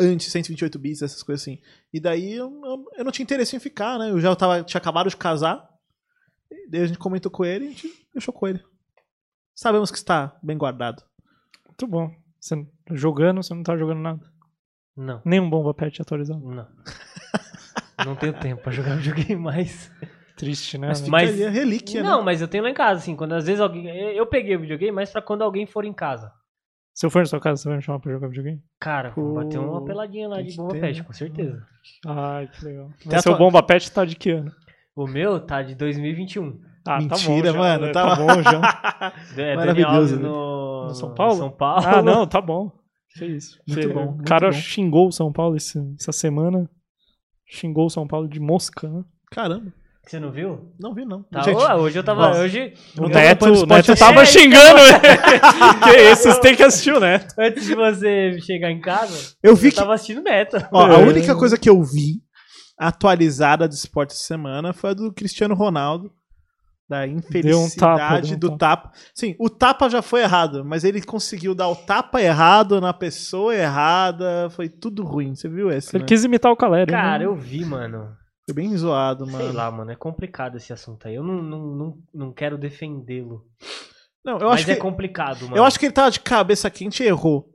Antes 0.00 0.32
128 0.32 0.78
bits, 0.78 1.02
essas 1.02 1.22
coisas 1.22 1.42
assim. 1.42 1.60
E 1.92 2.00
daí 2.00 2.32
eu, 2.32 2.50
eu, 2.64 2.84
eu 2.96 3.04
não 3.04 3.12
tinha 3.12 3.24
interesse 3.24 3.54
em 3.54 3.60
ficar, 3.60 3.98
né? 3.98 4.10
Eu 4.10 4.18
já 4.18 4.34
tava, 4.34 4.62
tinha 4.64 4.78
acabado 4.78 5.10
de 5.10 5.16
casar. 5.16 5.68
E 6.50 6.70
daí 6.70 6.82
a 6.82 6.86
gente 6.86 6.98
comentou 6.98 7.30
com 7.30 7.44
ele 7.44 7.66
e 7.66 7.68
a 7.68 7.70
gente 7.70 8.06
deixou 8.12 8.32
com 8.32 8.48
ele. 8.48 8.64
Sabemos 9.54 9.90
que 9.90 9.98
está 9.98 10.38
bem 10.42 10.56
guardado. 10.56 11.02
Muito 11.66 11.86
bom. 11.86 12.10
Você, 12.40 12.66
jogando, 12.92 13.42
você 13.42 13.52
não 13.52 13.62
tá 13.62 13.76
jogando 13.76 14.00
nada. 14.00 14.32
Não, 14.96 15.22
Nem 15.24 15.38
um 15.38 15.48
Bomba 15.48 15.72
Pet 15.74 16.00
atualizado. 16.00 16.40
não. 16.40 16.66
não 18.04 18.16
tenho 18.16 18.32
tempo 18.38 18.62
pra 18.62 18.72
jogar 18.72 18.96
videogame 18.96 19.36
mais. 19.36 19.90
Triste, 20.38 20.78
né? 20.78 20.88
Mas 20.88 21.08
Mas- 21.08 21.42
a 21.42 21.50
relíquia, 21.50 22.02
não, 22.02 22.18
né? 22.20 22.24
mas 22.24 22.40
eu 22.40 22.48
tenho 22.48 22.64
lá 22.64 22.70
em 22.70 22.74
casa, 22.74 23.00
assim, 23.00 23.14
quando 23.16 23.32
às 23.34 23.44
vezes 23.46 23.60
alguém. 23.60 23.86
Eu 23.88 24.26
peguei 24.26 24.56
o 24.56 24.60
videogame, 24.60 24.92
mas 24.92 25.10
pra 25.10 25.20
quando 25.20 25.42
alguém 25.42 25.66
for 25.66 25.84
em 25.84 25.92
casa. 25.92 26.32
Se 26.94 27.06
eu 27.06 27.10
for 27.10 27.20
na 27.20 27.26
sua 27.26 27.38
casa, 27.40 27.62
você 27.62 27.68
vai 27.68 27.76
me 27.78 27.82
chamar 27.82 28.00
pra 28.00 28.10
jogar 28.12 28.28
videogame? 28.28 28.60
Cara, 28.80 29.10
Pô, 29.12 29.34
bater 29.34 29.58
uma 29.58 29.84
peladinha 29.84 30.28
lá 30.28 30.42
de 30.42 30.56
bomba 30.56 30.72
ter, 30.74 30.80
pet, 30.80 30.98
né? 30.98 31.04
com 31.04 31.12
certeza. 31.12 31.62
Ai, 32.06 32.48
que 32.48 32.64
legal. 32.64 32.88
Tem 32.98 33.12
Mas 33.12 33.22
seu 33.22 33.32
atua- 33.34 33.46
Bomba 33.46 33.62
Pet 33.62 33.92
tá 33.92 34.04
de 34.04 34.16
que 34.16 34.30
ano? 34.30 34.50
O 34.96 35.06
meu 35.06 35.38
tá 35.40 35.62
de 35.62 35.74
2021. 35.76 36.60
Ah, 36.86 36.98
Mentira, 36.98 37.16
tá 37.18 37.26
bom, 37.28 37.44
já, 37.44 37.52
mano, 37.58 37.86
né? 37.86 37.92
tá- 37.92 38.08
Tá 38.08 38.16
bom 38.16 38.42
já. 38.42 39.12
É, 39.38 39.54
Maravilhoso, 39.56 40.16
né? 40.16 40.22
no... 40.22 40.84
No 40.88 40.94
São 40.94 41.14
Paulo? 41.14 41.36
São 41.36 41.50
Paulo. 41.50 41.84
Ah, 41.86 42.02
não, 42.02 42.26
tá 42.26 42.40
bom. 42.40 42.72
Que 43.14 43.26
isso. 43.26 43.60
Muito 43.68 43.92
bom, 43.92 44.16
O 44.20 44.24
cara 44.24 44.46
bom. 44.48 44.52
xingou 44.52 45.08
o 45.08 45.12
São 45.12 45.32
Paulo 45.32 45.54
esse- 45.56 45.78
essa 46.00 46.12
semana. 46.12 46.68
Xingou 47.46 47.86
o 47.86 47.90
São 47.90 48.06
Paulo 48.08 48.26
de 48.28 48.40
mosca, 48.40 48.88
né? 48.88 49.04
Caramba, 49.30 49.72
Você 50.08 50.18
não 50.18 50.32
viu? 50.32 50.72
não 50.80 50.94
vi 50.94 51.04
não. 51.04 51.22
Tá, 51.24 51.42
Gente, 51.42 51.56
hoje 51.62 51.98
eu 51.98 52.02
tava. 52.04 52.30
hoje, 52.40 52.72
O 52.98 53.08
Neto, 53.08 53.44
o 53.46 53.66
Neto 53.66 53.94
tava 53.94 54.22
É, 54.22 54.24
xingando. 54.26 54.80
que 55.84 55.96
isso, 56.10 56.22
vocês 56.22 56.38
têm 56.38 56.56
que 56.56 56.62
assistir 56.62 56.92
o 56.94 57.00
Neto. 57.00 57.34
antes 57.38 57.64
de 57.66 57.74
você 57.74 58.38
chegar 58.40 58.70
em 58.70 58.80
casa, 58.80 59.34
eu 59.42 59.54
vi 59.54 59.66
eu 59.68 59.70
que 59.72 59.76
tava 59.76 59.94
assistindo 59.94 60.22
Neto. 60.22 60.56
ó, 60.72 60.86
a 60.86 60.94
É. 60.94 60.96
única 61.06 61.34
coisa 61.36 61.58
que 61.58 61.68
eu 61.68 61.82
vi 61.82 62.22
atualizada 62.78 63.68
de 63.68 63.74
esporte 63.74 64.12
essa 64.12 64.22
semana 64.22 64.72
foi 64.72 64.90
a 64.90 64.94
do 64.94 65.12
Cristiano 65.12 65.54
Ronaldo. 65.54 66.10
Da 66.88 67.06
infelicidade 67.06 67.76
tapa, 67.76 68.20
deu 68.22 68.34
um 68.34 68.38
do 68.38 68.56
tapa. 68.56 68.90
Sim, 69.14 69.36
o 69.38 69.50
tapa 69.50 69.90
já 69.90 70.00
foi 70.00 70.22
errado, 70.22 70.64
mas 70.64 70.84
ele 70.84 71.02
conseguiu 71.02 71.54
dar 71.54 71.68
o 71.68 71.76
tapa 71.76 72.22
errado 72.22 72.80
na 72.80 72.94
pessoa 72.94 73.54
errada. 73.54 74.48
Foi 74.52 74.70
tudo 74.70 75.04
ruim. 75.04 75.34
Você 75.34 75.50
viu 75.50 75.70
esse? 75.70 75.94
Ele 75.94 76.04
né? 76.04 76.08
quis 76.08 76.24
imitar 76.24 76.50
o 76.50 76.56
Caleri. 76.56 76.90
Cara, 76.90 77.18
né? 77.18 77.24
eu 77.26 77.36
vi, 77.36 77.62
mano. 77.62 78.08
Foi 78.48 78.54
bem 78.54 78.74
zoado, 78.74 79.26
Sei 79.26 79.34
mano. 79.34 79.52
lá, 79.52 79.70
mano. 79.70 79.90
É 79.90 79.94
complicado 79.94 80.56
esse 80.56 80.72
assunto 80.72 81.06
aí. 81.06 81.14
Eu 81.16 81.22
não, 81.22 81.42
não, 81.42 81.66
não, 81.66 81.98
não 82.14 82.32
quero 82.32 82.56
defendê-lo. 82.56 83.44
Não, 84.24 84.38
eu 84.38 84.48
Mas 84.48 84.62
acho 84.62 84.70
é 84.70 84.74
que 84.74 84.80
complicado, 84.80 85.42
mano. 85.42 85.56
Eu 85.58 85.64
acho 85.64 85.78
que 85.78 85.84
ele 85.84 85.92
tava 85.92 86.10
de 86.10 86.20
cabeça 86.20 86.70
quente 86.70 87.02
e 87.02 87.06
errou. 87.06 87.46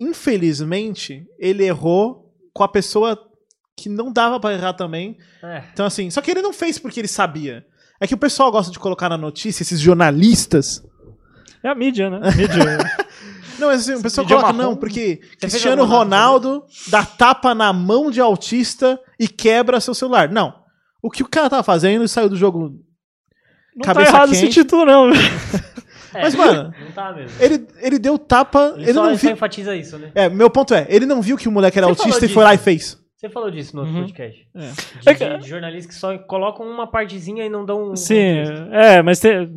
Infelizmente, 0.00 1.24
ele 1.38 1.64
errou 1.64 2.34
com 2.52 2.64
a 2.64 2.68
pessoa 2.68 3.16
que 3.76 3.88
não 3.88 4.12
dava 4.12 4.40
pra 4.40 4.54
errar 4.54 4.72
também. 4.72 5.16
É. 5.40 5.62
Então, 5.72 5.86
assim, 5.86 6.10
só 6.10 6.20
que 6.20 6.32
ele 6.32 6.42
não 6.42 6.52
fez 6.52 6.80
porque 6.80 6.98
ele 6.98 7.06
sabia. 7.06 7.64
É 8.00 8.08
que 8.08 8.14
o 8.14 8.18
pessoal 8.18 8.50
gosta 8.50 8.72
de 8.72 8.80
colocar 8.80 9.08
na 9.08 9.16
notícia, 9.16 9.62
esses 9.62 9.78
jornalistas. 9.78 10.84
É 11.62 11.68
a 11.68 11.76
mídia, 11.76 12.10
né? 12.10 12.20
A 12.24 12.30
mídia. 12.34 12.96
Não, 13.58 13.68
mas 13.68 13.80
assim, 13.88 13.98
o 13.98 14.02
pessoal 14.02 14.26
coloca, 14.26 14.52
marrom. 14.52 14.70
não, 14.70 14.76
porque 14.76 15.16
Cristiano 15.40 15.84
Ronaldo 15.84 16.64
dá 16.88 17.04
tapa 17.04 17.54
na 17.54 17.72
mão 17.72 18.10
de 18.10 18.20
autista 18.20 18.98
e 19.18 19.28
quebra 19.28 19.80
seu 19.80 19.94
celular. 19.94 20.28
Não. 20.30 20.54
O 21.02 21.10
que 21.10 21.22
o 21.22 21.28
cara 21.28 21.48
tava 21.50 21.62
fazendo 21.62 22.04
e 22.04 22.08
saiu 22.08 22.28
do 22.28 22.36
jogo. 22.36 22.70
Não 23.74 23.84
Cabeça 23.84 24.10
tá 24.10 24.16
errado 24.16 24.32
esse 24.32 24.42
quente. 24.42 24.54
título, 24.54 24.84
não. 24.84 25.10
É, 26.14 26.22
Mas, 26.22 26.34
mano, 26.34 26.72
Não 26.82 26.92
tá 26.92 27.12
mesmo. 27.12 27.36
Ele, 27.38 27.66
ele 27.78 27.98
deu 27.98 28.16
tapa. 28.16 28.72
Ele, 28.76 28.84
Ele, 28.84 28.94
só, 28.94 29.02
não 29.02 29.08
ele 29.10 29.18
só 29.18 29.26
viu. 29.26 29.32
enfatiza 29.32 29.76
isso, 29.76 29.98
né? 29.98 30.12
É, 30.14 30.30
meu 30.30 30.48
ponto 30.48 30.72
é, 30.72 30.86
ele 30.88 31.04
não 31.04 31.20
viu 31.20 31.36
que 31.36 31.46
o 31.46 31.52
moleque 31.52 31.76
era 31.76 31.86
Você 31.88 32.00
autista 32.04 32.24
e 32.24 32.28
foi 32.30 32.42
lá 32.42 32.54
e 32.54 32.58
fez. 32.58 32.96
Você 33.18 33.28
falou 33.28 33.50
disso 33.50 33.76
no 33.76 33.82
outro 33.82 33.94
Uhum. 33.96 34.00
podcast. 34.02 34.40
É. 34.54 35.12
De, 35.14 35.22
É 35.24 35.36
de- 35.36 35.42
de 35.42 35.48
jornalistas 35.50 35.94
que 35.94 36.00
só 36.00 36.16
colocam 36.16 36.64
uma 36.66 36.90
partezinha 36.90 37.44
e 37.44 37.50
não 37.50 37.66
dão 37.66 37.90
um. 37.90 37.96
Sim, 37.96 38.44
contexto. 38.46 38.72
é, 38.72 39.02
mas 39.02 39.20
tem, 39.20 39.52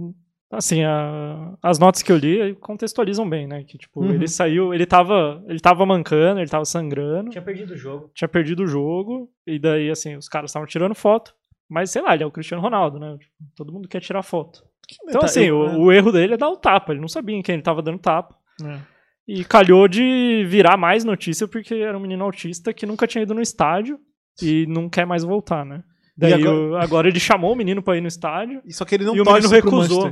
assim, 0.52 0.84
a- 0.84 1.54
as 1.62 1.78
notas 1.80 2.02
que 2.02 2.12
eu 2.12 2.18
li 2.18 2.56
contextualizam 2.56 3.30
bem, 3.30 3.48
né? 3.48 3.64
Que 3.64 3.78
tipo, 3.78 4.02
Uhum. 4.02 4.12
ele 4.14 4.28
saiu, 4.28 4.74
ele 4.74 4.86
tava, 4.86 5.44
ele 5.48 5.60
tava 5.60 5.86
mancando, 5.86 6.40
ele 6.40 6.50
tava 6.50 6.66
sangrando, 6.66 7.30
Tinha 7.30 7.42
perdido 7.42 7.74
o 7.74 7.78
jogo. 7.78 8.12
tinha 8.14 8.28
perdido 8.28 8.64
o 8.64 8.68
jogo, 8.68 9.30
e 9.46 9.60
daí, 9.60 9.90
assim, 9.90 10.16
os 10.16 10.28
caras 10.28 10.50
estavam 10.50 10.68
tirando 10.68 10.96
foto, 10.96 11.34
mas 11.70 11.92
sei 11.92 12.02
lá, 12.02 12.14
ele 12.14 12.24
é 12.24 12.26
o 12.26 12.32
Cristiano 12.32 12.62
Ronaldo, 12.64 13.00
né? 13.00 13.16
Tipo, 13.20 13.34
todo 13.56 13.72
mundo 13.74 13.88
quer 13.88 14.00
tirar 14.02 14.24
foto. 14.24 14.64
Então, 15.08 15.20
Tá, 15.22 15.26
assim, 15.28 15.44
eu- 15.46 15.58
o, 15.60 15.82
o 15.86 15.92
erro 15.92 16.12
dele 16.12 16.34
é 16.34 16.38
dar 16.38 16.50
o 16.50 16.58
tapa, 16.58 16.92
ele 16.94 17.02
não 17.02 17.08
sabia 17.08 17.36
em 17.36 17.42
quem 17.44 17.54
ele 17.54 17.62
tava 17.62 17.82
dando 17.82 18.00
tapa. 18.00 18.36
É. 18.64 18.80
E 19.28 19.44
calhou 19.46 19.88
de 19.88 20.44
virar 20.48 20.76
mais 20.76 21.06
notícia 21.06 21.48
porque 21.48 21.76
era 21.76 21.96
um 21.96 22.02
menino 22.02 22.24
autista 22.24 22.74
que 22.74 22.88
nunca 22.88 23.06
tinha 23.06 23.22
ido 23.22 23.36
no 23.36 23.42
estádio 23.42 24.00
e 24.42 24.66
não 24.68 24.90
quer 24.90 25.06
mais 25.06 25.24
voltar, 25.24 25.64
né? 25.64 25.84
Daí 26.18 26.34
agora- 26.34 26.84
agora 26.84 27.08
ele 27.08 27.20
chamou 27.20 27.54
o 27.54 27.56
menino 27.56 27.82
pra 27.84 27.96
ir 27.96 28.02
no 28.02 28.08
estádio 28.08 28.62
Só 28.72 28.84
que 28.84 28.96
ele 28.96 29.06
não 29.06 29.16
e 29.16 29.22
o 29.22 29.24
menino 29.24 29.48
recusou. 29.48 30.12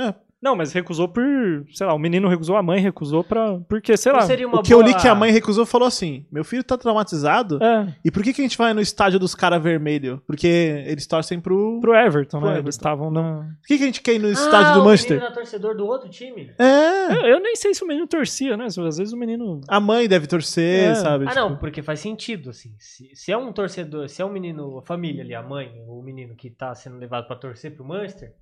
É. 0.00 0.14
Não, 0.42 0.56
mas 0.56 0.72
recusou 0.72 1.06
por, 1.06 1.22
sei 1.70 1.86
lá, 1.86 1.92
o 1.92 1.98
menino 1.98 2.26
recusou, 2.26 2.56
a 2.56 2.62
mãe 2.62 2.80
recusou 2.80 3.22
pra, 3.22 3.60
porque, 3.68 3.94
sei 3.94 4.10
lá. 4.10 4.20
Não 4.20 4.26
seria 4.26 4.48
uma 4.48 4.60
O 4.60 4.62
que 4.62 4.72
eu 4.72 4.80
li 4.80 4.88
boa- 4.92 4.98
que 5.02 5.06
a 5.06 5.14
mãe 5.14 5.30
recusou 5.30 5.66
falou 5.66 5.86
assim: 5.86 6.24
meu 6.32 6.42
filho 6.42 6.64
tá 6.64 6.78
traumatizado. 6.78 7.62
É, 7.62 7.94
E 8.02 8.10
por 8.10 8.22
que, 8.22 8.32
que 8.32 8.40
a 8.40 8.44
gente 8.44 8.56
vai 8.56 8.72
no 8.72 8.80
estádio 8.80 9.18
dos 9.18 9.34
caras 9.34 9.62
vermelho? 9.62 10.22
Porque 10.26 10.46
eles 10.86 11.06
torcem 11.06 11.38
pro. 11.38 11.78
pro 11.82 11.94
Everton, 11.94 12.38
Pro 12.38 12.46
né? 12.48 12.52
Everton. 12.54 12.64
Eles 12.68 12.74
estavam 12.74 13.10
na... 13.10 13.40
Por 13.60 13.66
que, 13.68 13.76
que 13.76 13.82
a 13.82 13.86
gente 13.86 14.00
quer 14.00 14.14
ir 14.14 14.18
no 14.18 14.28
Ah, 14.28 14.32
estádio 14.32 14.72
do 14.72 14.80
o 14.80 14.84
Manchester? 14.86 15.16
menino 15.18 15.26
era 15.26 15.34
torcedor 15.34 15.76
do 15.76 15.86
outro 15.86 16.08
time? 16.08 16.50
É. 16.58 17.12
Eu, 17.16 17.26
eu 17.34 17.40
nem 17.40 17.54
sei 17.56 17.74
se 17.74 17.84
o 17.84 17.86
menino 17.86 18.06
torcia, 18.06 18.56
né? 18.56 18.64
Às 18.64 18.76
vezes 18.76 19.12
o 19.12 19.18
menino... 19.18 19.60
A 19.68 19.78
mãe 19.78 20.08
deve 20.08 20.26
torcer, 20.26 20.92
É. 20.92 20.94
sabe? 20.94 21.26
Ah, 21.26 21.28
Tipo, 21.28 21.40
não, 21.40 21.56
porque 21.56 21.82
faz 21.82 22.00
sentido, 22.00 22.48
assim. 22.48 22.74
Se, 22.78 23.10
se 23.14 23.30
é 23.30 23.36
um 23.36 23.52
torcedor, 23.52 24.08
se 24.08 24.22
é 24.22 24.24
um 24.24 24.32
menino, 24.32 24.78
a 24.78 24.82
família 24.82 25.22
ali, 25.22 25.34
a 25.34 25.42
mãe, 25.42 25.70
o 25.86 26.00
menino 26.02 26.34
que 26.34 26.48
tá 26.48 26.74
sendo 26.74 26.96
levado 26.96 27.26
pra 27.26 27.36
torcer 27.36 27.74
pro 27.76 27.84
Manchester, 27.84 28.32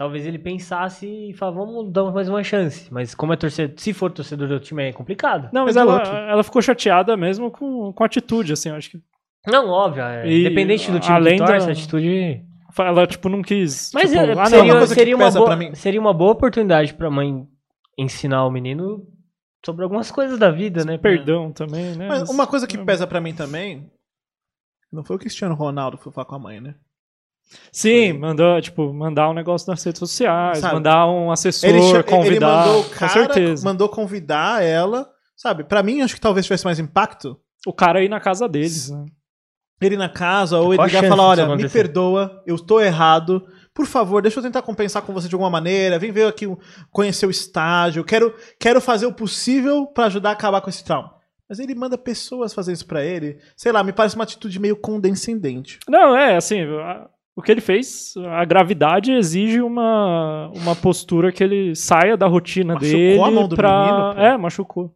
talvez 0.00 0.26
ele 0.26 0.38
pensasse 0.38 1.06
e 1.06 1.34
falasse, 1.34 1.58
vamos 1.58 1.92
dar 1.92 2.10
mais 2.10 2.26
uma 2.26 2.42
chance. 2.42 2.90
Mas 2.90 3.14
como 3.14 3.34
é 3.34 3.36
torcedor, 3.36 3.78
se 3.78 3.92
for 3.92 4.10
torcedor 4.10 4.48
do 4.48 4.58
time 4.58 4.84
é 4.84 4.92
complicado. 4.94 5.50
Não, 5.52 5.66
mas 5.66 5.76
É 5.76 5.80
ela, 5.80 6.02
ela 6.26 6.42
ficou 6.42 6.62
chateada 6.62 7.18
mesmo 7.18 7.50
com, 7.50 7.92
com 7.92 8.02
a 8.02 8.06
atitude, 8.06 8.54
assim, 8.54 8.70
eu 8.70 8.76
acho 8.76 8.92
que... 8.92 9.02
Não, 9.46 9.68
óbvio, 9.68 10.02
é, 10.02 10.26
independente 10.26 10.90
do 10.90 10.98
time 10.98 11.14
além 11.14 11.38
que 11.38 11.44
torce, 11.44 11.66
da- 11.66 11.72
a 11.72 11.74
atitude... 11.74 12.42
Ela, 12.78 13.06
tipo, 13.06 13.28
não 13.28 13.42
quis... 13.42 13.90
Mas 13.92 14.10
tipo, 14.10 14.22
é, 14.22 14.32
ah, 14.32 14.36
não, 14.36 14.46
seria, 14.46 14.74
uma 14.74 14.86
seria, 14.86 15.16
uma 15.16 15.30
boa, 15.30 15.74
seria 15.74 16.00
uma 16.00 16.14
boa 16.14 16.32
oportunidade 16.32 16.94
pra 16.94 17.10
mãe 17.10 17.46
ensinar 17.98 18.46
o 18.46 18.50
menino 18.50 19.06
sobre 19.66 19.82
algumas 19.84 20.10
coisas 20.10 20.38
da 20.38 20.50
vida, 20.50 20.82
né? 20.82 20.96
perdão 20.96 21.52
também, 21.52 21.94
né? 21.94 22.08
Mas 22.08 22.30
uma 22.30 22.46
coisa 22.46 22.66
que 22.66 22.78
é. 22.78 22.84
pesa 22.86 23.06
pra 23.06 23.20
mim 23.20 23.34
também. 23.34 23.92
Não 24.90 25.04
foi 25.04 25.16
o 25.16 25.18
Cristiano 25.18 25.54
Ronaldo 25.54 25.98
que 25.98 26.04
foi 26.04 26.12
falar 26.12 26.24
com 26.24 26.36
a 26.36 26.38
mãe, 26.38 26.58
né? 26.58 26.74
Sim, 27.72 28.12
mandou, 28.14 28.60
tipo, 28.60 28.92
mandar 28.92 29.28
um 29.28 29.34
negócio 29.34 29.70
nas 29.70 29.82
redes 29.82 29.98
sociais, 29.98 30.58
Sabe? 30.58 30.74
mandar 30.74 31.06
um 31.08 31.30
assessor, 31.30 31.68
Ele, 31.68 31.82
cha- 31.82 31.94
ele 31.96 32.02
convidar, 32.02 32.66
mandou 32.66 32.80
o 32.80 32.84
com 32.84 32.90
cara, 32.90 33.12
certeza. 33.12 33.64
mandou 33.64 33.88
convidar 33.88 34.62
ela. 34.62 35.08
Sabe, 35.36 35.64
pra 35.64 35.82
mim 35.82 36.02
acho 36.02 36.14
que 36.14 36.20
talvez 36.20 36.44
tivesse 36.46 36.64
mais 36.66 36.78
impacto 36.78 37.36
O 37.66 37.72
cara 37.72 38.02
ir 38.04 38.08
na 38.08 38.20
casa 38.20 38.46
deles, 38.48 38.90
né? 38.90 39.06
ele 39.80 39.96
na 39.96 40.08
casa 40.10 40.58
ou 40.58 40.74
ele 40.74 40.82
ligar 40.84 41.02
e 41.04 41.08
falar: 41.08 41.24
olha, 41.24 41.56
me 41.56 41.68
perdoa, 41.68 42.42
eu 42.46 42.58
tô 42.58 42.80
errado. 42.80 43.42
Por 43.72 43.86
favor, 43.86 44.20
deixa 44.20 44.38
eu 44.38 44.42
tentar 44.42 44.60
compensar 44.62 45.00
com 45.02 45.12
você 45.14 45.28
de 45.28 45.34
alguma 45.34 45.48
maneira. 45.48 45.98
Vem 45.98 46.12
ver 46.12 46.26
aqui, 46.26 46.44
conhecer 46.90 47.24
o 47.24 47.30
estágio. 47.30 48.04
Quero, 48.04 48.34
quero 48.58 48.80
fazer 48.80 49.06
o 49.06 49.12
possível 49.12 49.86
pra 49.86 50.04
ajudar 50.06 50.30
a 50.30 50.32
acabar 50.32 50.60
com 50.60 50.68
esse 50.68 50.84
trauma. 50.84 51.14
Mas 51.48 51.58
ele 51.58 51.74
manda 51.74 51.96
pessoas 51.96 52.52
fazer 52.52 52.72
isso 52.72 52.86
pra 52.86 53.02
ele. 53.04 53.38
Sei 53.56 53.72
lá, 53.72 53.82
me 53.82 53.92
parece 53.92 54.16
uma 54.16 54.24
atitude 54.24 54.58
meio 54.60 54.76
condescendente. 54.76 55.78
Não, 55.88 56.14
é, 56.16 56.36
assim, 56.36 56.60
a- 56.62 57.08
o 57.36 57.42
que 57.42 57.52
ele 57.52 57.60
fez, 57.60 58.14
a 58.32 58.44
gravidade 58.44 59.12
exige 59.12 59.60
uma, 59.60 60.50
uma 60.54 60.76
postura 60.76 61.32
que 61.32 61.42
ele 61.42 61.74
saia 61.74 62.16
da 62.16 62.26
rotina 62.26 62.74
Machucou 62.74 62.90
dele 62.90 63.20
a 63.20 63.30
mão 63.30 63.48
do 63.48 63.56
pra... 63.56 63.84
menino, 63.84 64.14
pô. 64.14 64.20
É, 64.20 64.36
machucou. 64.36 64.94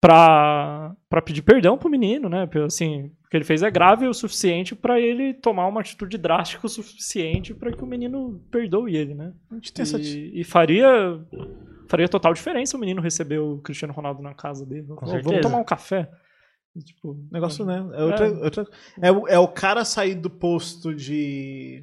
pra, 0.00 0.94
pra 1.08 1.22
pedir 1.22 1.40
perdão 1.40 1.78
pro 1.78 1.88
menino, 1.88 2.28
né? 2.28 2.46
Assim, 2.66 3.10
o 3.24 3.28
que 3.30 3.36
ele 3.36 3.44
fez 3.44 3.62
é 3.62 3.70
grave 3.70 4.06
o 4.06 4.12
suficiente 4.12 4.74
pra 4.74 5.00
ele 5.00 5.32
tomar 5.32 5.66
uma 5.66 5.80
atitude 5.80 6.18
drástica 6.18 6.66
o 6.66 6.68
suficiente 6.68 7.54
pra 7.54 7.72
que 7.72 7.82
o 7.82 7.86
menino 7.86 8.44
perdoe 8.50 8.96
ele, 8.96 9.14
né? 9.14 9.32
A 9.50 9.54
gente 9.54 9.72
tem 9.72 9.82
essa. 9.82 9.98
E, 9.98 10.40
e 10.40 10.44
faria, 10.44 11.18
faria 11.88 12.08
total 12.08 12.34
diferença 12.34 12.76
o 12.76 12.80
menino 12.80 13.00
receber 13.00 13.38
o 13.38 13.58
Cristiano 13.58 13.94
Ronaldo 13.94 14.22
na 14.22 14.34
casa 14.34 14.66
dele. 14.66 14.86
Certeza. 14.86 15.22
Vamos 15.22 15.40
tomar 15.40 15.58
um 15.58 15.64
café. 15.64 16.10
Tipo, 16.82 17.16
Negócio, 17.30 17.64
né? 17.64 17.84
É, 17.94 18.02
outra, 18.02 18.32
outra- 18.42 18.66
é, 19.00 19.12
o, 19.12 19.28
é 19.28 19.38
o 19.38 19.46
cara 19.48 19.84
sair 19.84 20.14
do 20.14 20.28
posto 20.28 20.94
de 20.94 21.82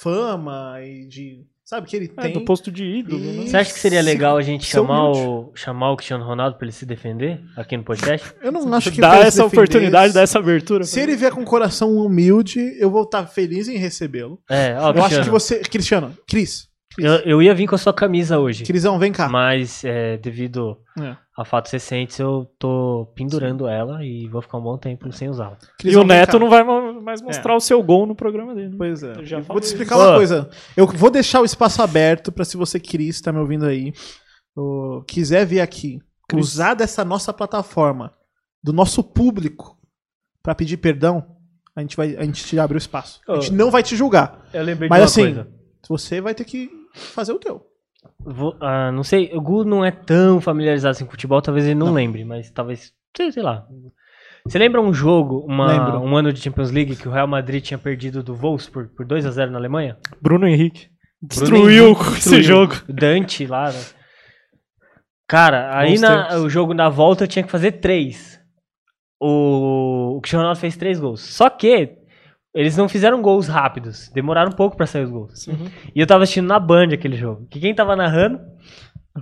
fama 0.00 0.76
e 0.82 1.06
de. 1.06 1.44
Sabe 1.64 1.86
que 1.86 1.96
ele 1.96 2.10
é, 2.16 2.22
tem. 2.22 2.32
do 2.32 2.44
posto 2.46 2.72
de 2.72 2.82
ídolo, 2.82 3.20
né? 3.20 3.46
Você 3.46 3.56
acha 3.56 3.72
que 3.74 3.78
seria 3.78 4.00
legal 4.00 4.38
a 4.38 4.42
gente 4.42 4.64
chamar 4.64 5.10
o, 5.10 5.52
chamar 5.54 5.92
o 5.92 5.96
Cristiano 5.96 6.24
Ronaldo 6.24 6.56
pra 6.56 6.64
ele 6.64 6.72
se 6.72 6.86
defender 6.86 7.42
aqui 7.54 7.76
no 7.76 7.84
podcast? 7.84 8.32
Eu 8.40 8.50
não 8.50 8.72
acho 8.72 8.90
que 8.90 9.00
Dá 9.02 9.18
essa 9.18 9.44
oportunidade, 9.44 10.14
dá 10.14 10.22
essa 10.22 10.38
abertura. 10.38 10.84
Se 10.84 10.98
ele 10.98 11.14
vier 11.14 11.30
com 11.30 11.42
um 11.42 11.44
coração 11.44 11.94
humilde, 11.96 12.58
eu 12.80 12.90
vou 12.90 13.02
estar 13.02 13.26
feliz 13.26 13.68
em 13.68 13.76
recebê-lo. 13.76 14.40
É, 14.48 14.76
ó, 14.78 14.92
Eu 14.92 15.02
acho 15.04 15.08
que 15.08 15.14
Cristiano, 15.16 15.30
você. 15.30 15.58
Cristiano, 15.60 16.18
Cris. 16.26 16.68
Eu, 16.98 17.12
eu 17.20 17.42
ia 17.42 17.54
vir 17.54 17.66
com 17.66 17.74
a 17.74 17.78
sua 17.78 17.92
camisa 17.92 18.38
hoje, 18.38 18.64
Crisão, 18.64 18.98
vem 18.98 19.12
cá. 19.12 19.28
mas 19.28 19.84
é, 19.84 20.16
devido 20.18 20.76
É. 20.98 21.16
a 21.36 21.44
fatos 21.44 21.70
recentes 21.72 22.18
eu 22.18 22.50
tô 22.58 23.10
pendurando 23.14 23.66
ela 23.68 24.04
e 24.04 24.26
vou 24.28 24.42
ficar 24.42 24.58
um 24.58 24.62
bom 24.62 24.76
tempo 24.76 25.10
sem 25.12 25.28
usá-la. 25.28 25.56
E 25.78 25.82
Crisão, 25.82 26.02
o 26.02 26.06
Neto 26.06 26.32
cá. 26.32 26.38
não 26.38 26.50
vai 26.50 26.64
ma- 26.64 26.92
mais 27.00 27.22
mostrar 27.22 27.54
o 27.56 27.60
seu 27.60 27.82
gol 27.82 28.06
no 28.06 28.14
programa 28.14 28.54
dele. 28.54 28.74
Pois 28.76 29.02
é. 29.02 29.12
Eu 29.30 29.42
vou 29.42 29.60
te 29.60 29.64
explicar 29.64 29.96
isso. 29.96 30.04
uma 30.04 30.14
coisa. 30.16 30.50
Eu 30.76 30.86
vou 30.86 31.10
deixar 31.10 31.40
o 31.40 31.44
espaço 31.44 31.80
aberto 31.82 32.30
pra 32.32 32.44
se 32.44 32.56
você, 32.56 32.78
Cris, 32.80 33.20
tá 33.20 33.32
me 33.32 33.38
ouvindo 33.38 33.64
aí, 33.64 33.92
ô, 34.56 35.02
quiser 35.06 35.46
vir 35.46 35.60
aqui, 35.60 36.00
Cris. 36.28 36.44
usar 36.54 36.74
dessa 36.74 37.04
nossa 37.04 37.32
plataforma, 37.32 38.12
do 38.62 38.72
nosso 38.72 39.02
público, 39.04 39.78
pra 40.42 40.54
pedir 40.54 40.76
perdão, 40.78 41.24
a 41.76 41.80
gente 41.80 41.96
vai, 41.96 42.16
a 42.16 42.24
gente 42.24 42.44
te 42.44 42.58
abre 42.58 42.76
o 42.76 42.78
espaço. 42.78 43.20
A 43.28 43.34
gente 43.36 43.52
não 43.52 43.70
vai 43.70 43.82
te 43.82 43.94
julgar, 43.94 44.48
Eu 44.52 44.64
lembrei 44.64 44.88
Mas 44.88 44.98
de 44.98 45.02
uma 45.02 45.06
assim, 45.06 45.34
coisa. 45.34 45.48
você 45.88 46.20
vai 46.20 46.34
ter 46.34 46.44
que 46.44 46.68
fazer 46.98 47.32
o 47.32 47.38
teu. 47.38 47.62
Vou- 48.20 48.56
ah, 48.60 48.90
não 48.92 49.02
sei, 49.02 49.30
o 49.34 49.40
Gu 49.40 49.64
não 49.64 49.84
é 49.84 49.90
tão 49.90 50.40
familiarizado 50.40 50.90
assim 50.92 51.04
com 51.04 51.10
futebol, 51.10 51.40
talvez 51.42 51.64
ele 51.66 51.74
não, 51.74 51.86
Não. 51.88 51.94
lembre, 51.94 52.24
mas 52.24 52.50
talvez, 52.50 52.92
sei, 53.16 53.32
sei 53.32 53.42
lá. 53.42 53.66
Você 54.46 54.58
lembra 54.58 54.80
um 54.80 54.92
jogo, 54.94 55.44
uma- 55.46 55.98
um 55.98 56.16
ano 56.16 56.32
de 56.32 56.40
Champions 56.40 56.70
League 56.70 56.96
que 56.96 57.08
o 57.08 57.10
Real 57.10 57.26
Madrid 57.26 57.62
tinha 57.62 57.76
perdido 57.78 58.22
do 58.22 58.34
Wolfsburg 58.34 58.90
por 58.94 59.04
2 59.04 59.26
a 59.26 59.30
0 59.30 59.50
na 59.50 59.58
Alemanha? 59.58 59.96
Bruno 60.22 60.46
Henrique. 60.46 60.88
Bruno 61.20 61.28
Destruiu 61.50 61.86
Henrique 61.88 62.00
esse 62.02 62.12
destruiu. 62.14 62.42
jogo. 62.42 62.74
Dante 62.88 63.46
lá, 63.46 63.70
né? 63.72 63.80
Cara, 65.26 65.76
aí 65.78 65.98
na, 65.98 66.38
o 66.38 66.48
jogo 66.48 66.72
na 66.72 66.88
volta 66.88 67.26
tinha 67.26 67.42
que 67.42 67.50
fazer 67.50 67.72
três. 67.72 68.40
O, 69.20 70.16
o 70.16 70.20
Cristiano 70.20 70.42
Ronaldo 70.44 70.60
fez 70.60 70.76
três 70.76 70.98
gols. 70.98 71.20
Só 71.20 71.50
que 71.50 71.96
eles 72.54 72.76
não 72.76 72.88
fizeram 72.88 73.22
gols 73.22 73.46
rápidos. 73.46 74.10
Demoraram 74.14 74.50
um 74.50 74.56
pouco 74.56 74.76
pra 74.76 74.86
sair 74.86 75.04
os 75.04 75.10
gols. 75.10 75.46
Uhum. 75.46 75.66
E 75.94 76.00
eu 76.00 76.06
tava 76.06 76.22
assistindo 76.22 76.46
na 76.46 76.58
Band 76.58 76.88
aquele 76.92 77.16
jogo. 77.16 77.46
Que 77.50 77.60
quem 77.60 77.74
tava 77.74 77.94
narrando? 77.94 78.40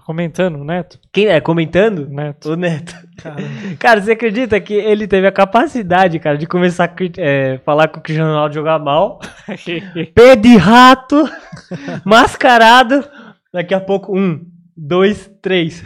Comentando, 0.04 0.56
o 0.56 0.64
Neto. 0.64 0.98
Quem 1.12 1.26
é? 1.26 1.40
Comentando? 1.40 2.06
O 2.06 2.08
Neto. 2.10 2.52
O 2.52 2.56
Neto. 2.56 2.94
Cara, 3.78 4.00
você 4.00 4.12
acredita 4.12 4.60
que 4.60 4.74
ele 4.74 5.06
teve 5.06 5.26
a 5.26 5.32
capacidade, 5.32 6.18
cara, 6.18 6.36
de 6.36 6.46
começar 6.46 6.84
a 6.84 6.94
é, 7.18 7.58
falar 7.64 7.88
que 7.88 7.98
o 7.98 8.02
Cristiano 8.02 8.30
Ronaldo 8.30 8.54
jogar 8.54 8.78
mal? 8.78 9.20
Pé 10.14 10.36
de 10.36 10.56
rato, 10.56 11.24
mascarado. 12.04 13.04
Daqui 13.52 13.72
a 13.72 13.80
pouco, 13.80 14.16
um, 14.16 14.44
dois, 14.76 15.30
três. 15.40 15.82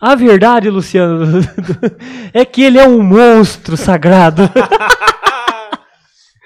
A 0.00 0.14
verdade, 0.14 0.70
Luciano, 0.70 1.40
é 2.32 2.44
que 2.44 2.62
ele 2.62 2.78
é 2.78 2.88
um 2.88 3.02
monstro 3.02 3.76
sagrado. 3.76 4.42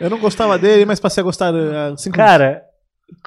Eu 0.05 0.11
não 0.11 0.19
gostava 0.19 0.59
dele, 0.59 0.85
mas 0.85 1.01
passei 1.01 1.21
a 1.21 1.25
gostar 1.25 1.53
uh, 1.55 1.97
cinco 1.97 2.17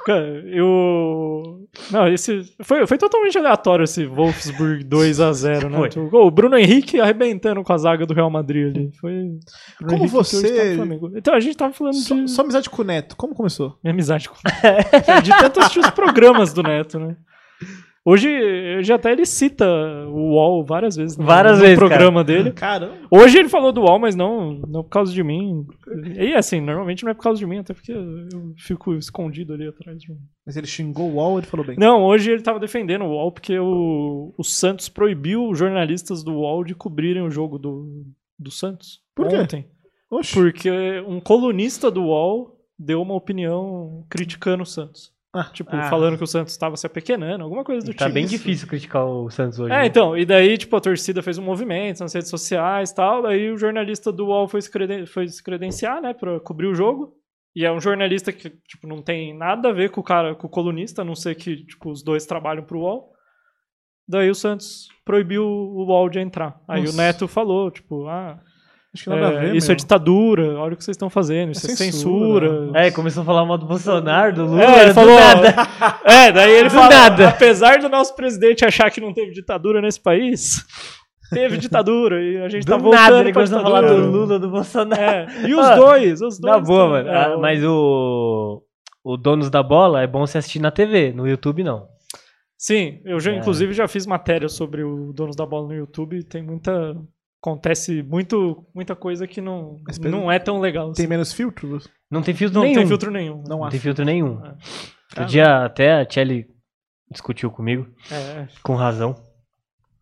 Cara, 0.04 0.42
eu. 0.46 1.66
Não, 1.90 2.08
esse. 2.08 2.42
Foi, 2.62 2.86
foi 2.86 2.98
totalmente 2.98 3.38
aleatório 3.38 3.84
esse 3.84 4.04
Wolfsburg 4.06 4.84
2x0, 4.84 5.68
né? 5.70 5.78
Foi. 5.78 5.88
Tipo, 5.88 6.16
O 6.18 6.30
Bruno 6.30 6.56
Henrique 6.58 7.00
arrebentando 7.00 7.62
com 7.62 7.72
a 7.72 7.78
zaga 7.78 8.04
do 8.04 8.12
Real 8.14 8.28
Madrid 8.30 8.74
ali. 8.74 8.90
Foi. 9.00 9.12
Bruno 9.12 9.38
Como 9.80 9.94
Henrique 10.02 10.08
você- 10.12 10.68
tá 10.70 10.74
Flamengo. 10.76 11.12
Então, 11.14 11.34
a 11.34 11.40
gente 11.40 11.56
tava 11.56 11.72
falando 11.72 11.94
Só, 11.94 12.14
de. 12.14 12.28
só 12.28 12.42
amizade 12.42 12.68
com 12.68 12.82
o 12.82 12.84
Neto. 12.84 13.16
Como 13.16 13.34
começou? 13.34 13.78
Minha 13.82 13.92
amizade 13.92 14.28
com 14.28 14.34
De 15.22 15.30
tanto 15.30 15.60
assistir 15.60 15.80
os 15.80 15.90
programas 15.90 16.52
do 16.52 16.62
Neto, 16.62 16.98
né? 16.98 17.16
Hoje, 18.10 18.26
hoje 18.78 18.90
até 18.90 19.12
ele 19.12 19.26
cita 19.26 19.66
o 20.06 20.32
UOL 20.32 20.64
várias 20.64 20.96
vezes 20.96 21.14
no, 21.18 21.26
Várias 21.26 21.58
no 21.58 21.60
vezes, 21.60 21.78
programa 21.78 22.24
dele. 22.24 22.52
Caramba. 22.52 22.94
Hoje 23.10 23.38
ele 23.38 23.50
falou 23.50 23.70
do 23.70 23.82
UOL, 23.82 23.98
mas 23.98 24.16
não, 24.16 24.62
não 24.66 24.82
por 24.82 24.88
causa 24.88 25.12
de 25.12 25.22
mim. 25.22 25.66
E 26.18 26.34
assim, 26.34 26.58
normalmente 26.58 27.04
não 27.04 27.10
é 27.10 27.14
por 27.14 27.22
causa 27.22 27.38
de 27.38 27.44
mim, 27.44 27.58
até 27.58 27.74
porque 27.74 27.92
eu 27.92 28.54
fico 28.56 28.94
escondido 28.94 29.52
ali 29.52 29.68
atrás 29.68 30.00
de 30.00 30.10
um. 30.10 30.16
Mas 30.46 30.56
ele 30.56 30.66
xingou 30.66 31.10
o 31.10 31.14
UOL, 31.16 31.36
ele 31.36 31.46
falou 31.46 31.66
bem. 31.66 31.76
Não, 31.78 32.02
hoje 32.02 32.30
ele 32.30 32.40
tava 32.40 32.58
defendendo 32.58 33.04
o 33.04 33.10
UOL 33.10 33.30
porque 33.30 33.58
o, 33.58 34.32
o 34.38 34.42
Santos 34.42 34.88
proibiu 34.88 35.46
os 35.46 35.58
jornalistas 35.58 36.24
do 36.24 36.32
UOL 36.32 36.64
de 36.64 36.74
cobrirem 36.74 37.22
o 37.22 37.30
jogo 37.30 37.58
do, 37.58 38.06
do 38.38 38.50
Santos. 38.50 39.00
Por 39.14 39.28
quê? 39.28 39.36
Ontem. 39.36 39.68
Oxe. 40.10 40.32
Porque 40.32 40.70
um 41.06 41.20
colunista 41.20 41.90
do 41.90 42.04
UOL 42.04 42.58
deu 42.78 43.02
uma 43.02 43.14
opinião 43.14 44.06
criticando 44.08 44.62
o 44.62 44.66
Santos. 44.66 45.12
Ah, 45.34 45.44
Tipo, 45.52 45.76
ah. 45.76 45.90
falando 45.90 46.16
que 46.16 46.24
o 46.24 46.26
Santos 46.26 46.52
estava 46.52 46.74
se 46.76 46.86
apequenando, 46.86 47.44
alguma 47.44 47.62
coisa 47.62 47.84
do 47.84 47.92
tá 47.94 48.06
tipo. 48.06 48.14
bem 48.14 48.26
difícil 48.26 48.66
criticar 48.66 49.04
o 49.04 49.28
Santos 49.30 49.58
hoje. 49.60 49.72
É, 49.72 49.78
né? 49.80 49.86
então, 49.86 50.16
e 50.16 50.24
daí, 50.24 50.56
tipo, 50.56 50.74
a 50.74 50.80
torcida 50.80 51.22
fez 51.22 51.36
um 51.36 51.42
movimento 51.44 52.00
nas 52.00 52.14
redes 52.14 52.30
sociais 52.30 52.90
e 52.90 52.94
tal, 52.94 53.22
daí 53.22 53.50
o 53.50 53.58
jornalista 53.58 54.10
do 54.10 54.26
UOL 54.26 54.48
foi 54.48 54.62
se, 54.62 54.70
creden- 54.70 55.04
foi 55.06 55.28
se 55.28 55.42
credenciar, 55.42 56.00
né, 56.00 56.14
pra 56.14 56.40
cobrir 56.40 56.66
o 56.66 56.74
jogo, 56.74 57.14
e 57.54 57.64
é 57.64 57.70
um 57.70 57.80
jornalista 57.80 58.32
que, 58.32 58.48
tipo, 58.66 58.86
não 58.86 59.02
tem 59.02 59.36
nada 59.36 59.68
a 59.68 59.72
ver 59.72 59.90
com 59.90 60.00
o 60.00 60.04
cara, 60.04 60.34
com 60.34 60.46
o 60.46 60.50
colunista, 60.50 61.02
a 61.02 61.04
não 61.04 61.14
ser 61.14 61.34
que, 61.34 61.64
tipo, 61.66 61.90
os 61.90 62.02
dois 62.02 62.24
trabalham 62.24 62.64
pro 62.64 62.80
UOL. 62.80 63.12
Daí 64.08 64.30
o 64.30 64.34
Santos 64.34 64.88
proibiu 65.04 65.44
o 65.44 65.84
UOL 65.84 66.08
de 66.08 66.18
entrar. 66.20 66.58
Aí 66.66 66.80
Nossa. 66.80 66.94
o 66.94 66.96
Neto 66.96 67.28
falou, 67.28 67.70
tipo, 67.70 68.06
ah, 68.08 68.40
Acho 68.94 69.04
que 69.04 69.10
nada 69.10 69.28
a 69.28 69.32
é, 69.34 69.40
ver, 69.50 69.56
isso 69.56 69.66
meu. 69.68 69.72
é 69.74 69.76
ditadura, 69.76 70.58
olha 70.58 70.72
o 70.72 70.76
que 70.76 70.82
vocês 70.82 70.94
estão 70.96 71.10
fazendo, 71.10 71.52
isso 71.52 71.66
É 71.68 71.72
é, 71.72 71.76
censura. 71.76 72.48
censura. 72.48 72.78
É, 72.80 72.90
começou 72.90 73.22
a 73.22 73.26
falar 73.26 73.44
mal 73.44 73.58
do 73.58 73.66
Bolsonaro, 73.66 74.34
do 74.34 74.46
Lula, 74.46 74.62
É, 74.64 74.80
ele 74.80 74.88
do 74.88 74.94
falou. 74.94 75.14
nada. 75.14 75.54
É, 76.04 76.32
daí 76.32 76.52
ele 76.52 76.68
Do 76.70 76.74
fala. 76.74 76.88
nada. 76.88 77.28
Apesar 77.28 77.78
do 77.80 77.88
nosso 77.88 78.16
presidente 78.16 78.64
achar 78.64 78.90
que 78.90 79.00
não 79.00 79.12
teve 79.12 79.32
ditadura 79.32 79.82
nesse 79.82 80.00
país, 80.00 80.64
teve 81.30 81.58
ditadura 81.58 82.22
e 82.22 82.38
a 82.38 82.48
gente 82.48 82.64
tá 82.66 82.76
Do 82.78 82.84
voltando 82.84 83.00
nada 83.02 83.20
ele 83.20 83.32
pra 83.32 83.42
começou 83.44 83.58
a 83.58 83.62
falar 83.62 83.80
do 83.82 83.96
Lula, 84.10 84.38
do 84.38 84.48
Bolsonaro. 84.50 85.00
É, 85.02 85.26
e 85.46 85.54
os 85.54 85.68
dois, 85.76 86.22
os 86.22 86.40
dois. 86.40 86.54
Na 86.54 86.58
boa, 86.58 86.98
também. 86.98 87.04
mano. 87.04 87.08
É, 87.10 87.34
Ah, 87.34 87.38
mas 87.38 87.62
o. 87.64 88.62
O 89.04 89.16
Donos 89.16 89.48
da 89.50 89.62
Bola 89.62 90.02
é 90.02 90.06
bom 90.06 90.26
você 90.26 90.38
assistir 90.38 90.58
na 90.60 90.70
TV, 90.70 91.12
no 91.12 91.26
YouTube 91.28 91.62
não. 91.62 91.86
Sim, 92.58 93.00
eu 93.04 93.20
já, 93.20 93.32
É. 93.32 93.36
inclusive, 93.36 93.72
já 93.72 93.86
fiz 93.86 94.04
matéria 94.06 94.48
sobre 94.48 94.82
o 94.82 95.12
Donos 95.12 95.36
da 95.36 95.46
Bola 95.46 95.68
no 95.68 95.74
YouTube. 95.74 96.22
Tem 96.24 96.42
muita. 96.42 96.96
Acontece 97.40 98.02
muito, 98.02 98.66
muita 98.74 98.96
coisa 98.96 99.26
que 99.26 99.40
não, 99.40 99.78
Mas 99.86 99.98
pelo- 99.98 100.10
não 100.18 100.30
é 100.32 100.38
tão 100.38 100.58
legal. 100.60 100.92
Tem 100.92 101.04
assim. 101.04 101.10
menos 101.10 101.32
filtro? 101.32 101.78
Não 102.10 102.20
tem 102.22 102.34
filtro 102.34 102.54
Não 102.58 102.62
nenhum. 102.64 102.74
tem 102.78 102.86
filtro 102.86 103.10
nenhum. 103.10 103.36
Não 103.46 103.58
Não 103.58 103.64
há. 103.64 103.70
tem 103.70 103.78
filtro 103.78 104.04
nenhum. 104.04 104.44
É. 104.44 104.48
Outro 105.10 105.26
dia 105.26 105.64
até 105.64 105.92
a 106.00 106.08
Shelly 106.08 106.46
discutiu 107.10 107.50
comigo, 107.50 107.86
É, 108.10 108.48
com 108.62 108.74
razão, 108.74 109.14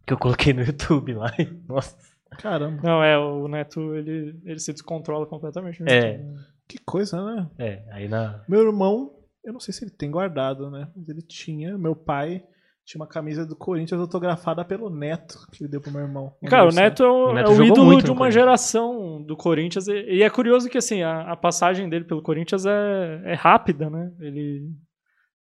que 0.06 0.12
eu 0.14 0.18
coloquei 0.18 0.52
no 0.54 0.62
YouTube 0.62 1.12
lá. 1.14 1.30
e, 1.38 1.44
Nossa. 1.68 1.96
Caramba. 2.38 2.80
não, 2.82 3.02
é, 3.04 3.16
o 3.18 3.46
Neto, 3.48 3.94
ele, 3.94 4.38
ele 4.44 4.58
se 4.58 4.72
descontrola 4.72 5.26
completamente. 5.26 5.82
no 5.82 5.88
É. 5.88 6.16
YouTube. 6.16 6.40
Que 6.68 6.78
coisa, 6.78 7.22
né? 7.24 7.48
É, 7.58 7.84
aí 7.92 8.08
na. 8.08 8.42
Meu 8.48 8.62
irmão, 8.66 9.12
eu 9.44 9.52
não 9.52 9.60
sei 9.60 9.72
se 9.72 9.84
ele 9.84 9.90
tem 9.92 10.10
guardado, 10.10 10.68
né? 10.70 10.88
Mas 10.96 11.08
ele 11.08 11.22
tinha. 11.22 11.76
Meu 11.78 11.94
pai 11.94 12.42
tinha 12.86 13.02
uma 13.02 13.08
camisa 13.08 13.44
do 13.44 13.56
Corinthians 13.56 14.00
autografada 14.00 14.64
pelo 14.64 14.88
Neto, 14.88 15.44
que 15.50 15.64
ele 15.64 15.70
deu 15.70 15.80
pro 15.80 15.90
meu 15.90 16.02
irmão. 16.02 16.32
Cara, 16.46 16.68
o. 16.68 16.72
Neto 16.72 17.02
é 17.02 17.08
o, 17.08 17.30
O 17.30 17.32
Neto 17.34 17.50
é 17.50 17.54
o 17.54 17.64
ídolo 17.64 18.00
de 18.00 18.12
uma 18.12 18.30
geração 18.30 19.20
do 19.20 19.36
Corinthians. 19.36 19.88
E, 19.88 20.18
e 20.18 20.22
é 20.22 20.30
curioso 20.30 20.70
que, 20.70 20.78
assim, 20.78 21.02
a, 21.02 21.32
a 21.32 21.36
passagem 21.36 21.88
dele 21.88 22.04
pelo 22.04 22.22
Corinthians 22.22 22.64
é, 22.64 23.22
é 23.24 23.34
rápida, 23.34 23.90
né? 23.90 24.12
Ele. 24.20 24.70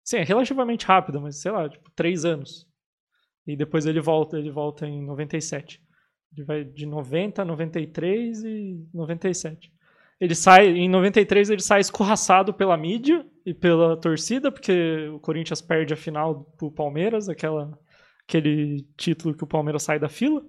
Sim, 0.04 0.18
é 0.18 0.22
relativamente 0.22 0.86
rápida, 0.86 1.20
mas 1.20 1.40
sei 1.40 1.50
lá, 1.50 1.68
tipo, 1.68 1.90
três 1.96 2.24
anos. 2.24 2.64
E 3.44 3.56
depois 3.56 3.86
ele 3.86 4.00
volta, 4.00 4.38
ele 4.38 4.50
volta 4.50 4.86
em 4.86 5.04
97. 5.04 5.82
Ele 6.36 6.46
vai 6.46 6.64
de 6.64 6.86
90 6.86 7.42
a 7.42 7.44
93 7.44 8.44
e 8.44 8.88
97. 8.94 9.68
Ele 10.22 10.36
sai, 10.36 10.68
em 10.68 10.88
93 10.88 11.50
ele 11.50 11.60
sai 11.60 11.80
escorraçado 11.80 12.54
pela 12.54 12.76
mídia 12.76 13.26
e 13.44 13.52
pela 13.52 13.96
torcida, 13.96 14.52
porque 14.52 15.08
o 15.12 15.18
Corinthians 15.18 15.60
perde 15.60 15.92
a 15.92 15.96
final 15.96 16.44
pro 16.56 16.70
Palmeiras, 16.70 17.28
aquela, 17.28 17.76
aquele 18.28 18.86
título 18.96 19.34
que 19.36 19.42
o 19.42 19.48
Palmeiras 19.48 19.82
sai 19.82 19.98
da 19.98 20.08
fila. 20.08 20.40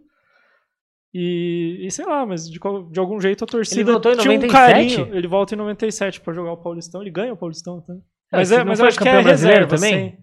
E, 1.11 1.79
e 1.85 1.89
sei 1.91 2.05
lá, 2.05 2.23
mas 2.23 2.47
de, 2.49 2.59
de 2.91 2.99
algum 2.99 3.19
jeito 3.19 3.43
a 3.43 3.47
torcida 3.47 3.91
voltou 3.91 4.11
em 4.13 4.17
tinha 4.17 4.31
um 4.31 4.35
97? 4.35 4.95
carinho. 4.95 5.15
Ele 5.15 5.27
volta 5.27 5.55
em 5.55 5.57
97 5.57 6.21
pra 6.21 6.33
jogar 6.33 6.51
o 6.53 6.57
Paulistão, 6.57 7.01
ele 7.01 7.09
ganha 7.09 7.33
o 7.33 7.37
Paulistão 7.37 7.79
até. 7.79 7.93
É, 7.93 7.97
Mas, 8.31 8.51
é, 8.51 8.63
mas 8.63 8.77
foi 8.79 8.85
eu 8.85 8.87
acho 8.89 8.99
que 8.99 9.09
é 9.09 9.21
brasileiro 9.23 9.65
reserva 9.65 9.75
também? 9.75 10.11
sem- 10.11 10.17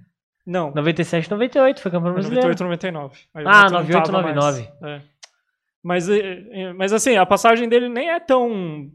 Não, 0.46 0.72
97, 0.72 1.28
98 1.28 1.80
foi 1.80 1.90
campeão 1.90 2.12
brasileiro. 2.12 2.48
98, 2.48 2.64
99. 2.64 3.18
Aí 3.34 3.44
Ah, 3.44 3.62
Neto 3.62 3.72
não 3.72 3.78
98, 3.80 4.06
tava 4.06 4.22
mais. 4.22 4.36
99. 4.36 4.68
É. 4.84 5.02
Mas, 5.82 6.08
é, 6.08 6.18
é, 6.52 6.72
mas 6.72 6.92
assim, 6.92 7.16
a 7.16 7.26
passagem 7.26 7.68
dele 7.68 7.88
nem 7.88 8.10
é 8.10 8.20
tão 8.20 8.88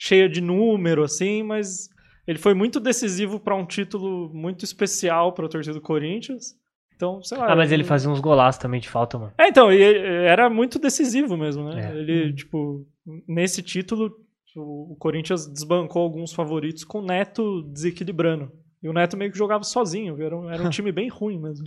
cheia 0.00 0.26
de 0.28 0.40
número 0.40 1.04
assim, 1.04 1.42
mas 1.42 1.90
ele 2.26 2.38
foi 2.38 2.54
muito 2.54 2.80
decisivo 2.80 3.38
para 3.38 3.54
um 3.54 3.66
título 3.66 4.30
muito 4.32 4.64
especial 4.64 5.32
para 5.34 5.44
a 5.44 5.48
torcida 5.48 5.74
do 5.74 5.80
Corinthians. 5.80 6.58
Então, 6.96 7.22
sei 7.22 7.36
lá. 7.36 7.52
Ah, 7.52 7.56
mas 7.56 7.70
ele 7.70 7.84
fazia 7.84 8.10
uns 8.10 8.20
golaços 8.20 8.60
também 8.60 8.80
de 8.80 8.88
falta, 8.88 9.18
mano. 9.18 9.32
É, 9.36 9.48
então, 9.48 9.70
e 9.70 9.80
ele 9.80 10.26
era 10.26 10.48
muito 10.48 10.78
decisivo 10.78 11.36
mesmo, 11.36 11.64
né? 11.64 11.92
É. 11.92 11.96
Ele, 11.96 12.32
tipo, 12.32 12.86
nesse 13.28 13.62
título, 13.62 14.10
o 14.56 14.92
o 14.92 14.96
Corinthians 14.96 15.46
desbancou 15.46 16.02
alguns 16.02 16.32
favoritos 16.32 16.82
com 16.84 17.00
o 17.00 17.04
Neto 17.04 17.62
desequilibrando. 17.62 18.50
E 18.82 18.88
o 18.88 18.92
Neto 18.92 19.16
meio 19.16 19.30
que 19.30 19.38
jogava 19.38 19.62
sozinho, 19.62 20.20
era 20.20 20.36
um, 20.36 20.50
era 20.50 20.62
um 20.62 20.68
time 20.70 20.90
bem 20.90 21.08
ruim 21.08 21.38
mesmo. 21.38 21.66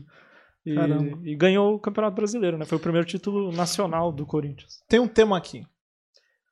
E, 0.65 0.75
Caramba. 0.75 1.19
e 1.23 1.36
ganhou 1.36 1.75
o 1.75 1.79
Campeonato 1.79 2.15
Brasileiro, 2.15 2.57
né? 2.57 2.65
Foi 2.65 2.77
o 2.77 2.81
primeiro 2.81 3.05
título 3.05 3.51
nacional 3.51 4.11
do 4.11 4.25
Corinthians. 4.25 4.84
Tem 4.88 4.99
um 4.99 5.07
tema 5.07 5.38
aqui. 5.38 5.65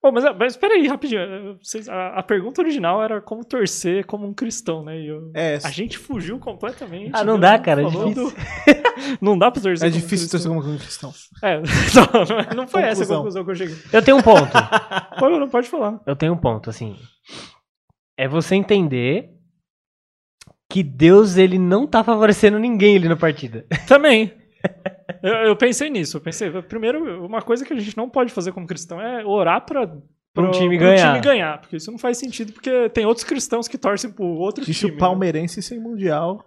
Bom, 0.03 0.11
mas, 0.11 0.23
mas 0.35 0.53
espera 0.53 0.73
aí, 0.73 0.87
rapidinho. 0.87 1.21
eh, 1.21 1.55
vocês- 1.61 1.87
a, 1.87 2.15
a 2.15 2.23
pergunta 2.23 2.59
original 2.61 3.03
era 3.03 3.21
como 3.21 3.45
torcer 3.45 4.03
como 4.07 4.25
um 4.25 4.33
cristão, 4.33 4.83
né? 4.83 4.99
E 4.99 5.07
eu- 5.07 5.31
É, 5.35 5.59
a 5.63 5.69
gente 5.69 5.97
fugiu 5.97 6.39
completamente. 6.39 7.11
Ah, 7.13 7.23
não 7.23 7.35
né? 7.37 7.51
dá, 7.51 7.59
cara, 7.59 7.83
é 7.83 7.85
difícil. 7.85 8.13
do- 8.15 8.33
não 9.21 9.37
dá 9.37 9.51
pra 9.51 9.61
torcer 9.61 9.87
é 9.87 9.91
como 9.91 10.01
difícil 10.01 10.27
cristão. 10.29 10.53
torcer 10.55 10.65
como 10.71 10.79
cristão. 10.79 11.13
É, 11.43 11.61
não, 12.49 12.55
não 12.57 12.67
foi 12.67 12.81
essa 12.81 13.03
a 13.03 13.07
Conclusão. 13.07 13.17
conclusão 13.17 13.45
que 13.45 13.51
eu 13.51 13.55
cheguei. 13.55 13.75
Eu 13.93 14.01
tenho 14.03 14.17
um 14.17 14.21
ponto. 14.23 14.51
Pode, 15.19 15.39
não 15.39 15.49
pode 15.49 15.69
falar. 15.69 16.01
Eu 16.07 16.15
tenho 16.15 16.33
um 16.33 16.37
ponto, 16.37 16.69
assim. 16.69 16.95
É 18.17 18.27
você 18.27 18.55
entender 18.55 19.29
que 20.71 20.81
Deus, 20.81 21.37
ele 21.37 21.59
não 21.59 21.85
tá 21.85 22.03
favorecendo 22.03 22.57
ninguém 22.57 22.95
ali 22.97 23.07
na 23.07 23.15
partida. 23.17 23.65
Também. 23.87 24.33
Eu, 25.23 25.33
eu 25.33 25.55
pensei 25.55 25.87
nisso. 25.87 26.17
Eu 26.17 26.21
pensei, 26.21 26.49
primeiro, 26.63 27.23
uma 27.23 27.43
coisa 27.43 27.63
que 27.63 27.71
a 27.71 27.79
gente 27.79 27.95
não 27.95 28.09
pode 28.09 28.31
fazer 28.31 28.51
como 28.51 28.65
cristão 28.65 28.99
é 28.99 29.23
orar 29.23 29.63
pra, 29.63 29.85
Pra 30.33 30.47
um 30.47 30.51
time 30.51 30.77
ganhar. 30.77 31.13
time 31.13 31.23
ganhar. 31.23 31.59
Porque 31.59 31.75
isso 31.75 31.91
não 31.91 31.99
faz 31.99 32.17
sentido, 32.17 32.53
porque 32.53 32.89
tem 32.89 33.05
outros 33.05 33.25
cristãos 33.25 33.67
que 33.67 33.77
torcem 33.77 34.11
pro 34.11 34.25
outro 34.25 34.63
Existe 34.63 34.81
time. 34.81 34.91
o 34.91 34.95
né? 34.95 34.99
palmeirense 34.99 35.61
sem 35.61 35.79
mundial. 35.79 36.45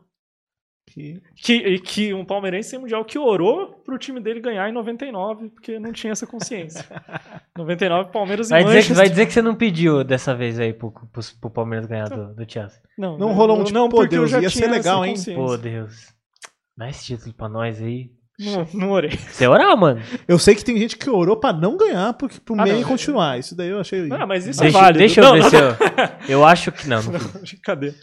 Que... 0.86 1.20
Que, 1.34 1.54
e 1.54 1.78
que 1.78 2.14
um 2.14 2.24
palmeirense 2.24 2.70
sem 2.70 2.78
mundial 2.78 3.04
que 3.04 3.18
orou 3.18 3.82
pro 3.84 3.98
time 3.98 4.20
dele 4.20 4.40
ganhar 4.40 4.68
em 4.68 4.72
99, 4.72 5.50
porque 5.50 5.78
não 5.78 5.92
tinha 5.92 6.12
essa 6.12 6.26
consciência. 6.26 6.84
99, 7.56 8.10
Palmeiras 8.10 8.48
e 8.48 8.50
Vai 8.50 8.64
dizer, 8.64 8.86
que, 8.86 8.92
vai 8.92 9.08
dizer 9.08 9.26
que 9.26 9.32
você 9.32 9.42
não 9.42 9.54
pediu 9.54 10.04
dessa 10.04 10.34
vez 10.34 10.58
aí 10.58 10.72
pro, 10.72 10.90
pro, 10.90 11.22
pro 11.40 11.50
Palmeiras 11.50 11.86
ganhar 11.86 12.08
do, 12.08 12.34
do 12.34 12.50
Chelsea. 12.50 12.80
Não, 12.96 13.18
Não 13.18 13.32
rolou 13.32 13.56
um 13.56 13.58
não, 13.60 13.64
tipo, 13.64 13.78
não, 13.78 13.88
pô, 13.88 14.06
Deus, 14.06 14.30
já 14.30 14.40
ia 14.40 14.50
ser 14.50 14.68
legal, 14.68 15.04
hein? 15.04 15.14
Pô, 15.34 15.56
Deus. 15.56 16.14
Dá 16.76 16.88
esse 16.88 17.04
título 17.04 17.34
pra 17.34 17.48
nós 17.48 17.80
aí. 17.80 18.10
Não, 18.36 18.66
não 18.74 18.90
orei. 18.90 19.10
Você 19.12 19.46
orar, 19.46 19.76
mano. 19.76 20.02
Eu 20.26 20.40
sei 20.40 20.56
que 20.56 20.64
tem 20.64 20.76
gente 20.76 20.98
que 20.98 21.08
orou 21.08 21.36
pra 21.36 21.52
não 21.52 21.76
ganhar 21.76 22.12
porque, 22.14 22.40
pro 22.40 22.56
Ah, 22.58 22.64
meio 22.64 22.80
não, 22.80 22.88
continuar. 22.88 23.38
Isso 23.38 23.56
daí 23.56 23.68
eu 23.68 23.78
achei. 23.78 24.08
Ah, 24.10 24.26
mas 24.26 24.44
isso 24.44 24.60
Deixa, 24.60 24.76
é 24.76 24.80
válido. 24.80 24.98
deixa 24.98 25.20
eu 25.20 25.24
Não, 25.24 25.32
ver 25.34 25.42
não, 25.42 25.50
se 25.50 25.56
eu. 25.56 25.76
Eu 26.28 26.44
acho 26.44 26.72
que. 26.72 26.88
Não, 26.88 27.00
não 27.00 27.12
não, 27.12 27.20
Cadê? 27.62 27.94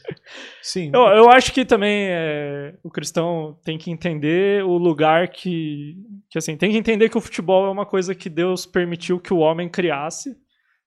Sim. 0.61 0.89
Eu, 0.93 1.01
eu 1.01 1.30
acho 1.30 1.51
que 1.51 1.65
também 1.65 2.07
é, 2.09 2.76
o 2.82 2.89
cristão 2.89 3.59
tem 3.61 3.78
que 3.78 3.91
entender 3.91 4.63
o 4.63 4.78
lugar 4.78 5.28
que, 5.28 5.97
que. 6.30 6.38
Assim, 6.38 6.55
tem 6.55 6.72
que 6.72 6.78
entender 6.78 7.09
que 7.09 7.17
o 7.17 7.22
futebol 7.22 7.65
é 7.65 7.69
uma 7.69 7.86
coisa 7.86 8.15
que 8.15 8.30
Deus 8.30 8.65
permitiu 8.65 9.19
que 9.19 9.34
o 9.34 9.39
homem 9.39 9.67
criasse. 9.67 10.34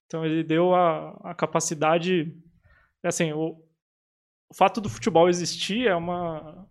Então 0.06 0.24
ele 0.24 0.42
deu 0.42 0.74
a, 0.74 1.10
a 1.22 1.34
capacidade. 1.34 2.32
Assim, 3.04 3.30
o, 3.34 3.56
o 4.50 4.56
fato 4.56 4.80
do 4.80 4.88
futebol 4.88 5.28
existir 5.28 5.86
é 5.86 5.94
uma. 5.94 6.66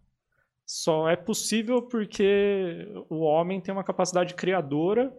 Só 0.65 1.09
é 1.09 1.15
possível 1.15 1.81
porque 1.81 2.87
o 3.09 3.19
homem 3.21 3.59
tem 3.61 3.73
uma 3.73 3.83
capacidade 3.83 4.33
criadora 4.33 5.13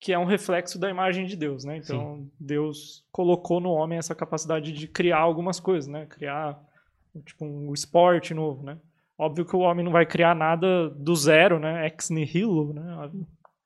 que 0.00 0.12
é 0.12 0.18
um 0.18 0.24
reflexo 0.26 0.78
da 0.78 0.90
imagem 0.90 1.24
de 1.24 1.34
Deus, 1.34 1.64
né? 1.64 1.78
Então 1.78 2.26
Deus 2.38 3.06
colocou 3.10 3.58
no 3.60 3.70
homem 3.70 3.98
essa 3.98 4.14
capacidade 4.14 4.70
de 4.72 4.86
criar 4.86 5.18
algumas 5.18 5.58
coisas, 5.58 5.88
né? 5.88 6.04
Criar 6.06 6.60
tipo 7.24 7.44
um 7.44 7.72
esporte 7.72 8.34
novo, 8.34 8.62
né? 8.62 8.78
Óbvio 9.16 9.44
que 9.46 9.56
o 9.56 9.60
homem 9.60 9.84
não 9.84 9.92
vai 9.92 10.04
criar 10.04 10.34
nada 10.34 10.90
do 10.90 11.14
zero, 11.16 11.58
né? 11.58 11.86
Ex 11.86 12.10
nihilo, 12.10 12.74
né? 12.74 12.82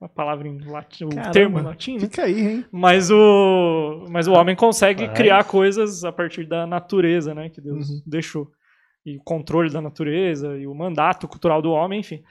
A, 0.00 0.04
a 0.04 0.08
palavra 0.08 0.46
em 0.46 0.58
latim, 0.60 1.06
o 1.06 1.08
Caramba, 1.08 1.32
termo 1.32 1.58
em 1.58 1.62
latim, 1.62 1.94
né? 1.94 2.00
Fica 2.00 2.24
aí, 2.24 2.40
hein? 2.40 2.64
Mas 2.70 3.10
o, 3.10 4.06
mas 4.08 4.28
o 4.28 4.32
homem 4.32 4.54
consegue 4.54 5.02
Rapaz. 5.02 5.18
criar 5.18 5.42
coisas 5.44 6.04
a 6.04 6.12
partir 6.12 6.46
da 6.46 6.66
natureza, 6.66 7.34
né? 7.34 7.48
Que 7.48 7.60
Deus 7.60 7.88
Uhum. 7.88 8.02
deixou. 8.06 8.52
E 9.04 9.16
o 9.16 9.22
controle 9.22 9.70
da 9.70 9.80
natureza, 9.80 10.56
e 10.58 10.66
o 10.66 10.74
mandato 10.74 11.26
cultural 11.26 11.62
do 11.62 11.70
homem, 11.70 12.00
enfim. 12.00 12.22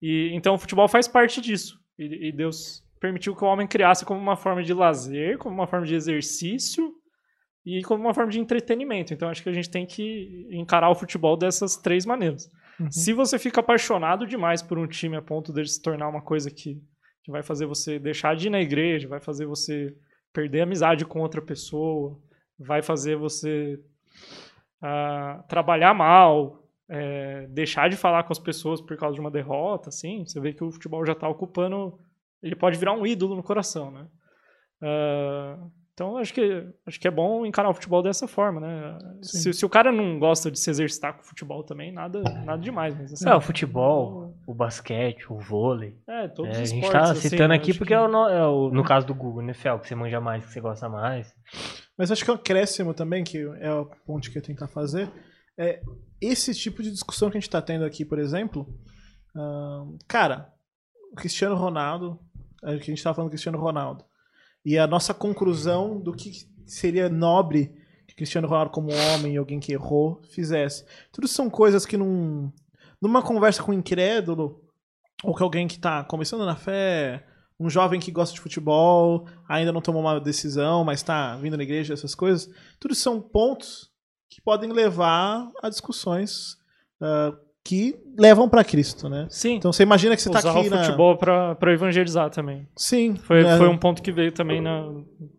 E, 0.00 0.30
então 0.34 0.54
o 0.54 0.58
futebol 0.58 0.88
faz 0.88 1.08
parte 1.08 1.40
disso. 1.40 1.78
E, 1.98 2.28
e 2.28 2.32
Deus 2.32 2.82
permitiu 3.00 3.34
que 3.34 3.44
o 3.44 3.48
homem 3.48 3.66
criasse 3.66 4.04
como 4.04 4.20
uma 4.20 4.36
forma 4.36 4.62
de 4.62 4.72
lazer, 4.72 5.38
como 5.38 5.54
uma 5.54 5.66
forma 5.66 5.86
de 5.86 5.94
exercício 5.94 6.92
e 7.66 7.82
como 7.82 8.04
uma 8.04 8.14
forma 8.14 8.30
de 8.30 8.38
entretenimento. 8.38 9.12
Então 9.12 9.28
acho 9.28 9.42
que 9.42 9.48
a 9.48 9.52
gente 9.52 9.70
tem 9.70 9.84
que 9.84 10.48
encarar 10.50 10.90
o 10.90 10.94
futebol 10.94 11.36
dessas 11.36 11.76
três 11.76 12.06
maneiras. 12.06 12.48
Uhum. 12.78 12.90
Se 12.90 13.12
você 13.12 13.38
fica 13.38 13.60
apaixonado 13.60 14.26
demais 14.26 14.62
por 14.62 14.78
um 14.78 14.86
time 14.86 15.16
a 15.16 15.22
ponto 15.22 15.52
dele 15.52 15.68
se 15.68 15.82
tornar 15.82 16.08
uma 16.08 16.22
coisa 16.22 16.50
que, 16.50 16.80
que 17.24 17.30
vai 17.30 17.42
fazer 17.42 17.66
você 17.66 17.98
deixar 17.98 18.36
de 18.36 18.46
ir 18.46 18.50
na 18.50 18.60
igreja, 18.60 19.08
vai 19.08 19.20
fazer 19.20 19.46
você 19.46 19.94
perder 20.32 20.60
a 20.60 20.64
amizade 20.64 21.04
com 21.04 21.20
outra 21.20 21.42
pessoa, 21.42 22.18
vai 22.58 22.82
fazer 22.82 23.16
você 23.16 23.78
trabalhar 25.48 25.94
mal, 25.94 26.62
é, 26.88 27.46
deixar 27.48 27.88
de 27.88 27.96
falar 27.96 28.24
com 28.24 28.32
as 28.32 28.38
pessoas 28.38 28.80
por 28.80 28.96
causa 28.96 29.14
de 29.14 29.20
uma 29.20 29.30
derrota, 29.30 29.88
assim, 29.88 30.24
você 30.26 30.40
vê 30.40 30.52
que 30.52 30.64
o 30.64 30.70
futebol 30.72 31.04
já 31.06 31.12
está 31.12 31.28
ocupando, 31.28 31.98
ele 32.42 32.56
pode 32.56 32.76
virar 32.76 32.92
um 32.92 33.06
ídolo 33.06 33.36
no 33.36 33.42
coração, 33.42 33.90
né? 33.90 34.06
Ah, 34.82 35.58
então 35.94 36.16
acho 36.16 36.32
que 36.34 36.66
acho 36.86 36.98
que 36.98 37.06
é 37.06 37.10
bom 37.10 37.44
encarar 37.46 37.68
o 37.68 37.74
futebol 37.74 38.02
dessa 38.02 38.26
forma, 38.26 38.60
né? 38.60 38.98
Se, 39.22 39.52
se 39.52 39.64
o 39.64 39.68
cara 39.68 39.92
não 39.92 40.18
gosta 40.18 40.50
de 40.50 40.58
se 40.58 40.70
exercitar 40.70 41.14
com 41.14 41.20
o 41.20 41.24
futebol 41.24 41.62
também, 41.62 41.92
nada 41.92 42.18
nada 42.44 42.60
demais, 42.60 42.96
mas 42.98 43.12
assim, 43.12 43.28
É, 43.28 43.34
o 43.34 43.40
futebol, 43.40 44.34
o 44.46 44.54
basquete, 44.54 45.30
o 45.32 45.38
vôlei. 45.38 45.94
é, 46.08 46.26
todos 46.28 46.56
É, 46.56 46.60
a 46.60 46.62
os 46.64 46.70
gente 46.70 46.82
esportes, 46.82 47.08
tá 47.08 47.12
assim, 47.12 47.28
citando 47.28 47.52
eu 47.54 47.58
aqui 47.58 47.72
porque 47.74 47.94
que- 47.94 47.94
é, 47.94 48.00
o, 48.00 48.28
é 48.28 48.46
o- 48.48 48.70
no 48.70 48.82
caso 48.82 49.06
do 49.06 49.14
Google, 49.14 49.42
né, 49.42 49.54
Fel? 49.54 49.78
Que 49.78 49.86
você 49.86 49.94
manja 49.94 50.20
mais, 50.20 50.44
que 50.44 50.50
você 50.52 50.60
gosta 50.60 50.88
mais. 50.88 51.32
Mas 52.02 52.10
acho 52.10 52.24
que 52.24 52.30
é 52.30 52.32
um 52.32 52.36
acréscimo 52.36 52.92
também, 52.92 53.22
que 53.22 53.38
é 53.60 53.72
o 53.72 53.86
ponto 54.04 54.28
que 54.28 54.36
eu 54.36 54.42
tentar 54.42 54.66
fazer, 54.66 55.08
é 55.56 55.80
esse 56.20 56.52
tipo 56.52 56.82
de 56.82 56.90
discussão 56.90 57.30
que 57.30 57.38
a 57.38 57.40
gente 57.40 57.48
tá 57.48 57.62
tendo 57.62 57.84
aqui, 57.84 58.04
por 58.04 58.18
exemplo. 58.18 58.66
cara, 60.08 60.52
o 61.12 61.14
Cristiano 61.14 61.54
Ronaldo, 61.54 62.18
é 62.64 62.76
que 62.76 62.90
a 62.90 62.92
gente 62.92 63.00
tava 63.04 63.14
falando 63.14 63.28
do 63.28 63.34
Cristiano 63.34 63.56
Ronaldo, 63.56 64.04
e 64.66 64.76
a 64.76 64.84
nossa 64.84 65.14
conclusão 65.14 66.00
do 66.00 66.12
que 66.12 66.32
seria 66.66 67.08
nobre 67.08 67.72
que 68.08 68.16
Cristiano 68.16 68.48
Ronaldo, 68.48 68.72
como 68.72 68.92
homem 68.92 69.36
alguém 69.36 69.60
que 69.60 69.72
errou, 69.72 70.20
fizesse. 70.24 70.84
Tudo 71.12 71.28
são 71.28 71.48
coisas 71.48 71.86
que 71.86 71.96
num, 71.96 72.50
numa 73.00 73.22
conversa 73.22 73.62
com 73.62 73.70
um 73.70 73.78
incrédulo, 73.78 74.60
ou 75.22 75.36
com 75.36 75.44
alguém 75.44 75.68
que 75.68 75.78
tá 75.78 76.02
começando 76.02 76.44
na 76.44 76.56
fé, 76.56 77.24
um 77.62 77.70
jovem 77.70 78.00
que 78.00 78.10
gosta 78.10 78.34
de 78.34 78.40
futebol, 78.40 79.26
ainda 79.48 79.72
não 79.72 79.80
tomou 79.80 80.02
uma 80.02 80.20
decisão, 80.20 80.84
mas 80.84 81.00
está 81.00 81.36
vindo 81.36 81.56
na 81.56 81.62
igreja, 81.62 81.94
essas 81.94 82.14
coisas, 82.14 82.50
tudo 82.80 82.94
são 82.94 83.20
pontos 83.20 83.90
que 84.28 84.40
podem 84.40 84.72
levar 84.72 85.48
a 85.62 85.68
discussões 85.68 86.56
ah, 87.00 87.32
que 87.64 87.96
levam 88.18 88.48
para 88.48 88.64
Cristo, 88.64 89.08
né? 89.08 89.26
Sim, 89.30 89.54
Então 89.54 89.72
você 89.72 89.84
imagina 89.84 90.16
que 90.16 90.22
você 90.22 90.28
está 90.28 90.40
aqui 90.40 90.66
o 90.66 90.70
na... 90.70 90.82
futebol 90.84 91.16
pra 91.16 91.54
para 91.54 91.72
evangelizar 91.72 92.28
também. 92.30 92.66
Sim. 92.76 93.14
Foi, 93.16 93.44
né? 93.44 93.56
foi 93.56 93.68
um 93.68 93.78
ponto 93.78 94.02
que 94.02 94.10
veio 94.10 94.32
também 94.32 94.60
na, 94.60 94.82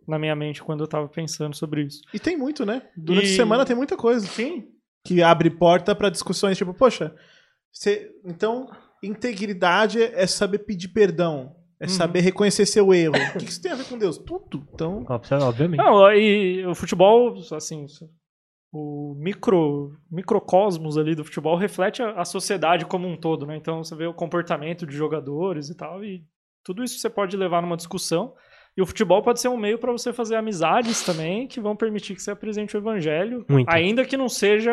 na 0.08 0.18
minha 0.18 0.36
mente 0.36 0.64
quando 0.64 0.82
eu 0.82 0.88
tava 0.88 1.08
pensando 1.10 1.54
sobre 1.56 1.84
isso. 1.84 2.02
E 2.14 2.20
tem 2.20 2.38
muito, 2.38 2.66
né? 2.66 2.84
Durante 2.96 3.28
E- 3.28 3.34
a 3.34 3.36
semana 3.36 3.66
tem 3.66 3.76
muita 3.76 3.98
coisa. 3.98 4.26
Sim. 4.26 4.70
Que 5.04 5.22
abre 5.22 5.50
porta 5.50 5.94
para 5.94 6.10
discussões 6.10 6.58
tipo, 6.58 6.74
poxa, 6.74 7.14
você... 7.72 8.10
então 8.24 8.70
integridade 9.04 10.02
é 10.02 10.26
saber 10.26 10.60
pedir 10.60 10.88
perdão, 10.88 11.54
é 11.84 11.86
Uhum. 11.86 11.90
saber 11.90 12.22
reconhecer 12.22 12.66
seu 12.66 12.94
erro. 12.94 13.14
O 13.14 13.34
que 13.38 13.46
que 13.46 13.52
isso 13.52 13.62
tem 13.62 13.72
a 13.74 13.76
ver 13.76 13.84
com 13.86 13.98
Deus? 13.98 14.18
Tudo. 14.18 14.66
Então, 14.74 15.04
Obviamente. 15.10 15.78
Não, 15.78 16.10
e 16.14 16.66
o 16.66 16.74
futebol, 16.74 17.36
assim, 17.52 17.86
o 18.72 19.14
micro, 19.20 19.92
microcosmos 20.10 20.98
ali 20.98 21.14
do 21.14 21.26
futebol 21.26 21.58
reflete 21.58 22.02
a, 22.02 22.22
a 22.22 22.26
sociedade 22.26 22.86
como 22.86 23.06
um 23.06 23.18
todo, 23.18 23.46
né? 23.46 23.58
Então 23.58 23.84
você 23.84 23.96
vê 23.98 24.08
o 24.08 24.14
comportamento 24.14 24.86
de 24.88 24.96
jogadores 24.96 25.70
e 25.70 25.76
tal, 25.76 26.04
e 26.06 26.24
tudo 26.64 26.84
isso 26.86 26.98
você 26.98 27.10
pode 27.10 27.36
levar 27.36 27.62
numa 27.62 27.76
discussão. 27.76 28.34
E 28.78 28.82
o 28.82 28.86
futebol 28.86 29.22
pode 29.22 29.42
ser 29.42 29.50
um 29.50 29.58
meio 29.58 29.78
para 29.78 29.92
você 29.92 30.14
fazer 30.14 30.36
amizades 30.38 31.04
também, 31.04 31.48
que 31.48 31.60
vão 31.60 31.76
permitir 31.76 32.16
que 32.16 32.22
você 32.24 32.32
apresente 32.32 32.76
o 32.78 32.80
evangelho, 32.80 33.46
Muito. 33.50 33.70
ainda 33.70 34.06
que 34.06 34.16
não 34.18 34.30
seja 34.30 34.72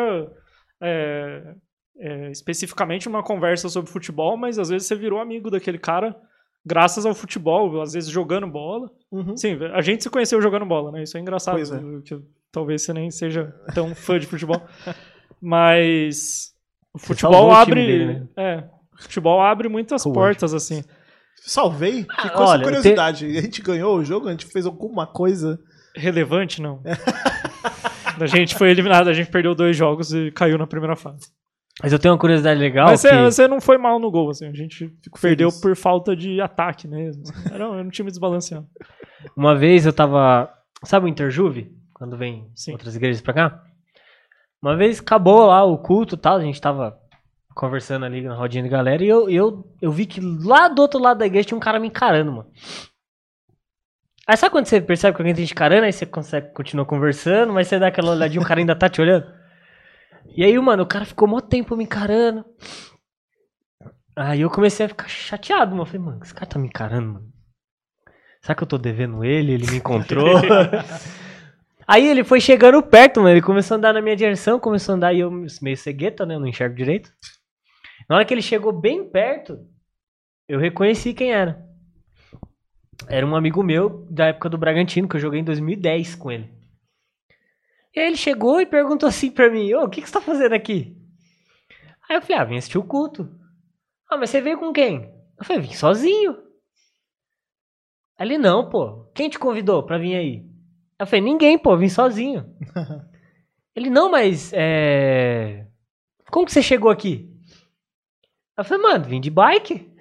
é, 0.81 1.55
é, 1.99 2.31
especificamente 2.31 3.07
uma 3.09 3.21
conversa 3.21 3.67
sobre 3.69 3.91
futebol, 3.91 4.37
mas 4.37 4.57
às 4.57 4.69
vezes 4.69 4.87
você 4.87 4.95
virou 4.95 5.19
amigo 5.19 5.51
daquele 5.51 5.77
cara 5.77 6.15
graças 6.65 7.05
ao 7.05 7.13
futebol, 7.13 7.81
às 7.81 7.93
vezes 7.93 8.09
jogando 8.09 8.47
bola. 8.47 8.89
uhum. 9.11 9.35
Sim, 9.35 9.57
a 9.73 9.81
gente 9.81 10.03
se 10.03 10.09
conheceu 10.09 10.41
jogando 10.41 10.65
bola, 10.65 10.91
né? 10.91 11.03
Isso 11.03 11.17
é 11.17 11.21
engraçado. 11.21 11.55
Pois 11.55 11.71
é. 11.71 11.79
que 12.05 12.19
talvez 12.51 12.81
você 12.83 12.93
nem 12.93 13.09
seja 13.11 13.53
tão 13.73 13.93
fã 13.95 14.19
de 14.19 14.27
futebol. 14.27 14.61
Mas 15.41 16.53
o 16.93 16.99
futebol 16.99 17.47
o 17.47 17.51
abre. 17.51 17.85
dele, 17.85 18.05
né? 18.05 18.27
É. 18.37 18.63
O 18.97 19.01
futebol 19.01 19.41
abre 19.41 19.67
muitas 19.67 20.03
portas, 20.03 20.53
assim. 20.53 20.83
Salvei, 21.43 22.05
Ah, 22.09 22.21
ficou 22.23 22.45
olha, 22.45 22.63
curiosidade. 22.63 23.25
A 23.25 23.41
gente 23.41 23.61
ganhou 23.63 23.97
o 23.97 24.03
jogo, 24.05 24.27
a 24.27 24.31
gente 24.31 24.45
fez 24.45 24.65
alguma 24.67 25.07
coisa. 25.07 25.59
Relevante, 25.95 26.61
não. 26.61 26.83
a 28.21 28.25
gente 28.27 28.55
foi 28.55 28.69
eliminado, 28.69 29.07
a 29.09 29.13
gente 29.13 29.31
perdeu 29.31 29.55
dois 29.55 29.75
jogos 29.75 30.13
e 30.13 30.29
caiu 30.31 30.57
na 30.57 30.67
primeira 30.67 30.95
fase. 30.95 31.31
Mas 31.81 31.93
eu 31.93 31.99
tenho 31.99 32.13
uma 32.13 32.19
curiosidade 32.19 32.59
legal. 32.59 32.87
Mas 32.87 33.01
você, 33.01 33.09
que- 33.09 33.23
você 33.23 33.47
não 33.47 33.61
foi 33.61 33.77
mal 33.77 33.99
no 33.99 34.11
gol, 34.11 34.29
assim. 34.29 34.47
A 34.47 34.53
gente 34.53 34.93
perdeu 35.21 35.49
por 35.61 35.75
falta 35.75 36.15
de 36.15 36.39
ataque 36.41 36.87
mesmo. 36.87 37.23
Era, 37.51 37.69
um- 37.69 37.75
era 37.75 37.83
um 37.87 37.89
time 37.89 38.09
desbalanceado. 38.09 38.67
Uma 39.35 39.55
vez 39.55 39.85
eu 39.85 39.93
tava. 39.93 40.51
Sabe 40.83 41.05
o 41.05 41.09
Interjuve? 41.09 41.71
Quando 41.93 42.17
vem 42.17 42.49
Sim. 42.55 42.71
outras 42.73 42.95
igrejas 42.95 43.21
pra 43.21 43.33
cá? 43.33 43.63
Uma 44.61 44.75
vez 44.75 44.99
acabou 44.99 45.45
lá 45.47 45.63
o 45.63 45.77
culto 45.77 46.15
e 46.15 46.17
tal, 46.17 46.37
a 46.37 46.41
gente 46.41 46.59
tava 46.59 46.97
conversando 47.55 48.05
ali 48.05 48.21
na 48.21 48.35
rodinha 48.35 48.63
de 48.63 48.69
galera 48.69 49.03
e 49.03 49.07
eu, 49.07 49.29
eu, 49.29 49.75
eu 49.81 49.91
vi 49.91 50.05
que 50.05 50.19
lá 50.21 50.67
do 50.67 50.81
outro 50.81 50.99
lado 50.99 51.17
da 51.19 51.25
igreja 51.25 51.47
tinha 51.49 51.57
um 51.57 51.61
cara 51.61 51.79
me 51.79 51.87
encarando, 51.87 52.31
mano. 52.31 52.49
Aí 54.27 54.37
sabe 54.37 54.51
quando 54.51 54.65
você 54.67 54.79
percebe 54.79 55.15
que 55.15 55.21
alguém 55.21 55.33
tá 55.35 55.41
te 55.43 55.51
encarando, 55.51 55.85
aí 55.85 55.91
você 55.91 56.05
consegue 56.05 56.53
continuar 56.53 56.85
conversando, 56.85 57.51
mas 57.53 57.67
você 57.67 57.79
dá 57.79 57.87
aquela 57.87 58.11
olhadinha, 58.11 58.41
o 58.41 58.45
cara 58.45 58.59
ainda 58.59 58.75
tá 58.75 58.87
te 58.87 59.01
olhando? 59.01 59.25
E 60.35 60.43
aí, 60.43 60.57
mano, 60.59 60.83
o 60.83 60.87
cara 60.87 61.05
ficou 61.05 61.27
mó 61.27 61.41
tempo 61.41 61.75
me 61.75 61.83
encarando. 61.83 62.45
Aí 64.15 64.41
eu 64.41 64.49
comecei 64.49 64.85
a 64.85 64.89
ficar 64.89 65.07
chateado, 65.07 65.71
mano. 65.71 65.83
Eu 65.83 65.85
falei, 65.85 66.01
mano, 66.01 66.19
esse 66.23 66.33
cara 66.33 66.45
tá 66.45 66.59
me 66.59 66.67
encarando, 66.67 67.13
mano. 67.13 67.31
Será 68.41 68.55
que 68.55 68.63
eu 68.63 68.67
tô 68.67 68.77
devendo 68.77 69.23
ele? 69.23 69.53
Ele 69.53 69.69
me 69.69 69.77
encontrou? 69.77 70.39
Aí 71.87 72.07
ele 72.07 72.23
foi 72.23 72.39
chegando 72.39 72.81
perto, 72.81 73.19
mano. 73.19 73.31
Ele 73.31 73.41
começou 73.41 73.75
a 73.75 73.77
andar 73.77 73.93
na 73.93 74.01
minha 74.01 74.15
direção, 74.15 74.59
começou 74.59 74.93
a 74.93 74.95
andar 74.95 75.13
e 75.13 75.19
eu 75.19 75.31
meio 75.61 75.77
cegueta, 75.77 76.25
né? 76.25 76.35
Eu 76.35 76.39
não 76.39 76.47
enxergo 76.47 76.75
direito. 76.75 77.11
Na 78.09 78.15
hora 78.15 78.25
que 78.25 78.33
ele 78.33 78.41
chegou 78.41 78.71
bem 78.71 79.09
perto, 79.09 79.59
eu 80.47 80.59
reconheci 80.59 81.13
quem 81.13 81.33
era. 81.33 81.63
Era 83.07 83.25
um 83.25 83.35
amigo 83.35 83.61
meu 83.61 84.07
da 84.09 84.27
época 84.27 84.49
do 84.49 84.57
Bragantino, 84.57 85.07
que 85.07 85.15
eu 85.15 85.19
joguei 85.19 85.41
em 85.41 85.43
2010 85.43 86.15
com 86.15 86.31
ele. 86.31 86.60
E 87.95 87.99
aí 87.99 88.07
ele 88.07 88.17
chegou 88.17 88.61
e 88.61 88.65
perguntou 88.65 89.07
assim 89.07 89.31
pra 89.31 89.49
mim: 89.49 89.73
Ô, 89.73 89.83
o 89.83 89.89
que, 89.89 90.01
que 90.01 90.07
você 90.07 90.13
tá 90.13 90.21
fazendo 90.21 90.53
aqui? 90.53 90.95
Aí 92.09 92.17
eu 92.17 92.21
falei: 92.21 92.37
Ah, 92.37 92.45
vim 92.45 92.57
assistir 92.57 92.77
o 92.77 92.83
culto. 92.83 93.29
Ah, 94.09 94.17
mas 94.17 94.29
você 94.29 94.41
veio 94.41 94.57
com 94.57 94.71
quem? 94.73 95.13
Eu 95.37 95.45
falei: 95.45 95.61
Vim 95.61 95.73
sozinho. 95.73 96.37
Aí 98.17 98.27
Ele 98.27 98.37
não, 98.37 98.69
pô. 98.69 99.09
Quem 99.15 99.29
te 99.29 99.39
convidou 99.39 99.83
pra 99.83 99.97
vir 99.97 100.15
aí? 100.15 100.51
Eu 100.99 101.07
falei, 101.07 101.21
ninguém, 101.21 101.57
pô, 101.57 101.75
vim 101.75 101.89
sozinho. 101.89 102.45
Ele, 103.75 103.89
não, 103.89 104.11
mas 104.11 104.51
é. 104.53 105.65
Como 106.29 106.45
que 106.45 106.51
você 106.51 106.61
chegou 106.61 106.91
aqui? 106.91 107.27
Eu 108.55 108.63
falei, 108.63 108.83
mano, 108.83 109.05
vim 109.05 109.19
de 109.19 109.31
bike. 109.31 109.91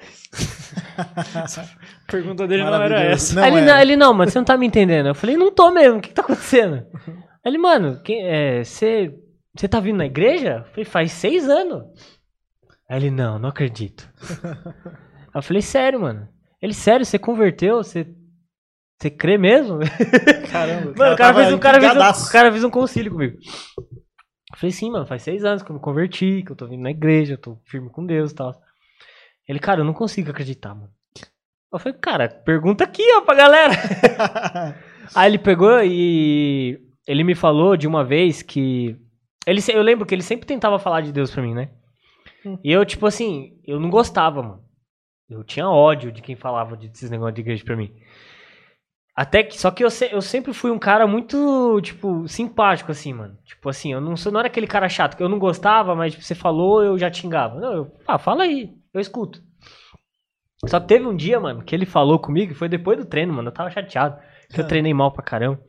A 0.98 1.46
pergunta 2.06 2.46
dele 2.46 2.64
não 2.64 2.74
era 2.74 3.00
essa. 3.00 3.34
Não 3.34 3.46
ele, 3.46 3.56
era. 3.60 3.66
não, 3.66 3.80
ele, 3.80 3.96
não, 3.96 4.12
mano, 4.12 4.30
você 4.30 4.38
não 4.38 4.44
tá 4.44 4.58
me 4.58 4.66
entendendo. 4.66 5.06
Eu 5.06 5.14
falei, 5.14 5.38
não 5.38 5.50
tô 5.50 5.70
mesmo, 5.70 5.98
o 5.98 6.00
que, 6.02 6.08
que 6.08 6.14
tá 6.14 6.20
acontecendo? 6.20 6.86
Ele, 7.44 7.58
mano, 7.58 8.00
é, 8.08 8.62
você 8.64 9.14
você 9.54 9.68
tá 9.68 9.80
vindo 9.80 9.96
na 9.96 10.06
igreja? 10.06 10.58
Eu 10.58 10.70
falei, 10.70 10.84
faz 10.84 11.12
seis 11.12 11.48
anos. 11.48 11.84
Aí 12.88 12.98
ele, 12.98 13.10
não, 13.10 13.38
não 13.38 13.48
acredito. 13.48 14.08
Aí 14.42 15.30
eu 15.34 15.42
falei, 15.42 15.62
sério, 15.62 16.00
mano. 16.00 16.28
Ele, 16.62 16.74
sério, 16.74 17.04
você 17.04 17.18
converteu? 17.18 17.78
Você, 17.78 18.06
você 19.00 19.10
crê 19.10 19.36
mesmo? 19.38 19.78
Caramba. 20.50 20.94
Mano, 20.96 21.14
o 21.14 21.16
cara, 21.16 21.34
fez, 21.34 21.52
um- 21.52 21.58
cara 21.58 21.80
fez 21.80 21.92
um, 21.92 22.28
o 22.28 22.32
cara 22.32 22.52
fez 22.52 22.64
um 22.64 22.70
concílio 22.70 23.12
comigo. 23.12 23.38
Eu 24.52 24.56
falei, 24.58 24.72
sim, 24.72 24.90
mano, 24.90 25.06
faz 25.06 25.22
seis 25.22 25.44
anos 25.44 25.62
que 25.62 25.70
eu 25.70 25.76
me 25.76 25.80
converti, 25.82 26.42
que 26.44 26.52
eu 26.52 26.56
tô 26.56 26.66
vindo 26.66 26.82
na 26.82 26.90
igreja, 26.90 27.34
eu 27.34 27.38
tô 27.38 27.56
firme 27.64 27.88
com 27.90 28.04
Deus 28.04 28.32
e 28.32 28.34
tal. 28.34 28.60
Ele, 29.48 29.58
cara, 29.58 29.80
eu 29.80 29.84
não 29.84 29.94
consigo 29.94 30.30
acreditar, 30.30 30.74
mano. 30.74 30.90
Eu 31.72 31.78
falei, 31.78 31.98
cara, 31.98 32.28
pergunta 32.28 32.84
aqui, 32.84 33.02
ó, 33.16 33.20
pra 33.22 33.34
galera. 33.34 33.72
Aí 35.14 35.30
ele 35.30 35.38
pegou 35.38 35.80
e 35.82 36.80
ele 37.06 37.24
me 37.24 37.34
falou 37.34 37.76
de 37.76 37.86
uma 37.86 38.04
vez 38.04 38.42
que. 38.42 38.96
Ele, 39.46 39.60
eu 39.72 39.82
lembro 39.82 40.06
que 40.06 40.14
ele 40.14 40.22
sempre 40.22 40.46
tentava 40.46 40.78
falar 40.78 41.00
de 41.00 41.12
Deus 41.12 41.30
pra 41.30 41.42
mim, 41.42 41.54
né? 41.54 41.70
E 42.64 42.70
eu, 42.72 42.84
tipo 42.84 43.06
assim, 43.06 43.58
eu 43.66 43.78
não 43.80 43.90
gostava, 43.90 44.42
mano. 44.42 44.62
Eu 45.28 45.44
tinha 45.44 45.68
ódio 45.68 46.10
de 46.12 46.22
quem 46.22 46.36
falava 46.36 46.76
de- 46.76 46.88
desses 46.88 47.10
negócios 47.10 47.34
de 47.34 47.40
igreja 47.40 47.64
pra 47.64 47.76
mim. 47.76 47.92
Até 49.14 49.42
que. 49.42 49.58
Só 49.58 49.70
que 49.70 49.84
eu, 49.84 49.88
eu 50.12 50.22
sempre 50.22 50.52
fui 50.52 50.70
um 50.70 50.78
cara 50.78 51.06
muito, 51.06 51.80
tipo, 51.82 52.26
simpático, 52.28 52.90
assim, 52.92 53.12
mano. 53.12 53.36
Tipo 53.44 53.68
assim, 53.68 53.92
eu 53.92 54.00
não, 54.00 54.16
sou, 54.16 54.32
não 54.32 54.40
era 54.40 54.48
aquele 54.48 54.66
cara 54.66 54.88
chato 54.88 55.16
que 55.16 55.22
eu 55.22 55.28
não 55.28 55.38
gostava, 55.38 55.94
mas 55.94 56.12
tipo, 56.12 56.24
você 56.24 56.34
falou, 56.34 56.82
eu 56.82 56.98
já 56.98 57.12
xingava. 57.12 57.58
Não, 57.60 57.72
eu. 57.72 57.92
Ah, 58.06 58.18
fala 58.18 58.44
aí, 58.44 58.72
eu 58.94 59.00
escuto. 59.00 59.42
Só 60.66 60.78
que 60.78 60.86
teve 60.88 61.06
um 61.06 61.16
dia, 61.16 61.40
mano, 61.40 61.62
que 61.64 61.74
ele 61.74 61.86
falou 61.86 62.18
comigo, 62.18 62.54
foi 62.54 62.68
depois 62.68 62.98
do 62.98 63.04
treino, 63.06 63.32
mano. 63.32 63.48
Eu 63.48 63.52
tava 63.54 63.70
chateado. 63.70 64.18
Que 64.52 64.60
eu 64.60 64.66
treinei 64.66 64.92
mal 64.92 65.10
pra 65.12 65.22
caramba. 65.22 65.60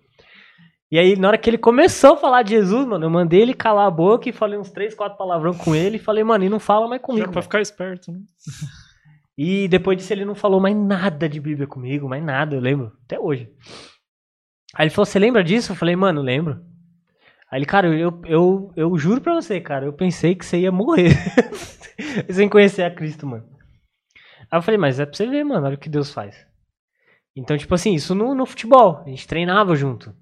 E 0.91 0.99
aí, 0.99 1.15
na 1.15 1.29
hora 1.29 1.37
que 1.37 1.49
ele 1.49 1.57
começou 1.57 2.13
a 2.13 2.17
falar 2.17 2.43
de 2.43 2.49
Jesus, 2.51 2.85
mano, 2.85 3.05
eu 3.05 3.09
mandei 3.09 3.41
ele 3.41 3.53
calar 3.53 3.87
a 3.87 3.91
boca 3.91 4.27
e 4.27 4.33
falei 4.33 4.59
uns 4.59 4.69
três, 4.69 4.93
quatro 4.93 5.17
palavrão 5.17 5.53
com 5.53 5.73
ele 5.73 5.95
e 5.95 5.99
falei, 5.99 6.21
mano, 6.21 6.43
e 6.43 6.49
não 6.49 6.59
fala 6.59 6.85
mais 6.87 6.99
Já 7.01 7.05
comigo. 7.05 7.25
pra 7.27 7.35
mano. 7.35 7.43
ficar 7.43 7.61
esperto, 7.61 8.11
né? 8.11 8.19
E 9.37 9.69
depois 9.69 9.97
disso 9.97 10.11
ele 10.11 10.25
não 10.25 10.35
falou 10.35 10.59
mais 10.59 10.75
nada 10.75 11.29
de 11.29 11.39
Bíblia 11.39 11.65
comigo, 11.65 12.09
mais 12.09 12.21
nada, 12.21 12.55
eu 12.55 12.59
lembro, 12.59 12.91
até 13.05 13.17
hoje. 13.17 13.49
Aí 14.75 14.83
ele 14.83 14.89
falou, 14.89 15.05
você 15.05 15.17
lembra 15.17 15.41
disso? 15.43 15.71
Eu 15.71 15.75
falei, 15.77 15.95
mano, 15.95 16.21
lembro. 16.21 16.61
Aí 17.49 17.59
ele, 17.59 17.65
cara, 17.65 17.87
eu, 17.87 18.21
eu, 18.25 18.73
eu 18.75 18.97
juro 18.97 19.21
pra 19.21 19.33
você, 19.33 19.61
cara, 19.61 19.85
eu 19.85 19.93
pensei 19.93 20.35
que 20.35 20.45
você 20.45 20.59
ia 20.59 20.71
morrer 20.73 21.11
sem 22.29 22.49
conhecer 22.49 22.83
a 22.83 22.91
Cristo, 22.91 23.25
mano. 23.25 23.45
Aí 24.51 24.57
eu 24.57 24.61
falei, 24.61 24.77
mas 24.77 24.99
é 24.99 25.05
pra 25.05 25.15
você 25.15 25.25
ver, 25.25 25.45
mano, 25.45 25.65
olha 25.65 25.75
o 25.75 25.79
que 25.79 25.89
Deus 25.89 26.13
faz. 26.13 26.45
Então, 27.33 27.57
tipo 27.57 27.73
assim, 27.73 27.93
isso 27.93 28.13
no, 28.13 28.35
no 28.35 28.45
futebol, 28.45 29.01
a 29.05 29.09
gente 29.09 29.25
treinava 29.25 29.73
junto. 29.73 30.13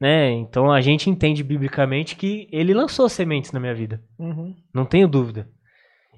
Né? 0.00 0.30
Então 0.30 0.70
a 0.70 0.80
gente 0.80 1.10
entende 1.10 1.42
biblicamente 1.42 2.14
que 2.16 2.48
ele 2.52 2.72
lançou 2.72 3.08
sementes 3.08 3.52
na 3.52 3.58
minha 3.58 3.74
vida. 3.74 4.02
Uhum. 4.18 4.54
Não 4.72 4.84
tenho 4.84 5.08
dúvida. 5.08 5.48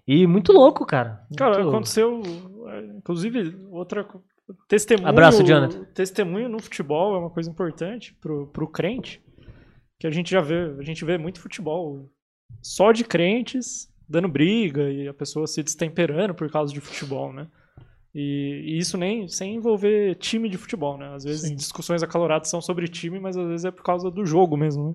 E 0.06 0.26
muito 0.26 0.52
louco, 0.52 0.84
cara. 0.84 1.24
Cara, 1.36 1.52
Muito 1.52 1.62
louco. 1.62 1.76
aconteceu. 1.76 2.22
é, 2.68 2.80
Inclusive, 2.96 3.56
outra. 3.70 4.06
Testemunho, 4.68 5.08
Abraço, 5.08 5.44
Jonathan. 5.44 5.84
Testemunho 5.94 6.48
no 6.48 6.60
futebol 6.60 7.14
é 7.14 7.18
uma 7.18 7.30
coisa 7.30 7.48
importante 7.48 8.14
pro, 8.20 8.48
pro 8.48 8.66
crente. 8.66 9.22
Que 9.98 10.06
a 10.06 10.10
gente 10.10 10.30
já 10.30 10.40
vê. 10.40 10.74
A 10.78 10.82
gente 10.82 11.04
vê 11.04 11.16
muito 11.16 11.40
futebol 11.40 12.10
só 12.60 12.90
de 12.90 13.04
crentes 13.04 13.88
dando 14.08 14.28
briga 14.28 14.90
e 14.90 15.06
a 15.06 15.14
pessoa 15.14 15.46
se 15.46 15.62
destemperando 15.62 16.34
por 16.34 16.50
causa 16.50 16.74
de 16.74 16.80
futebol, 16.80 17.32
né? 17.32 17.46
E, 18.14 18.62
e 18.66 18.78
isso 18.78 18.98
nem 18.98 19.28
sem 19.28 19.54
envolver 19.54 20.16
time 20.16 20.48
de 20.48 20.58
futebol, 20.58 20.98
né? 20.98 21.14
Às 21.14 21.24
vezes 21.24 21.48
Sim. 21.48 21.54
discussões 21.54 22.02
acaloradas 22.02 22.48
são 22.48 22.60
sobre 22.60 22.88
time, 22.88 23.20
mas 23.20 23.36
às 23.36 23.46
vezes 23.46 23.64
é 23.64 23.70
por 23.70 23.84
causa 23.84 24.10
do 24.10 24.24
jogo 24.24 24.56
mesmo, 24.56 24.88
né? 24.88 24.94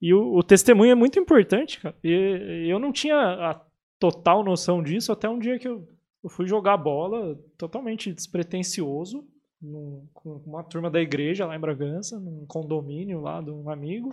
E 0.00 0.12
o, 0.12 0.34
o 0.34 0.42
testemunho 0.42 0.90
é 0.90 0.96
muito 0.96 1.18
importante, 1.18 1.80
cara. 1.80 1.94
E, 2.02 2.66
eu 2.68 2.78
não 2.78 2.90
tinha 2.90 3.16
a 3.16 3.60
total 3.98 4.42
noção 4.42 4.82
disso 4.82 5.12
até 5.12 5.28
um 5.28 5.38
dia 5.38 5.58
que 5.58 5.68
eu, 5.68 5.86
eu 6.24 6.30
fui 6.30 6.46
jogar 6.46 6.76
bola 6.76 7.38
totalmente 7.56 8.12
despretensioso 8.12 9.24
num- 9.60 10.08
com 10.12 10.42
uma 10.44 10.64
turma 10.64 10.90
da 10.90 11.00
igreja 11.00 11.46
lá 11.46 11.54
em 11.54 11.60
Bragança, 11.60 12.18
num 12.18 12.44
condomínio 12.46 13.20
lá 13.20 13.40
de 13.40 13.50
um 13.50 13.70
amigo. 13.70 14.12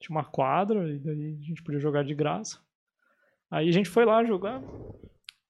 Tinha 0.00 0.16
uma 0.16 0.24
quadra 0.24 0.90
e 0.90 0.98
daí 0.98 1.38
a 1.40 1.46
gente 1.46 1.62
podia 1.62 1.78
jogar 1.78 2.02
de 2.02 2.14
graça. 2.14 2.58
Aí 3.50 3.68
a 3.68 3.72
gente 3.72 3.88
foi 3.88 4.04
lá 4.04 4.24
jogar 4.24 4.60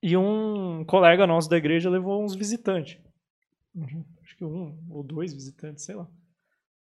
e 0.03 0.17
um 0.17 0.85
colega 0.85 1.27
nosso 1.27 1.49
da 1.49 1.57
igreja 1.57 1.91
levou 1.91 2.23
uns 2.25 2.35
visitantes. 2.35 2.99
Uhum, 3.75 4.05
Acho 4.23 4.37
que 4.37 4.45
um 4.45 4.79
ou 4.91 5.03
dois 5.03 5.33
visitantes, 5.33 5.85
sei 5.85 5.95
lá. 5.95 6.09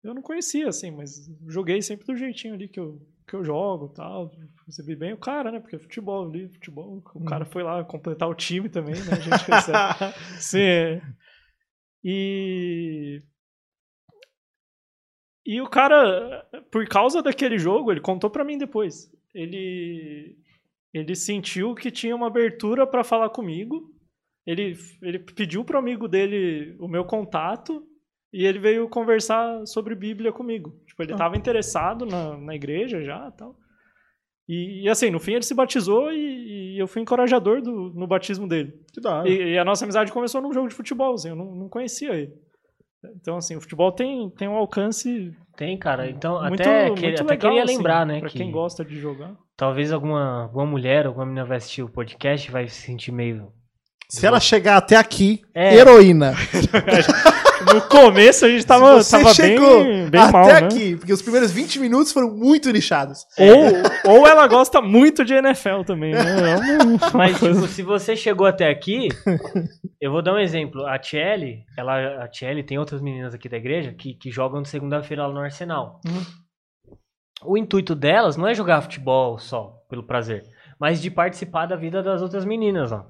Eu 0.03 0.15
não 0.15 0.23
conhecia, 0.23 0.69
assim, 0.69 0.91
mas 0.91 1.29
joguei 1.47 1.83
sempre 1.83 2.07
do 2.07 2.17
jeitinho 2.17 2.55
ali 2.55 2.69
que 2.69 2.81
eu, 2.81 3.07
que 3.29 3.35
eu 3.35 3.45
jogo 3.45 3.89
tal. 3.91 4.31
Recebi 4.67 4.97
bem 4.97 5.13
o 5.13 5.19
cara, 5.19 5.53
né? 5.53 5.61
Porque 5.61 5.79
futebol 5.79 6.27
ali, 6.27 6.49
futebol. 6.49 7.03
O 7.15 7.25
cara 7.25 7.45
foi 7.45 7.63
lá 7.63 7.85
completar 7.85 8.29
o 8.29 8.35
time 8.35 8.69
também, 8.71 8.95
né? 8.95 9.13
A 9.13 9.21
gente 9.21 9.51
recebe. 9.51 9.79
Sim. 10.41 10.61
é. 10.61 11.03
E. 12.03 13.23
E 15.45 15.61
o 15.61 15.69
cara, 15.69 16.49
por 16.71 16.87
causa 16.87 17.23
daquele 17.23 17.59
jogo, 17.59 17.91
ele 17.91 18.01
contou 18.01 18.31
pra 18.31 18.45
mim 18.45 18.57
depois. 18.57 19.11
Ele 19.35 20.40
ele 20.93 21.15
sentiu 21.15 21.75
que 21.75 21.91
tinha 21.91 22.15
uma 22.17 22.27
abertura 22.27 22.87
pra 22.87 23.05
falar 23.05 23.31
comigo. 23.31 23.91
Ele, 24.47 24.77
ele 25.03 25.19
pediu 25.19 25.65
pro 25.65 25.79
amigo 25.79 26.09
dele 26.09 26.77
o 26.81 26.89
meu 26.89 27.05
contato 27.05 27.83
e 28.33 28.45
ele 28.45 28.59
veio 28.59 28.89
conversar 28.89 29.67
sobre 29.67 29.95
Bíblia 29.95 30.33
comigo. 30.33 30.71
Tipo, 30.87 31.03
ele 31.03 31.13
Ah. 31.13 31.15
estava 31.15 31.37
interessado 31.37 32.07
na, 32.07 32.37
na 32.37 32.55
igreja 32.55 33.03
já 33.03 33.31
tal. 33.33 33.55
E, 34.49 34.83
e 34.85 34.89
assim, 34.89 35.11
no 35.11 35.21
fim 35.21 35.35
ele 35.35 35.45
se 35.45 35.55
batizou 35.55 36.11
e, 36.13 36.75
e 36.75 36.79
eu 36.79 36.89
fui 36.89 37.03
encorajador 37.03 37.63
do, 37.63 37.91
no 37.95 38.07
batismo 38.07 38.49
dele. 38.49 38.73
Que 38.93 39.01
da 39.01 39.19
hora. 39.21 39.29
E, 39.29 39.53
e 39.53 39.59
a 39.59 39.65
nossa 39.65 39.85
amizade 39.85 40.11
começou 40.11 40.41
num 40.41 40.53
jogo 40.53 40.69
de 40.69 40.75
futebol, 40.75 41.15
assim, 41.15 41.29
eu 41.29 41.37
não, 41.37 41.55
não 41.55 41.69
conhecia 41.69 42.15
ele. 42.15 42.33
Então, 43.17 43.37
assim, 43.39 43.57
o 43.57 43.61
futebol 43.61 43.91
tem, 43.93 44.29
tem 44.31 44.47
um 44.49 44.57
alcance 44.57 45.33
Tem, 45.57 45.79
cara. 45.79 46.09
Então, 46.11 46.41
muito, 46.43 46.61
até, 46.61 46.85
que- 46.91 47.01
muito 47.01 47.23
até 47.23 47.31
legal, 47.33 47.51
queria 47.51 47.65
assim, 47.65 47.77
lembrar, 47.77 48.05
né? 48.07 48.21
Pra 48.21 48.29
que 48.29 48.39
quem 48.39 48.51
gosta 48.51 48.85
de 48.85 48.97
jogar. 48.99 49.35
talvez 49.57 49.91
alguma, 49.93 50.43
alguma 50.45 50.67
mulher, 50.67 51.07
alguma 51.07 51.25
menina 51.25 51.45
vai 51.47 51.57
assistir 51.59 51.83
o 51.83 51.89
podcast 51.89 52.51
vai 52.51 52.69
se 52.69 52.83
sentir 52.83 53.11
meio 53.13 53.53
Se 54.09 54.27
ela 54.27 54.39
chegar 54.41 54.77
até 54.77 54.97
aqui, 54.97 55.41
É. 55.55 55.75
heroína. 55.77 56.35
No 57.75 57.81
começo 57.83 58.45
a 58.45 58.49
gente 58.49 58.67
tava, 58.67 59.03
Se 59.03 59.11
você 59.11 59.19
tava 59.23 59.35
chegou 59.35 59.85
bem, 59.85 60.11
bem 60.11 60.21
até 60.21 60.33
mal, 60.33 60.47
né? 60.47 60.53
aqui, 60.59 60.97
porque 60.97 61.13
os 61.13 61.23
primeiros 61.23 61.51
20 61.51 61.79
minutos 61.79 62.13
foram 62.13 62.31
muito 62.35 62.71
lixados. 62.71 63.27
Ou, 63.39 64.17
ou 64.19 64.27
ela 64.27 64.47
gosta 64.47 64.81
muito 64.81 65.25
de 65.25 65.35
NFL 65.35 65.83
também, 65.87 66.13
né? 66.13 66.21
É 66.53 66.83
uma- 66.83 66.99
Mas, 67.15 67.39
tipo, 67.39 67.67
se 67.67 67.83
você 67.83 68.17
chegou 68.17 68.47
até 68.47 68.69
aqui, 68.69 69.09
eu 70.01 70.11
vou 70.11 70.23
dar 70.23 70.35
um 70.35 70.39
exemplo. 70.39 70.87
A 70.87 70.99
Tchelle, 70.99 71.65
ela, 71.77 72.25
a 72.25 72.29
Tchelle 72.29 72.63
tem 72.63 72.79
outras 72.79 73.01
meninas 73.01 73.35
aqui 73.35 73.49
da 73.49 73.57
igreja 73.57 73.93
que, 73.93 74.15
que 74.15 74.31
jogam 74.31 74.63
de 74.63 74.69
segunda-feira 74.69 75.27
lá 75.27 75.33
no 75.33 75.41
Arsenal. 75.41 76.01
Uhum. 76.07 76.23
O 77.43 77.57
intuito 77.57 77.95
delas 77.95 78.37
não 78.37 78.47
é 78.47 78.55
jogar 78.55 78.83
futebol 78.83 79.39
só, 79.39 79.73
pelo 79.89 80.03
prazer, 80.03 80.45
mas 80.79 81.01
de 81.01 81.11
participar 81.11 81.67
da 81.67 81.77
vida 81.77 82.03
das 82.03 82.21
outras 82.21 82.45
meninas, 82.45 82.93
ó. 82.93 83.07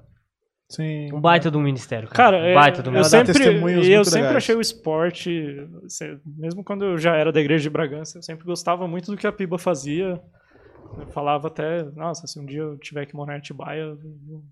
Sim. 0.75 1.11
Um 1.13 1.19
baita 1.19 1.51
do 1.51 1.59
ministério, 1.59 2.07
Cara, 2.09 2.37
cara. 2.37 2.47
é, 2.47 2.51
um 2.51 2.55
baita 2.55 2.81
do 2.81 2.89
eu 2.89 2.93
dá 2.93 2.99
ministério. 2.99 3.33
sempre, 3.33 3.93
eu 3.93 4.05
sempre 4.05 4.37
achei 4.37 4.55
o 4.55 4.61
esporte, 4.61 5.67
se- 5.87 6.17
mesmo 6.25 6.63
quando 6.63 6.85
eu 6.85 6.97
já 6.97 7.15
era 7.15 7.31
da 7.31 7.41
igreja 7.41 7.63
de 7.63 7.69
Bragança, 7.69 8.17
eu 8.17 8.21
sempre 8.23 8.45
gostava 8.45 8.87
muito 8.87 9.11
do 9.11 9.17
que 9.17 9.27
a 9.27 9.31
Piba 9.31 9.57
fazia. 9.57 10.21
Eu 10.97 11.07
falava 11.07 11.47
até, 11.47 11.83
nossa, 11.95 12.25
se 12.27 12.39
um 12.39 12.45
dia 12.45 12.59
eu 12.61 12.77
tiver 12.77 13.05
que 13.05 13.15
morar 13.15 13.35
em 13.35 13.37
Atibaia, 13.39 13.81
eu 13.81 13.97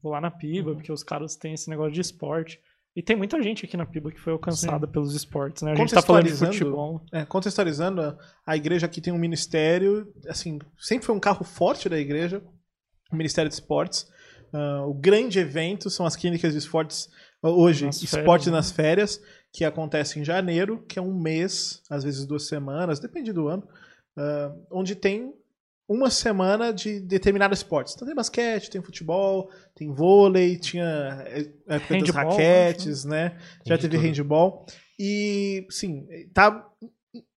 vou 0.02 0.12
lá 0.12 0.20
na 0.22 0.30
Piba, 0.32 0.74
porque 0.74 0.92
os 0.92 1.04
caras 1.04 1.36
têm 1.36 1.54
esse 1.54 1.70
negócio 1.70 1.92
de 1.94 2.02
esporte. 2.02 2.60
E 2.96 3.02
tem 3.04 3.16
muita 3.16 3.42
gente 3.42 3.66
aqui 3.66 3.78
na 3.78 3.86
Piba 3.86 4.12
que 4.12 4.20
foi 4.20 4.34
alcançada 4.34 4.88
pelos 4.88 5.14
esportes, 5.16 5.62
né? 5.64 5.72
A 5.72 5.76
gente 5.76 5.94
tá 5.94 6.02
falando 6.02 6.24
de 6.24 6.30
Contextualizando, 6.32 6.54
futebol. 6.54 7.02
É, 7.14 7.24
contextualizando, 7.26 8.02
a- 8.02 8.18
a 8.46 8.58
igreja 8.58 8.86
aqui 8.88 9.00
tem 9.00 9.14
um 9.14 9.18
ministério, 9.18 10.12
assim, 10.28 10.60
sempre 10.78 11.06
foi 11.06 11.16
um 11.16 11.20
carro 11.20 11.46
forte 11.46 11.88
da 11.88 11.98
igreja, 12.00 12.42
o 13.12 13.16
Ministério 13.16 13.48
de 13.48 13.56
Esportes. 13.56 14.06
Ah, 14.54 14.86
o 14.86 14.94
grande 14.94 15.40
evento 15.40 15.90
são 15.90 16.06
as 16.06 16.16
clínicas 16.16 16.54
de 16.54 16.60
esportes, 16.60 17.10
hoje, 17.42 17.86
Nas 17.86 18.02
esportes 18.02 18.24
férias, 18.24 18.46
né? 18.46 18.52
nas 18.52 18.72
férias, 18.72 19.22
que 19.52 19.66
acontece 19.66 20.20
em 20.20 20.24
janeiro, 20.24 20.84
que 20.88 21.00
é 21.00 21.02
um 21.02 21.14
mês, 21.14 21.82
às 21.90 22.04
vezes 22.04 22.26
duas 22.26 22.48
semanas, 22.48 23.00
depende 23.00 23.32
do 23.34 23.48
ano, 23.48 23.68
ah, 24.18 24.54
onde 24.72 24.96
tem 24.96 25.34
uma 25.88 26.12
semana 26.12 26.72
de 26.72 27.00
determinado 27.00 27.54
esportes. 27.54 27.96
Então 27.96 28.08
tem 28.08 28.16
basquete, 28.16 28.70
tem 28.70 28.82
futebol, 28.82 29.50
tem 29.74 29.92
vôlei, 29.92 30.56
tinha 30.56 30.86
é, 31.26 31.78
Handball, 31.78 32.30
raquetes, 32.30 33.06
né? 33.06 33.36
Já 33.66 33.76
de 33.76 33.82
teve 33.82 33.98
tudo. 33.98 34.06
handball. 34.06 34.68
E, 35.00 35.66
sim, 35.72 36.06
tá 36.32 36.64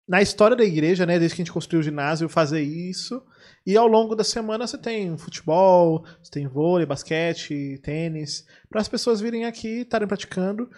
na 0.06 0.20
história 0.20 0.54
da 0.54 0.64
igreja, 0.64 1.06
né, 1.06 1.18
desde 1.18 1.34
que 1.34 1.40
a 1.40 1.44
gente 1.44 1.52
construiu 1.52 1.80
o 1.80 1.82
ginásio, 1.82 2.28
fazer 2.28 2.60
isso. 2.60 3.22
E 3.66 3.76
ao 3.76 3.86
longo 3.86 4.14
da 4.16 4.24
semana 4.24 4.66
você 4.66 4.76
tem 4.76 5.16
futebol, 5.16 6.04
você 6.22 6.30
tem 6.30 6.46
vôlei, 6.48 6.84
basquete, 6.86 7.78
tênis, 7.82 8.44
para 8.68 8.80
as 8.80 8.88
pessoas 8.88 9.20
virem 9.20 9.44
aqui 9.44 9.68
e 9.68 9.80
estarem 9.82 10.08
praticando. 10.08 10.68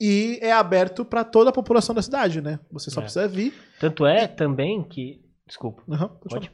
E 0.00 0.38
é 0.42 0.52
aberto 0.52 1.04
para 1.04 1.24
toda 1.24 1.50
a 1.50 1.52
população 1.52 1.94
da 1.94 2.02
cidade, 2.02 2.40
né? 2.40 2.60
Você 2.70 2.90
só 2.90 3.00
É. 3.00 3.02
precisa 3.04 3.26
vir. 3.26 3.52
Tanto 3.80 4.06
é 4.06 4.28
também 4.28 4.82
que. 4.84 5.20
Desculpa. 5.46 5.82
Aham, 5.90 6.08
pode. 6.28 6.50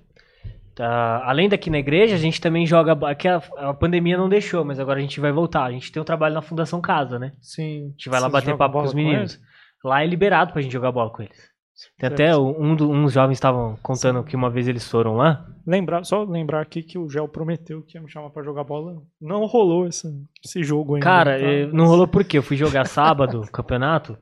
Tá, 0.75 1.23
além 1.25 1.49
daqui 1.49 1.71
na 1.71 1.79
igreja, 1.79 2.15
a 2.17 2.19
gente 2.19 2.41
também 2.41 2.67
joga. 2.67 2.97
Que 3.15 3.29
a, 3.29 3.37
a 3.59 3.75
pandemia 3.75 4.17
não 4.17 4.29
deixou, 4.29 4.65
mas 4.65 4.81
agora 4.81 4.99
a 4.99 5.03
gente 5.03 5.21
vai 5.21 5.31
voltar. 5.31 5.65
A 5.65 5.71
gente 5.71 5.93
tem 5.93 6.01
um 6.01 6.05
trabalho 6.05 6.35
na 6.35 6.43
Fundação 6.43 6.81
Casa, 6.81 7.19
né? 7.19 7.33
Sim. 7.41 7.87
A 7.87 7.91
gente 7.91 8.09
vai 8.09 8.21
lá 8.21 8.29
bater 8.29 8.57
papo 8.57 8.79
com 8.79 8.85
os 8.85 8.91
com 8.91 8.97
meninos. 8.97 9.39
Lá 9.85 10.03
é 10.03 10.07
liberado 10.07 10.53
pra 10.53 10.63
gente 10.63 10.73
jogar 10.73 10.91
bola 10.91 11.11
com 11.11 11.23
eles. 11.23 11.54
Tem 11.99 12.09
até 12.09 12.37
um, 12.37 12.75
do- 12.77 12.91
uns 12.91 13.13
jovens 13.13 13.35
estavam 13.35 13.77
contando 13.83 14.23
que 14.23 14.37
uma 14.37 14.49
vez 14.51 14.69
eles 14.69 14.87
foram 14.89 15.15
lá. 15.17 15.45
Lembrar, 15.67 16.05
só 16.05 16.23
lembrar 16.23 16.61
aqui 16.61 16.83
que 16.83 16.99
o 16.99 17.09
Gel 17.09 17.27
prometeu 17.29 17.83
que 17.83 17.97
ia 17.99 18.03
me 18.03 18.11
chamar 18.11 18.31
pra 18.31 18.43
jogar 18.45 18.65
bola. 18.65 18.97
Não 19.21 19.45
rolou 19.47 19.87
esse, 19.87 20.07
esse 20.45 20.63
jogo 20.63 20.95
ainda. 20.95 21.05
Cara, 21.05 21.39
tá? 21.39 21.45
eh, 21.45 21.67
não 21.73 21.87
rolou 21.87 22.07
por 22.07 22.23
quê? 22.25 22.39
Eu 22.39 22.43
fui 22.43 22.57
jogar 22.57 22.87
sábado, 22.87 23.43
campeonato, 23.53 24.17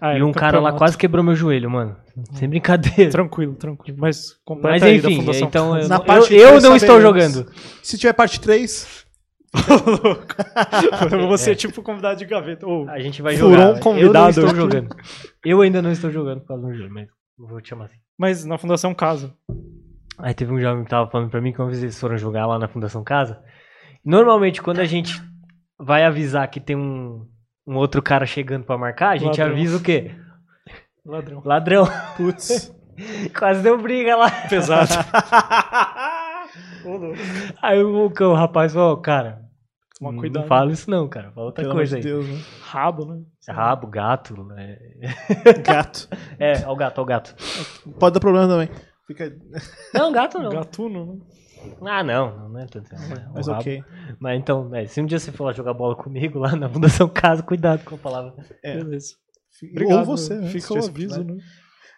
Ah, 0.00 0.18
e 0.18 0.22
um 0.22 0.32
cara 0.32 0.60
lá 0.60 0.72
quase 0.72 0.98
quebrou 0.98 1.24
meu 1.24 1.34
joelho, 1.34 1.70
mano. 1.70 1.96
Sem 2.32 2.48
brincadeira. 2.48 3.10
Tranquilo, 3.10 3.54
tranquilo. 3.54 3.96
Mas 3.98 4.34
completa 4.44 4.74
Mas 4.74 4.82
aí 4.82 5.00
da 5.00 5.08
enfim, 5.08 5.20
Fundação 5.20 5.48
então 5.48 5.78
eu, 5.78 5.88
Na 5.88 5.96
eu- 5.96 6.04
parte 6.04 6.34
eu 6.34 6.60
não 6.60 6.76
estou 6.76 7.00
jogando. 7.00 7.46
Se 7.82 7.96
tiver 7.96 8.12
parte 8.12 8.40
3, 8.40 9.06
Você 11.28 11.52
é 11.52 11.54
tipo 11.54 11.82
convidado 11.82 12.18
de 12.18 12.24
gaveta. 12.24 12.66
Ô, 12.66 12.88
A 12.88 12.98
gente 13.00 13.20
vai 13.22 13.36
Furou 13.36 13.52
jogar. 13.52 13.70
um 13.74 13.80
convidado 13.80 14.40
eu 14.40 14.42
não 14.46 14.50
estou 14.50 14.54
jogando. 14.54 14.96
Eu 15.44 15.60
ainda 15.60 15.82
não 15.82 15.90
estou 15.92 16.10
jogando 16.10 16.40
por 16.40 16.48
causa 16.48 16.66
do 16.66 16.74
jogo, 16.74 16.92
mas 16.94 17.08
vou 17.38 17.60
te 17.60 17.68
chamar 17.70 17.86
assim. 17.86 17.98
mas 18.18 18.44
na 18.44 18.58
Fundação 18.58 18.94
Casa. 18.94 19.34
Aí 20.18 20.34
teve 20.34 20.52
um 20.52 20.60
jovem 20.60 20.84
que 20.84 20.90
tava 20.90 21.10
falando 21.10 21.30
pra 21.30 21.40
mim 21.40 21.52
que 21.52 21.60
uma 21.60 21.68
vez 21.68 21.82
eles 21.82 21.98
foram 21.98 22.16
jogar 22.18 22.46
lá 22.46 22.58
na 22.58 22.68
Fundação 22.68 23.02
Casa. 23.02 23.40
Normalmente, 24.04 24.60
quando 24.62 24.80
a 24.80 24.84
gente 24.84 25.20
vai 25.78 26.04
avisar 26.04 26.46
que 26.48 26.60
tem 26.60 26.76
um, 26.76 27.26
um 27.66 27.76
outro 27.76 28.02
cara 28.02 28.26
chegando 28.26 28.64
pra 28.64 28.76
marcar, 28.78 29.10
a 29.10 29.16
gente 29.16 29.38
Ladrão. 29.40 29.56
avisa 29.56 29.76
o 29.78 29.82
quê? 29.82 30.10
Ladrão. 31.04 31.42
Ladrão. 31.44 31.88
putz. 32.16 32.70
Quase 33.38 33.62
deu 33.62 33.78
briga 33.80 34.14
lá. 34.14 34.30
Pesado. 34.30 34.90
Aí 37.62 37.82
o, 37.82 38.06
o 38.06 38.34
rapaz 38.34 38.72
falou, 38.72 38.96
cara, 38.98 39.42
Toma 39.98 40.12
não 40.12 40.18
cuidado. 40.20 40.46
fala 40.46 40.72
isso 40.72 40.90
não, 40.90 41.08
cara. 41.08 41.30
Fala 41.32 41.46
outra 41.46 41.62
Pelo 41.62 41.74
coisa 41.74 41.96
aí. 41.96 42.02
de 42.02 42.08
Deus, 42.08 42.26
né? 42.26 42.40
Rabo, 42.62 43.04
né? 43.04 43.22
Rabo, 43.48 43.86
gato. 43.86 44.34
É, 44.56 45.52
Gato. 45.62 46.08
é, 46.38 46.64
ó 46.66 46.72
o 46.72 46.76
gato, 46.76 46.98
ó 46.98 47.02
o 47.02 47.04
gato. 47.04 47.34
Pode 47.98 48.14
dar 48.14 48.20
problema 48.20 48.48
também. 48.48 48.68
Fica... 49.06 49.36
Não, 49.92 50.10
gato 50.12 50.38
não. 50.38 50.50
Gatuno, 50.50 51.06
né? 51.14 51.20
Ah, 51.82 52.02
não, 52.02 52.38
não, 52.38 52.48
não 52.48 52.60
é 52.60 52.66
tanto. 52.66 52.94
É, 52.94 52.96
o 53.28 53.34
Mas 53.34 53.46
rabo. 53.46 53.60
ok. 53.60 53.84
Mas 54.18 54.40
então, 54.40 54.74
é, 54.74 54.86
se 54.86 55.00
um 55.00 55.06
dia 55.06 55.18
você 55.18 55.30
for 55.30 55.44
lá 55.44 55.52
jogar 55.52 55.74
bola 55.74 55.94
comigo 55.94 56.38
lá 56.38 56.56
na 56.56 56.68
Fundação 56.70 57.06
Casa, 57.08 57.42
cuidado 57.42 57.84
com 57.84 57.96
a 57.96 57.98
palavra. 57.98 58.32
É. 58.62 58.78
Beleza. 58.78 59.14
Ou 59.86 60.04
você, 60.04 60.36
né? 60.36 60.48
Fica 60.48 60.72
o 60.72 60.78
aviso, 60.78 61.22
né? 61.22 61.36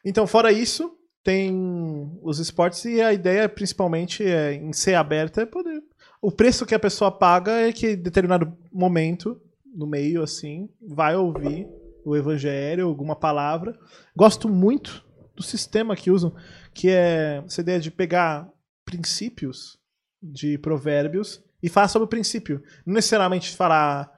Então, 0.05 0.27
fora 0.27 0.51
isso, 0.51 0.91
tem 1.23 2.19
os 2.23 2.39
esportes 2.39 2.85
e 2.85 3.01
a 3.01 3.13
ideia, 3.13 3.49
principalmente, 3.49 4.25
é, 4.25 4.55
em 4.55 4.73
ser 4.73 4.95
aberta 4.95 5.43
é 5.43 5.47
poder. 5.47 5.83
O 6.21 6.31
preço 6.31 6.67
que 6.67 6.75
a 6.75 6.81
pessoa 6.81 7.11
paga 7.11 7.53
é 7.53 7.73
que 7.73 7.91
em 7.91 7.97
determinado 7.97 8.57
momento, 8.73 9.41
no 9.75 9.87
meio, 9.87 10.23
assim, 10.23 10.69
vai 10.81 11.17
ouvir 11.17 11.69
o 12.05 12.17
evangelho, 12.17 12.87
alguma 12.87 13.15
palavra. 13.17 13.79
Gosto 14.17 14.49
muito 14.49 15.05
do 15.35 15.43
sistema 15.43 15.97
que 15.97 16.11
usam, 16.11 16.35
que 16.75 16.89
é 16.89 17.43
essa 17.45 17.61
ideia 17.61 17.81
de 17.81 17.91
pegar 17.91 18.49
princípios 18.85 19.79
de 20.23 20.59
provérbios 20.59 21.43
e 21.63 21.69
falar 21.69 21.89
sobre 21.89 22.07
o 22.07 22.11
princípio. 22.11 22.63
Não 22.85 22.95
necessariamente 22.95 23.55
falar 23.57 24.11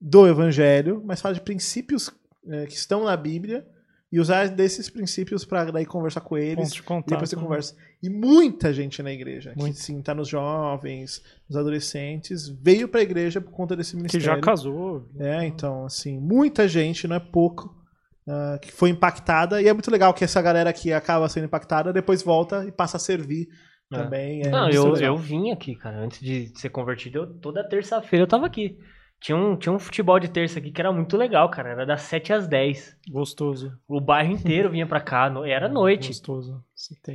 do 0.00 0.26
evangelho, 0.26 1.02
mas 1.04 1.20
falar 1.20 1.34
de 1.34 1.40
princípios 1.40 2.10
eh, 2.46 2.66
que 2.66 2.74
estão 2.74 3.04
na 3.04 3.16
Bíblia 3.16 3.66
e 4.12 4.20
usar 4.20 4.48
desses 4.48 4.90
princípios 4.90 5.44
para 5.44 5.70
daí 5.72 5.86
conversar 5.86 6.20
com 6.20 6.36
eles 6.36 6.56
Ponto 6.68 6.72
de 6.74 6.80
e 6.80 6.82
contato. 6.82 7.08
depois 7.10 7.30
você 7.30 7.36
né? 7.36 7.42
conversa. 7.42 7.76
E 8.02 8.10
muita 8.10 8.72
gente 8.72 9.02
na 9.02 9.10
igreja, 9.10 9.54
Muito. 9.56 9.74
que 9.76 9.80
sim, 9.80 10.02
tá 10.02 10.14
nos 10.14 10.28
jovens, 10.28 11.22
nos 11.48 11.56
adolescentes, 11.56 12.46
veio 12.48 12.88
pra 12.88 13.00
igreja 13.00 13.40
por 13.40 13.50
conta 13.52 13.74
desse 13.74 13.92
Que 13.92 13.96
ministério. 13.96 14.26
já 14.26 14.38
casou. 14.40 15.08
É, 15.18 15.44
então, 15.46 15.86
assim, 15.86 16.18
muita 16.20 16.68
gente, 16.68 17.08
não 17.08 17.16
é 17.16 17.20
pouco, 17.20 17.74
ah, 18.28 18.58
que 18.60 18.70
foi 18.70 18.90
impactada. 18.90 19.62
E 19.62 19.66
é 19.68 19.72
muito 19.72 19.90
legal 19.90 20.12
que 20.12 20.24
essa 20.24 20.42
galera 20.42 20.72
que 20.72 20.92
acaba 20.92 21.28
sendo 21.28 21.44
impactada 21.46 21.92
depois 21.92 22.22
volta 22.22 22.64
e 22.66 22.70
passa 22.72 22.96
a 22.98 23.00
servir 23.00 23.48
É. 23.92 23.96
também. 23.96 24.42
É 24.42 24.50
Não, 24.50 24.68
eu, 24.68 24.90
legal. 24.92 25.14
eu 25.14 25.16
vim 25.16 25.50
aqui, 25.50 25.74
cara. 25.74 25.98
Antes 26.04 26.20
de 26.20 26.52
ser 26.58 26.68
convertido, 26.68 27.18
eu- 27.20 27.26
toda 27.40 27.66
terça-feira 27.66 28.24
eu 28.24 28.28
tava 28.28 28.44
aqui. 28.46 28.78
Tinha 29.22 29.36
um, 29.36 29.56
tinha 29.56 29.72
um 29.72 29.78
futebol 29.78 30.18
de 30.18 30.28
terça 30.28 30.58
aqui 30.58 30.72
que 30.72 30.80
era 30.80 30.92
muito 30.92 31.16
legal, 31.16 31.48
cara. 31.48 31.70
Era 31.70 31.86
das 31.86 32.02
7 32.02 32.32
às 32.32 32.48
10. 32.48 32.96
Gostoso. 33.08 33.72
O 33.88 34.00
bairro 34.00 34.32
inteiro 34.32 34.68
vinha 34.70 34.86
pra 34.86 35.00
cá. 35.00 35.30
no- 35.30 35.44
Era 35.44 35.68
noite. 35.68 36.08
Gostoso. 36.08 36.62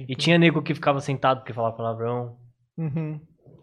E 0.07 0.15
tinha 0.15 0.37
nego 0.37 0.61
que 0.61 0.73
ficava 0.73 1.01
sentado 1.01 1.39
porque 1.39 1.51
falava 1.53 1.75
palavrão. 1.75 2.37
Uhum. 2.77 3.19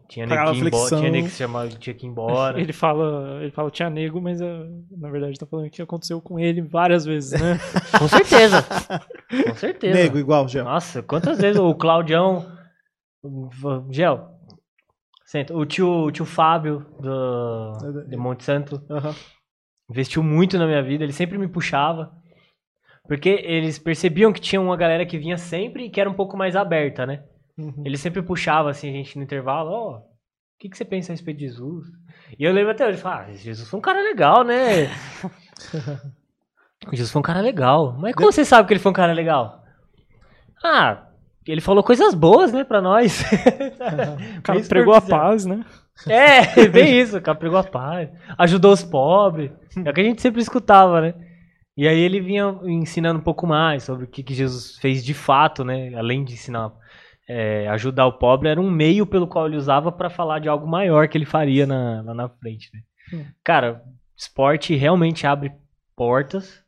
Tinha 0.07 0.27
nego 0.27 0.53
que 0.53 0.59
embora. 0.61 0.89
Tinha 0.99 1.11
nego 1.11 1.25
que 1.25 1.31
se 1.33 1.39
chamava 1.39 1.69
tinha 1.71 1.95
que 1.95 2.05
ir 2.07 2.11
embora. 2.11 2.61
Ele 2.61 2.73
fala, 2.75 3.41
ele 3.41 3.51
fala 3.51 3.71
tinha 3.71 3.89
nego, 3.89 4.21
mas 4.21 4.39
eh, 4.39 4.67
na 4.91 5.11
verdade 5.11 5.39
tá 5.39 5.47
falando 5.47 5.71
que 5.71 5.81
aconteceu 5.81 6.21
com 6.21 6.39
ele 6.39 6.61
várias 6.61 7.07
vezes, 7.07 7.41
né? 7.41 7.59
Com 7.99 8.07
certeza. 8.07 8.63
Com 9.49 9.55
certeza. 9.55 9.95
Nego, 9.99 10.19
igual, 10.19 10.47
Gel. 10.47 10.65
Nossa, 10.65 11.03
quantas 11.03 11.39
vezes 11.41 11.59
o 11.59 11.75
Claudião. 11.75 12.47
Gel. 13.91 14.34
O 15.53 15.64
tio, 15.64 15.89
o 15.89 16.12
tio 16.12 16.24
Fábio 16.24 16.87
do, 17.01 18.05
de 18.09 18.16
Monte 18.16 18.45
Santo. 18.45 18.82
Aham. 18.91 19.14
investiu 19.91 20.22
muito 20.22 20.59
na 20.59 20.66
minha 20.66 20.82
vida, 20.82 21.05
ele 21.05 21.12
sempre 21.12 21.39
me 21.39 21.49
puxava. 21.49 22.12
Porque 23.07 23.28
eles 23.28 23.78
percebiam 23.78 24.32
que 24.32 24.41
tinha 24.41 24.61
uma 24.61 24.76
galera 24.76 25.05
que 25.05 25.18
vinha 25.18 25.37
sempre 25.37 25.85
e 25.85 25.91
que 25.91 26.01
era 26.01 26.09
um 26.09 26.14
pouco 26.14 26.37
mais 26.37 26.57
aberta, 26.57 27.05
né? 27.05 27.22
Uhum. 27.59 27.82
Ele 27.85 27.99
sempre 27.99 28.22
puxava 28.22 28.70
assim 28.70 28.89
a 28.89 28.93
gente 28.93 29.16
no 29.16 29.24
intervalo, 29.24 29.70
ó, 29.70 29.99
o 29.99 30.03
que, 30.59 30.68
que 30.68 30.76
você 30.76 30.85
pensa 30.85 31.12
a 31.12 31.14
respeito 31.14 31.39
de 31.39 31.49
Jesus? 31.49 31.87
E 32.39 32.45
eu 32.45 32.53
lembro 32.53 32.70
até 32.70 32.87
hoje, 32.87 33.03
ah, 33.05 33.26
Jesus 33.32 33.68
foi 33.68 33.78
um 33.78 33.82
cara 33.82 34.01
legal, 34.01 34.43
né? 34.43 34.89
Jesus 36.93 37.11
foi 37.11 37.20
um 37.20 37.22
cara 37.22 37.41
legal. 37.41 37.95
Mas 37.99 38.14
como 38.14 38.32
você 38.32 38.45
sabe 38.45 38.66
que 38.66 38.74
ele 38.74 38.80
foi 38.80 38.91
um 38.91 38.95
cara 38.95 39.12
legal? 39.12 39.62
Ah, 40.62 41.09
ele 41.53 41.61
falou 41.61 41.83
coisas 41.83 42.15
boas, 42.15 42.53
né, 42.53 42.65
pra 42.65 42.81
nós. 42.81 43.25
O 44.39 44.43
cara 44.43 44.59
Isso 44.59 44.69
pregou 44.69 44.95
a 44.95 45.01
paz, 45.01 45.45
né? 45.45 45.65
É, 46.09 46.67
bem 46.69 47.01
isso, 47.01 47.17
o 47.17 47.21
cara 47.21 47.39
pregou 47.39 47.59
a 47.59 47.65
paz, 47.65 48.11
ajudou 48.39 48.73
os 48.73 48.83
pobres. 48.83 49.51
É 49.85 49.91
o 49.91 49.95
que 49.95 50.01
a 50.01 50.05
gente 50.05 50.21
sempre 50.21 50.41
escutava, 50.41 51.01
né? 51.01 51.15
E 51.77 51.89
aí 51.89 51.99
ele 51.99 52.21
vinha 52.21 52.57
ensinando 52.65 53.21
um 53.21 53.23
pouco 53.23 53.47
mais 53.47 53.83
sobre 53.83 54.05
o 54.05 54.09
que, 54.09 54.23
que 54.23 54.35
Jesus 54.35 54.79
fez 54.79 55.05
de 55.05 55.15
fato, 55.15 55.65
né? 55.65 55.95
Além 55.95 56.25
de 56.25 56.35
ensinar, 56.35 56.73
é, 57.29 57.69
ajudar 57.69 58.07
o 58.07 58.19
pobre, 58.19 58.49
era 58.49 58.61
um 58.61 58.71
meio 58.71 59.07
pelo 59.07 59.27
qual 59.27 59.47
ele 59.47 59.57
usava 59.57 59.91
para 59.91 60.11
falar 60.11 60.39
de 60.39 60.49
algo 60.49 60.67
maior 60.67 61.09
que 61.09 61.19
ele 61.19 61.25
faria 61.25 61.67
na, 61.67 62.03
lá 62.03 62.15
na 62.15 62.29
frente, 62.29 62.71
né? 62.73 62.81
Hum. 63.13 63.25
Cara, 63.43 63.83
esporte 64.17 64.75
realmente 64.75 65.27
abre 65.27 65.53
portas. 65.97 66.63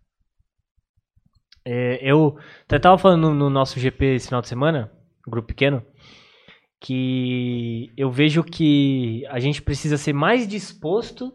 É, 1.68 1.98
eu 2.00 2.38
até 2.64 2.78
tava 2.78 2.96
falando 2.96 3.28
no, 3.30 3.34
no 3.34 3.50
nosso 3.50 3.80
GP 3.80 4.14
esse 4.14 4.28
final 4.28 4.40
de 4.40 4.46
semana, 4.46 4.92
grupo 5.26 5.48
pequeno, 5.48 5.82
que 6.80 7.92
eu 7.96 8.08
vejo 8.08 8.44
que 8.44 9.26
a 9.26 9.40
gente 9.40 9.60
precisa 9.60 9.96
ser 9.96 10.12
mais 10.12 10.46
disposto 10.46 11.32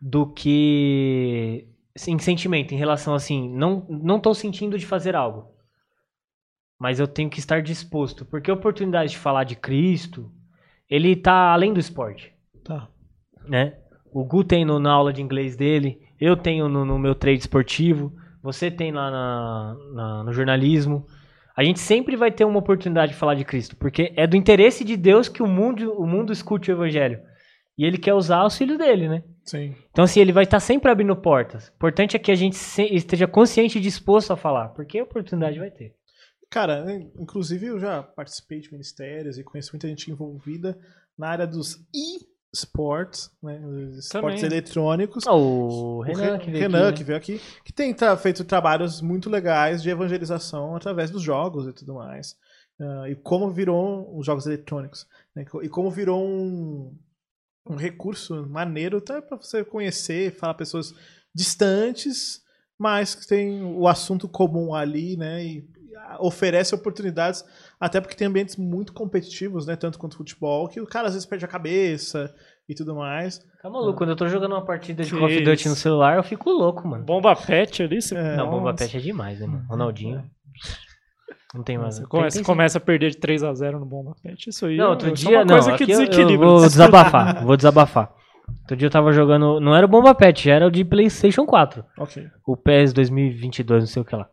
do 0.00 0.32
que 0.32 1.66
em 2.08 2.18
sentimento, 2.20 2.72
em 2.72 2.78
relação 2.78 3.12
assim, 3.14 3.48
não, 3.48 3.84
não 3.88 4.20
tô 4.20 4.32
sentindo 4.32 4.78
de 4.78 4.86
fazer 4.86 5.16
algo. 5.16 5.52
Mas 6.78 7.00
eu 7.00 7.08
tenho 7.08 7.30
que 7.30 7.38
estar 7.40 7.60
disposto, 7.60 8.24
porque 8.24 8.50
a 8.50 8.54
oportunidade 8.54 9.12
de 9.12 9.18
falar 9.18 9.42
de 9.44 9.56
Cristo, 9.56 10.30
ele 10.88 11.16
tá 11.16 11.52
além 11.52 11.72
do 11.72 11.80
esporte 11.80 12.32
Tá. 12.62 12.88
né? 13.48 13.78
O 14.12 14.24
Gu 14.24 14.44
tem 14.44 14.64
no- 14.64 14.78
na 14.78 14.92
aula 14.92 15.12
de 15.12 15.20
inglês 15.22 15.56
dele, 15.56 16.00
eu 16.20 16.36
tenho 16.36 16.68
no, 16.68 16.84
no 16.84 16.98
meu 16.98 17.14
trade 17.16 17.40
esportivo, 17.40 18.12
você 18.44 18.70
tem 18.70 18.92
lá 18.92 19.10
na- 19.10 19.76
na- 19.94 20.24
no 20.24 20.32
jornalismo. 20.34 21.06
A 21.56 21.64
gente 21.64 21.80
sempre 21.80 22.14
vai 22.14 22.30
ter 22.30 22.44
uma 22.44 22.58
oportunidade 22.58 23.12
de 23.12 23.18
falar 23.18 23.34
de 23.34 23.44
Cristo, 23.44 23.74
porque 23.76 24.12
é 24.16 24.26
do 24.26 24.36
interesse 24.36 24.84
de 24.84 24.96
Deus 24.98 25.28
que 25.28 25.42
o 25.42 25.46
mundo, 25.46 25.92
o 25.94 26.06
mundo 26.06 26.30
escute 26.30 26.70
o 26.70 26.74
evangelho. 26.74 27.18
E 27.78 27.84
ele 27.84 27.96
quer 27.96 28.12
usar 28.12 28.44
os 28.44 28.56
filhos 28.56 28.76
dele, 28.76 29.08
né? 29.08 29.22
Sim. 29.44 29.74
Então, 29.90 30.04
assim, 30.04 30.20
ele 30.20 30.30
vai 30.32 30.44
estar 30.44 30.60
sempre 30.60 30.90
abrindo 30.90 31.16
portas. 31.16 31.68
O 31.68 31.72
importante 31.76 32.16
é 32.16 32.18
que 32.18 32.30
a 32.30 32.34
gente 32.34 32.54
esteja 32.54 33.26
consciente 33.26 33.78
e 33.78 33.80
disposto 33.80 34.32
a 34.32 34.36
falar, 34.36 34.68
porque 34.68 34.98
a 34.98 35.04
oportunidade 35.04 35.58
vai 35.58 35.70
ter. 35.70 35.94
Cara, 36.50 36.84
inclusive 37.18 37.66
eu 37.66 37.80
já 37.80 38.02
participei 38.02 38.60
de 38.60 38.70
ministérios 38.70 39.38
e 39.38 39.42
conheço 39.42 39.72
muita 39.72 39.88
gente 39.88 40.10
envolvida 40.10 40.78
na 41.18 41.28
área 41.28 41.46
dos 41.46 41.78
e-sports, 42.54 43.30
né? 43.42 43.56
Esportes 43.98 44.08
Também. 44.40 44.44
eletrônicos. 44.44 45.26
Ah, 45.26 45.34
o 45.34 46.00
Renan, 46.00 46.36
Re- 46.36 46.38
que 46.44 46.50
veio 46.50 46.62
Renan, 46.62 46.88
aqui, 46.88 46.98
que 46.98 47.04
veio 47.04 47.18
aqui, 47.18 47.40
que 47.64 47.72
tem 47.72 47.92
tra- 47.92 48.16
feito 48.16 48.44
trabalhos 48.44 49.00
muito 49.00 49.28
legais 49.28 49.82
de 49.82 49.90
evangelização 49.90 50.74
através 50.76 51.10
dos 51.10 51.22
jogos 51.22 51.66
e 51.66 51.72
tudo 51.72 51.94
mais. 51.94 52.36
Ah, 52.80 53.08
e 53.10 53.14
como 53.16 53.50
virou 53.50 54.16
os 54.18 54.24
jogos 54.24 54.46
eletrônicos. 54.46 55.06
né? 55.34 55.44
E 55.62 55.68
como 55.68 55.90
virou 55.90 56.24
um, 56.24 56.96
um 57.68 57.76
recurso 57.76 58.46
maneiro 58.48 58.98
até 58.98 59.20
para 59.20 59.36
você 59.36 59.64
conhecer, 59.64 60.34
falar 60.36 60.54
pessoas 60.54 60.94
distantes, 61.34 62.42
mas 62.78 63.14
que 63.14 63.26
tem 63.26 63.62
o 63.62 63.86
assunto 63.86 64.28
comum 64.28 64.74
ali, 64.74 65.16
né? 65.16 65.44
E 65.44 65.68
oferece 66.18 66.74
oportunidades, 66.74 67.44
até 67.80 68.00
porque 68.00 68.14
tem 68.16 68.26
ambientes 68.26 68.56
muito 68.56 68.92
competitivos, 68.92 69.66
né? 69.66 69.76
Tanto 69.76 69.98
quanto 69.98 70.16
futebol, 70.16 70.68
que 70.68 70.80
o 70.80 70.86
cara 70.86 71.06
às 71.08 71.14
vezes 71.14 71.26
perde 71.26 71.44
a 71.44 71.48
cabeça 71.48 72.34
e 72.68 72.74
tudo 72.74 72.94
mais. 72.94 73.38
Tá 73.62 73.68
maluco, 73.70 73.98
quando 73.98 74.10
eu 74.10 74.16
tô 74.16 74.26
jogando 74.28 74.52
uma 74.52 74.64
partida 74.64 75.02
de 75.04 75.10
Call 75.10 75.24
of 75.24 75.40
Duty 75.40 75.68
no 75.68 75.74
celular, 75.74 76.16
eu 76.16 76.22
fico 76.22 76.50
louco, 76.50 76.86
mano. 76.86 77.04
Bomba 77.04 77.34
pet 77.36 77.82
ali, 77.82 78.00
você... 78.00 78.14
É. 78.16 78.36
Não, 78.36 78.50
Bomba. 78.50 78.74
Pet 78.74 78.96
é 78.96 79.00
demais, 79.00 79.40
né, 79.40 79.46
mano? 79.46 79.64
Ronaldinho. 79.68 80.24
Não 81.54 81.62
tem 81.62 81.78
mais. 81.78 81.96
Você 81.96 82.06
começa, 82.06 82.36
tem- 82.36 82.44
começa 82.44 82.78
a 82.78 82.80
perder 82.80 83.10
de 83.10 83.18
3x0 83.18 83.78
no 83.78 83.86
Bomba 83.86 84.14
Pet. 84.22 84.50
Isso 84.50 84.66
aí 84.66 84.76
Não, 84.76 84.90
outro 84.90 85.12
isso 85.14 85.24
é 85.26 85.28
dia. 85.28 85.38
uma 85.38 85.44
Não, 85.44 85.54
coisa 85.54 85.76
que 85.76 85.82
aqui 85.84 85.92
eu- 85.92 85.98
desequilibra. 86.00 86.46
Eu 86.46 86.50
vou 86.58 86.60
desabafar, 86.66 87.44
vou 87.44 87.56
desabafar. 87.56 88.12
Outro 88.62 88.76
dia 88.76 88.86
eu 88.86 88.90
tava 88.90 89.12
jogando. 89.12 89.60
Não 89.60 89.74
era 89.74 89.86
o 89.86 89.88
Bomba 89.88 90.14
Pet, 90.14 90.50
era 90.50 90.66
o 90.66 90.70
de 90.70 90.84
PlayStation 90.84 91.46
4. 91.46 91.84
Ok. 91.98 92.26
O 92.46 92.56
PES 92.56 92.92
2022, 92.92 93.84
não 93.84 93.86
sei 93.86 94.02
o 94.02 94.04
que 94.04 94.14
lá. 94.16 94.28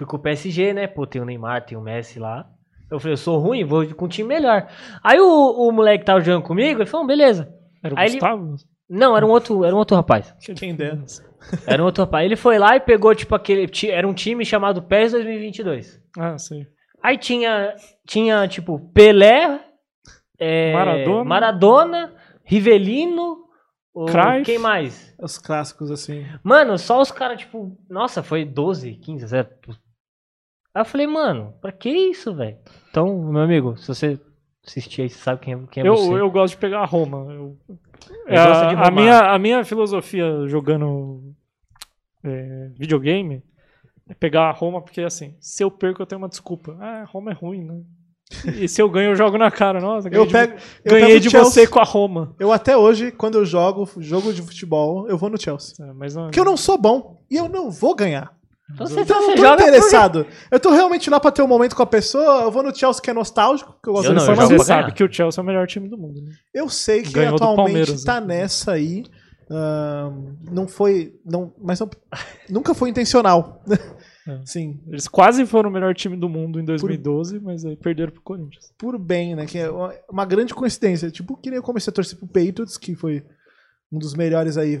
Fui 0.00 0.06
com 0.06 0.16
o 0.16 0.18
PSG, 0.20 0.72
né? 0.72 0.86
Pô, 0.86 1.06
tem 1.06 1.20
o 1.20 1.26
Neymar, 1.26 1.66
tem 1.66 1.76
o 1.76 1.82
Messi 1.82 2.18
lá. 2.18 2.48
Eu 2.90 2.98
falei, 2.98 3.12
eu 3.12 3.18
sou 3.18 3.38
ruim, 3.38 3.64
vou 3.64 3.86
com 3.94 4.06
um 4.06 4.08
time 4.08 4.26
melhor. 4.30 4.66
Aí 5.04 5.20
o, 5.20 5.68
o 5.68 5.70
moleque 5.70 5.98
que 5.98 6.04
tava 6.06 6.22
jogando 6.22 6.42
comigo, 6.42 6.80
ele 6.80 6.88
falou, 6.88 7.06
beleza. 7.06 7.54
Era 7.84 7.94
o 7.94 7.98
Aí 7.98 8.06
ele- 8.06 8.12
Gustavo? 8.14 8.54
Não, 8.88 9.14
era 9.14 9.26
um 9.26 9.28
outro, 9.28 9.62
era 9.62 9.74
um 9.74 9.78
outro 9.78 9.94
rapaz. 9.94 10.34
Dera. 10.74 11.04
Era 11.66 11.82
um 11.82 11.84
outro 11.84 12.02
rapaz. 12.04 12.24
Ele 12.24 12.34
foi 12.34 12.58
lá 12.58 12.74
e 12.76 12.80
pegou, 12.80 13.14
tipo, 13.14 13.34
aquele. 13.34 13.70
Era 13.90 14.08
um 14.08 14.14
time 14.14 14.42
chamado 14.42 14.80
PES 14.80 15.12
2022. 15.12 16.00
Ah, 16.18 16.38
sim. 16.38 16.64
Aí 17.02 17.18
tinha, 17.18 17.74
tinha 18.06 18.48
tipo, 18.48 18.80
Pelé, 18.94 19.60
é, 20.38 20.72
Maradona. 20.72 21.24
Maradona, 21.24 22.14
Rivelino, 22.42 23.36
Cruyff. 23.92 24.44
quem 24.46 24.58
mais? 24.58 25.14
Os 25.20 25.36
clássicos, 25.36 25.90
assim. 25.90 26.24
Mano, 26.42 26.78
só 26.78 27.02
os 27.02 27.12
caras, 27.12 27.38
tipo, 27.40 27.76
nossa, 27.88 28.22
foi 28.22 28.46
12, 28.46 28.94
15, 28.94 29.26
0. 29.26 29.48
Aí 30.74 30.80
eu 30.82 30.84
falei, 30.86 31.06
mano, 31.06 31.54
pra 31.60 31.72
que 31.72 31.88
isso, 31.90 32.34
velho? 32.34 32.56
Então, 32.90 33.24
meu 33.24 33.42
amigo, 33.42 33.76
se 33.76 33.88
você 33.88 34.20
assistir 34.66 35.02
aí, 35.02 35.10
você 35.10 35.18
sabe 35.18 35.40
quem, 35.40 35.54
é- 35.54 35.66
quem 35.70 35.82
é 35.82 35.88
Eu, 35.88 35.96
você. 35.96 36.12
eu 36.20 36.30
gosto 36.30 36.54
de 36.54 36.60
pegar 36.60 36.80
a 36.80 36.84
Roma. 36.86 37.32
Eu, 37.32 37.56
gosta 38.28 38.68
de 38.68 38.74
a, 38.76 38.86
a, 38.86 38.90
minha, 38.90 39.18
a 39.32 39.38
minha 39.38 39.64
filosofia 39.64 40.46
jogando 40.46 41.34
é, 42.24 42.68
videogame 42.76 43.42
é 44.08 44.14
pegar 44.14 44.44
a 44.48 44.52
Roma, 44.52 44.80
porque 44.82 45.00
assim, 45.00 45.34
se 45.40 45.62
eu 45.64 45.70
perco, 45.70 46.02
eu 46.02 46.06
tenho 46.06 46.20
uma 46.20 46.28
desculpa. 46.28 46.76
Ah, 46.80 47.04
Roma 47.04 47.30
é 47.30 47.34
ruim, 47.34 47.64
né? 47.64 47.80
E 48.56 48.68
se 48.68 48.80
eu 48.80 48.88
ganho, 48.88 49.10
eu 49.10 49.16
jogo 49.16 49.36
na 49.36 49.50
cara. 49.50 49.80
Nossa, 49.80 50.08
ganhei 50.08 50.22
Eu 50.22 50.26
de, 50.26 50.32
pego, 50.32 50.52
eu 50.84 50.92
ganhei 50.92 51.08
pego 51.08 51.20
de 51.20 51.30
Chelsea. 51.30 51.50
você 51.50 51.66
com 51.66 51.80
a 51.80 51.84
Roma. 51.84 52.32
Eu 52.38 52.52
até 52.52 52.76
hoje, 52.76 53.10
quando 53.10 53.36
eu 53.38 53.44
jogo 53.44 53.88
jogo 53.98 54.32
de 54.32 54.40
futebol, 54.40 55.08
eu 55.08 55.18
vou 55.18 55.28
no 55.28 55.40
Chelsea. 55.40 55.84
É, 55.84 55.92
Mas 55.92 56.14
não, 56.14 56.24
Porque 56.26 56.38
eu 56.38 56.44
não 56.44 56.56
sou 56.56 56.78
bom 56.78 57.24
e 57.28 57.34
eu 57.36 57.48
não 57.48 57.72
vou 57.72 57.92
ganhar. 57.94 58.32
Então 58.72 58.86
você, 58.86 59.00
Então 59.00 59.16
eu 59.16 59.22
você 59.22 59.28
não 59.28 59.36
tô 59.36 59.42
joga 59.42 59.56
por- 59.56 59.68
interessado. 59.68 60.26
Eu 60.50 60.60
tô 60.60 60.70
realmente 60.70 61.10
lá 61.10 61.18
pra 61.20 61.30
ter 61.30 61.42
um 61.42 61.46
momento 61.48 61.74
com 61.76 61.82
a 61.82 61.86
pessoa. 61.86 62.42
Eu 62.42 62.50
vou 62.50 62.62
no 62.62 62.74
Chelsea 62.74 63.02
que 63.02 63.10
é 63.10 63.12
nostálgico, 63.14 63.74
que 63.82 63.88
eu 63.88 63.92
gosto 63.92 64.06
Eu 64.06 64.10
de 64.12 64.16
não, 64.16 64.22
informação. 64.22 64.50
jogo 64.50 64.62
você 64.62 64.66
sabe 64.66 64.82
ganhar. 64.82 64.94
que 64.94 65.04
o 65.04 65.12
Chelsea 65.12 65.40
é 65.40 65.42
o 65.42 65.46
melhor 65.46 65.66
time 65.66 65.88
do 65.88 65.98
mundo. 65.98 66.20
Né? 66.22 66.32
Eu 66.54 66.68
sei 66.68 67.02
que 67.02 67.12
Ganhou 67.12 67.34
atualmente 67.36 68.04
tá 68.04 68.20
né? 68.20 68.26
nessa 68.38 68.72
aí. 68.72 69.04
ahn, 69.50 70.36
não 70.50 70.68
foi. 70.68 71.18
Não, 71.24 71.52
mas 71.60 71.80
não- 71.80 71.90
nunca 72.48 72.72
foi 72.74 72.88
intencional. 72.90 73.62
É. 74.26 74.40
Sim, 74.46 74.80
Eles 74.86 75.08
quase 75.08 75.44
foram 75.46 75.70
o 75.70 75.72
melhor 75.72 75.92
time 75.94 76.16
do 76.16 76.28
mundo 76.28 76.60
em 76.60 76.64
2012, 76.64 77.40
mas 77.40 77.64
aí 77.64 77.74
perderam 77.76 78.12
pro 78.12 78.22
Corinthians. 78.22 78.72
por 78.78 78.96
bem, 78.98 79.34
né? 79.34 79.46
Que 79.46 79.58
é 79.58 79.70
uma, 79.70 79.92
uma 80.08 80.24
grande 80.24 80.54
coincidência. 80.54 81.10
Tipo, 81.10 81.36
que 81.36 81.50
nem 81.50 81.56
eu 81.56 81.62
comecei 81.62 81.90
a 81.90 81.94
torcer 81.94 82.16
pro 82.18 82.28
Patriots, 82.28 82.76
que 82.76 82.94
foi 82.94 83.24
um 83.90 83.98
dos 83.98 84.14
melhores 84.14 84.56
aí 84.56 84.80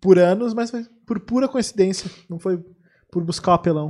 por 0.00 0.18
anos, 0.18 0.54
mas 0.54 0.70
foi 0.70 0.84
por 1.04 1.18
pura 1.20 1.48
coincidência. 1.48 2.08
Não 2.30 2.38
foi 2.38 2.62
por 3.10 3.22
buscar 3.24 3.52
o 3.52 3.54
apelão. 3.54 3.88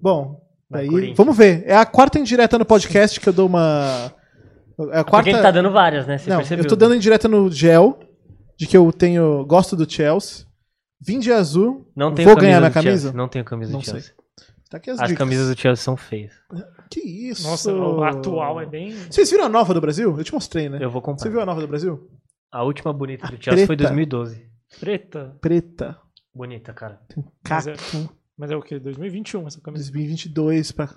Bom, 0.00 0.40
aí, 0.72 1.14
vamos 1.14 1.36
ver. 1.36 1.62
É 1.66 1.76
a 1.76 1.86
quarta 1.86 2.18
indireta 2.18 2.58
no 2.58 2.64
podcast 2.64 3.18
que 3.20 3.28
eu 3.28 3.32
dou 3.32 3.46
uma. 3.46 4.12
É 4.92 4.98
a 4.98 5.04
Porque 5.04 5.10
quarta. 5.10 5.30
ele 5.30 5.42
tá 5.42 5.50
dando 5.50 5.70
várias, 5.70 6.06
né? 6.06 6.18
Você 6.18 6.28
Não, 6.30 6.38
percebeu. 6.38 6.64
eu 6.64 6.68
tô 6.68 6.76
dando 6.76 6.94
indireta 6.96 7.28
no 7.28 7.50
gel, 7.50 7.98
de 8.58 8.66
que 8.66 8.76
eu 8.76 8.92
tenho. 8.92 9.44
Gosto 9.46 9.76
do 9.76 9.88
Chelsea. 9.90 10.46
Vim 11.00 11.18
de 11.18 11.30
azul. 11.32 11.90
Não 11.94 12.12
tenho 12.14 12.28
Vou 12.28 12.36
ganhar 12.38 12.58
minha 12.60 12.70
camisa? 12.70 13.12
Não 13.12 13.28
tenho 13.28 13.44
camisa 13.44 13.72
Não 13.72 13.80
do 13.80 13.84
sei. 13.84 13.94
Chelsea. 13.94 14.14
Tá 14.70 14.78
aqui 14.78 14.90
as, 14.90 14.98
As 14.98 15.08
dicas. 15.08 15.18
camisas 15.18 15.54
do 15.54 15.60
Chelsea 15.60 15.84
são 15.84 15.96
feias. 15.96 16.32
Que 16.90 17.00
isso? 17.00 17.46
Nossa, 17.46 17.72
o 17.72 18.02
atual 18.02 18.60
é 18.60 18.66
bem. 18.66 18.90
Vocês 19.10 19.30
viram 19.30 19.44
a 19.44 19.48
nova 19.48 19.72
do 19.74 19.80
Brasil? 19.80 20.16
Eu 20.16 20.24
te 20.24 20.32
mostrei, 20.32 20.68
né? 20.68 20.78
Eu 20.80 20.90
vou 20.90 21.00
Você 21.00 21.04
comprar. 21.06 21.30
viu 21.30 21.40
a 21.40 21.46
nova 21.46 21.60
do 21.60 21.68
Brasil? 21.68 22.08
A 22.50 22.64
última 22.64 22.92
bonita 22.92 23.26
do 23.28 23.36
Chelsea 23.42 23.66
foi 23.66 23.76
preta. 23.76 23.90
2012. 23.92 24.42
Preta. 24.80 25.36
Preta. 25.40 25.96
Bonita, 26.34 26.72
cara. 26.72 27.00
Mas 27.48 27.64
Caco. 27.66 27.70
é, 27.70 28.08
mas 28.36 28.50
é 28.50 28.56
o 28.56 28.60
quê? 28.62 28.78
2021 28.78 29.46
essa 29.46 29.60
camisa. 29.60 29.84
2022 29.92 30.72
pra 30.72 30.88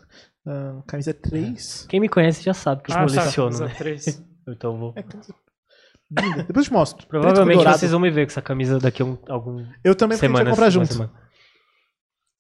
ah, 0.47 0.81
camisa 0.88 1.13
3. 1.13 1.85
Quem 1.89 1.99
me 1.99 2.09
conhece 2.09 2.43
já 2.43 2.53
sabe 2.53 2.83
que 2.83 2.91
eu 2.91 2.95
Ah, 2.95 3.05
coleciono, 3.05 3.49
camisa 3.51 3.65
né? 3.67 3.73
3. 3.77 4.23
Então 4.49 4.71
eu 4.73 4.77
vou. 4.79 4.93
É, 4.95 5.03
camisa. 5.03 5.35
Depois 6.09 6.65
eu 6.65 6.69
te 6.69 6.73
mostro. 6.73 7.05
Provavelmente 7.07 7.63
vocês 7.65 7.91
vão 7.91 7.99
me 7.99 8.09
ver 8.09 8.25
com 8.25 8.31
essa 8.31 8.41
camisa 8.41 8.79
daqui 8.79 9.01
a 9.01 9.05
um, 9.05 9.17
algum 9.27 9.65
Eu 9.83 9.93
também 9.93 10.15
a 10.15 10.19
semanas. 10.19 10.49
comprar 10.51 10.69
junto. 10.69 10.93
semana. 10.93 11.11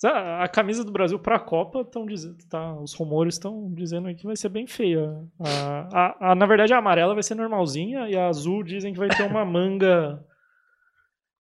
A, 0.05 0.43
a 0.43 0.47
camisa 0.47 0.83
do 0.85 0.91
Brasil 0.91 1.17
pra 1.19 1.39
Copa 1.39 1.81
estão 1.81 2.05
dizendo, 2.05 2.37
tá, 2.49 2.73
os 2.79 2.93
rumores 2.93 3.33
estão 3.35 3.73
dizendo 3.73 4.07
aí 4.07 4.15
que 4.15 4.25
vai 4.27 4.37
ser 4.37 4.47
bem 4.49 4.67
feia. 4.67 5.01
A, 5.39 5.89
a- 5.91 6.31
a- 6.31 6.35
na 6.35 6.45
verdade, 6.45 6.71
a 6.73 6.77
amarela 6.77 7.13
vai 7.15 7.23
ser 7.23 7.33
normalzinha 7.35 8.07
e 8.07 8.15
a 8.15 8.27
azul 8.27 8.63
dizem 8.63 8.93
que 8.93 8.99
vai 8.99 9.09
ter 9.09 9.23
uma 9.23 9.43
manga 9.43 10.23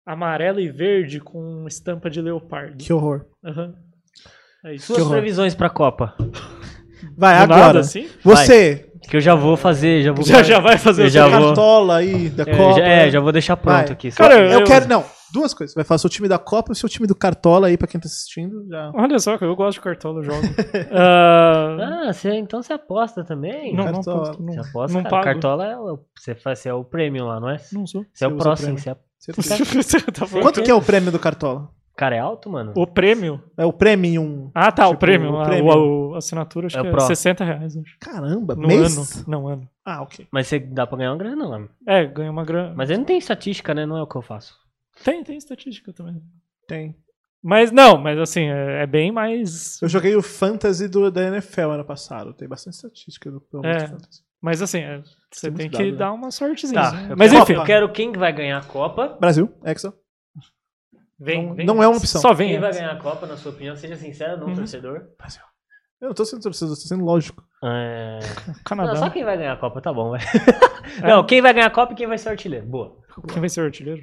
amarela 0.06 0.60
e 0.60 0.68
verde 0.68 1.20
com 1.20 1.64
estampa 1.66 2.08
de 2.10 2.20
leopardo. 2.20 2.76
Que 2.78 2.92
horror. 2.92 3.24
Aham. 3.44 3.74
É 4.64 4.74
isso. 4.74 4.86
Suas 4.86 5.00
horror. 5.00 5.12
previsões 5.12 5.54
pra 5.54 5.68
Copa. 5.70 6.14
Vai, 7.16 7.36
Do 7.38 7.42
agora. 7.44 7.66
nada, 7.66 7.80
assim? 7.80 8.08
Você, 8.22 8.90
Que 9.08 9.16
eu 9.16 9.20
já 9.20 9.34
vou 9.34 9.56
fazer, 9.56 10.02
já 10.02 10.12
vou. 10.12 10.24
Já, 10.24 10.42
já 10.42 10.58
vai 10.58 10.78
fazer 10.78 11.02
Eu 11.02 11.06
o 11.06 11.10
já 11.10 11.28
vou- 11.28 11.46
cartola 11.48 11.96
aí 11.98 12.30
da 12.30 12.44
É, 12.44 12.56
Copa. 12.56 12.78
já, 12.80 12.86
é, 12.86 13.10
já 13.10 13.20
vou 13.20 13.30
deixar 13.32 13.56
pronto 13.56 13.74
Vai. 13.84 13.92
aqui. 13.92 14.10
Cara, 14.10 14.34
eu, 14.40 14.60
eu- 14.60 14.64
quero, 14.64 14.88
não. 14.88 15.04
Duas 15.34 15.52
coisas. 15.52 15.74
Vai 15.74 15.84
falar 15.84 15.98
seu 15.98 16.08
time 16.08 16.28
da 16.28 16.38
Copa 16.38 16.70
e 16.70 16.72
o 16.72 16.76
seu 16.76 16.88
time 16.88 17.06
do 17.08 17.14
Cartola 17.14 17.66
aí, 17.66 17.76
pra 17.76 17.88
quem 17.88 18.00
tá 18.00 18.06
assistindo. 18.06 18.66
Já... 18.68 18.90
Olha 18.94 19.18
só, 19.18 19.36
eu 19.40 19.56
gosto 19.56 19.78
de 19.78 19.80
cartola, 19.82 20.20
eu 20.20 20.24
jogo. 20.24 20.40
Ah, 20.92 22.06
Ah, 22.08 22.12
você, 22.12 22.32
então 22.36 22.62
você 22.62 22.72
aposta 22.72 23.24
também? 23.24 23.74
não, 23.74 23.84
não, 23.84 23.92
Cartola. 23.94 24.22
aposto, 24.22 24.42
não, 24.42 24.52
Você 24.54 24.60
aposta, 24.70 24.96
não 24.96 25.02
cara. 25.02 25.10
pago. 25.10 25.24
Cartola 25.24 25.66
é 25.66 25.76
o, 25.76 25.98
você, 26.16 26.68
é 26.68 26.72
o 26.72 26.84
prêmio 26.84 27.26
lá, 27.26 27.40
não 27.40 27.50
é? 27.50 27.56
Não 27.72 27.84
sou. 27.86 28.06
Você 28.14 28.24
é 28.24 28.28
o 28.28 28.36
próximo. 28.36 28.78
Você 28.78 28.90
é... 28.90 28.96
Certeza. 29.24 29.98
Tá 30.12 30.26
Quanto 30.28 30.62
que 30.62 30.70
é 30.70 30.74
o 30.74 30.82
prêmio 30.82 31.10
do 31.12 31.18
Cartola? 31.18 31.70
Cara, 31.96 32.16
é 32.16 32.18
alto, 32.18 32.50
mano? 32.50 32.72
O 32.76 32.86
prêmio? 32.88 33.40
É 33.56 33.64
o 33.64 33.72
Premium. 33.72 34.50
Ah, 34.52 34.72
tá, 34.72 34.86
o 34.88 34.90
Tipo, 34.90 35.00
prêmio. 35.00 35.32
o 35.32 35.40
a- 35.40 35.44
prêmio. 35.44 36.10
o- 36.10 36.14
a 36.14 36.18
assinatura 36.18 36.66
acho 36.66 36.76
É 36.76 36.80
o 36.80 36.82
que 36.82 36.88
é 36.88 36.90
Pro. 36.90 37.00
60 37.00 37.44
reais. 37.44 37.76
Acho. 37.76 37.96
Caramba, 38.00 38.56
No 38.56 38.66
mês? 38.66 38.96
ano. 39.18 39.24
Não, 39.28 39.46
ano. 39.48 39.68
Ah, 39.84 40.02
ok. 40.02 40.26
Mas 40.32 40.48
você 40.48 40.58
dá 40.58 40.86
pra 40.88 40.98
ganhar 40.98 41.12
uma 41.12 41.18
grana, 41.18 41.36
não, 41.36 41.50
mano. 41.50 41.68
É, 41.86 42.04
ganha 42.04 42.30
uma 42.32 42.44
grana. 42.44 42.74
Mas 42.76 42.90
aí 42.90 42.96
não 42.98 43.04
tem 43.04 43.16
estatística, 43.16 43.72
né? 43.72 43.86
Não 43.86 43.96
é 43.96 44.02
o 44.02 44.06
que 44.08 44.16
eu 44.16 44.22
faço. 44.22 44.54
Tem, 45.04 45.22
tem 45.22 45.36
estatística 45.36 45.92
também. 45.92 46.20
Tem. 46.66 46.96
Mas 47.40 47.70
não, 47.70 47.96
mas 47.98 48.18
assim, 48.18 48.44
é, 48.48 48.82
é 48.82 48.86
bem 48.86 49.12
mais. 49.12 49.80
Eu 49.80 49.88
joguei 49.88 50.16
o 50.16 50.22
Fantasy 50.22 50.88
do, 50.88 51.10
da 51.12 51.22
NFL 51.28 51.70
ano 51.70 51.84
passado. 51.84 52.32
Tem 52.34 52.48
bastante 52.48 52.74
estatística 52.74 53.30
do 53.30 53.40
pelo 53.40 53.64
É. 53.66 53.76
de 53.84 53.86
Fantasy. 53.88 54.22
Mas 54.44 54.60
assim, 54.60 54.80
é, 54.80 55.00
você 55.32 55.50
tem 55.50 55.70
dado, 55.70 55.76
que 55.82 55.90
né? 55.90 55.96
dar 55.96 56.12
uma 56.12 56.30
sortezinha. 56.30 56.82
Tá, 56.82 56.92
né? 56.92 57.14
Mas 57.16 57.32
enfim, 57.32 57.54
Eu 57.54 57.64
quero 57.64 57.90
quem 57.90 58.12
vai 58.12 58.30
ganhar 58.30 58.58
a 58.58 58.62
Copa. 58.62 59.16
Brasil, 59.18 59.50
Hexa. 59.64 59.94
vem, 61.18 61.46
não- 61.46 61.54
vem 61.54 61.66
não 61.66 61.82
é 61.82 61.88
uma 61.88 61.96
opção. 61.96 62.20
Só 62.20 62.34
vem. 62.34 62.50
Quem 62.50 62.60
vai 62.60 62.72
ganhar 62.72 62.90
a 62.92 62.96
Copa, 63.00 63.26
na 63.26 63.38
sua 63.38 63.52
opinião? 63.52 63.74
Seja 63.74 63.96
sincero, 63.96 64.38
não 64.38 64.48
Uhum. 64.48 64.54
torcedor. 64.56 65.06
Eu 65.98 66.08
não 66.08 66.14
tô 66.14 66.26
sendo 66.26 66.42
torcedor, 66.42 66.74
tô 66.74 66.82
sendo 66.82 67.04
lógico. 67.06 67.42
É... 67.64 68.18
Canadá. 68.66 68.92
Não, 68.92 68.98
só 68.98 69.08
quem 69.08 69.24
vai 69.24 69.38
ganhar 69.38 69.54
a 69.54 69.56
Copa, 69.56 69.80
tá 69.80 69.90
bom, 69.90 70.10
vai. 70.10 70.20
Não, 71.02 71.24
quem 71.24 71.40
vai 71.40 71.54
ganhar 71.54 71.68
a 71.68 71.70
Copa 71.70 71.94
e 71.94 71.96
quem 71.96 72.06
vai 72.06 72.18
ser 72.18 72.28
o 72.28 72.32
artilheiro. 72.32 72.66
Boa. 72.66 72.98
Quem 73.32 73.40
vai 73.40 73.48
ser 73.48 73.62
o 73.62 73.64
artilheiro? 73.64 74.02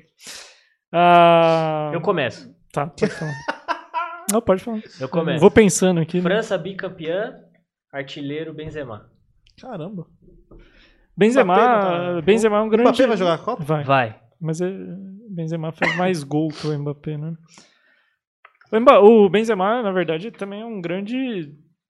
Ah, 0.91 1.91
Eu 1.93 2.01
começo. 2.01 2.51
Tá, 2.73 2.87
pode 2.87 3.11
falar. 3.13 3.33
não, 4.31 4.41
pode 4.41 4.63
falar. 4.63 4.81
Eu 4.99 5.07
começo. 5.07 5.39
Vou 5.39 5.51
pensando 5.51 5.99
aqui. 5.99 6.17
né? 6.17 6.23
França 6.23 6.57
bicampeã, 6.57 7.35
artilheiro 7.93 8.53
Benzema. 8.53 9.09
Caramba. 9.61 10.07
Benzema, 11.17 11.55
tá- 11.55 12.21
Benzema 12.21 12.57
é 12.57 12.61
um 12.61 12.67
O 12.67 12.69
grande. 12.69 12.89
Mbappé 12.89 13.07
vai 13.07 13.17
jogar 13.17 13.33
a 13.35 13.37
Copa? 13.37 13.63
Vai. 13.63 13.83
Vai. 13.83 14.19
Mas 14.39 14.59
é, 14.61 14.71
Benzema 15.29 15.71
fez 15.71 15.95
mais 15.97 16.23
gol 16.23 16.49
que 16.49 16.67
o 16.67 16.79
Mbappé, 16.79 17.17
né? 17.17 17.33
O, 18.71 18.79
Mba- 18.79 18.99
o 18.99 19.29
Benzema, 19.29 19.81
na 19.83 19.91
verdade, 19.91 20.31
também 20.31 20.61
é 20.61 20.65
um 20.65 20.81
grande. 20.81 21.15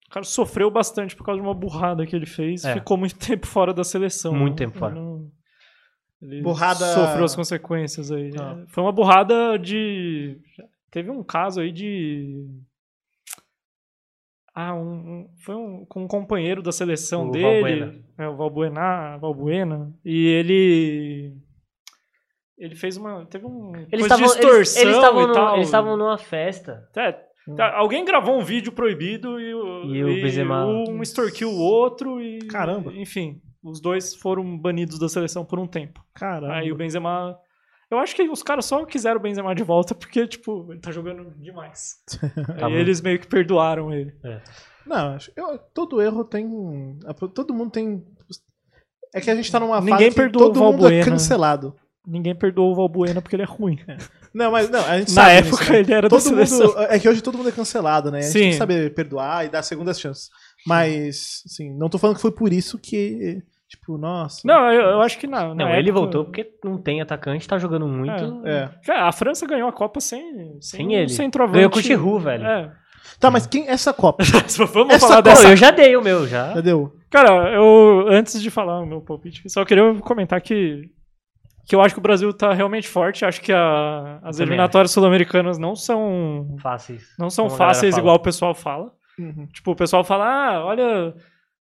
O 0.09 0.13
cara 0.13 0.25
sofreu 0.25 0.69
bastante 0.69 1.15
por 1.15 1.23
causa 1.23 1.39
de 1.39 1.47
uma 1.47 1.53
burrada 1.53 2.05
que 2.05 2.15
ele 2.15 2.25
fez. 2.25 2.65
É. 2.65 2.73
Ficou 2.73 2.97
muito 2.97 3.15
tempo 3.17 3.47
fora 3.47 3.73
da 3.73 3.83
seleção. 3.83 4.33
Muito 4.33 4.59
né? 4.59 4.65
tempo 4.65 4.77
fora. 4.77 4.93
Ele 4.95 4.99
não- 5.05 5.31
Ele 6.21 6.41
Burrada- 6.41 6.93
sofreu 6.93 7.23
as 7.23 7.35
consequências 7.35 8.11
aí. 8.11 8.31
Ah. 8.39 8.63
Foi 8.67 8.83
uma 8.83 8.91
burrada 8.91 9.57
de. 9.57 10.37
Teve 10.91 11.09
um 11.09 11.23
caso 11.23 11.61
aí 11.61 11.71
de. 11.71 12.45
Ah, 14.53 14.75
um, 14.75 14.81
um- 14.91 15.29
foi 15.45 15.55
um, 15.55 15.85
com 15.87 16.03
um 16.03 16.07
companheiro 16.07 16.61
da 16.61 16.71
seleção 16.71 17.29
O 17.29 17.31
dele. 17.31 17.45
Valbuena. 17.79 17.95
É, 18.17 18.27
o 18.27 18.35
Valbuena, 18.35 19.17
Valbuena. 19.17 19.93
E 20.03 20.27
ele. 20.27 21.33
Ele 22.57 22.75
fez 22.75 22.97
uma. 22.97 23.25
Teve 23.25 23.45
um. 23.45 23.71
Eles 23.91 24.07
coisa 24.07 24.17
de 24.17 24.23
estavam 24.23 24.55
eles- 24.57 24.75
estavam 24.75 25.23
e 25.23 25.27
no- 25.27 25.33
tal. 25.33 25.55
eles 25.55 25.67
estavam 25.67 25.97
numa 25.97 26.17
festa. 26.17 26.87
É, 26.95 27.11
tá, 27.55 27.75
alguém 27.75 28.03
gravou 28.05 28.37
um 28.37 28.43
vídeo 28.43 28.71
proibido 28.71 29.39
e 29.39 29.53
o, 29.53 29.85
E 29.85 30.03
o 30.03 30.07
Benzema- 30.21 30.65
um 30.65 31.01
extorquiu 31.01 31.49
o 31.49 31.57
outro 31.59 32.21
e. 32.21 32.39
Caramba. 32.47 32.93
Enfim, 32.93 33.41
os 33.63 33.81
dois 33.81 34.13
foram 34.15 34.57
banidos 34.59 34.99
da 34.99 35.07
seleção 35.09 35.43
por 35.45 35.57
um 35.59 35.65
tempo. 35.67 36.03
Caramba. 36.13 36.53
Aí 36.55 36.71
o 36.71 36.75
Benzema. 36.75 37.35
Eu 37.91 37.99
acho 37.99 38.15
que 38.15 38.23
os 38.23 38.41
caras 38.41 38.65
só 38.65 38.85
quiseram 38.85 39.19
o 39.19 39.23
Benzema 39.23 39.53
de 39.53 39.63
volta 39.63 39.93
porque, 39.93 40.25
tipo, 40.25 40.65
ele 40.71 40.79
tá 40.79 40.91
jogando 40.91 41.29
demais. 41.37 41.95
Tá 42.57 42.69
bom. 42.69 42.75
eles 42.75 43.01
meio 43.01 43.19
que 43.19 43.27
perdoaram 43.27 43.93
ele. 43.93 44.13
Não, 44.85 45.15
acho- 45.15 45.31
eu- 45.35 45.59
todo 45.73 46.01
erro 46.01 46.23
tem. 46.23 46.97
Todo 47.35 47.53
mundo 47.53 47.69
tem. 47.71 48.03
É 49.13 49.19
que 49.19 49.29
a 49.29 49.35
gente 49.35 49.51
tá 49.51 49.59
numa 49.59 49.79
Ninguém 49.81 50.09
fase 50.09 50.27
que 50.29 50.37
todo 50.37 50.57
o 50.57 50.63
mundo 50.71 50.87
é 50.87 51.03
cancelado. 51.03 51.75
Ninguém 52.07 52.33
perdoou 52.33 52.71
o 52.71 52.75
Valbuena 52.75 53.21
porque 53.21 53.35
ele 53.35 53.43
é 53.43 53.45
ruim. 53.45 53.77
Não, 54.33 54.49
mas 54.51 54.69
não, 54.69 54.83
a 54.85 54.97
gente 54.97 55.09
Na 55.13 55.23
sabe 55.23 55.35
época 55.35 55.57
disso, 55.57 55.71
né? 55.73 55.79
ele 55.79 55.93
era 55.93 56.09
todo 56.09 56.19
seleção. 56.21 56.67
mundo, 56.67 56.79
É 56.83 56.97
que 56.97 57.07
hoje 57.09 57.21
todo 57.21 57.37
mundo 57.37 57.49
é 57.49 57.51
cancelado, 57.51 58.09
né? 58.09 58.19
A 58.19 58.21
gente 58.21 58.31
Sim. 58.31 58.39
tem 58.39 58.49
que 58.51 58.57
saber 58.57 58.93
perdoar 58.93 59.45
e 59.45 59.49
dar 59.49 59.61
segundas 59.61 59.99
chances. 59.99 60.29
Mas, 60.65 61.43
assim, 61.45 61.71
não 61.77 61.89
tô 61.89 61.97
falando 61.99 62.15
que 62.15 62.21
foi 62.21 62.31
por 62.31 62.51
isso 62.53 62.79
que. 62.79 63.43
Tipo, 63.71 63.97
nossa. 63.97 64.41
Não, 64.45 64.69
eu, 64.69 64.81
eu 64.81 65.01
acho 65.01 65.17
que 65.17 65.25
não. 65.25 65.55
Não, 65.55 65.69
ele 65.73 65.91
voltou 65.93 66.25
porque 66.25 66.45
não 66.61 66.77
tem 66.77 66.99
atacante, 67.01 67.47
tá 67.47 67.57
jogando 67.57 67.87
muito. 67.87 68.45
É. 68.45 68.69
Cara, 68.85 69.07
a 69.07 69.11
França 69.13 69.47
ganhou 69.47 69.69
a 69.69 69.71
Copa 69.71 70.01
sem, 70.01 70.21
sem, 70.59 70.79
Sem 70.87 70.93
ele. 70.93 71.05
um 71.05 71.09
centroavante. 71.09 71.55
Ganhou 71.55 71.69
com 71.71 71.79
o 71.79 71.81
Giroud, 71.81 72.21
velho. 72.23 72.45
É. 72.45 72.71
Tá, 73.17 73.31
mas 73.31 73.47
quem. 73.47 73.69
Essa 73.69 73.93
Copa? 73.93 74.23
Vamos 74.73 74.93
Essa 74.95 75.07
falar 75.07 75.15
Copa- 75.17 75.29
dessa 75.29 75.49
eu 75.49 75.55
já 75.55 75.71
dei 75.71 75.95
o 75.95 76.01
meu, 76.03 76.27
já. 76.27 76.53
Já 76.53 76.59
deu? 76.61 76.93
Cara, 77.09 77.49
eu 77.53 78.07
antes 78.09 78.41
de 78.41 78.49
falar 78.51 78.81
o 78.81 78.85
meu 78.85 78.99
palpite, 78.99 79.49
só 79.49 79.63
queria 79.63 79.93
comentar 80.01 80.41
que 80.41 80.89
que 81.65 81.73
eu 81.75 81.81
acho 81.81 81.93
que 81.95 81.99
o 81.99 82.03
Brasil 82.03 82.33
tá 82.33 82.51
realmente 82.53 82.89
forte. 82.89 83.23
Acho 83.23 83.39
que 83.41 83.53
a- 83.53 84.19
as 84.23 84.35
Também 84.35 84.49
eliminatórias 84.49 84.91
sul-americanas 84.91 85.57
não 85.57 85.77
são 85.77 86.57
Fáceis. 86.61 87.03
não 87.17 87.29
são 87.29 87.49
fáceis 87.49 87.95
igual 87.97 88.17
o 88.17 88.19
pessoal 88.21 88.53
fala. 88.53 88.91
Uhum. 89.17 89.47
Tipo, 89.53 89.71
o 89.71 89.75
pessoal 89.75 90.03
fala: 90.03 90.25
"Ah, 90.25 90.65
olha, 90.65 91.13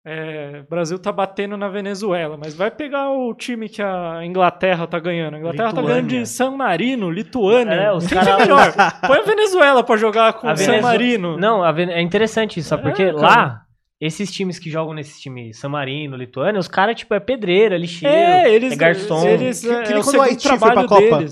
é, 0.10 0.62
o 0.66 0.70
Brasil 0.70 0.98
tá 0.98 1.12
batendo 1.12 1.58
na 1.58 1.68
Venezuela, 1.68 2.38
mas 2.38 2.56
vai 2.56 2.72
pegar 2.72 3.10
o 3.10 3.34
time 3.34 3.68
que 3.68 3.82
a 3.82 4.20
Inglaterra 4.24 4.88
tá 4.88 4.98
ganhando. 5.00 5.36
A 5.36 5.40
Inglaterra 5.40 5.74
tá 5.74 5.82
Lituânia. 5.82 6.02
ganhando 6.04 6.08
de 6.24 6.26
San 6.26 6.52
Marino, 6.52 7.12
Lituânia. 7.12 7.74
É, 7.74 7.92
os 7.92 8.08
Quem 8.08 8.18
que 8.18 8.26
cara- 8.26 8.38
é 8.38 8.46
melhor? 8.46 8.74
Põe 9.06 9.18
a 9.20 9.24
Venezuela 9.24 9.84
pra 9.84 9.98
jogar 9.98 10.34
com 10.34 10.48
A 10.48 10.54
o 10.54 10.58
San 10.58 10.66
Venezu- 10.66 10.84
Marino. 10.88 11.38
Não, 11.38 11.64
a 11.64 11.72
Ven- 11.72 11.92
é 11.92 12.02
interessante 12.02 12.60
isso, 12.60 12.70
sabe? 12.70 12.84
Porque 12.84 13.04
É, 13.04 13.12
lá, 13.12 13.62
esses 14.00 14.32
times 14.32 14.58
que 14.60 14.70
jogam 14.70 14.94
nesse 14.94 15.20
time 15.22 15.54
San 15.54 15.70
Marino, 15.70 16.16
Lituânia, 16.16 16.60
os 16.60 16.68
caras, 16.68 16.96
tipo, 16.96 17.14
é 17.14 17.20
pedreira, 17.20 17.78
lixeiro, 17.78 18.16
É, 18.16 18.50
eles, 18.54 18.74
é 18.74 18.76
garçom. 18.76 19.28
eles 19.28 19.62
Que- 19.62 19.70
é, 19.70 19.82
que 19.84 19.90
nem 19.90 19.98
é 19.98 20.00
o 20.00 20.04
quando 20.04 20.16
o 20.18 20.22
Haiti 20.22 20.48
foi 20.48 20.58
trabalho 20.58 20.88
pra 20.88 20.98
Copa. 20.98 21.26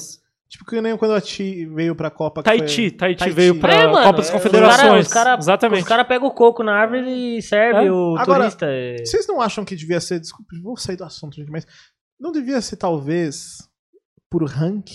Tipo, 0.56 0.70
que 0.72 0.80
nem 0.80 0.96
quando 0.96 1.14
a 1.14 1.20
Ti 1.20 1.66
veio 1.66 1.94
pra 1.94 2.10
Copa. 2.10 2.42
que 2.42 2.46
Tahiti, 2.50 2.90
foi- 2.90 2.92
Tahiti, 2.98 3.30
veio 3.32 3.60
pra 3.60 3.74
É, 3.74 3.88
mano, 3.88 4.06
Copa 4.06 4.18
das 4.20 4.30
é, 4.30 4.32
Confederações. 4.32 5.08
Os 5.08 5.14
caras 5.14 5.40
Exatamente. 5.40 5.82
os 5.82 5.88
cara 5.88 6.06
pegam 6.06 6.28
o 6.30 6.32
coco 6.32 6.64
na 6.64 6.74
árvore 6.74 7.38
e 7.38 7.42
serve 7.42 7.86
É. 7.88 7.92
o 7.92 8.16
Agora, 8.18 8.40
turista. 8.44 8.66
é. 8.70 8.98
Vocês 9.04 9.28
não 9.28 9.42
acham 9.42 9.66
que 9.66 9.76
devia 9.76 10.00
ser. 10.00 10.18
Desculpa, 10.22 10.46
vou 10.64 10.78
sair 10.78 10.96
do 10.96 11.04
assunto, 11.04 11.36
gente, 11.36 11.52
mas. 11.52 11.68
Não 12.18 12.32
devia 12.32 12.62
ser, 12.62 12.78
talvez, 12.78 13.58
por 14.32 14.46
rank? 14.46 14.88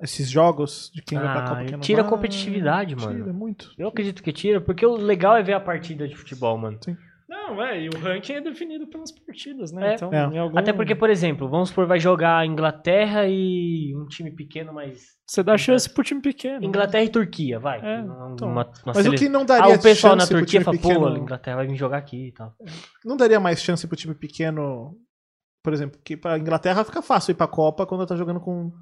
Esses 0.00 0.28
jogos 0.28 0.90
de 0.94 1.02
quem 1.02 1.18
vai 1.18 1.32
pra 1.32 1.44
Ah, 1.44 1.48
Copa 1.48 1.62
quem 1.64 1.72
não 1.72 1.80
tira 1.80 2.00
a 2.00 2.04
vai? 2.04 2.10
competitividade, 2.12 2.94
mano. 2.96 3.18
Tira 3.18 3.32
muito. 3.32 3.72
Eu 3.78 3.88
acredito 3.88 4.22
que 4.22 4.32
tira, 4.32 4.60
porque 4.60 4.84
o 4.86 4.94
legal 4.96 5.36
é 5.36 5.42
ver 5.42 5.52
a 5.54 5.60
partida 5.60 6.06
de 6.08 6.14
futebol, 6.16 6.56
mano. 6.58 6.78
Não, 7.32 7.62
é, 7.62 7.80
e 7.82 7.88
o 7.88 7.98
ranking 7.98 8.34
é 8.34 8.40
definido 8.42 8.86
pelas 8.86 9.10
partidas, 9.10 9.72
né? 9.72 9.92
É. 9.92 9.94
Então, 9.94 10.12
É. 10.12 10.26
em 10.26 10.38
algum- 10.38 10.58
Até 10.58 10.70
porque, 10.72 10.94
por 10.94 11.08
exemplo, 11.08 11.48
vamos 11.48 11.70
supor, 11.70 11.86
vai 11.86 11.98
jogar 11.98 12.46
Inglaterra 12.46 13.26
e 13.26 13.94
um 13.96 14.06
time 14.06 14.30
pequeno, 14.30 14.72
mas. 14.74 15.16
Você 15.26 15.42
dá 15.42 15.56
chance 15.56 15.88
pro 15.92 16.04
time 16.04 16.20
pequeno. 16.20 16.62
Inglaterra 16.62 17.04
e 17.04 17.08
Turquia, 17.08 17.58
vai. 17.58 17.80
É, 17.80 18.02
Uma- 18.02 18.32
então. 18.34 18.48
uma- 18.48 18.70
Mas 18.84 19.06
o 19.06 19.12
que 19.12 19.30
não 19.30 19.40
Ah, 19.40 19.44
daria 19.44 19.74
o 19.76 19.80
pessoal 19.82 20.14
na 20.14 20.26
Turquia 20.26 20.60
time 20.60 20.64
fala, 20.64 20.76
pequeno. 20.76 21.00
pô, 21.00 21.06
a 21.06 21.18
Inglaterra 21.18 21.56
vai 21.56 21.66
vir 21.66 21.76
jogar 21.76 21.96
aqui 21.98 22.28
e 22.28 22.32
tal. 22.32 22.54
Não 23.04 23.16
daria 23.16 23.40
mais 23.40 23.62
chance 23.62 23.86
pro 23.86 23.96
time 23.96 24.14
pequeno. 24.14 24.94
Por 25.64 25.72
exemplo, 25.72 25.98
que 26.04 26.16
pra 26.16 26.38
Inglaterra 26.38 26.84
fica 26.84 27.00
fácil 27.00 27.30
ir 27.32 27.34
pra 27.36 27.46
Copa 27.46 27.86
quando 27.86 28.04
tá 28.06 28.14
jogando 28.16 28.40
com 28.40 28.72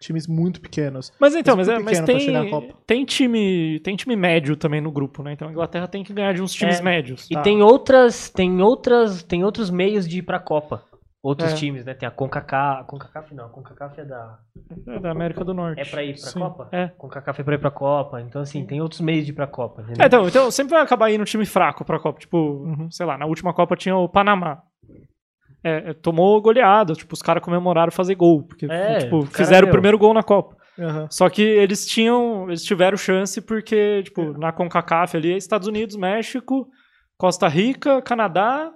times 0.00 0.26
muito 0.26 0.60
pequenos. 0.60 1.12
Mas 1.20 1.34
então, 1.34 1.56
Mas 1.56 1.68
é, 1.68 1.78
mas 1.78 2.00
pequeno 2.00 2.06
pra 2.06 2.18
chegar 2.18 2.38
à 2.38 2.42
tem, 2.42 2.50
Copa. 2.50 2.74
tem 2.86 3.04
time 3.04 3.80
tem 3.80 3.94
time 3.96 4.16
médio 4.16 4.56
também 4.56 4.80
no 4.80 4.90
grupo, 4.90 5.22
né? 5.22 5.32
Então 5.34 5.46
a 5.48 5.50
Inglaterra 5.52 5.86
tem 5.86 6.02
que 6.02 6.12
ganhar 6.12 6.32
de 6.32 6.42
uns 6.42 6.52
times 6.52 6.80
É. 6.80 6.82
médios. 6.82 7.30
E 7.30 7.34
Tá. 7.34 7.42
tem 7.42 7.62
outras, 7.62 8.30
tem 8.30 8.60
outras, 8.62 9.22
tem 9.22 9.44
outros 9.44 9.70
meios 9.70 10.08
de 10.08 10.18
ir 10.18 10.22
pra 10.22 10.40
Copa. 10.40 10.82
Outros 11.22 11.52
É. 11.52 11.54
times, 11.54 11.84
né? 11.84 11.92
Tem 11.92 12.08
a 12.08 12.10
CONCACAF, 12.10 12.86
CONCACAF 12.86 13.34
não, 13.34 13.44
a 13.44 13.48
CONCACAF 13.50 14.00
é 14.00 14.04
da 14.06 14.38
É 14.88 14.98
da 15.00 15.10
América 15.10 15.44
do 15.44 15.52
Norte. 15.52 15.78
é 15.78 15.84
pra 15.84 16.02
ir 16.02 16.14
pra 16.18 16.30
Sim. 16.30 16.38
Copa? 16.40 16.68
É. 16.72 16.88
CONCACAF 16.96 17.40
é 17.42 17.44
pra 17.44 17.54
ir 17.56 17.58
pra 17.58 17.70
Copa. 17.70 18.22
Então 18.22 18.40
assim, 18.40 18.64
tem 18.64 18.80
outros 18.80 19.02
meios 19.02 19.26
de 19.26 19.32
ir 19.32 19.34
pra 19.34 19.46
Copa, 19.46 19.82
entendeu? 19.82 20.02
É, 20.02 20.06
então, 20.06 20.26
então 20.26 20.50
sempre 20.50 20.70
vai 20.72 20.82
acabar 20.82 21.10
indo 21.10 21.20
um 21.20 21.24
time 21.26 21.44
fraco 21.44 21.84
pra 21.84 21.98
Copa. 22.00 22.18
Tipo, 22.18 22.38
Uhum. 22.38 22.90
sei 22.90 23.04
lá, 23.04 23.18
na 23.18 23.26
última 23.26 23.52
Copa 23.52 23.76
tinha 23.76 23.94
o 23.94 24.08
Panamá. 24.08 24.62
É, 25.62 25.90
é, 25.90 25.92
tomou 25.92 26.40
goleada, 26.40 26.94
tipo, 26.94 27.12
os 27.12 27.22
caras 27.22 27.42
comemoraram 27.42 27.92
fazer 27.92 28.14
gol. 28.14 28.42
Porque, 28.42 28.66
É, 28.66 28.98
tipo, 28.98 29.26
fizeram 29.26 29.68
o 29.68 29.70
primeiro 29.70 29.98
gol 29.98 30.14
na 30.14 30.22
Copa. 30.22 30.56
Aham. 30.78 31.06
Só 31.10 31.28
que 31.28 31.42
eles 31.42 31.86
tinham, 31.86 32.48
eles 32.48 32.64
tiveram 32.64 32.96
chance 32.96 33.40
porque, 33.40 34.02
tipo, 34.04 34.32
na 34.38 34.52
CONCACAF 34.52 35.16
ali, 35.16 35.32
é 35.32 35.36
Estados 35.36 35.68
Unidos, 35.68 35.96
México, 35.96 36.66
Costa 37.18 37.46
Rica, 37.48 38.00
Canadá. 38.00 38.72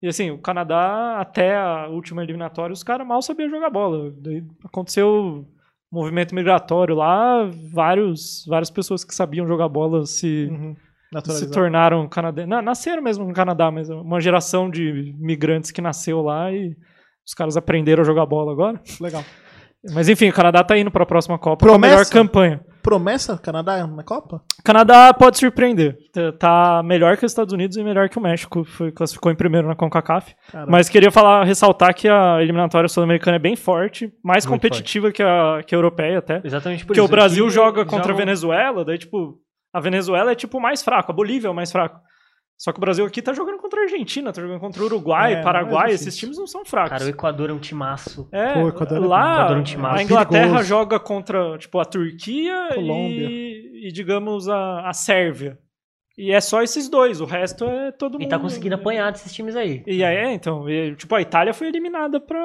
E 0.00 0.08
assim, 0.08 0.30
o 0.30 0.38
Canadá, 0.38 1.18
até 1.18 1.56
a 1.56 1.88
última 1.88 2.22
eliminatória, 2.22 2.72
os 2.72 2.82
caras 2.82 3.06
mal 3.06 3.22
sabiam 3.22 3.50
jogar 3.50 3.70
bola. 3.70 4.12
Daí 4.18 4.42
aconteceu 4.64 5.46
movimento 5.90 6.34
migratório 6.34 6.94
lá, 6.94 7.48
vários, 7.72 8.44
várias 8.48 8.70
pessoas 8.70 9.04
que 9.04 9.14
sabiam 9.14 9.46
jogar 9.46 9.68
bola 9.68 10.06
se, 10.06 10.48
Uhum. 10.50 10.76
Se 11.26 11.50
tornaram 11.50 12.08
canadenses. 12.08 12.48
Nasceram 12.64 13.02
mesmo 13.02 13.26
no 13.26 13.34
Canadá, 13.34 13.70
mas 13.70 13.88
uma 13.90 14.20
geração 14.20 14.70
de 14.70 15.14
migrantes 15.18 15.70
que 15.70 15.80
nasceu 15.80 16.20
lá 16.22 16.50
e 16.52 16.74
os 17.26 17.34
caras 17.34 17.56
aprenderam 17.56 18.02
a 18.02 18.06
jogar 18.06 18.26
bola 18.26 18.52
agora. 18.52 18.80
Legal. 19.00 19.24
Mas 19.92 20.08
enfim, 20.08 20.28
o 20.28 20.32
Canadá 20.32 20.62
tá 20.62 20.78
indo 20.78 20.92
pra 20.92 21.04
próxima 21.04 21.36
Copa 21.38 21.56
Promessa? 21.66 21.80
com 21.80 21.84
a 21.84 21.98
melhor 21.98 22.10
campanha. 22.10 22.64
Promessa 22.84 23.36
Canadá 23.38 23.84
na 23.86 24.02
Copa? 24.04 24.42
O 24.58 24.62
Canadá 24.62 25.12
pode 25.12 25.38
surpreender. 25.38 25.96
Tá- 26.12 26.32
Tá 26.32 26.82
melhor 26.84 27.16
que 27.16 27.24
os 27.24 27.32
Estados 27.32 27.52
Unidos 27.52 27.76
e 27.76 27.82
melhor 27.84 28.08
que 28.08 28.16
o 28.18 28.20
México. 28.22 28.64
Foi, 28.64 28.92
classificou 28.92 29.30
em 29.30 29.36
primeiro 29.36 29.66
na 29.68 29.74
CONCACAF. 29.76 30.34
Caramba. 30.52 30.70
Mas 30.70 30.88
queria 30.88 31.10
falar, 31.10 31.44
ressaltar 31.44 31.94
que 31.94 32.08
a 32.08 32.40
eliminatória 32.40 32.88
sul-americana 32.88 33.36
é 33.36 33.40
bem 33.40 33.56
forte, 33.56 34.12
mais 34.22 34.44
Muito 34.46 34.54
competitiva 34.62 35.10
que 35.12 35.22
a, 35.22 35.62
que 35.66 35.74
a 35.74 35.78
europeia 35.78 36.18
até. 36.18 36.40
Exatamente 36.44 36.82
por 36.84 36.88
Porque 36.88 37.00
isso. 37.00 37.06
o 37.08 37.10
Brasil 37.10 37.50
joga 37.50 37.84
contra 37.84 38.12
a 38.12 38.16
Venezuela, 38.16 38.84
daí, 38.84 38.98
tipo, 38.98 39.36
a 39.72 39.80
Venezuela 39.80 40.32
é, 40.32 40.34
tipo, 40.34 40.58
o 40.58 40.60
mais 40.60 40.82
fraco, 40.82 41.10
a 41.10 41.14
Bolívia 41.14 41.48
é 41.48 41.50
o 41.50 41.54
mais 41.54 41.72
fraco. 41.72 42.00
Só 42.58 42.70
que 42.70 42.78
o 42.78 42.80
Brasil 42.80 43.04
aqui 43.04 43.20
tá 43.20 43.32
jogando 43.32 43.58
contra 43.58 43.80
a 43.80 43.82
Argentina, 43.84 44.32
tá 44.32 44.40
jogando 44.40 44.60
contra 44.60 44.82
o 44.82 44.86
Uruguai, 44.86 45.34
É, 45.34 45.42
Paraguai, 45.42 45.90
é 45.90 45.94
esses 45.94 46.04
difícil. 46.04 46.20
times 46.20 46.38
não 46.38 46.46
são 46.46 46.64
fracos. 46.64 46.90
Cara, 46.90 47.04
o 47.04 47.08
Equador 47.08 47.50
é 47.50 47.52
um 47.52 47.58
timaço. 47.58 48.28
É, 48.30 48.52
Pô, 48.52 48.60
o 48.60 48.68
Equador 48.68 48.98
é 48.98 49.06
lá 49.06 49.34
Equador 49.34 49.56
é 49.56 49.60
um 49.60 49.62
timaço. 49.64 49.98
a 49.98 50.02
Inglaterra 50.02 50.42
Perigoso. 50.44 50.64
joga 50.68 51.00
contra, 51.00 51.58
tipo, 51.58 51.80
a 51.80 51.84
Turquia 51.84 52.68
Colômbia. 52.74 53.28
e, 53.28 53.88
e, 53.88 53.92
digamos, 53.92 54.48
a, 54.48 54.88
a 54.88 54.92
Sérvia. 54.92 55.58
E 56.16 56.30
é 56.30 56.40
só 56.40 56.62
esses 56.62 56.88
dois, 56.88 57.20
o 57.20 57.24
resto 57.24 57.64
é 57.64 57.90
todo 57.90 58.12
mundo... 58.12 58.22
E 58.22 58.28
tá 58.28 58.38
conseguindo 58.38 58.74
apanhar 58.76 59.10
desses 59.10 59.32
times 59.32 59.56
aí. 59.56 59.82
E 59.86 60.04
aí, 60.04 60.14
é, 60.16 60.32
então, 60.32 60.68
e, 60.68 60.94
tipo, 60.94 61.12
a 61.16 61.20
Itália 61.22 61.54
foi 61.54 61.66
eliminada 61.66 62.20
pra 62.20 62.38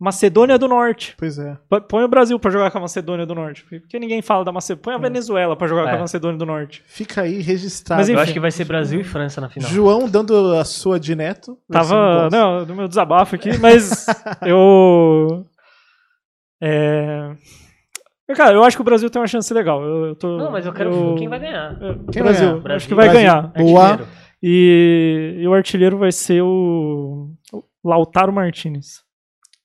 Macedônia 0.00 0.56
do 0.58 0.68
Norte. 0.68 1.14
Pois 1.18 1.38
é. 1.38 1.56
Põe 1.88 2.04
o 2.04 2.08
Brasil 2.08 2.38
pra 2.38 2.50
jogar 2.52 2.70
com 2.70 2.78
a 2.78 2.82
Macedônia 2.82 3.26
do 3.26 3.34
Norte. 3.34 3.64
Porque 3.64 3.98
ninguém 3.98 4.22
fala 4.22 4.44
da 4.44 4.52
Macedônia. 4.52 4.82
Põe 4.84 4.94
a 4.94 4.98
Venezuela 4.98 5.56
pra 5.56 5.66
jogar 5.66 5.88
É. 5.88 5.90
com 5.90 5.96
a 5.96 6.00
Macedônia 6.00 6.38
do 6.38 6.46
Norte. 6.46 6.82
Fica 6.86 7.22
aí 7.22 7.40
registrado. 7.40 8.00
Mas 8.00 8.08
Eu 8.08 8.14
enfim. 8.14 8.22
acho 8.22 8.32
que 8.32 8.40
vai 8.40 8.50
ser 8.52 8.64
Brasil 8.64 9.00
e 9.00 9.04
França 9.04 9.40
na 9.40 9.48
final. 9.48 9.68
João 9.70 10.08
dando 10.08 10.54
a 10.54 10.64
sua 10.64 11.00
de 11.00 11.14
neto. 11.16 11.58
Tava, 11.70 12.28
não, 12.30 12.64
no 12.64 12.76
meu 12.76 12.86
desabafo 12.86 13.34
aqui, 13.34 13.58
mas 13.58 14.06
eu. 14.46 15.44
É. 16.62 17.34
Cara, 18.36 18.52
eu 18.54 18.62
acho 18.62 18.76
que 18.76 18.82
o 18.82 18.84
Brasil 18.84 19.08
tem 19.08 19.20
uma 19.20 19.26
chance 19.26 19.52
legal. 19.54 19.82
Eu, 19.82 20.06
eu 20.08 20.14
tô, 20.14 20.36
Não, 20.36 20.52
mas 20.52 20.66
eu 20.66 20.72
quero 20.72 20.90
ver 21.14 21.18
quem 21.18 21.28
vai 21.28 21.38
ganhar. 21.40 21.72
É, 21.80 22.12
Quem 22.12 22.22
Brasil, 22.22 22.60
ganhar? 22.60 22.76
acho 22.76 22.86
que 22.88 22.94
Brasil. 22.94 22.96
vai 22.96 23.08
Brasil. 23.08 23.20
ganhar. 23.20 23.42
Boa. 23.56 24.00
E, 24.42 25.36
e 25.40 25.48
o 25.48 25.54
artilheiro 25.54 25.98
vai 25.98 26.12
ser 26.12 26.42
o 26.42 27.30
o 27.52 27.64
Lautaro 27.88 28.32
Martinez. 28.32 29.02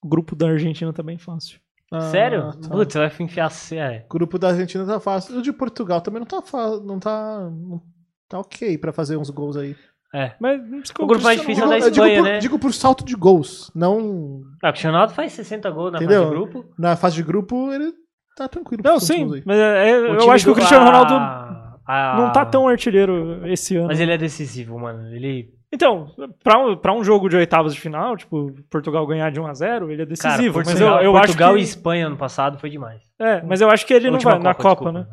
O 0.04 0.08
grupo 0.08 0.36
da 0.36 0.48
Argentina 0.50 0.92
tá 0.92 1.02
bem 1.04 1.18
fácil. 1.18 1.60
Ah, 1.92 2.02
Sério? 2.02 2.52
tá. 2.54 2.70
Putz, 2.70 2.94
você 2.94 3.00
vai 3.00 3.12
enfiar... 3.20 3.52
É. 3.74 4.06
O 4.10 4.14
grupo 4.14 4.38
da 4.40 4.50
Argentina 4.50 4.86
tá 4.86 5.00
fácil. 5.00 5.38
O 5.38 5.42
de 5.42 5.54
Portugal 5.54 6.02
também 6.02 6.20
não 6.20 6.26
tá 6.28 6.42
fácil. 6.42 6.82
Não 6.84 7.00
tá. 7.00 7.50
Não 7.52 7.82
tá 8.28 8.40
ok 8.40 8.78
pra 8.80 8.92
fazer 8.92 9.16
uns 9.16 9.30
gols 9.30 9.56
aí. 9.56 9.76
é. 10.14 10.34
Mas 10.40 10.60
O 11.00 11.06
grupo 11.06 11.24
mais 11.24 11.40
difícil 11.40 11.64
é 11.66 11.68
Digo, 11.68 11.70
da 11.70 11.76
Ronaldo- 11.76 11.86
eu 11.86 11.92
digo 11.92 12.06
Espanha, 12.06 12.18
por, 12.24 12.24
né? 12.30 12.40
digo 12.40 12.60
por 12.60 12.74
salto 12.74 13.06
de 13.06 13.16
gols. 13.16 13.72
Não. 13.76 14.42
Ah, 14.64 14.70
o 14.70 14.72
Cristiano 14.72 14.94
Ronaldo 14.96 15.14
faz 15.14 15.34
60 15.34 15.70
gols 15.70 15.92
na 15.92 15.98
Entendeu? 16.00 16.24
fase 16.24 16.30
de 16.32 16.36
grupo. 16.40 16.74
Na 16.80 16.96
fase 16.96 17.16
de 17.16 17.24
grupo, 17.24 17.72
ele 17.72 17.94
tá 18.36 18.48
tranquilo. 18.48 18.82
Não, 18.84 19.00
sim. 19.00 19.28
Mas 19.46 19.58
é- 19.58 19.90
é- 19.92 20.00
eu 20.00 20.32
acho 20.32 20.46
que 20.46 20.52
o 20.52 20.56
Cristiano 20.56 20.86
Ronaldo 20.86 21.14
a- 21.14 21.78
a- 21.86 22.18
não 22.18 22.32
tá 22.32 22.44
tão 22.44 22.68
artilheiro 22.68 23.46
esse 23.48 23.76
ano. 23.76 23.88
Mas 23.88 24.00
ele 24.00 24.12
é 24.14 24.18
decisivo, 24.18 24.80
mano. 24.80 25.08
Ele... 25.14 25.50
Então, 25.74 26.12
pra 26.44 26.58
um, 26.60 26.78
pra 26.78 26.94
um 26.94 27.04
jogo 27.04 27.28
de 27.28 27.36
oitavas 27.36 27.74
de 27.74 27.82
final, 27.82 28.16
tipo, 28.16 28.54
Portugal 28.70 29.06
ganhar 29.08 29.32
de 29.32 29.40
1 29.40 29.48
a 29.48 29.54
0 29.54 29.86
ele 29.92 30.04
é 30.04 30.06
Cara, 30.06 30.10
decisivo. 30.38 30.60
mas 30.60 30.68
Portugal, 30.68 30.98
eu, 31.00 31.06
eu 31.06 31.18
acho 31.18 31.26
Portugal 31.28 31.54
que... 31.56 31.60
e 31.60 31.64
Espanha 31.64 32.08
ano 32.08 32.18
passado 32.18 32.60
foi 32.60 32.70
demais. 32.70 33.02
É, 33.20 33.42
mas 33.42 33.60
eu 33.60 33.70
acho 33.70 33.86
que 33.86 33.94
ele 33.94 34.12
não 34.12 34.20
vai 34.20 34.38
na 34.38 34.54
Copa, 34.54 34.70
desculpa. 34.86 34.92
né? 34.92 35.08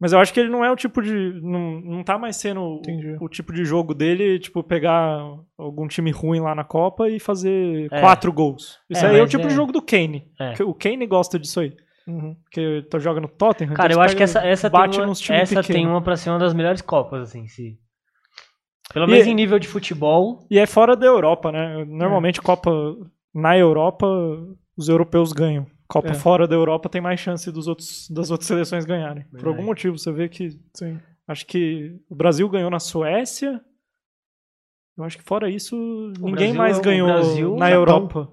Mas 0.00 0.12
eu 0.14 0.18
acho 0.18 0.32
que 0.32 0.40
ele 0.40 0.48
não 0.48 0.64
é 0.64 0.70
o 0.72 0.76
tipo 0.76 1.02
de. 1.02 1.12
Não, 1.42 1.80
não 1.82 2.02
tá 2.02 2.18
mais 2.18 2.34
sendo 2.36 2.60
o, 2.62 2.80
o 3.20 3.28
tipo 3.28 3.52
de 3.52 3.64
jogo 3.66 3.92
dele, 3.94 4.38
tipo, 4.38 4.62
pegar 4.64 5.20
algum 5.58 5.86
time 5.86 6.10
ruim 6.10 6.40
lá 6.40 6.54
na 6.54 6.64
Copa 6.64 7.08
e 7.10 7.20
fazer 7.20 7.86
É. 7.92 8.00
quatro 8.00 8.32
gols. 8.32 8.78
Isso 8.88 9.04
É, 9.04 9.10
aí 9.10 9.16
é 9.16 9.18
o 9.18 9.22
mas 9.24 9.30
tipo 9.30 9.44
é- 9.44 9.48
de 9.48 9.54
jogo 9.54 9.70
do 9.72 9.82
Kane. 9.82 10.24
É. 10.40 10.54
O 10.64 10.72
Kane 10.72 11.06
gosta 11.06 11.38
disso 11.38 11.60
aí. 11.60 11.74
Uhum. 12.08 12.34
Porque 12.44 12.84
tu 12.90 12.98
joga 12.98 13.20
no 13.20 13.28
Tottenham. 13.28 13.74
Cara, 13.74 13.88
então 13.92 14.00
eu 14.00 14.04
acho 14.04 14.16
que 14.16 14.22
essa, 14.22 14.40
essa, 14.40 14.70
bate 14.70 14.92
tem, 14.92 15.00
uma, 15.02 15.06
nos 15.06 15.20
times 15.20 15.52
essa 15.52 15.62
tem 15.62 15.86
uma 15.86 16.00
pra 16.02 16.16
ser 16.16 16.30
uma 16.30 16.38
das 16.38 16.54
melhores 16.54 16.80
Copas, 16.80 17.20
assim, 17.22 17.46
se... 17.46 17.76
Pelo 18.92 19.06
E- 19.06 19.10
menos 19.10 19.26
em 19.26 19.34
nível 19.34 19.58
de 19.58 19.68
futebol. 19.68 20.46
E 20.50 20.58
é 20.58 20.66
fora 20.66 20.96
da 20.96 21.06
Europa, 21.06 21.50
né? 21.52 21.84
Normalmente, 21.84 22.40
Copa 22.40 22.70
na 23.34 23.56
Europa, 23.56 24.06
os 24.76 24.88
europeus 24.88 25.32
ganham. 25.32 25.66
Copa 25.88 26.08
É. 26.10 26.14
fora 26.14 26.46
da 26.46 26.54
Europa 26.54 26.88
tem 26.88 27.00
mais 27.00 27.18
chance 27.20 27.50
dos 27.50 27.66
outros, 27.66 28.08
das 28.10 28.30
outras 28.30 28.46
seleções 28.48 28.84
ganharem. 28.84 29.24
Por 29.24 29.32
Verdade. 29.32 29.48
algum 29.56 29.64
motivo, 29.64 29.98
você 29.98 30.12
vê 30.12 30.28
que. 30.28 30.50
Sim. 30.74 31.00
Acho 31.26 31.46
que 31.46 31.96
o 32.08 32.14
Brasil 32.14 32.48
ganhou 32.48 32.70
na 32.70 32.80
Suécia. 32.80 33.60
Eu 34.96 35.04
acho 35.04 35.16
que 35.18 35.24
fora 35.24 35.48
isso, 35.48 35.74
ninguém 36.18 36.52
Brasil 36.52 36.54
mais 36.54 36.76
é 36.76 36.80
o 36.80 36.82
ganhou 36.84 37.08
Brasil, 37.08 37.56
na 37.56 37.66
Japão. 37.70 37.80
Europa. 37.80 38.32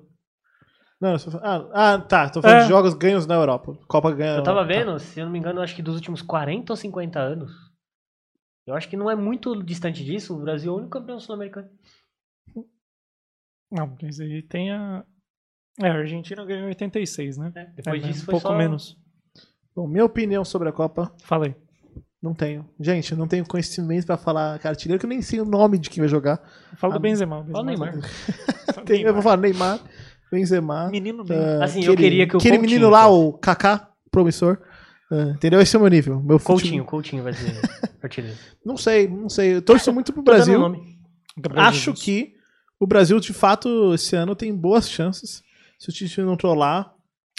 Não, 0.99 1.15
ah, 1.43 1.69
ah, 1.93 1.99
tá. 1.99 2.29
Tô 2.29 2.41
falando 2.41 2.57
É. 2.57 2.63
de 2.63 2.69
jogos 2.69 2.93
ganhos 2.95 3.27
na 3.27 3.35
Europa. 3.35 3.77
Copa 3.87 4.11
ganha. 4.11 4.37
Eu 4.37 4.43
tava 4.43 4.61
tá. 4.61 4.65
vendo, 4.65 4.97
se 4.99 5.19
eu 5.19 5.25
não 5.25 5.31
me 5.31 5.37
engano, 5.37 5.61
acho 5.61 5.75
que 5.75 5.81
dos 5.83 5.93
últimos 5.95 6.21
40 6.23 6.73
ou 6.73 6.77
50 6.77 7.19
anos. 7.19 7.51
Eu 8.67 8.75
acho 8.75 8.89
que 8.89 8.97
não 8.97 9.09
é 9.09 9.15
muito 9.15 9.63
distante 9.63 10.03
disso. 10.03 10.35
O 10.35 10.41
Brasil 10.41 10.71
é 10.71 10.75
o 10.75 10.77
único 10.77 10.91
campeão 10.91 11.19
sul-americano. 11.19 11.69
Não, 13.71 13.95
mas 14.01 14.19
aí 14.19 14.41
tem 14.41 14.71
a. 14.71 15.03
É, 15.81 15.89
a 15.89 15.93
Argentina 15.95 16.43
ganhou 16.45 16.63
em 16.63 16.67
86, 16.69 17.37
né? 17.37 17.51
Depois 17.75 18.03
É, 18.03 18.07
disso 18.07 18.21
um 18.23 18.25
foi 18.25 18.31
pouco 18.33 18.47
só... 18.47 18.57
menos. 18.57 18.97
Bom, 19.75 19.87
minha 19.87 20.05
opinião 20.05 20.43
sobre 20.43 20.67
a 20.67 20.71
Copa, 20.71 21.13
Falei. 21.23 21.55
não 22.21 22.33
tenho. 22.33 22.67
Gente, 22.79 23.11
eu 23.11 23.17
não 23.17 23.27
tenho 23.27 23.45
conhecimento 23.45 24.07
pra 24.07 24.17
falar 24.17 24.57
cara, 24.59 24.73
artilheiro, 24.73 24.99
que 24.99 25.05
eu 25.05 25.09
nem 25.09 25.21
sei 25.21 25.39
o 25.39 25.45
nome 25.45 25.77
de 25.77 25.89
quem 25.89 26.01
vai 26.01 26.09
jogar. 26.09 26.37
Fala 26.77 26.95
Ah, 26.95 26.97
do 26.97 27.01
Benzema. 27.01 27.45
Fala. 27.45 27.63
Neymar. 27.63 27.93
Tem- 28.87 29.01
eu 29.03 29.13
vou 29.13 29.21
falar 29.21 29.37
Neymar, 29.37 29.79
Benzema. 30.31 30.89
Menino 30.89 31.23
bem. 31.23 31.37
ah, 31.37 31.63
Assim, 31.65 31.83
eu 31.83 31.95
queria 31.95 32.27
que 32.27 32.35
o 32.35 32.39
Aquele 32.39 32.57
Coutinho 32.57 32.61
menino 32.61 32.89
lá, 32.89 33.07
o 33.07 33.33
Kaká, 33.33 33.91
promissor. 34.09 34.59
Ah, 35.11 35.31
entendeu? 35.35 35.59
Esse 35.61 35.75
é 35.75 35.79
o 35.79 35.81
meu 35.81 35.89
nível. 35.91 36.21
Meu 36.21 36.39
Coutinho, 36.39 36.83
futebol- 36.83 36.85
Coutinho 36.87 37.23
vai 37.23 37.33
ser 37.33 37.59
artilheiro. 38.03 38.37
Não 38.65 38.77
sei, 38.77 39.07
não 39.07 39.29
sei. 39.29 39.55
Eu 39.55 39.61
torço 39.61 39.91
muito 39.93 40.11
pro 40.13 40.21
Brasil. 40.21 40.59
nome. 40.59 40.97
Acho 41.55 41.91
Jesus. 41.91 42.01
que 42.03 42.33
o 42.79 42.85
Brasil, 42.87 43.19
de 43.19 43.33
fato, 43.33 43.93
esse 43.93 44.15
ano 44.15 44.35
tem 44.35 44.55
boas 44.55 44.89
chances. 44.89 45.41
Se 45.79 45.89
o 45.89 45.93
Tite 45.93 46.21
não 46.21 46.35
trollar. 46.35 46.91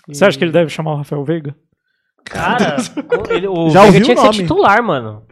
Você 0.07 0.25
acha 0.25 0.39
que 0.39 0.45
ele 0.45 0.53
deve 0.53 0.71
chamar 0.71 0.93
o 0.93 0.97
Rafael 0.97 1.25
Veiga? 1.25 1.55
Cara, 2.25 2.77
ele, 3.31 3.47
o 3.49 3.69
Já 3.71 3.83
Veiga 3.83 3.87
ouviu 3.99 4.03
tinha 4.05 4.15
que 4.15 4.21
o 4.21 4.25
ser 4.25 4.27
nome? 4.29 4.39
titular, 4.39 4.83
mano. 4.83 5.23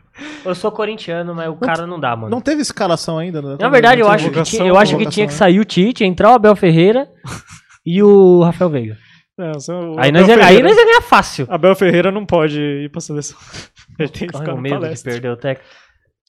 Eu 0.45 0.55
sou 0.55 0.72
corintiano, 0.72 1.34
mas 1.34 1.49
o 1.51 1.57
cara 1.57 1.87
não 1.87 2.01
dá, 2.01 2.16
mano. 2.16 2.30
Não 2.30 2.41
teve 2.41 2.62
escalação 2.62 3.18
ainda, 3.18 3.43
né? 3.43 3.57
Na 3.61 3.68
verdade, 3.68 4.01
eu 4.01 4.07
Não 4.07 4.14
acho, 4.14 4.30
que 4.30 4.57
eu 4.62 4.76
acho 4.76 4.97
que 4.97 5.07
tinha 5.07 5.26
que 5.26 5.32
né? 5.32 5.39
sair 5.39 5.61
o 5.61 5.64
Tite, 5.64 6.05
entrar 6.05 6.30
o 6.30 6.34
Abel 6.34 6.57
Ferreira 6.57 7.07
e 7.84 8.03
o 8.03 8.43
Rafael 8.43 8.70
Veiga. 8.70 8.99
É, 9.39 9.51
o 9.51 9.61
seu- 9.61 9.74
o 9.93 10.01
Aí 10.01 10.09
Abel 10.09 10.12
nós, 10.22 10.28
ia, 10.28 10.45
aí 10.47 10.62
nós 10.62 10.76
ia 10.76 10.84
ganhar 10.84 11.03
fácil. 11.03 11.47
Abel 11.51 11.74
Ferreira 11.76 12.11
não 12.11 12.24
pode 12.24 12.59
ir 12.61 12.91
pra 12.91 13.01
seleção. 13.01 13.37
Ele 13.99 14.09
tem 14.09 14.28
que 14.28 14.37
ficar 14.39 14.55
no 14.55 14.61
medo 14.61 14.76
de 14.76 14.80
palestra. 14.82 15.12
perder 15.12 15.28
o 15.30 15.37
técnico. 15.37 15.70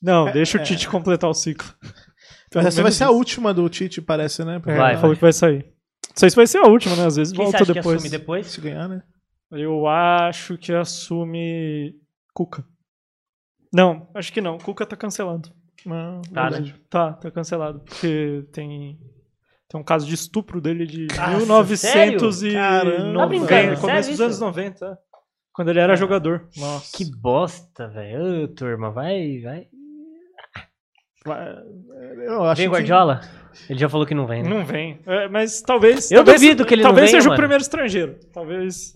Não, 0.02 0.32
deixa 0.32 0.58
o 0.60 0.64
Tite 0.64 0.88
completar 0.90 1.30
o 1.30 1.34
ciclo. 1.34 1.68
Pelo 2.52 2.68
Essa 2.68 2.82
vai 2.84 2.92
ser 2.92 3.04
a 3.06 3.10
última 3.10 3.54
do 3.54 3.68
Tite, 3.70 4.02
parece, 4.02 4.44
né? 4.46 4.62
É, 4.66 4.76
Vai, 4.78 4.92
ele 4.94 5.02
falou 5.02 5.16
que 5.16 5.22
vai 5.22 5.34
sair. 5.34 5.64
Não 6.10 6.16
sei 6.16 6.30
se 6.30 6.36
vai 6.36 6.46
ser 6.48 6.60
a 6.60 6.68
última, 6.68 6.96
né? 6.96 7.06
Às 7.06 7.16
vezes 7.16 7.34
Quem 7.34 7.44
volta 7.44 7.66
depois. 7.66 7.84
que 7.84 8.08
assume 8.08 8.10
depois? 8.10 8.48
Se 8.48 8.62
ganhar, 8.62 8.88
né? 8.88 9.02
Eu 9.52 9.88
acho 9.88 10.58
que 10.58 10.74
assume 10.74 11.96
Cuca. 12.34 12.64
Não, 13.74 14.10
acho 14.16 14.32
que 14.32 14.42
não. 14.42 14.58
Cuca 14.58 14.86
tá 14.86 14.96
cancelado. 14.96 15.50
Não, 15.86 16.22
Tá, 16.34 16.50
né? 16.50 16.74
Tá, 16.90 17.14
tá 17.14 17.32
cancelado. 17.32 17.80
Porque 17.82 18.46
tem. 18.52 19.00
Tem 19.70 19.80
um 19.80 19.84
caso 19.84 20.06
de 20.08 20.14
estupro 20.16 20.62
dele 20.62 20.86
de 20.86 21.08
Nossa, 21.16 21.38
1990. 21.40 22.54
Caramba. 22.54 23.20
Tá 23.20 23.26
brincando? 23.28 23.82
Começo 23.82 24.12
dos 24.12 24.22
anos 24.22 24.40
90. 24.40 24.86
é. 24.86 24.98
Quando 25.54 25.70
ele 25.70 25.80
era 25.80 25.96
jogador. 25.96 26.48
Nossa. 26.56 26.96
Que 26.96 27.04
bosta, 27.20 27.88
velho. 27.90 28.44
Ô, 28.44 28.48
turma, 28.48 28.92
vai, 28.92 29.40
vai. 29.42 29.68
Eu 32.26 32.44
acho 32.44 32.62
Vem 32.62 32.70
que- 32.70 32.76
Guardiola? 32.76 33.22
Ele 33.70 33.80
já 33.80 33.90
falou 33.90 34.06
que 34.06 34.14
não 34.14 34.28
vem, 34.28 34.44
né? 34.44 34.50
Não 34.50 34.64
vem. 34.64 35.00
É, 35.06 35.28
mas 35.28 35.62
talvez. 35.62 36.12
Eu 36.12 36.18
talvez, 36.18 36.40
duvido 36.42 36.64
que 36.66 36.76
ele 36.76 36.84
Talvez 36.84 37.10
venha, 37.10 37.20
seja 37.22 37.30
mano. 37.30 37.34
o 37.34 37.42
primeiro 37.42 37.62
estrangeiro. 37.62 38.20
Talvez. 38.32 38.94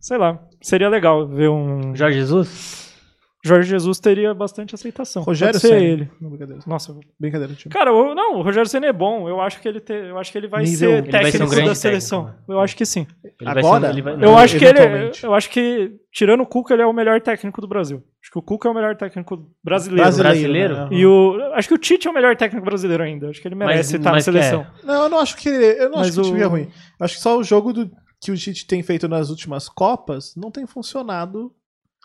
Sei 0.00 0.16
lá. 0.16 0.38
Seria 0.62 0.88
legal 0.88 1.26
ver 1.26 1.48
um. 1.50 1.94
Jorge 1.96 2.18
Jesus? 2.20 2.93
Jorge 3.46 3.68
Jesus 3.68 4.00
teria 4.00 4.32
bastante 4.32 4.74
aceitação. 4.74 5.22
Rogério 5.22 5.60
Ceni. 5.60 5.84
ele. 5.84 6.10
Não, 6.18 6.30
brincadeira. 6.30 6.62
Nossa, 6.66 6.96
Brincadeira, 7.20 7.52
time. 7.54 7.70
Cara, 7.72 7.92
o- 7.92 8.14
não, 8.14 8.38
o 8.38 8.42
Rogério 8.42 8.66
Senna 8.68 8.86
é 8.86 8.92
bom. 8.92 9.28
Eu 9.28 9.38
acho 9.40 9.60
que 9.60 9.68
ele, 9.68 9.80
te- 9.80 9.92
eu 9.92 10.16
acho 10.18 10.32
que 10.32 10.38
ele 10.38 10.48
vai 10.48 10.62
Nível- 10.64 10.78
ser 10.78 10.86
Ele 11.04 11.10
vai 11.12 11.22
ser 11.24 11.26
um 11.26 11.30
técnico 11.30 11.50
grande 11.50 11.68
da 11.68 11.74
seleção. 11.74 12.24
técnico, 12.24 12.52
eu 12.52 12.60
acho 12.60 12.74
que 12.76 12.86
sim. 12.86 13.06
Ele 13.22 13.34
vai 13.40 13.58
Agora? 13.58 13.80
ser- 13.86 13.92
ele 13.92 14.02
vai- 14.02 14.14
eu 14.14 14.18
Não, 14.18 14.38
acho 14.38 14.58
que 14.58 14.64
ele, 14.64 14.78
eventualmente. 14.78 15.24
eu 15.24 15.34
acho 15.34 15.50
que 15.50 15.92
tirando 16.10 16.40
o 16.40 16.46
Cuca 16.46 16.72
ele 16.72 16.82
é 16.82 16.86
o 16.86 16.92
melhor 16.94 17.20
técnico 17.20 17.60
do 17.60 17.68
Brasil. 17.68 18.02
Acho 18.22 18.30
que 18.32 18.38
o 18.38 18.42
Cuca 18.42 18.66
é 18.66 18.70
o 18.70 18.74
melhor 18.74 18.96
técnico 18.96 19.46
brasileiro. 19.62 20.16
Brasileiro? 20.16 20.74
né? 20.76 20.88
E 20.92 21.04
o, 21.04 21.36
acho 21.52 21.68
que 21.68 21.74
o 21.74 21.78
Tite 21.78 22.08
é 22.08 22.10
o 22.10 22.14
melhor 22.14 22.34
técnico 22.36 22.64
brasileiro 22.64 23.02
ainda. 23.02 23.28
Acho 23.28 23.42
que 23.42 23.46
ele 23.48 23.54
merece 23.54 23.76
Mas- 23.76 23.90
estar 24.00 24.04
na 24.10 24.16
mas 24.16 24.24
que 24.24 24.32
seleção. 24.32 24.66
Não, 24.82 25.02
eu 25.02 25.08
não 25.10 25.18
acho 25.20 25.36
que 25.36 25.48
ele, 25.50 25.82
eu 25.82 25.90
não 25.90 25.98
Mas 25.98 26.08
acho 26.08 26.14
que 26.14 26.20
o 26.20 26.24
time 26.24 26.40
é 26.40 26.44
ruim. 26.46 26.62
Eu 26.98 27.04
acho 27.04 27.16
que 27.16 27.20
só 27.20 27.36
o 27.36 27.44
jogo 27.44 27.74
do, 27.74 27.90
que 28.22 28.32
o 28.32 28.36
Tite 28.36 28.66
tem 28.66 28.82
feito 28.82 29.06
nas 29.06 29.28
últimas 29.28 29.68
Copas 29.68 30.34
não 30.34 30.50
tem 30.50 30.66
funcionado. 30.66 31.52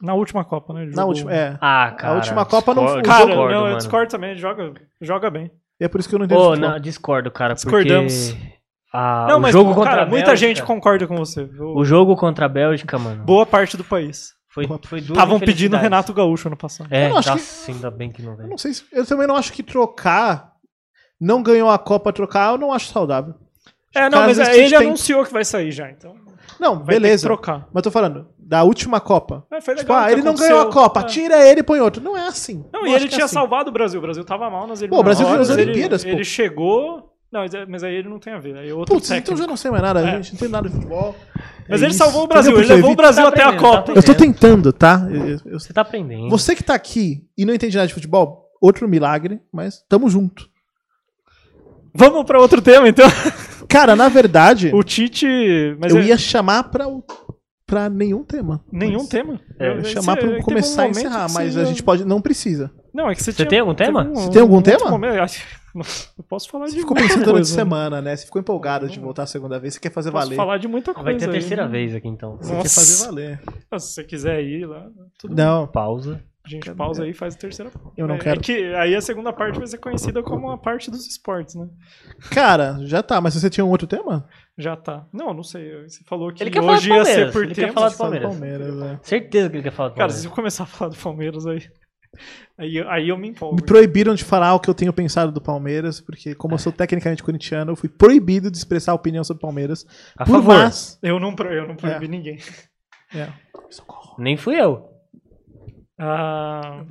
Na 0.02 0.14
última 0.14 0.44
Copa, 0.46 0.74
né? 0.74 0.82
Ele 0.84 0.92
Na 0.92 1.02
jogou- 1.02 1.10
última, 1.10 1.34
é. 1.34 1.58
Ah, 1.60 1.94
cara. 1.98 2.16
última 2.16 2.46
Copa 2.46 2.74
não 2.74 2.84
discordo, 2.84 3.06
foi- 3.08 3.14
Cara, 3.14 3.26
discordo, 3.28 3.54
não, 3.54 3.68
eu 3.68 3.78
discordo 3.78 4.12
também. 4.12 4.30
Ele 4.32 4.40
joga, 4.40 4.74
joga 5.02 5.30
bem. 5.30 5.52
E 5.80 5.84
é 5.86 5.88
por 5.88 6.00
isso 6.00 6.08
que 6.10 6.16
eu 6.16 6.20
não 6.20 6.26
entendo 6.26 6.40
futebol. 6.44 6.70
não, 6.72 6.80
discordo, 6.80 7.32
cara. 7.32 7.54
Discordamos. 7.54 8.32
Porque 8.32 8.54
a- 8.94 9.26
Não, 9.30 9.38
o 9.38 9.42
mas, 9.42 9.52
jogo 9.52 9.74
contra 9.76 9.92
cara, 9.92 10.04
a 10.04 10.06
muita 10.06 10.36
gente 10.36 10.64
concorda 10.64 11.06
com 11.08 11.16
você. 11.18 11.50
Eu- 11.58 11.76
O 11.76 11.84
jogo 11.86 12.16
contra 12.16 12.46
a 12.46 12.50
Bélgica, 12.50 12.98
mano. 12.98 13.24
Boa 13.24 13.46
parte 13.46 13.76
do 13.78 13.84
país. 13.84 14.34
Foi, 14.52 14.66
foi 14.66 15.00
duas 15.00 15.12
Estavam 15.12 15.40
pedindo. 15.40 15.78
Renato 15.78 16.12
Gaúcho 16.14 16.48
ano 16.48 16.58
passado. 16.58 16.88
É, 16.92 17.06
Eu 17.06 17.10
não 17.12 17.18
acho 17.20 17.30
nossa, 17.30 17.72
ainda 17.72 17.92
bem 17.92 18.12
que 18.12 18.22
não 18.22 18.32
Eu 18.32 18.38
veio. 18.38 18.50
não 18.50 18.58
sei 18.58 18.74
se. 18.74 18.84
Eu 18.92 19.06
também 19.06 19.28
não 19.28 19.36
acho 19.36 19.54
que 19.54 19.62
trocar. 19.62 20.54
Não 21.22 21.44
ganhou 21.44 21.70
a 21.70 21.78
Copa 21.78 22.12
trocar, 22.12 22.52
eu 22.54 22.58
não 22.58 22.74
acho 22.74 22.88
saudável. 22.92 23.36
É, 23.94 24.04
não, 24.10 24.20
Caso 24.20 24.28
mas 24.28 24.40
a 24.40 24.56
ele 24.56 24.70
tem- 24.76 24.88
anunciou 24.88 25.24
que 25.26 25.32
vai 25.34 25.44
sair 25.46 25.72
já, 25.72 25.90
então 25.92 26.16
Não, 26.60 26.78
vai 26.78 26.86
ter 26.96 27.02
beleza. 27.02 27.24
que 27.24 27.28
trocar. 27.28 27.68
Mas 27.74 27.84
tô 27.84 27.92
falando, 27.92 28.28
da 28.50 28.64
última 28.64 29.00
Copa. 29.00 29.46
É, 29.52 29.62
foi 29.62 29.76
Tipo, 29.76 29.94
legal 29.94 30.04
ah, 30.04 30.08
que 30.08 30.14
ele 30.14 30.22
não 30.24 30.34
ganhou 30.34 30.60
a 30.62 30.72
Copa, 30.72 31.02
É. 31.02 31.04
tira 31.04 31.48
ele 31.48 31.60
e 31.60 31.64
põe 31.64 31.80
outro. 31.80 32.02
Não 32.02 32.18
é 32.18 32.28
assim. 32.28 32.66
Não, 32.74 32.82
Eu 32.82 32.88
e 32.88 32.94
ele 32.96 33.06
é 33.06 33.08
tinha 33.08 33.26
assim. 33.26 33.36
salvado 33.36 33.70
o 33.70 33.72
Brasil. 33.72 34.00
O 34.00 34.02
Brasil 34.02 34.24
tava 34.26 34.50
mal 34.50 34.66
nas 34.66 34.80
Pô, 34.82 35.00
o 35.00 35.04
Brasil 35.04 35.28
eliminatórias, 35.28 35.48
fez 35.48 35.50
as 35.52 35.58
ele- 35.58 35.70
Olimpíadas, 35.72 36.04
pô. 36.04 36.10
Ele 36.10 36.24
chegou... 36.26 37.14
Não, 37.32 37.42
mas- 37.42 37.52
mas 37.70 37.84
aí 37.84 37.94
ele 37.94 38.10
não 38.10 38.18
tem 38.18 38.34
a 38.34 38.40
ver. 38.40 38.58
Aí 38.58 38.70
é 38.70 38.74
outro 38.74 38.96
Putz, 38.96 39.06
então 39.12 39.18
técnico. 39.20 39.40
já 39.40 39.46
não 39.48 39.56
sei 39.56 39.70
mais 39.70 39.84
nada, 39.84 40.00
É. 40.02 40.12
gente. 40.16 40.32
Não 40.34 40.40
tem 40.40 40.50
nada 40.50 40.68
de 40.68 40.74
futebol. 40.74 41.16
Mas 41.70 41.80
É 41.80 41.86
ele 41.86 41.92
isso. 41.92 42.00
salvou 42.00 42.22
o 42.22 42.26
Entendeu? 42.26 42.42
Brasil. 42.44 42.58
Ele 42.60 42.74
levou 42.74 42.92
o 42.92 42.96
Brasil 42.96 43.24
Tá 43.24 43.30
até 43.30 43.44
a 43.44 43.52
tá 43.52 43.58
Copa. 43.60 43.92
Eu 43.96 44.02
tô 44.04 44.16
tentando, 44.16 44.74
tá? 44.74 45.08
Eu- 45.12 45.28
eu- 45.28 45.40
eu- 45.46 45.60
Você 45.60 45.72
tá 45.72 45.82
aprendendo. 45.82 46.28
Você 46.32 46.56
que 46.56 46.64
tá 46.64 46.74
aqui 46.74 47.24
e 47.38 47.46
não 47.46 47.54
entende 47.54 47.78
nada 47.78 47.88
de 47.88 47.94
futebol, 47.94 48.50
outro 48.60 48.88
milagre, 48.90 49.40
mas 49.54 49.86
tamo 49.88 50.10
junto. 50.10 50.50
Vamos 51.94 52.24
pra 52.24 52.40
outro 52.40 52.62
tema, 52.64 52.88
então. 52.90 53.08
Cara, 53.68 53.96
na 53.96 54.10
verdade, 54.10 54.72
O 54.74 54.82
Tite... 54.84 55.28
Mas 55.80 55.94
eu 55.94 56.02
é- 56.02 56.06
ia 56.06 56.18
chamar 56.18 56.64
pra, 56.72 56.88
o- 56.88 57.04
pra 57.70 57.90
nenhum 57.90 58.24
tema. 58.24 58.60
Nenhum 58.72 59.00
Mas- 59.00 59.08
tema. 59.10 59.40
É, 59.60 59.84
chamar 59.84 60.14
é 60.14 60.16
pra 60.16 60.24
que 60.24 60.28
teve 60.28 60.40
um 60.42 60.44
começar 60.44 60.86
e 60.86 60.88
momento 60.90 60.98
encerrar, 61.08 61.32
mas 61.32 61.56
a 61.58 61.64
gente 61.66 61.84
pode. 61.84 62.04
Não 62.06 62.20
precisa. 62.22 62.72
Não, 62.94 63.10
é 63.10 63.14
que 63.16 63.24
você, 63.24 63.32
Você 63.32 63.38
tinha- 63.38 63.48
tem 63.50 63.60
algum 63.60 63.76
tema? 63.76 64.04
teve 64.06 64.16
Você 64.16 64.32
tem 64.32 64.42
algum 64.42 64.62
tema? 64.62 64.90
momento- 64.90 65.16
eu 65.16 65.24
acho- 65.24 65.60
Eu 66.18 66.24
posso 66.28 66.50
falar 66.50 66.66
de 66.66 66.72
Você 66.72 66.80
ficou 66.80 66.96
muita 66.96 67.08
pensando 67.10 67.26
durante 67.26 67.42
coisa. 67.46 67.54
semana, 67.56 68.02
né? 68.02 68.16
Você 68.16 68.26
ficou 68.26 68.42
empolgado 68.42 68.88
de 68.90 69.00
voltar 69.00 69.24
a 69.24 69.28
segunda 69.28 69.60
vez. 69.60 69.76
Você 69.76 69.80
quer 69.80 69.92
fazer 69.92 70.10
Posso 70.12 70.26
valer. 70.26 70.36
falar 70.36 70.58
de 70.58 70.68
muita 70.68 70.96
coisa. 70.96 71.06
Vai 71.12 71.16
ter 71.16 71.26
a 71.26 71.28
aí. 71.28 71.34
terceira 71.34 71.68
vez 71.68 71.94
aqui, 71.94 72.08
então. 72.08 72.38
Você 72.38 72.50
quer 72.52 72.58
Nossa. 72.58 72.80
fazer 72.80 73.06
valer. 73.06 73.40
Se 73.78 73.88
você 73.94 74.04
quiser 74.04 74.44
ir 74.44 74.66
lá, 74.66 74.88
tudo 75.20 75.36
bem. 75.36 75.46
Não, 75.46 75.68
Pausa. 75.68 76.20
A 76.50 76.56
gente 76.56 76.74
pausa 76.76 77.04
aí 77.04 77.12
e 77.12 77.14
faz 77.14 77.36
a 77.36 77.38
terceira 77.38 77.70
parte. 77.72 77.90
Eu 77.98 78.08
não 78.08 78.16
É- 78.16 78.20
quero. 78.20 78.40
É 78.40 78.44
que 78.44 78.74
aí 78.76 78.96
a 78.96 79.02
segunda 79.02 79.32
parte 79.32 79.58
vai 79.60 79.68
ser 79.68 79.78
conhecida 79.78 80.22
como 80.24 80.50
a 80.52 80.58
parte 80.58 80.90
dos 80.92 81.06
esportes, 81.08 81.56
né? 81.56 81.68
cara, 82.32 82.78
já 82.86 83.02
tá. 83.04 83.20
Mas 83.22 83.34
você 83.36 83.50
tinha 83.50 83.66
um 83.66 83.70
outro 83.70 83.88
tema? 83.88 84.28
Já 84.58 84.76
tá. 84.76 85.06
Não, 85.14 85.34
não 85.34 85.44
sei. 85.44 85.84
Você 85.88 86.04
falou 86.06 86.32
que 86.34 86.44
Ele 86.44 86.50
quer 86.52 86.60
falar 86.62 86.74
hoje 86.74 86.90
do 86.90 86.96
ia 86.96 87.06
ser 87.06 87.10
Palmeiras, 87.12 87.34
por 87.34 87.44
ele 87.44 87.56
quer 87.56 87.62
tempo. 87.62 87.74
falar 87.74 87.90
do 87.90 87.96
Fala 87.96 88.16
do 88.16 88.22
Palmeiras. 88.22 88.68
Palmeiras, 88.68 89.00
é. 89.00 89.00
Certeza 89.04 89.50
que 89.50 89.56
ele 89.58 89.64
quer 89.64 89.72
falar 89.72 89.90
do 89.90 89.96
Cara, 89.96 90.00
Palmeiras. 90.08 90.22
se 90.22 90.28
eu 90.28 90.32
começar 90.32 90.64
a 90.64 90.68
falar 90.68 90.90
do 90.92 90.98
Palmeiras 90.98 91.46
aí. 91.48 91.62
Aí, 92.58 92.80
aí 92.88 93.08
eu 93.10 93.18
me 93.18 93.30
empolgo. 93.30 93.56
Me 93.56 93.62
proibiram 93.62 94.16
de 94.16 94.24
falar 94.24 94.54
o 94.56 94.60
que 94.60 94.70
eu 94.70 94.74
tenho 94.74 94.92
pensado 94.92 95.32
do 95.32 95.40
Palmeiras, 95.40 96.02
porque 96.02 96.34
como 96.36 96.56
eu 96.56 96.58
sou 96.58 96.72
tecnicamente 96.74 97.22
corintiano, 97.24 97.72
eu 97.72 97.76
fui 97.76 97.88
proibido 97.88 98.50
de 98.52 98.58
expressar 98.58 98.94
opinião 98.96 99.24
sobre 99.24 99.40
Palmeiras. 99.42 99.86
A 100.18 100.26
por 100.26 100.32
favor. 100.34 100.58
mais. 100.58 100.98
Eu 101.04 101.20
não, 101.20 101.36
pro- 101.36 101.54
eu 101.54 101.68
não 101.68 101.76
proibi 101.76 102.06
É. 102.06 102.10
ninguém. 102.10 102.40
É. 103.16 103.30
Nem 104.18 104.36
fui 104.36 104.60
eu. 104.60 104.90
Ah... 106.02 106.86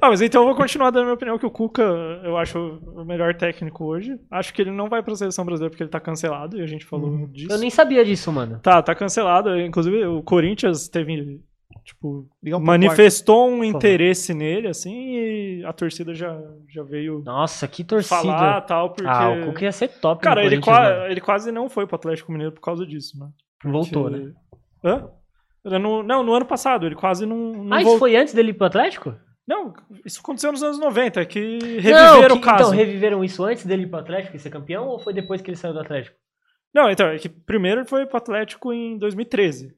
ah, 0.00 0.08
mas 0.08 0.20
então 0.20 0.42
eu 0.42 0.46
vou 0.48 0.56
continuar 0.56 0.90
dando 0.90 1.02
a 1.02 1.04
minha 1.04 1.14
opinião 1.14 1.38
que 1.38 1.46
o 1.46 1.50
Cuca, 1.50 1.82
eu 2.24 2.36
acho 2.36 2.58
o 2.58 3.04
melhor 3.04 3.34
técnico 3.36 3.84
hoje. 3.84 4.18
Acho 4.30 4.52
que 4.52 4.60
ele 4.62 4.72
não 4.72 4.88
vai 4.88 5.02
pra 5.02 5.14
seleção 5.14 5.44
brasileira 5.44 5.70
porque 5.70 5.84
ele 5.84 5.90
tá 5.90 6.00
cancelado, 6.00 6.58
e 6.58 6.62
a 6.62 6.66
gente 6.66 6.84
falou 6.84 7.10
Uhum. 7.10 7.26
disso. 7.28 7.52
Eu 7.52 7.58
nem 7.58 7.70
sabia 7.70 8.04
disso, 8.04 8.32
mano. 8.32 8.58
Tá, 8.60 8.82
tá 8.82 8.94
cancelado. 8.94 9.58
Inclusive, 9.60 10.04
o 10.06 10.20
Corinthians 10.22 10.88
teve, 10.88 11.40
tipo, 11.84 12.28
um 12.44 12.58
manifestou 12.60 13.48
um 13.48 13.62
interesse 13.62 14.34
nele, 14.34 14.66
assim, 14.66 14.92
e 15.14 15.64
a 15.64 15.72
torcida 15.72 16.12
já, 16.12 16.36
já 16.68 16.82
veio 16.82 17.22
Nossa, 17.24 17.68
que 17.68 17.84
torcida. 17.84 18.16
falar 18.20 18.60
tal, 18.62 18.90
porque... 18.94 19.08
Ah, 19.08 19.30
o 19.30 19.46
Cuca 19.46 19.64
ia 19.64 19.72
ser 19.72 19.88
top. 20.00 20.20
Cara, 20.22 20.40
no 20.40 20.46
ele, 20.48 20.60
qua- 20.60 20.80
mano. 20.82 21.06
ele 21.06 21.20
quase 21.20 21.52
não 21.52 21.68
foi 21.70 21.86
pro 21.86 21.94
Atlético 21.94 22.32
Mineiro 22.32 22.52
por 22.52 22.60
causa 22.62 22.84
disso, 22.84 23.16
né? 23.18 23.28
Voltou, 23.64 24.10
Porque- 24.10 24.18
né? 24.26 24.32
Hã? 24.84 25.08
No- 25.64 26.02
não, 26.02 26.22
no 26.22 26.32
ano 26.34 26.46
passado, 26.46 26.86
ele 26.86 26.94
quase 26.94 27.26
não, 27.26 27.52
não 27.52 27.76
Ah, 27.76 27.82
isso 27.82 27.98
foi 27.98 28.16
antes 28.16 28.32
dele 28.32 28.50
ir 28.50 28.54
pro 28.54 28.66
Atlético? 28.66 29.14
Não, 29.46 29.72
isso 30.04 30.20
aconteceu 30.20 30.52
nos 30.52 30.62
anos 30.62 30.78
90, 30.78 31.20
é 31.20 31.24
que 31.24 31.58
não, 31.58 31.80
reviveram 31.80 32.36
que- 32.36 32.42
o 32.42 32.44
caso. 32.44 32.64
Então, 32.64 32.70
reviveram 32.70 33.24
isso 33.24 33.42
antes 33.44 33.64
dele 33.64 33.84
ir 33.84 33.86
pro 33.86 33.98
Atlético 33.98 34.36
e 34.36 34.38
ser 34.38 34.50
campeão 34.50 34.86
ou 34.86 34.98
foi 34.98 35.14
depois 35.14 35.40
que 35.40 35.50
ele 35.50 35.56
saiu 35.56 35.72
do 35.72 35.80
Atlético? 35.80 36.16
Não, 36.74 36.90
então, 36.90 37.08
é 37.08 37.18
que 37.18 37.28
primeiro 37.30 37.80
ele 37.80 37.88
foi 37.88 38.04
pro 38.04 38.18
Atlético 38.18 38.72
em 38.72 38.98
2013. 38.98 39.74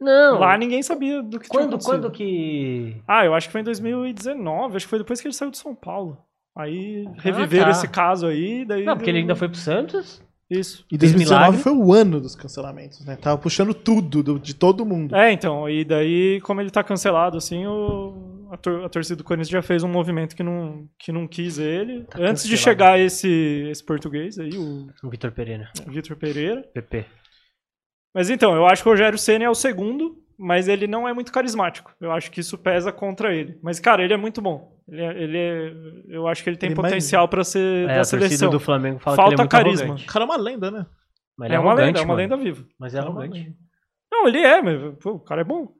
Não. 0.00 0.38
Lá 0.38 0.56
ninguém 0.56 0.82
sabia 0.82 1.22
do 1.22 1.38
que 1.38 1.48
tinha 1.48 1.60
quando, 1.62 1.74
acontecido. 1.74 1.90
quando 2.02 2.10
que. 2.10 3.02
Ah, 3.08 3.24
eu 3.24 3.34
acho 3.34 3.48
que 3.48 3.52
foi 3.52 3.60
em 3.60 3.64
2019, 3.64 4.76
acho 4.76 4.86
que 4.86 4.90
foi 4.90 4.98
depois 4.98 5.20
que 5.20 5.26
ele 5.26 5.34
saiu 5.34 5.50
de 5.50 5.58
São 5.58 5.74
Paulo. 5.74 6.18
Aí 6.56 7.04
reviveram 7.16 7.66
tá. 7.66 7.70
esse 7.72 7.88
caso 7.88 8.26
aí, 8.26 8.64
daí... 8.64 8.84
Não, 8.84 8.96
porque 8.96 9.10
ele 9.10 9.18
ainda 9.18 9.34
foi 9.34 9.48
pro 9.48 9.58
Santos. 9.58 10.22
Isso. 10.50 10.84
E 10.92 10.98
Fez 10.98 11.12
2019 11.12 11.40
milagre. 11.56 11.62
foi 11.62 11.72
o 11.72 11.92
ano 11.92 12.20
dos 12.20 12.34
cancelamentos, 12.36 13.04
né? 13.04 13.16
Tava 13.16 13.38
puxando 13.38 13.72
tudo 13.72 14.22
do- 14.22 14.38
de 14.38 14.54
todo 14.54 14.84
mundo. 14.84 15.14
É, 15.16 15.32
então, 15.32 15.68
e 15.68 15.84
daí, 15.84 16.40
como 16.42 16.60
ele 16.60 16.70
tá 16.70 16.84
cancelado, 16.84 17.38
assim, 17.38 17.66
o, 17.66 18.46
a, 18.52 18.56
tor- 18.56 18.84
a 18.84 18.88
torcida 18.88 19.16
do 19.16 19.24
Corinthians 19.24 19.48
já 19.48 19.62
fez 19.62 19.82
um 19.82 19.88
movimento 19.88 20.36
que 20.36 20.42
não, 20.42 20.86
que 20.98 21.10
não 21.10 21.26
quis 21.26 21.58
ele. 21.58 22.04
Tá 22.04 22.18
Antes 22.20 22.44
de 22.46 22.56
chegar 22.58 23.00
esse, 23.00 23.68
esse 23.70 23.82
português 23.82 24.38
aí, 24.38 24.50
o 24.56 24.86
O 25.02 25.08
Vitor 25.10 25.32
Pereira. 25.32 25.70
Vitor 25.86 26.16
Pereira. 26.16 26.62
PP. 26.74 27.06
Mas 28.14 28.30
então, 28.30 28.54
eu 28.54 28.66
acho 28.66 28.82
que 28.82 28.88
o 28.88 28.92
Rogério 28.92 29.18
Senna 29.18 29.44
é 29.44 29.50
o 29.50 29.54
segundo, 29.54 30.22
mas 30.38 30.68
ele 30.68 30.86
não 30.86 31.08
é 31.08 31.12
muito 31.12 31.32
carismático. 31.32 31.92
Eu 32.00 32.12
acho 32.12 32.30
que 32.30 32.40
isso 32.40 32.56
pesa 32.58 32.92
contra 32.92 33.34
ele. 33.34 33.58
Mas, 33.62 33.80
cara, 33.80 34.04
ele 34.04 34.12
é 34.14 34.16
muito 34.16 34.40
bom. 34.42 34.73
Ele 34.86 35.00
é, 35.02 35.22
ele 35.22 35.38
é- 35.38 35.72
eu 36.08 36.26
acho 36.28 36.42
que 36.44 36.50
ele 36.50 36.56
tem 36.58 36.68
Ele 36.70 36.74
é 36.78 36.82
potencial 36.82 37.26
pra 37.26 37.42
ser 37.42 37.88
É, 37.88 37.96
da 37.96 38.04
seleção. 38.04 38.50
do 38.50 38.60
Flamengo 38.60 38.98
fala 38.98 39.16
Falta 39.16 39.34
que 39.34 39.40
ele 39.40 39.46
é 39.46 39.48
carisma. 39.48 39.84
arrogante. 39.84 40.04
O 40.08 40.12
cara 40.12 40.24
é 40.24 40.26
uma 40.26 40.36
lenda, 40.36 40.70
né? 40.70 40.86
Mas 41.38 41.46
ele 41.46 41.56
É 41.56 41.58
uma 41.58 41.74
lenda, 41.74 41.98
é 42.00 42.02
uma 42.02 42.14
lenda 42.14 42.36
viva. 42.36 42.64
Mas 42.78 42.94
é 42.94 42.98
arrogante. 42.98 43.52
Não, 44.12 44.28
ele 44.28 44.38
é, 44.38 44.62
mas 44.62 44.80
pô, 45.02 45.12
o 45.14 45.18
cara 45.18 45.40
é 45.40 45.44
bom. 45.44 45.72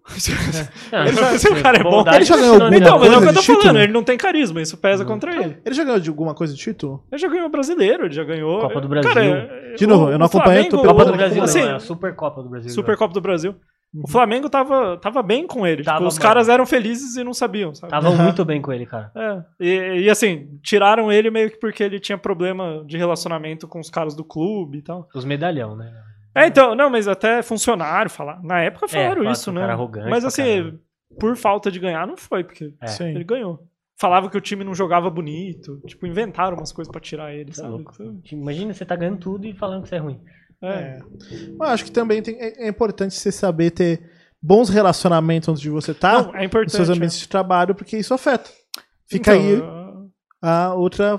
Não, 0.93 1.01
Ele 1.07 1.13
já- 1.17 1.39
se 1.39 1.49
o 1.49 1.63
cara 1.63 1.79
é 1.79 1.83
bom, 1.85 2.05
ele 2.13 2.25
já 2.25 2.35
não 2.35 2.43
ganhou 2.43 2.55
sinônimo, 2.55 2.83
Então, 2.83 2.99
mas 2.99 3.07
é 3.07 3.11
o 3.11 3.13
que 3.13 3.25
coisa 3.25 3.31
eu 3.31 3.35
tô 3.35 3.41
título? 3.43 3.61
falando, 3.63 3.81
ele 3.83 3.93
não 3.93 4.03
tem 4.03 4.17
carisma, 4.17 4.61
isso 4.61 4.77
pesa 4.79 5.05
contra 5.05 5.37
ele. 5.37 5.57
Ele 5.65 5.75
já 5.75 5.85
ganhou 5.85 6.01
de 6.01 6.09
alguma 6.09 6.35
coisa 6.35 6.53
de 6.53 6.59
título? 6.61 7.05
Ele 7.13 7.21
já 7.21 7.29
ganhou 7.29 7.49
brasileiro, 7.49 8.07
ele 8.07 8.15
já 8.15 8.25
ganhou. 8.25 8.59
Copa 8.61 8.81
do 8.81 8.89
Brasil. 8.89 9.13
Cara, 9.13 9.75
De 9.77 9.87
novo, 9.87 10.07
o- 10.07 10.11
eu 10.11 10.19
não 10.19 10.27
acompanhei, 10.27 10.65
tô 10.65 10.79
Flamengo- 10.79 10.89
Copa 10.99 11.05
do 11.13 11.17
Brasil, 11.17 11.43
assim, 11.45 11.61
não, 11.61 11.69
é 11.69 11.75
a 11.75 11.79
Supercopa 11.79 12.43
do 12.43 12.49
Brasil. 12.49 12.71
Supercopa 12.71 13.15
do 13.15 13.21
Brasil. 13.21 13.55
Uhum. 13.95 14.03
O 14.05 14.09
Flamengo 14.09 14.51
tava, 14.51 14.97
tava 14.97 15.23
bem 15.23 15.47
com 15.47 15.65
ele. 15.65 15.85
Tava, 15.85 15.99
tipo, 15.99 16.09
os 16.09 16.19
mano. 16.19 16.23
caras 16.29 16.49
eram 16.49 16.67
felizes 16.67 17.17
e 17.17 17.23
não 17.23 17.33
sabiam, 17.33 17.73
sabe? 17.75 17.91
Tava 17.93 18.09
Aham. 18.09 18.25
muito 18.25 18.45
bem 18.45 18.61
com 18.61 18.73
ele, 18.73 18.85
cara. 18.87 19.13
É. 19.15 19.45
E, 19.65 20.03
e, 20.03 20.11
assim, 20.11 20.59
tiraram 20.63 21.13
ele 21.13 21.31
meio 21.31 21.49
que 21.51 21.59
porque 21.59 21.83
ele 21.83 22.01
tinha 22.01 22.19
problema 22.19 22.83
de 22.87 22.97
relacionamento 22.99 23.69
com 23.69 23.79
os 23.79 23.89
caras 23.89 24.17
do 24.17 24.25
clube 24.25 24.79
e 24.79 24.83
tal. 24.83 25.09
Os 25.15 25.25
medalhão, 25.25 25.77
né? 25.77 25.93
É, 26.35 26.49
então, 26.49 26.75
não, 26.75 26.91
mas 26.91 27.07
até 27.07 27.41
funcionário 27.43 28.11
falar. 28.11 28.43
Na 28.43 28.61
época 28.61 28.89
falaram 28.89 29.15
falaram 29.15 29.31
isso, 29.33 29.45
que 29.45 29.51
o 29.51 29.53
né? 29.53 29.61
cara 29.61 29.73
é 29.73 29.75
arrogante 29.75 30.11
mas 30.11 30.25
assim, 30.25 30.43
caramba. 30.43 30.81
por 31.21 31.37
falta 31.37 31.71
de 31.71 31.79
ganhar, 31.79 32.05
não 32.09 32.17
foi, 32.17 32.43
porque 32.43 32.75
É. 32.83 33.11
Ele 33.11 33.23
ganhou. 33.23 33.61
Falava 33.97 34.29
que 34.29 34.37
o 34.37 34.41
time 34.41 34.65
não 34.65 34.75
jogava 34.75 35.09
bonito, 35.09 35.81
tipo, 35.87 36.05
inventaram 36.05 36.57
umas 36.57 36.73
coisas 36.73 36.91
pra 36.91 37.01
tirar 37.01 37.33
ele, 37.33 37.51
é 37.53 37.55
sabe? 37.55 37.69
louco. 37.69 37.93
Imagina 38.33 38.75
você 38.75 38.85
tá 38.85 38.97
ganhando 38.97 39.19
tudo 39.19 39.47
e 39.47 39.55
falando 39.55 39.85
que 39.85 39.89
você 39.89 39.95
é 39.95 39.99
ruim. 39.99 40.21
É. 40.63 40.69
É. 40.69 40.99
Mas 41.59 41.71
acho 41.71 41.85
que 41.85 41.91
também 41.91 42.23
tem- 42.23 42.37
é, 42.41 42.67
é 42.67 42.69
importante 42.69 43.15
você 43.15 43.31
saber 43.33 43.71
ter 43.71 44.11
bons 44.43 44.69
relacionamentos 44.69 45.49
onde 45.49 45.71
você 45.71 45.95
tá, 45.95 46.23
Não, 46.23 46.37
é 46.37 46.47
nos 46.47 46.73
seus 46.73 46.89
ambientes 46.89 47.19
de 47.19 47.29
trabalho, 47.29 47.75
porque 47.75 47.97
isso 47.97 48.13
afeta. 48.13 48.51
Fica 49.09 49.35
Então, 49.37 50.05
aí 50.05 50.11
a 50.43 50.75
outra 50.75 51.19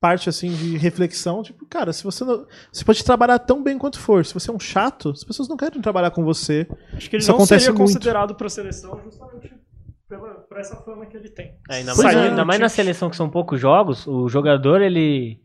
parte 0.00 0.28
assim 0.28 0.50
de 0.50 0.76
reflexão, 0.76 1.42
tipo, 1.42 1.64
cara, 1.66 1.92
se 1.92 2.04
você 2.04 2.24
não, 2.24 2.44
você 2.70 2.84
pode 2.84 3.04
trabalhar 3.04 3.38
tão 3.38 3.62
bem 3.62 3.78
quanto 3.78 3.98
for, 3.98 4.24
se 4.24 4.34
você 4.34 4.50
é 4.50 4.54
um 4.54 4.58
chato, 4.58 5.10
as 5.10 5.24
pessoas 5.24 5.48
não 5.48 5.56
querem 5.56 5.80
trabalhar 5.80 6.10
com 6.10 6.24
você. 6.24 6.66
Acho 6.92 7.08
que 7.08 7.16
ele 7.16 7.22
Isso 7.22 7.32
não 7.32 7.46
seria 7.46 7.68
muito. 7.68 7.78
considerado 7.78 8.34
pra 8.34 8.48
seleção 8.48 9.00
justamente 9.04 9.52
pela, 10.08 10.34
por 10.34 10.58
essa 10.58 10.76
fama 10.76 11.06
que 11.06 11.16
ele 11.16 11.30
tem. 11.30 11.56
É, 11.70 11.76
ainda 11.76 11.94
mais, 11.94 12.16
é. 12.16 12.28
ainda 12.28 12.44
mais 12.44 12.60
na 12.60 12.68
seleção 12.68 13.08
que 13.10 13.16
são 13.16 13.28
poucos 13.30 13.60
jogos, 13.60 14.06
o 14.06 14.28
jogador 14.28 14.80
ele 14.82 15.40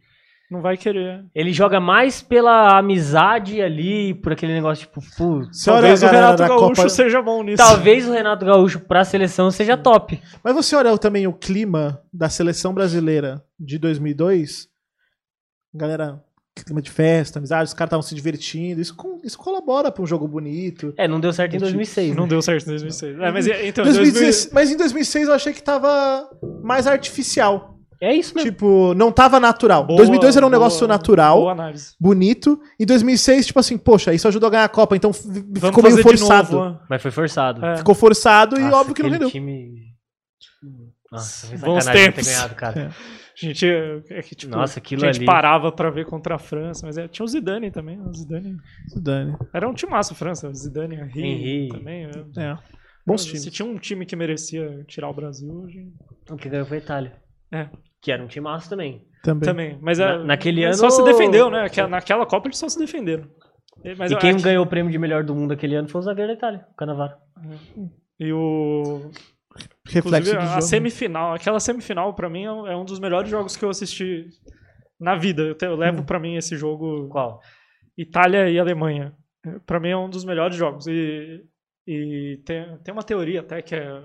Não 0.51 0.61
vai 0.61 0.75
querer. 0.75 1.23
ele 1.33 1.53
joga 1.53 1.79
mais 1.79 2.21
pela 2.21 2.77
amizade 2.77 3.61
ali, 3.61 4.13
por 4.13 4.33
aquele 4.33 4.53
negócio 4.53 4.85
tipo, 4.85 4.99
putz, 5.15 5.63
Talvez 5.63 6.03
o 6.03 6.07
Renato 6.07 6.43
Gaúcho 6.43 6.75
Copa- 6.75 6.89
seja 6.89 7.21
bom 7.21 7.41
nisso. 7.41 7.57
talvez 7.63 8.05
o 8.07 8.11
Renato 8.11 8.45
Gaúcho 8.45 8.81
pra 8.81 9.05
seleção 9.05 9.49
seja 9.49 9.77
top. 9.77 10.21
Mas 10.43 10.53
você 10.53 10.75
olha 10.75 10.97
também 10.97 11.25
o 11.25 11.31
clima 11.33 12.01
da 12.13 12.27
seleção 12.29 12.73
brasileira 12.73 13.41
de 13.57 13.77
2002, 13.77 14.67
galera, 15.73 16.21
clima 16.65 16.81
de 16.81 16.91
festa, 16.91 17.39
amizade, 17.39 17.69
os 17.69 17.73
caras 17.73 17.87
estavam 17.87 18.01
se 18.01 18.13
divertindo, 18.13 18.81
isso, 18.81 18.93
com- 18.95 19.19
isso 19.23 19.37
colabora 19.37 19.89
pra 19.89 20.03
um 20.03 20.05
jogo 20.05 20.27
bonito. 20.27 20.93
É, 20.97 21.07
não 21.07 21.19
deu 21.19 21.31
certo 21.31 21.55
em 21.55 21.59
2006. 21.59 22.13
Não 22.15 22.23
né? 22.23 22.29
deu 22.29 22.41
certo 22.41 22.63
em 22.63 22.71
2006. 22.71 23.17
É, 23.19 23.31
mas 23.31 23.47
então, 23.47 23.85
em 23.85 23.87
2016 23.87 24.53
Mas 24.53 24.69
em 24.69 24.75
2006 24.77 25.27
eu 25.29 25.33
achei 25.33 25.53
que 25.53 25.63
tava 25.63 26.29
mais 26.61 26.87
artificial. 26.87 27.77
É 28.01 28.13
isso 28.15 28.33
mesmo. 28.35 28.49
Tipo, 28.51 28.93
não 28.95 29.11
tava 29.11 29.39
natural. 29.39 29.85
Boa, 29.85 29.97
2002 29.97 30.35
era 30.35 30.45
um 30.45 30.49
boa- 30.49 30.59
negócio 30.59 30.87
natural, 30.87 31.37
Boa 31.41 31.51
análise. 31.51 31.93
bonito. 31.99 32.59
Em 32.79 32.85
2006, 32.85 33.45
tipo 33.45 33.59
assim, 33.59 33.77
poxa, 33.77 34.11
isso 34.13 34.27
ajudou 34.27 34.47
a 34.47 34.49
ganhar 34.49 34.63
a 34.65 34.69
Copa, 34.69 34.95
então 34.95 35.11
Vamos 35.11 35.59
ficou 35.69 35.83
meio 35.83 36.01
forçado. 36.01 36.51
novo. 36.57 36.79
Mas 36.89 37.01
foi 37.01 37.11
forçado. 37.11 37.63
É. 37.63 37.77
Ficou 37.77 37.93
forçado 37.93 38.55
e 38.57 38.63
Nossa, 38.63 38.75
óbvio 38.77 38.95
que 38.95 39.03
não 39.03 39.09
rendeu. 39.11 39.29
time... 39.29 39.91
Nossa, 41.11 41.47
foi 41.47 41.57
Bons 41.57 41.85
ter 41.85 41.91
tempos. 41.93 42.25
ganhado, 42.27 42.55
cara. 42.55 42.91
É. 43.33 43.43
A 43.43 43.45
gente, 43.47 43.65
é 43.65 44.21
que, 44.21 44.35
tipo, 44.35 44.55
Nossa, 44.55 44.77
aquilo 44.77 45.03
a 45.03 45.07
gente 45.07 45.17
ali. 45.19 45.25
parava 45.25 45.71
pra 45.71 45.89
ver 45.89 46.05
contra 46.05 46.35
a 46.35 46.37
França, 46.37 46.85
mas 46.85 46.95
é, 46.97 47.07
tinha 47.07 47.23
o 47.23 47.27
Zidane 47.27 47.71
também. 47.71 47.99
O 47.99 48.13
Zidane. 48.13 48.55
Dani. 49.01 49.35
Era 49.51 49.67
um 49.67 49.73
timaço, 49.73 50.13
França. 50.13 50.47
O 50.47 50.53
Zidane, 50.53 50.95
Henry, 50.95 51.21
Henry. 51.23 51.67
também. 51.69 52.05
é. 52.05 52.41
É. 52.51 52.57
Bons 53.07 53.21
Se 53.23 53.27
times. 53.29 53.45
tinha 53.45 53.65
um 53.67 53.79
time 53.79 54.05
que 54.05 54.15
merecia 54.15 54.83
tirar 54.87 55.09
o 55.09 55.13
Brasil, 55.13 55.51
hoje. 55.51 55.87
O 56.29 56.35
que 56.35 56.49
ganhou 56.49 56.67
foi 56.67 56.77
a 56.77 56.81
Itália. 56.81 57.13
É. 57.51 57.67
Que 58.01 58.11
era 58.11 58.23
um 58.23 58.27
time 58.27 58.43
massa 58.43 58.69
também. 58.69 59.05
Também. 59.23 59.47
Também. 59.47 59.79
Mas 59.81 59.99
Na- 59.99 60.13
é, 60.13 60.23
naquele 60.23 60.63
ano- 60.63 60.73
Só 60.75 60.89
se 60.89 61.03
defendeu, 61.03 61.49
né? 61.51 61.61
Aquela- 61.65 61.87
Naquela 61.87 62.25
Copa 62.25 62.47
eles 62.47 62.57
só 62.57 62.67
se 62.67 62.79
defenderam. 62.79 63.29
E- 63.83 63.95
Mas 63.95 64.11
e 64.11 64.15
quem 64.17 64.31
acho- 64.31 64.43
ganhou 64.43 64.63
o 64.65 64.67
prêmio 64.67 64.91
de 64.91 64.97
melhor 64.97 65.23
do 65.23 65.35
mundo 65.35 65.51
aquele 65.53 65.75
ano 65.75 65.87
foi 65.87 65.99
o 65.99 66.03
zagueiro 66.03 66.29
da 66.31 66.37
Itália, 66.37 66.65
o 66.71 66.75
Cannavaro. 66.75 67.13
E 68.19 68.31
o. 68.33 69.11
Reflexo 69.87 70.37
a 70.37 70.45
jogo. 70.45 70.61
semifinal, 70.61 71.33
aquela 71.33 71.59
semifinal, 71.59 72.13
pra 72.15 72.29
mim, 72.29 72.45
é 72.45 72.51
um 72.51 72.67
é 72.67 72.75
um 72.77 72.85
dos 72.85 72.99
melhores 72.99 73.29
jogos 73.29 73.57
que 73.57 73.65
eu 73.65 73.69
assisti 73.69 74.27
na 74.99 75.15
vida. 75.15 75.41
Eu, 75.43 75.55
te- 75.55 75.65
eu 75.65 75.73
Hum. 75.73 75.77
levo 75.77 76.03
pra 76.05 76.19
mim 76.19 76.35
esse 76.37 76.55
jogo 76.55 77.07
Qual? 77.09 77.39
Itália 77.97 78.49
e 78.49 78.57
Alemanha. 78.59 79.13
Pra 79.65 79.79
mim 79.79 79.89
é 79.89 79.97
um 79.97 80.09
dos 80.09 80.23
melhores 80.23 80.55
jogos. 80.55 80.87
E, 80.87 81.43
e 81.87 82.39
tem, 82.45 82.77
tem 82.83 82.93
uma 82.93 83.03
teoria 83.03 83.41
até 83.41 83.61
que 83.61 83.75
é 83.75 84.01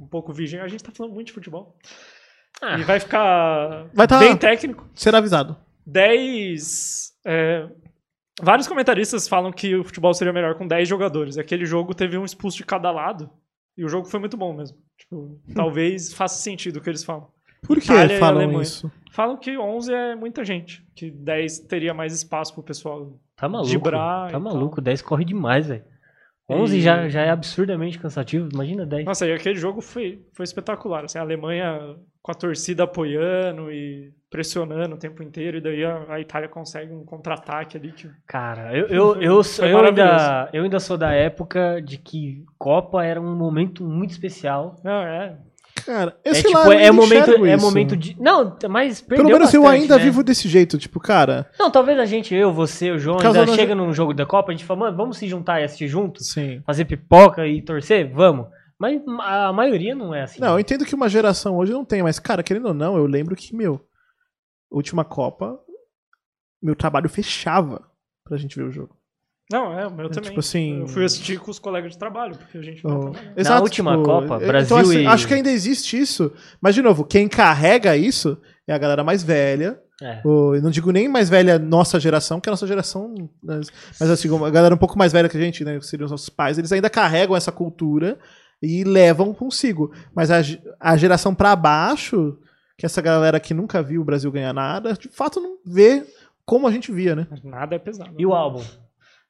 um 0.00 0.08
pouco 0.08 0.32
virgem. 0.32 0.60
A 0.60 0.66
gente 0.68 0.82
tá 0.82 0.90
falando 0.90 1.12
muito 1.14 1.28
de 1.28 1.32
futebol. 1.34 1.76
Ah. 2.62 2.78
E 2.78 2.82
vai 2.84 2.98
ficar 3.00 3.86
Vai 3.92 4.06
tá- 4.06 4.18
bem 4.18 4.36
técnico. 4.36 4.88
Ser 4.94 5.14
avisado. 5.14 5.56
10. 5.86 7.12
é, 7.26 7.68
vários 8.42 8.66
comentaristas 8.66 9.28
falam 9.28 9.52
que 9.52 9.74
o 9.76 9.84
futebol 9.84 10.14
seria 10.14 10.32
melhor 10.32 10.54
com 10.56 10.66
10 10.66 10.88
jogadores. 10.88 11.38
Aquele 11.38 11.66
jogo 11.66 11.94
teve 11.94 12.16
um 12.18 12.24
expulso 12.24 12.56
de 12.56 12.64
cada 12.64 12.90
lado. 12.90 13.30
E 13.76 13.84
o 13.84 13.88
jogo 13.88 14.06
foi 14.06 14.20
muito 14.20 14.36
bom 14.36 14.54
mesmo. 14.54 14.76
Tipo, 14.96 15.40
talvez 15.54 16.12
faça 16.14 16.36
sentido 16.40 16.76
o 16.76 16.80
que 16.80 16.88
eles 16.88 17.04
falam. 17.04 17.28
Por 17.62 17.78
que 17.80 17.84
Itália 17.92 18.18
falam 18.18 18.60
isso? 18.60 18.92
Falam 19.10 19.36
que 19.38 19.56
11 19.56 19.92
é 19.92 20.14
muita 20.14 20.44
gente. 20.44 20.86
Que 20.94 21.10
10 21.10 21.60
teria 21.60 21.94
mais 21.94 22.12
espaço 22.12 22.52
pro 22.52 22.62
pessoal. 22.62 23.18
Tá 23.36 23.48
maluco. 23.48 23.70
Gibrar 23.70 24.26
tá 24.26 24.32
tal. 24.32 24.40
maluco. 24.40 24.80
10 24.82 25.00
corre 25.02 25.24
demais, 25.24 25.66
velho. 25.68 25.82
11 26.48 26.76
E- 26.76 26.80
já, 26.82 27.08
já 27.08 27.22
é 27.22 27.30
absurdamente 27.30 27.98
cansativo. 27.98 28.48
Imagina 28.52 28.84
10. 28.84 29.06
Nossa, 29.06 29.26
e 29.26 29.32
aquele 29.32 29.56
jogo 29.58 29.80
foi, 29.80 30.22
foi 30.34 30.44
espetacular. 30.44 31.04
Assim, 31.04 31.16
a 31.18 31.22
Alemanha 31.22 31.96
com 32.24 32.32
a 32.32 32.34
torcida 32.34 32.84
apoiando 32.84 33.70
e 33.70 34.10
pressionando 34.30 34.94
o 34.94 34.98
tempo 34.98 35.22
inteiro. 35.22 35.58
E 35.58 35.60
daí 35.60 35.84
a, 35.84 36.06
a 36.08 36.20
Itália 36.20 36.48
consegue 36.48 36.90
um 36.90 37.04
contra-ataque 37.04 37.76
ali. 37.76 37.92
Que... 37.92 38.08
Cara, 38.26 38.74
eu, 38.74 38.86
eu, 38.86 39.16
eu, 39.20 39.42
eu, 39.68 39.78
ainda, 39.84 40.48
eu 40.50 40.62
ainda 40.64 40.80
sou 40.80 40.96
da 40.96 41.12
época 41.12 41.82
de 41.82 41.98
que 41.98 42.42
Copa 42.58 43.04
era 43.04 43.20
um 43.20 43.36
momento 43.36 43.84
muito 43.84 44.12
especial. 44.12 44.74
Não, 44.82 45.02
é. 45.02 45.36
Cara, 45.84 46.16
É 46.24 46.32
tipo, 46.32 46.50
lá 46.54 46.64
eu 46.64 46.72
é 46.72 46.76
ainda 46.76 46.92
momento, 46.94 47.28
enxergo 47.28 47.46
é 47.46 47.54
isso. 47.56 47.66
momento 47.66 47.94
de. 47.94 48.16
Não, 48.18 48.56
mas 48.70 49.02
perdeu 49.02 49.26
Pelo 49.26 49.38
menos 49.38 49.52
eu 49.52 49.60
bastante, 49.60 49.82
ainda 49.82 49.98
né? 49.98 50.04
vivo 50.04 50.22
desse 50.24 50.48
jeito. 50.48 50.78
Tipo, 50.78 50.98
cara. 50.98 51.46
Não, 51.58 51.70
talvez 51.70 51.98
a 51.98 52.06
gente, 52.06 52.34
eu, 52.34 52.50
você, 52.54 52.90
o 52.90 52.98
João, 52.98 53.18
ainda 53.20 53.44
da- 53.44 53.52
chega 53.52 53.74
num 53.74 53.92
jogo 53.92 54.14
da 54.14 54.24
Copa, 54.24 54.50
a 54.50 54.54
gente 54.54 54.64
fala, 54.64 54.80
mano, 54.80 54.96
vamos 54.96 55.18
se 55.18 55.28
juntar 55.28 55.60
e 55.60 55.64
assistir 55.64 55.88
juntos? 55.88 56.30
Sim. 56.30 56.62
Fazer 56.64 56.86
pipoca 56.86 57.46
e 57.46 57.60
torcer? 57.60 58.10
Vamos. 58.10 58.46
Mas 58.78 59.00
a 59.20 59.52
maioria 59.52 59.94
não 59.94 60.14
é 60.14 60.22
assim. 60.22 60.40
Não, 60.40 60.54
eu 60.54 60.60
entendo 60.60 60.84
que 60.84 60.94
uma 60.94 61.08
geração 61.08 61.56
hoje 61.56 61.72
não 61.72 61.84
tem, 61.84 62.02
mas, 62.02 62.18
cara, 62.18 62.42
querendo 62.42 62.66
ou 62.68 62.74
não, 62.74 62.96
eu 62.96 63.06
lembro 63.06 63.36
que, 63.36 63.54
meu, 63.54 63.80
última 64.70 65.04
Copa, 65.04 65.58
meu 66.62 66.74
trabalho 66.74 67.08
fechava 67.08 67.82
pra 68.24 68.36
gente 68.36 68.56
ver 68.56 68.64
o 68.64 68.72
jogo. 68.72 68.96
Não, 69.52 69.78
é, 69.78 69.86
o 69.86 69.90
meu 69.90 70.06
É, 70.06 70.08
também. 70.08 70.30
tipo 70.30 70.40
assim- 70.40 70.80
Eu 70.80 70.88
fui 70.88 71.04
assistir 71.04 71.38
com 71.38 71.50
os 71.50 71.58
colegas 71.58 71.92
de 71.92 71.98
trabalho, 71.98 72.34
porque 72.36 72.56
a 72.58 72.62
gente 72.62 72.82
não 72.82 73.10
Oh. 73.10 73.12
Exato, 73.40 73.62
última 73.62 74.02
Copa, 74.02 74.34
eu- 74.40 74.46
Brasil 74.48 74.64
então, 74.64 74.78
assim, 74.78 75.02
e- 75.02 75.06
Acho 75.06 75.28
que 75.28 75.34
ainda 75.34 75.50
existe 75.50 75.98
isso. 76.00 76.32
Mas, 76.60 76.74
de 76.74 76.80
novo, 76.80 77.04
quem 77.04 77.28
carrega 77.28 77.94
isso 77.96 78.40
é 78.66 78.72
a 78.72 78.78
galera 78.78 79.04
mais 79.04 79.22
velha. 79.22 79.80
É. 80.02 80.20
eu 80.24 80.60
não 80.60 80.70
digo 80.72 80.90
nem 80.90 81.06
mais 81.08 81.30
velha 81.30 81.56
nossa 81.56 82.00
geração, 82.00 82.40
que 82.40 82.48
a 82.48 82.52
nossa 82.52 82.66
geração. 82.66 83.14
Mas, 83.40 83.70
mas 84.00 84.10
assim, 84.10 84.28
a 84.44 84.50
galera 84.50 84.74
um 84.74 84.78
pouco 84.78 84.98
mais 84.98 85.12
velha 85.12 85.28
que 85.28 85.36
a 85.36 85.40
gente, 85.40 85.62
né? 85.64 85.78
Que 85.78 85.86
seriam 85.86 86.06
os 86.06 86.10
nossos 86.10 86.28
pais, 86.28 86.58
eles 86.58 86.72
ainda 86.72 86.90
carregam 86.90 87.36
essa 87.36 87.52
cultura 87.52 88.18
e 88.62 88.84
levam 88.84 89.34
consigo. 89.34 89.92
Mas 90.14 90.30
a, 90.30 90.38
a 90.80 90.96
geração 90.96 91.34
pra 91.34 91.54
baixo, 91.56 92.38
que 92.76 92.86
essa 92.86 93.00
galera 93.02 93.38
que 93.40 93.54
nunca 93.54 93.82
viu 93.82 94.00
o 94.00 94.04
Brasil 94.04 94.30
ganhar 94.32 94.52
nada, 94.52 94.94
de 94.94 95.08
fato 95.08 95.40
não 95.40 95.56
vê 95.64 96.04
como 96.44 96.66
a 96.66 96.70
gente 96.70 96.92
via, 96.92 97.14
né? 97.16 97.26
Nada 97.42 97.76
é 97.76 97.78
pesado. 97.78 98.14
E 98.18 98.26
o 98.26 98.34
álbum? 98.34 98.62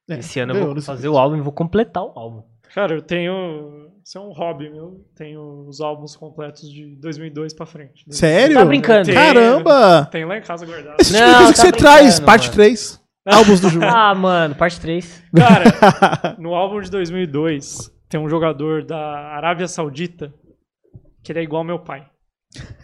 É, 0.08 0.18
Esse 0.18 0.40
ano 0.40 0.54
eu 0.54 0.66
vou 0.66 0.74
nesse 0.74 0.86
fazer 0.86 1.08
o 1.08 1.16
álbum 1.16 1.36
e 1.36 1.40
vou 1.40 1.52
completar 1.52 2.02
o 2.02 2.12
álbum. 2.18 2.42
Cara, 2.74 2.92
eu 2.94 3.00
tenho. 3.02 3.88
Isso 4.04 4.18
é 4.18 4.20
um 4.20 4.32
hobby 4.32 4.68
meu. 4.68 5.00
Tenho 5.14 5.66
os 5.68 5.80
álbuns 5.80 6.16
completos 6.16 6.68
de 6.70 6.96
2002 6.96 7.54
pra 7.54 7.64
frente. 7.64 8.04
Sério? 8.10 8.56
Tá 8.56 8.64
brincando? 8.64 9.04
Tenho. 9.04 9.16
Caramba! 9.16 10.06
Tenho 10.10 10.26
lá 10.28 10.36
em 10.38 10.42
casa 10.42 10.66
guardado. 10.66 10.96
Esse 11.00 11.12
tipo 11.12 11.22
Não, 11.24 11.30
de 11.30 11.36
coisa 11.36 11.52
que 11.52 11.56
tá 11.56 11.62
você 11.62 11.70
brincando, 11.70 11.82
traz, 11.98 12.20
parte 12.20 12.46
mano. 12.48 12.54
3. 12.56 13.00
Álbuns 13.26 13.60
do 13.60 13.68
João. 13.70 13.88
Ah, 13.88 14.14
mano, 14.14 14.54
parte 14.56 14.80
3. 14.80 15.22
Cara, 15.36 16.34
no 16.38 16.52
álbum 16.54 16.80
de 16.80 16.90
2002, 16.90 17.90
tem 18.08 18.20
um 18.20 18.28
jogador 18.28 18.84
da 18.84 18.98
Arábia 19.36 19.66
Saudita 19.68 20.32
que 21.22 21.32
ele 21.32 21.40
é 21.40 21.42
igual 21.42 21.60
ao 21.60 21.66
meu 21.66 21.78
pai. 21.78 22.06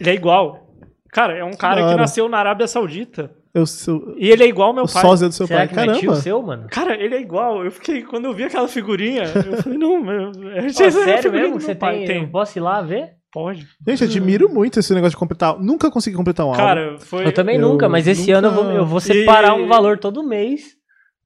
Ele 0.01 0.11
é 0.11 0.15
igual. 0.15 0.67
Cara, 1.13 1.37
é 1.37 1.45
um 1.45 1.53
cara 1.53 1.89
que 1.91 1.95
nasceu 1.97 2.29
na 2.29 2.39
Arábia 2.39 2.67
Saudita. 2.67 3.31
Eu 3.53 3.67
sou 3.67 4.15
E 4.17 4.31
ele 4.31 4.45
é 4.45 4.47
igual 4.47 4.69
ao 4.69 4.75
meu 4.75 4.85
o 4.85 4.93
pai. 4.93 5.03
sósia 5.03 5.29
do 5.29 5.35
seu 5.35 5.47
Será 5.47 5.61
pai. 5.61 5.69
que 5.69 5.75
não 5.75 5.83
é 5.83 5.87
tio 5.87 6.01
Caramba! 6.03 6.15
seu, 6.21 6.43
mano? 6.43 6.67
Cara, 6.71 6.95
ele 6.95 7.17
é 7.17 7.21
igual. 7.21 7.65
Eu 7.65 7.71
fiquei, 7.73 8.03
quando 8.03 8.27
eu 8.27 8.33
vi 8.33 8.45
aquela 8.45 8.69
figurinha, 8.69 9.25
eu 9.25 9.57
falei, 9.63 9.77
não, 9.79 10.01
meu. 10.01 10.31
É, 10.53 10.67
é 10.67 10.71
sério 10.73 11.33
mesmo? 11.33 11.61
Você 11.61 11.75
pai. 11.75 12.05
tem, 12.05 12.23
Eu 12.23 12.29
posso 12.31 12.57
ir 12.59 12.61
lá 12.61 12.81
ver? 12.81 13.11
Pode. 13.33 13.67
Gente, 13.87 14.05
admiro 14.05 14.49
muito 14.49 14.79
esse 14.81 14.93
negócio 14.95 15.11
de 15.13 15.17
completar. 15.17 15.57
Nunca 15.59 15.91
consegui 15.91 16.17
completar 16.17 16.47
um 16.47 16.51
álbum. 16.51 16.61
Cara, 16.63 16.97
foi. 16.99 17.27
Eu 17.27 17.33
também 17.33 17.57
eu 17.57 17.63
nunca, 17.63 17.89
mas 17.89 18.07
esse 18.09 18.23
nunca- 18.33 18.39
ano 18.39 18.49
eu 18.49 18.53
vou, 18.53 18.73
eu 18.73 18.87
vou 18.87 19.01
separar 19.01 19.57
E- 19.59 19.63
um 19.63 19.69
valor 19.69 19.99
todo 19.99 20.23
mês 20.27 20.77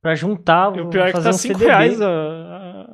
pra 0.02 0.14
juntar. 0.14 0.74
E 0.76 0.80
o 0.80 0.88
pior 0.88 1.04
é 1.04 1.06
que 1.06 1.12
fazer 1.12 1.30
tá 1.30 1.34
um 1.34 1.38
5 1.38 1.54
CDB. 1.58 1.70
reais 1.70 2.00
a- 2.00 2.06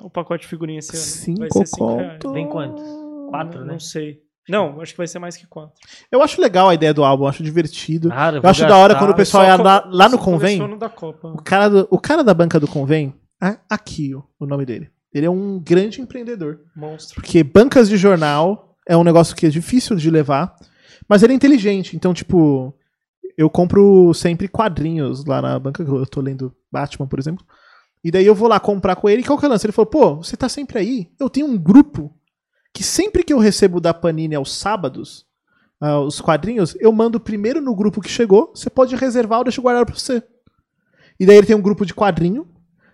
o 0.02 0.10
pacote 0.10 0.42
de 0.42 0.48
figurinha 0.48 0.78
esse 0.78 0.96
ano. 0.96 1.38
Vai 1.38 1.48
Cinco 1.50 1.58
ser 1.58 1.66
5 1.66 1.96
reais. 1.96 2.12
conto. 2.12 2.32
Vem 2.32 2.48
quantos? 2.48 2.82
Quatro, 3.30 3.60
não, 3.60 3.66
né? 3.66 3.72
Não 3.74 3.80
sei. 3.80 4.20
Não, 4.48 4.80
acho 4.80 4.92
que 4.92 4.98
vai 4.98 5.06
ser 5.06 5.18
mais 5.18 5.36
que 5.36 5.46
4. 5.46 5.72
Eu 6.10 6.22
acho 6.22 6.40
legal 6.40 6.68
a 6.68 6.74
ideia 6.74 6.92
do 6.92 7.04
álbum, 7.04 7.26
acho 7.26 7.42
divertido. 7.42 8.08
Cara, 8.08 8.38
eu 8.38 8.50
acho 8.50 8.66
da 8.66 8.76
hora 8.76 8.96
quando 8.96 9.10
o 9.10 9.14
pessoal 9.14 9.44
ia 9.44 9.56
lá, 9.56 9.84
lá 9.88 10.08
no 10.08 10.18
convém. 10.18 10.76
Da 10.76 10.88
Copa. 10.88 11.28
O 11.28 11.42
cara, 11.42 11.68
do, 11.68 11.88
o 11.90 11.98
cara 11.98 12.24
da 12.24 12.34
banca 12.34 12.58
do 12.58 12.66
convém, 12.66 13.14
é 13.42 13.56
aqui 13.68 14.14
ó, 14.14 14.22
o 14.38 14.46
nome 14.46 14.66
dele. 14.66 14.90
Ele 15.12 15.26
é 15.26 15.30
um 15.30 15.58
grande 15.58 16.00
empreendedor. 16.00 16.60
Monstro. 16.74 17.14
Porque 17.14 17.42
bancas 17.44 17.88
de 17.88 17.96
jornal 17.96 18.76
é 18.88 18.96
um 18.96 19.04
negócio 19.04 19.36
que 19.36 19.46
é 19.46 19.50
difícil 19.50 19.96
de 19.96 20.10
levar, 20.10 20.54
mas 21.08 21.22
ele 21.22 21.32
é 21.32 21.36
inteligente. 21.36 21.94
Então, 21.96 22.12
tipo, 22.12 22.74
eu 23.36 23.48
compro 23.48 24.12
sempre 24.14 24.48
quadrinhos 24.48 25.24
lá 25.24 25.40
na 25.40 25.58
banca. 25.58 25.82
Eu 25.82 26.06
tô 26.06 26.20
lendo 26.20 26.54
Batman, 26.72 27.06
por 27.06 27.18
exemplo. 27.18 27.44
E 28.02 28.10
daí 28.10 28.24
eu 28.26 28.34
vou 28.34 28.48
lá 28.48 28.58
comprar 28.58 28.96
com 28.96 29.08
ele. 29.08 29.22
E 29.22 29.24
qual 29.24 29.38
que 29.38 29.44
é 29.44 29.48
o 29.48 29.50
lance? 29.50 29.66
Ele 29.66 29.72
falou: 29.72 29.86
pô, 29.90 30.16
você 30.16 30.36
tá 30.36 30.48
sempre 30.48 30.78
aí. 30.78 31.10
Eu 31.18 31.28
tenho 31.28 31.46
um 31.46 31.58
grupo 31.58 32.14
que 32.72 32.82
sempre 32.82 33.22
que 33.22 33.32
eu 33.32 33.38
recebo 33.38 33.80
da 33.80 33.92
Panini 33.92 34.34
aos 34.34 34.54
sábados, 34.56 35.26
ah, 35.80 36.00
os 36.00 36.20
quadrinhos, 36.20 36.76
eu 36.80 36.92
mando 36.92 37.18
primeiro 37.20 37.60
no 37.60 37.74
grupo 37.74 38.00
que 38.00 38.08
chegou. 38.08 38.52
Você 38.54 38.70
pode 38.70 38.94
reservar 38.96 39.38
ou 39.38 39.44
deixa 39.44 39.60
guardado 39.60 39.86
pra 39.86 39.94
você. 39.94 40.22
E 41.18 41.26
daí 41.26 41.36
ele 41.36 41.46
tem 41.46 41.56
um 41.56 41.60
grupo 41.62 41.84
de 41.84 41.94
quadrinho. 41.94 42.46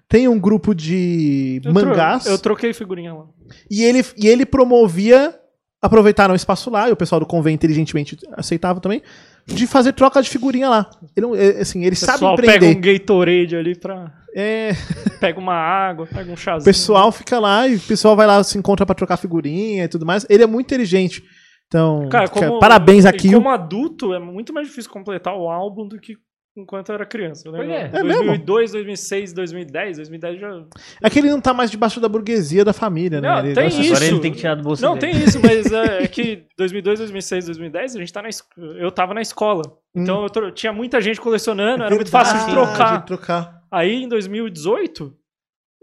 Tem 0.08 0.28
um 0.28 0.38
grupo 0.38 0.72
de 0.74 1.60
Eu 1.64 1.72
tro- 1.72 1.86
mangás. 1.86 2.26
Eu 2.26 2.38
troquei 2.38 2.72
figurinha 2.72 3.12
lá. 3.12 3.26
E 3.70 3.82
ele, 3.82 4.04
e 4.16 4.28
ele 4.28 4.46
promovia, 4.46 5.36
aproveitaram 5.82 6.32
o 6.32 6.36
espaço 6.36 6.70
lá, 6.70 6.88
e 6.88 6.92
o 6.92 6.96
pessoal 6.96 7.18
do 7.20 7.26
convém 7.26 7.54
inteligentemente 7.56 8.16
aceitava 8.32 8.80
também, 8.80 9.02
de 9.46 9.66
fazer 9.66 9.92
troca 9.92 10.20
de 10.20 10.28
figurinha 10.28 10.68
lá. 10.68 10.90
Ele, 11.16 11.26
é, 11.36 11.60
assim, 11.60 11.84
ele 11.84 11.94
sabe 11.94 12.18
pessoal 12.18 12.36
pega 12.36 12.56
empreender. 12.56 12.78
um 12.78 12.80
Gatorade 12.80 13.56
ali 13.56 13.78
pra. 13.78 14.12
É, 14.34 14.72
Pega 15.20 15.38
uma 15.38 15.54
água, 15.54 16.06
pega 16.06 16.30
um 16.30 16.36
chazinho. 16.36 16.62
o 16.62 16.64
pessoal 16.64 17.10
fica 17.10 17.38
lá 17.38 17.66
e 17.66 17.76
o 17.76 17.80
pessoal 17.80 18.14
vai 18.14 18.26
lá, 18.26 18.42
se 18.44 18.58
encontra 18.58 18.84
pra 18.84 18.94
trocar 18.94 19.16
figurinha 19.16 19.84
e 19.84 19.88
tudo 19.88 20.04
mais. 20.04 20.26
Ele 20.28 20.42
é 20.42 20.46
muito 20.46 20.66
inteligente. 20.66 21.22
Então, 21.68 22.08
Cara, 22.08 22.28
como, 22.28 22.58
parabéns 22.58 23.04
aqui. 23.06 23.32
Como 23.32 23.48
adulto, 23.48 24.12
é 24.12 24.18
muito 24.18 24.52
mais 24.52 24.68
difícil 24.68 24.90
completar 24.90 25.34
o 25.34 25.48
álbum 25.48 25.88
do 25.88 25.98
que 25.98 26.16
enquanto 26.56 26.88
eu 26.88 26.94
era 26.94 27.04
criança. 27.06 27.46
Eu 27.46 27.52
lembro? 27.52 27.70
É 27.72 28.02
mesmo? 28.02 28.22
2002, 28.24 28.72
2006, 28.72 29.32
2010, 29.32 29.96
2010 29.98 30.40
já. 30.40 30.64
É 31.02 31.10
que 31.10 31.18
ele 31.18 31.30
não 31.30 31.40
tá 31.40 31.52
mais 31.52 31.70
debaixo 31.70 32.00
da 32.00 32.08
burguesia 32.08 32.64
da 32.64 32.72
família, 32.72 33.20
né? 33.20 33.28
Não, 33.28 33.38
Ele 33.44 33.54
tem 33.54 33.68
isso. 33.68 33.80
Agora 33.92 34.04
ele 34.06 34.20
tem 34.20 34.32
que 34.32 34.38
tirar 34.38 34.54
do 34.54 34.62
bolso 34.62 34.82
Não, 34.82 34.96
dele. 34.96 35.12
tem 35.12 35.22
isso, 35.24 35.38
mas 35.42 35.70
é, 35.72 36.02
é 36.04 36.08
que 36.08 36.46
2002, 36.56 36.98
2006, 37.00 37.46
2010, 37.46 37.96
a 37.96 37.98
gente 37.98 38.12
tá 38.12 38.22
na 38.22 38.28
es- 38.28 38.42
eu 38.78 38.90
tava 38.90 39.12
na 39.14 39.20
escola. 39.20 39.62
Então 39.94 40.22
eu 40.22 40.30
tro- 40.30 40.50
tinha 40.50 40.72
muita 40.72 41.00
gente 41.00 41.20
colecionando, 41.20 41.82
era 41.84 41.94
muito 41.94 42.10
fácil 42.10 42.38
de 42.38 42.50
Hum. 42.50 42.54
Trocar. 42.54 43.00
de 43.00 43.06
trocar. 43.06 43.60
Aí 43.70 44.02
em 44.04 44.08
2018, 44.08 45.14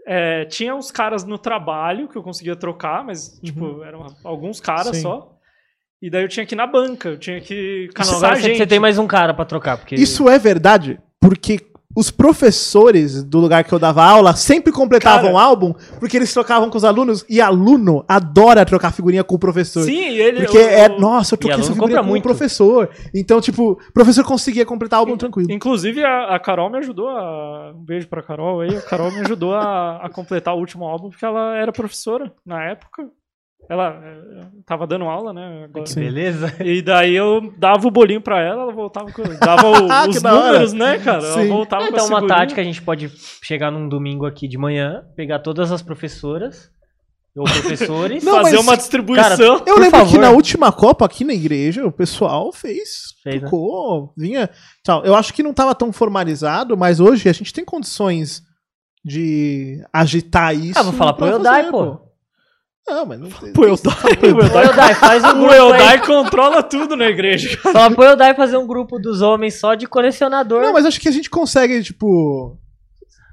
é, 0.06 0.44
tinha 0.44 0.74
uns 0.74 0.90
caras 0.90 1.24
no 1.24 1.38
trabalho 1.38 2.08
que 2.08 2.16
eu 2.16 2.22
conseguia 2.22 2.54
trocar, 2.56 3.04
mas, 3.04 3.38
tipo, 3.42 3.82
eram 3.82 4.06
alguns 4.22 4.60
caras 4.60 4.88
Uhum. 4.88 4.94
Sim. 4.94 5.00
só. 5.02 5.33
E 6.04 6.10
daí 6.10 6.22
eu 6.22 6.28
tinha 6.28 6.44
que 6.44 6.54
ir 6.54 6.56
na 6.56 6.66
banca, 6.66 7.08
eu 7.08 7.18
tinha 7.18 7.40
que 7.40 7.86
não, 7.86 7.94
caçar 7.94 8.16
agora 8.16 8.36
você, 8.36 8.42
gente. 8.42 8.58
você 8.58 8.66
tem 8.66 8.78
mais 8.78 8.98
um 8.98 9.06
cara 9.06 9.32
pra 9.32 9.46
trocar. 9.46 9.78
Porque... 9.78 9.94
Isso 9.94 10.28
é 10.28 10.38
verdade, 10.38 10.98
porque 11.18 11.60
os 11.96 12.10
professores 12.10 13.24
do 13.24 13.38
lugar 13.40 13.64
que 13.64 13.72
eu 13.72 13.78
dava 13.78 14.04
aula 14.04 14.36
sempre 14.36 14.70
completavam 14.70 15.32
Cara. 15.32 15.34
o 15.34 15.38
álbum 15.38 15.72
porque 15.98 16.18
eles 16.18 16.30
trocavam 16.30 16.68
com 16.68 16.76
os 16.76 16.84
alunos 16.84 17.24
e 17.26 17.40
aluno 17.40 18.04
adora 18.06 18.66
trocar 18.66 18.92
figurinha 18.92 19.24
com 19.24 19.36
o 19.36 19.38
professor. 19.38 19.84
Sim, 19.84 20.08
ele. 20.08 20.40
Porque 20.42 20.58
o- 20.58 20.60
é, 20.60 20.90
nossa, 20.90 21.34
eu 21.34 21.38
troquei 21.38 21.58
essa 21.58 21.72
figurinha 21.72 22.00
com 22.00 22.04
o 22.04 22.08
muito. 22.10 22.22
professor. 22.22 22.90
Então, 23.14 23.40
tipo, 23.40 23.72
o 23.72 23.92
professor 23.94 24.24
conseguia 24.24 24.66
completar 24.66 24.98
o 24.98 25.04
álbum 25.04 25.16
tranquilo. 25.16 25.50
Inclusive, 25.50 26.04
a, 26.04 26.34
a 26.34 26.38
Carol 26.38 26.68
me 26.68 26.76
ajudou 26.78 27.08
a. 27.08 27.72
Um 27.74 27.82
beijo 27.82 28.08
pra 28.08 28.22
Carol 28.22 28.60
aí. 28.60 28.76
A 28.76 28.82
Carol 28.82 29.10
me 29.10 29.20
ajudou 29.20 29.54
a, 29.54 30.04
a 30.04 30.10
completar 30.10 30.54
o 30.54 30.58
último 30.58 30.84
álbum, 30.84 31.08
porque 31.08 31.24
ela 31.24 31.56
era 31.56 31.72
professora 31.72 32.30
na 32.44 32.62
época. 32.64 33.08
Ela 33.68 33.98
eh, 34.04 34.46
tava 34.66 34.86
dando 34.86 35.04
aula, 35.06 35.32
né? 35.32 35.64
agora. 35.64 35.84
Que 35.84 35.94
beleza. 35.94 36.54
E 36.62 36.82
daí 36.82 37.14
eu 37.14 37.52
dava 37.58 37.86
o 37.86 37.90
bolinho 37.90 38.20
pra 38.20 38.40
ela, 38.40 38.62
ela 38.62 38.72
voltava 38.72 39.10
com. 39.10 39.22
Dava 39.38 39.68
o- 39.70 39.88
Que 40.10 40.16
os 40.18 40.22
números, 40.22 40.72
né, 40.72 40.98
cara? 40.98 41.24
Ela 41.26 41.42
Sim. 41.42 41.48
voltava 41.48 41.86
com 41.86 41.92
Então, 41.94 42.06
uma 42.08 42.26
tática, 42.26 42.60
a 42.60 42.64
gente 42.64 42.82
pode 42.82 43.10
chegar 43.42 43.70
num 43.70 43.88
domingo 43.88 44.26
aqui 44.26 44.46
de 44.46 44.58
manhã, 44.58 45.02
pegar 45.16 45.38
todas 45.38 45.72
as 45.72 45.80
professoras 45.82 46.70
ou 47.36 47.44
professores. 47.44 48.22
Não, 48.24 48.34
fazer 48.34 48.56
mas- 48.56 48.66
uma 48.66 48.76
distribuição. 48.76 49.54
Eu 49.54 49.58
Por 49.60 49.80
lembro 49.80 49.84
que 49.84 49.90
favor. 49.90 50.20
na 50.20 50.30
última 50.30 50.70
Copa 50.70 51.04
aqui 51.06 51.24
na 51.24 51.32
igreja, 51.32 51.86
o 51.86 51.90
pessoal 51.92 52.52
fez. 52.52 52.88
Fez, 53.22 53.36
né? 53.36 53.40
Ficou, 53.42 54.12
vinha. 54.16 54.50
Tal. 54.84 55.04
Eu 55.04 55.14
acho 55.14 55.32
que 55.32 55.42
não 55.42 55.50
estava 55.52 55.74
tão 55.74 55.92
formalizado, 55.92 56.76
mas 56.76 57.00
hoje 57.00 57.28
a 57.28 57.32
gente 57.32 57.52
tem 57.52 57.64
condições 57.64 58.42
de 59.04 59.82
agitar 59.92 60.54
isso. 60.54 60.78
Ah, 60.78 60.82
vou 60.82 60.92
falar 60.92 61.12
pro 61.14 61.26
fazer, 61.42 61.70
pô. 61.70 62.03
Não, 62.86 63.06
mas 63.06 63.18
não 63.18 63.30
tem. 63.40 63.52
Pô, 63.52 63.64
eu 63.64 63.74
Ô, 63.74 64.60
Eldai, 64.60 64.94
faz 64.94 65.24
um 65.24 65.28
O 65.30 65.34
grupo 65.34 65.50
aí. 65.52 65.58
Eldai 65.58 66.06
controla 66.06 66.62
tudo 66.62 66.96
na 66.96 67.06
igreja. 67.08 67.56
Fala 67.72 67.90
pro 67.90 68.04
Eldai 68.04 68.34
fazer 68.34 68.56
um 68.56 68.66
grupo 68.66 68.98
dos 68.98 69.22
homens 69.22 69.58
só 69.58 69.74
de 69.74 69.86
colecionador. 69.86 70.62
Não, 70.62 70.72
mas 70.72 70.84
acho 70.84 71.00
que 71.00 71.08
a 71.08 71.12
gente 71.12 71.30
consegue, 71.30 71.82
tipo. 71.82 72.58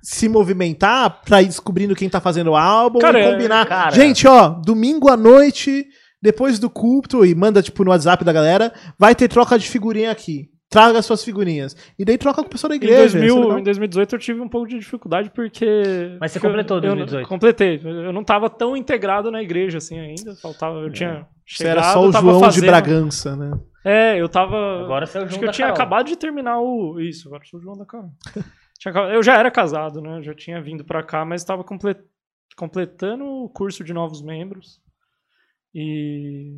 Se 0.03 0.28
movimentar 0.28 1.22
pra 1.23 1.44
ir 1.44 1.45
descobrindo 1.48 1.94
quem 1.95 2.10
tá 2.10 2.19
fazendo 2.19 2.52
o 2.52 2.56
álbum 2.56 2.98
Cara, 2.98 3.19
e 3.19 3.23
é- 3.23 3.32
combinar. 3.32 3.68
cara. 3.68 3.91
Gente, 3.91 4.28
ó, 4.28 4.48
domingo 4.49 5.10
à 5.11 5.15
noite, 5.15 5.86
depois 6.19 6.57
do 6.57 6.72
culto, 6.72 7.23
e 7.23 7.36
manda, 7.36 7.61
tipo, 7.61 7.84
no 7.84 7.91
WhatsApp 7.91 8.23
da 8.26 8.34
galera, 8.34 8.73
vai 8.98 9.14
ter 9.14 9.28
troca 9.28 9.60
de 9.60 9.69
figurinha 9.69 10.10
aqui. 10.10 10.49
Traga 10.72 11.02
suas 11.02 11.23
figurinhas. 11.23 11.76
E 11.99 12.06
daí 12.06 12.18
troca 12.18 12.41
com 12.41 12.48
o 12.48 12.49
pessoal 12.49 12.69
da 12.69 12.76
Em, 12.76 12.77
igreja. 12.77 13.18
é 13.18 13.22
2000, 13.22 13.39
legal. 13.41 13.60
em 13.60 13.64
2018 13.64 14.15
eu 14.15 14.19
tive 14.19 14.39
um 14.39 14.48
pouco 14.48 14.68
de 14.69 14.80
dificuldade 14.80 15.30
porque. 15.30 16.18
Mas 16.19 16.31
você 16.31 16.39
completou 16.39 16.77
eu- 16.77 16.81
2018? 16.81 17.26
Eu 17.26 17.27
completei. 17.30 17.81
Eu 17.84 18.14
não 18.14 18.23
tava 18.23 18.49
tão 18.49 18.76
integrado 18.77 19.30
na 19.30 19.43
igreja 19.43 19.80
assim 19.80 19.99
ainda. 19.99 20.34
Faltava. 20.38 20.80
Eu 20.80 20.89
tinha. 20.89 21.27
Você 21.45 21.68
era 21.68 21.81
chegado, 21.81 21.93
só 21.93 22.07
o 22.07 22.11
João 22.14 22.38
de 22.39 22.45
fazendo- 22.45 22.65
Bragança, 22.68 23.35
né? 23.35 23.52
É, 23.84 24.22
eu 24.22 24.30
tava. 24.30 24.56
Agora 24.84 25.06
você 25.06 25.18
é 25.18 25.22
o 25.22 25.23
Acho 25.26 25.31
João 25.34 25.41
que 25.43 25.48
eu 25.49 25.52
tinha 25.52 25.68
Carol. 25.68 25.76
acabado 25.81 26.07
de 26.07 26.15
terminar 26.15 26.60
o. 26.61 26.99
Isso, 27.02 27.27
agora 27.27 27.43
eu 27.43 27.48
sou 27.49 27.60
o 27.60 27.64
João 27.64 27.76
da 27.77 27.85
Carol. 27.85 28.10
Eu 29.14 29.22
já 29.22 29.38
era 29.38 29.52
casado, 29.52 30.02
né? 30.02 30.23
Já 30.23 30.34
tinha 30.34 30.60
vindo 30.60 30.84
pra 30.84 31.03
cá, 31.03 31.23
mas 31.23 31.41
estava 31.41 31.64
completando 32.57 33.23
o 33.26 33.48
curso 33.49 33.84
de 33.84 33.93
novos 33.93 34.23
membros. 34.23 34.80
E. 35.76 36.56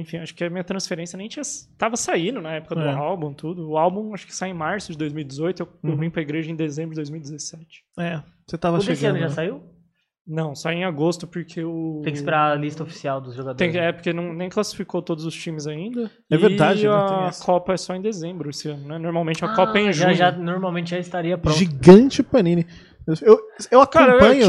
Enfim, 0.00 0.18
acho 0.18 0.34
que 0.34 0.44
a 0.44 0.50
minha 0.50 0.64
transferência 0.64 1.16
nem 1.16 1.28
tinha. 1.28 1.42
Tava 1.78 1.96
saindo 1.96 2.40
na 2.40 2.54
época 2.54 2.74
do 2.74 2.82
É. 2.82 2.92
álbum, 2.92 3.32
tudo. 3.32 3.68
O 3.70 3.76
álbum 3.78 4.12
acho 4.14 4.26
que 4.26 4.34
sai 4.34 4.50
em 4.50 4.54
março 4.54 4.92
de 4.92 4.98
2018. 4.98 5.62
Eu, 5.62 5.68
eu 5.84 5.90
Uhum. 5.90 5.96
vim 5.96 6.10
pra 6.10 6.22
igreja 6.22 6.50
em 6.50 6.56
dezembro 6.56 6.90
de 6.90 6.96
2017. 6.96 7.82
É, 7.98 8.22
você 8.46 8.56
tava 8.58 8.76
O 8.76 8.78
desse 8.80 8.96
chegando. 8.96 9.10
ano 9.16 9.20
já 9.20 9.28
né? 9.28 9.34
saiu? 9.34 9.62
Não, 10.28 10.56
sai 10.56 10.74
em 10.74 10.84
agosto 10.84 11.24
porque 11.24 11.62
o. 11.62 12.00
Tem 12.02 12.12
que 12.12 12.18
esperar 12.18 12.50
a 12.50 12.54
lista 12.56 12.82
oficial 12.82 13.20
dos 13.20 13.32
jogadores. 13.36 13.58
Tem 13.58 13.70
que- 13.70 13.78
é, 13.78 13.92
porque 13.92 14.12
não, 14.12 14.32
nem 14.34 14.48
classificou 14.48 15.00
todos 15.00 15.24
os 15.24 15.32
times 15.32 15.68
ainda. 15.68 16.10
É 16.28 16.36
verdade, 16.36 16.84
e 16.84 16.88
né, 16.88 16.94
a. 16.96 17.30
Copa 17.44 17.74
é 17.74 17.76
só 17.76 17.94
em 17.94 18.02
dezembro 18.02 18.50
esse 18.50 18.68
ano, 18.68 18.88
né? 18.88 18.98
Normalmente 18.98 19.44
a 19.44 19.48
Ah, 19.52 19.54
Copa 19.54 19.78
é 19.78 19.82
em 19.82 19.92
já, 19.92 20.06
junho. 20.06 20.16
já, 20.16 20.32
normalmente 20.32 20.90
já 20.90 20.98
estaria 20.98 21.38
pronto. 21.38 21.56
Gigante 21.56 22.24
Panini. 22.24 22.66
Eu, 23.22 23.38
eu 23.70 23.86
Cara, 23.86 24.14
acompanho. 24.16 24.44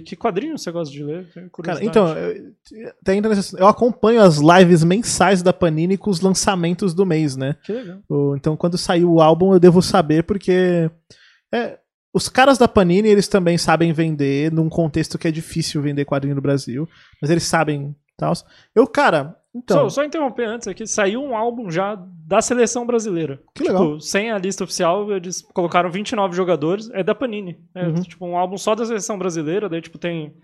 Que, 0.00 0.10
que 0.10 0.16
quadrinho 0.16 0.58
você 0.58 0.70
gosta 0.70 0.92
de 0.92 1.02
ler? 1.02 1.26
Cara, 1.62 1.84
então, 1.84 2.08
eu, 2.16 3.14
interessante, 3.14 3.60
eu 3.60 3.66
acompanho 3.66 4.22
as 4.22 4.38
lives 4.38 4.84
mensais 4.84 5.42
da 5.42 5.52
Panini 5.52 5.96
com 5.96 6.10
os 6.10 6.20
lançamentos 6.20 6.94
do 6.94 7.06
mês, 7.06 7.36
né? 7.36 7.56
Que 7.62 7.72
legal. 7.72 7.98
Então, 8.36 8.56
quando 8.56 8.78
sair 8.78 9.04
o 9.04 9.20
álbum, 9.20 9.52
eu 9.52 9.60
devo 9.60 9.82
saber, 9.82 10.24
porque 10.24 10.90
é, 11.52 11.78
os 12.12 12.28
caras 12.28 12.58
da 12.58 12.66
Panini, 12.66 13.08
eles 13.08 13.28
também 13.28 13.58
sabem 13.58 13.92
vender 13.92 14.52
num 14.52 14.68
contexto 14.68 15.18
que 15.18 15.28
é 15.28 15.30
difícil 15.30 15.82
vender 15.82 16.04
quadrinho 16.04 16.34
no 16.34 16.42
Brasil, 16.42 16.88
mas 17.20 17.30
eles 17.30 17.44
sabem 17.44 17.94
tal. 18.16 18.32
Eu, 18.74 18.86
cara, 18.86 19.36
então, 19.58 19.82
Só, 19.82 19.88
só 20.00 20.04
interromper 20.04 20.44
antes 20.46 20.66
aqui, 20.68 20.86
saiu 20.86 21.22
um 21.22 21.36
álbum 21.36 21.70
já 21.70 21.94
da 22.26 22.40
seleção 22.42 22.86
brasileira. 22.86 23.40
que 23.54 23.62
legal. 23.64 23.84
Tipo, 23.86 24.00
sem 24.00 24.30
a 24.30 24.38
lista 24.38 24.64
oficial, 24.64 25.10
eles 25.12 25.42
colocaram 25.54 25.90
29 25.90 26.34
jogadores, 26.36 26.90
é 26.90 27.02
da 27.02 27.14
Panini. 27.14 27.58
É 27.74 27.86
Uhum. 27.86 27.94
tipo 28.02 28.26
um 28.26 28.36
álbum 28.36 28.56
só 28.56 28.74
da 28.74 28.84
seleção 28.84 29.18
brasileira, 29.18 29.68
daí 29.68 29.80
tipo 29.80 29.98
tem 29.98 30.34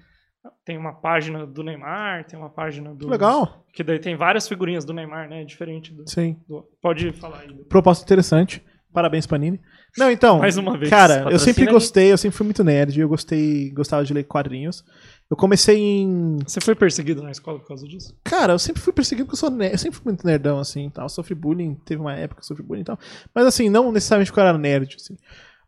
tem 0.63 0.77
uma 0.77 0.93
página 0.93 1.47
do 1.47 1.63
Neymar, 1.63 2.27
tem 2.27 2.39
uma 2.39 2.51
página 2.51 2.95
do 2.95 3.07
Que 3.07 3.11
legal. 3.11 3.65
que 3.73 3.83
daí 3.83 3.99
tem 3.99 4.15
várias 4.15 4.47
figurinhas 4.47 4.85
do 4.85 4.93
Neymar, 4.93 5.27
né, 5.27 5.43
diferente 5.43 5.91
do, 5.93 6.07
Sim. 6.09 6.37
do- 6.47 6.67
Pode 6.83 7.13
falar 7.13 7.39
aí. 7.41 7.55
Proposta 7.67 8.05
interessante. 8.05 8.63
Parabéns, 8.95 9.27
Panini. 9.27 9.61
Não, 9.99 10.09
então, 10.09 10.39
Mais 10.39 10.57
uma 10.57 10.79
vez. 10.79 10.89
cara, 10.89 11.27
eu 11.29 11.39
sempre 11.39 11.67
gostei, 11.67 12.13
eu 12.13 12.17
sempre 12.17 12.37
fui 12.37 12.45
muito 12.45 12.63
nerd, 12.63 13.01
eu 13.01 13.09
gostei, 13.09 13.71
gostava 13.71 14.05
de 14.05 14.15
ler 14.15 14.23
quadrinhos. 14.23 14.85
Eu 15.29 15.37
comecei 15.37 15.77
em 15.77 16.39
Você 16.47 16.61
foi 16.61 16.77
perseguido 16.77 17.21
na 17.21 17.33
escola 17.33 17.59
por 17.59 17.67
causa 17.67 17.89
disso? 17.89 18.17
Cara, 18.23 18.53
eu 18.53 18.59
sempre 18.59 18.81
fui 18.81 18.93
perseguido 18.93 19.27
porque 19.27 19.35
eu 19.35 19.41
sou 19.41 19.51
nerd, 19.51 19.73
eu 19.73 19.79
sempre 19.79 19.97
fui 19.97 20.05
muito 20.05 20.25
nerdão, 20.25 20.61
assim, 20.61 20.89
tal. 20.91 21.09
Sofri 21.09 21.35
bullying, 21.35 21.75
teve 21.85 22.01
uma 22.01 22.15
época 22.15 22.41
que 22.41 22.45
eu 22.45 22.47
sofri 22.47 22.63
bullying 22.63 22.83
e 22.83 22.85
tal. 22.85 22.99
Mas 23.35 23.47
assim, 23.47 23.69
não 23.69 23.91
necessariamente 23.91 24.31
porque 24.31 24.41
eu 24.41 24.47
era 24.47 24.57
nerd, 24.57 24.95
assim. 24.95 25.17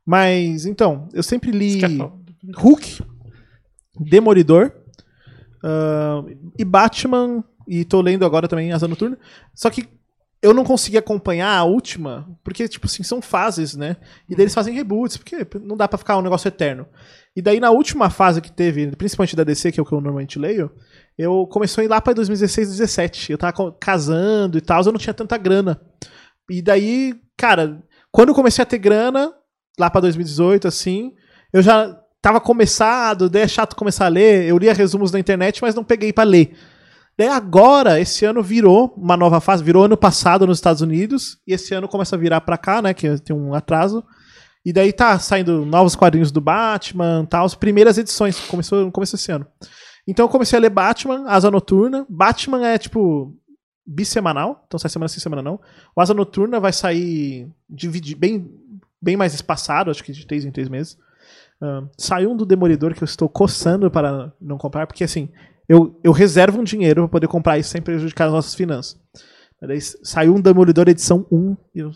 Mas, 0.05 0.65
então, 0.65 1.09
eu 1.12 1.23
sempre 1.24 1.51
li 1.51 1.81
falar? 1.81 2.12
Hulk, 2.57 3.03
Demolidor 3.98 4.73
ah, 5.65 6.23
e 6.57 6.65
Batman, 6.65 7.43
e 7.66 7.85
tô 7.85 8.01
lendo 8.01 8.24
agora 8.24 8.47
também 8.47 8.73
Asa 8.73 8.86
Noturna. 8.86 9.19
Só 9.53 9.69
que 9.69 9.89
eu 10.43 10.53
não 10.53 10.65
consegui 10.65 10.99
acompanhar 10.99 11.57
a 11.57 11.65
última, 11.65 12.29
porque, 12.45 12.69
tipo 12.69 12.87
assim, 12.87 13.03
são 13.03 13.23
fases, 13.23 13.75
né? 13.75 13.97
E 14.29 14.35
daí 14.35 14.45
eles 14.45 14.55
fazem 14.55 14.75
reboots, 14.75 15.17
porque 15.17 15.47
não 15.61 15.77
dá 15.77 15.89
pra 15.89 15.99
ficar 15.99 16.17
um 16.19 16.23
negócio 16.23 16.49
eterno. 16.49 16.87
E 17.35 17.43
daí 17.43 17.61
na 17.61 17.71
última 17.71 18.11
fase 18.11 18.41
que 18.41 18.51
teve, 18.51 18.95
principalmente 18.97 19.37
da 19.37 19.45
DC, 19.45 19.73
que 19.73 19.81
é 19.81 19.83
o 19.83 19.87
que 19.87 19.93
eu 19.93 20.01
normalmente 20.01 20.39
leio, 20.39 20.71
eu 21.19 21.47
começou 21.47 21.83
a 21.83 21.85
ir 21.85 21.89
lá 21.89 22.01
pra 22.01 22.13
2016, 22.13 22.69
2017. 22.69 23.33
Eu 23.33 23.39
tava 23.39 23.73
casando 23.73 24.57
e 24.57 24.61
tal, 24.61 24.83
eu 24.83 24.93
não 24.93 24.99
tinha 24.99 25.15
tanta 25.15 25.37
grana. 25.37 25.81
E 26.51 26.63
daí, 26.63 27.15
cara, 27.37 27.83
quando 28.11 28.31
eu 28.31 28.35
comecei 28.35 28.63
a 28.63 28.67
ter 28.67 28.79
grana, 28.79 29.33
lá 29.79 29.91
pra 29.91 30.01
2018, 30.01 30.69
assim, 30.69 31.15
eu 31.53 31.63
já 31.63 31.95
tava 32.23 32.41
começado, 32.41 33.29
daí 33.29 33.43
é 33.43 33.49
chato 33.49 33.77
começar 33.77 34.07
a 34.07 34.09
ler, 34.09 34.47
eu 34.47 34.59
lia 34.59 34.73
resumos 34.73 35.13
na 35.13 35.19
internet, 35.19 35.61
mas 35.63 35.75
não 35.75 35.85
peguei 35.85 36.13
pra 36.13 36.25
ler. 36.25 36.57
Daí 37.19 37.29
agora, 37.29 37.99
esse 37.99 38.25
ano 38.25 38.43
virou 38.43 38.93
uma 38.97 39.17
nova 39.17 39.41
fase, 39.41 39.65
virou 39.65 39.85
ano 39.85 39.97
passado 39.97 40.47
nos 40.47 40.59
Estados 40.59 40.83
Unidos, 40.83 41.39
e 41.47 41.55
esse 41.55 41.73
ano 41.75 41.89
começa 41.89 42.15
a 42.15 42.19
virar 42.19 42.43
pra 42.43 42.59
cá, 42.59 42.83
né, 42.83 42.93
que 42.93 43.19
tem 43.21 43.35
um 43.35 43.55
atraso. 43.55 44.05
E 44.65 44.73
daí 44.73 44.93
tá 44.93 45.19
saindo 45.19 45.65
novos 45.65 45.95
quadrinhos 45.97 46.31
do 46.31 46.41
Batman, 46.41 47.25
tal, 47.25 47.47
as 47.47 47.55
primeiras 47.55 47.97
edições, 47.97 48.39
começou, 48.41 48.91
começou 48.91 49.17
esse 49.17 49.33
ano. 49.33 49.47
Então 50.07 50.27
eu 50.27 50.29
comecei 50.29 50.59
a 50.59 50.61
ler 50.61 50.71
Batman, 50.71 51.25
Asa 51.27 51.51
Noturna. 51.51 52.05
Batman 52.09 52.67
é 52.67 52.77
tipo 52.77 53.35
bissemanal, 53.87 54.65
então 54.67 54.79
sai 54.79 54.91
semana 54.91 55.09
sim, 55.09 55.21
semana 55.21 55.41
não. 55.41 55.61
O 55.95 56.01
Asa 56.01 56.13
Noturna 56.13 56.61
vai 56.61 56.73
sair 56.73 57.49
dividi- 57.71 58.15
bem, 58.17 58.51
bem 59.01 59.17
mais 59.17 59.35
espaçado, 59.35 59.91
acho 59.91 60.03
que 60.05 60.13
de 60.13 60.27
três 60.27 60.45
em 60.45 60.51
três 60.51 60.69
meses. 60.69 60.99
Ahn, 61.63 61.87
saiu 61.97 62.33
um 62.33 62.37
do 62.37 62.45
Demolidor 62.45 62.93
que 62.95 63.03
eu 63.03 63.07
estou 63.07 63.29
coçando 63.29 63.91
para 63.91 64.33
não 64.41 64.59
comprar, 64.59 64.87
porque 64.87 65.05
assim, 65.05 65.31
eu, 65.69 65.99
eu 66.03 66.13
reservo 66.13 66.61
um 66.61 66.65
dinheiro 66.65 67.03
para 67.03 67.13
poder 67.13 67.29
comprar 67.29 67.59
isso 67.59 67.71
sem 67.71 67.83
prejudicar 67.83 68.27
as 68.27 68.33
nossas 68.33 68.55
finanças. 68.55 68.99
Daí 69.61 69.81
saiu 69.81 70.35
um 70.35 70.41
Demolidor 70.41 70.89
edição 70.89 71.27
1 71.31 71.57
e 71.75 71.81
eu 71.81 71.91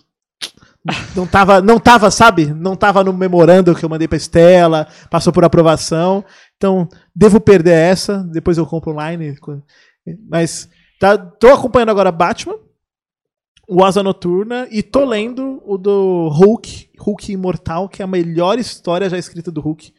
não 1.15 1.27
tava, 1.27 1.61
não 1.61 1.79
tava, 1.79 2.11
sabe? 2.11 2.47
Não 2.47 2.75
tava 2.75 3.05
no 3.05 3.13
memorando 3.13 3.75
que 3.75 3.85
eu 3.85 3.89
mandei 3.89 4.09
pra 4.09 4.17
Estela, 4.17 4.89
passou 5.11 5.33
por 5.33 5.45
aprovação. 5.45 6.25
Então, 6.57 6.89
devo 7.15 7.41
perder 7.41 7.75
essa, 7.75 8.25
depois 8.25 8.57
eu 8.59 8.67
compro 8.67 8.93
online. 8.93 9.37
Mas 10.29 10.69
tá, 10.99 11.19
tô 11.19 11.49
acompanhando 11.49 11.91
agora 11.91 12.11
Batman, 12.11 12.57
o 13.69 13.85
Asa 13.85 14.03
Noturna 14.03 14.67
e 14.71 14.83
tô 14.83 15.05
lendo 15.05 15.63
o 15.65 15.77
do 15.77 16.29
Hulk, 16.29 16.91
Hulk 16.99 17.33
Imortal, 17.33 17.89
que 17.89 18.03
é 18.03 18.05
a 18.05 18.09
melhor 18.09 18.59
história 18.59 19.09
já 19.09 19.19
escrita 19.19 19.51
do 19.51 19.61
Hulk. 19.61 19.93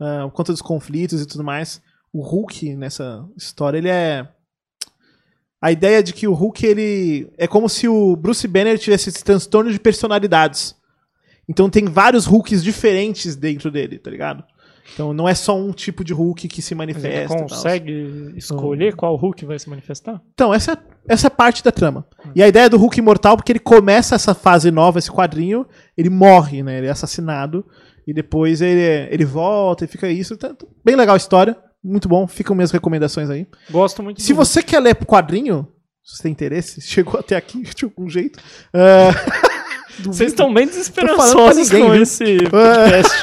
Uh, 0.00 0.30
conta 0.32 0.52
dos 0.52 0.62
conflitos 0.62 1.20
e 1.20 1.26
tudo 1.26 1.44
mais. 1.44 1.80
O 2.12 2.20
Hulk 2.20 2.74
nessa 2.76 3.26
história, 3.36 3.78
ele 3.78 3.88
é 3.88 4.28
a 5.60 5.70
ideia 5.70 6.02
de 6.02 6.12
que 6.12 6.26
o 6.26 6.34
Hulk 6.34 6.66
ele 6.66 7.30
é 7.38 7.46
como 7.46 7.68
se 7.68 7.86
o 7.86 8.16
Bruce 8.16 8.46
Banner 8.48 8.78
tivesse 8.78 9.08
esse 9.08 9.22
transtorno 9.22 9.70
de 9.70 9.78
personalidades. 9.78 10.74
Então 11.48 11.70
tem 11.70 11.84
vários 11.86 12.26
Hulks 12.26 12.62
diferentes 12.62 13.36
dentro 13.36 13.70
dele, 13.70 13.98
tá 13.98 14.10
ligado? 14.10 14.44
Então 14.92 15.12
não 15.12 15.28
é 15.28 15.34
só 15.34 15.56
um 15.56 15.72
tipo 15.72 16.04
de 16.04 16.12
Hulk 16.12 16.48
que 16.48 16.60
se 16.60 16.74
ele 16.74 16.78
manifesta. 16.78 17.34
e 17.34 17.38
tal. 17.38 17.48
consegue 17.48 18.32
escolher 18.36 18.94
qual 18.94 19.16
Hulk 19.16 19.44
vai 19.46 19.58
se 19.58 19.68
manifestar? 19.70 20.20
Então, 20.34 20.52
essa, 20.52 20.76
essa 21.08 21.28
é 21.28 21.30
parte 21.30 21.62
da 21.62 21.70
trama. 21.70 22.06
E 22.34 22.42
a 22.42 22.48
ideia 22.48 22.68
do 22.68 22.76
Hulk 22.76 22.98
imortal, 22.98 23.36
porque 23.36 23.52
ele 23.52 23.58
começa 23.58 24.14
essa 24.14 24.34
fase 24.34 24.70
nova, 24.70 24.98
esse 24.98 25.10
quadrinho, 25.10 25.66
ele 25.96 26.10
morre, 26.10 26.62
né? 26.62 26.78
Ele 26.78 26.88
é 26.88 26.90
assassinado. 26.90 27.64
E 28.06 28.12
depois 28.12 28.60
ele, 28.60 29.08
ele 29.12 29.24
volta 29.24 29.84
e 29.84 29.88
fica 29.88 30.08
isso. 30.08 30.36
Tá 30.36 30.54
bem 30.84 30.96
legal 30.96 31.14
a 31.14 31.18
história. 31.18 31.56
Muito 31.82 32.08
bom. 32.08 32.26
Ficam 32.26 32.54
minhas 32.54 32.70
recomendações 32.70 33.28
aí. 33.30 33.46
Gosto 33.70 34.02
muito 34.02 34.22
Se 34.22 34.32
você 34.32 34.62
quer 34.62 34.78
ler 34.80 34.94
quadrinho, 34.94 35.66
se 36.04 36.16
você 36.16 36.22
tem 36.24 36.32
interesse, 36.32 36.80
chegou 36.86 37.18
até 37.18 37.36
aqui 37.36 37.62
de 37.74 37.84
algum 37.84 38.08
jeito. 38.08 38.38
é, 38.72 39.10
Vocês 40.04 40.30
estão 40.32 40.52
bem 40.54 40.66
desesperançosos 40.66 41.68
ninguém, 41.70 41.84
com 41.86 41.92
viu? 41.92 42.02
esse 42.02 42.24
É. 42.24 42.48
podcast. 42.48 43.22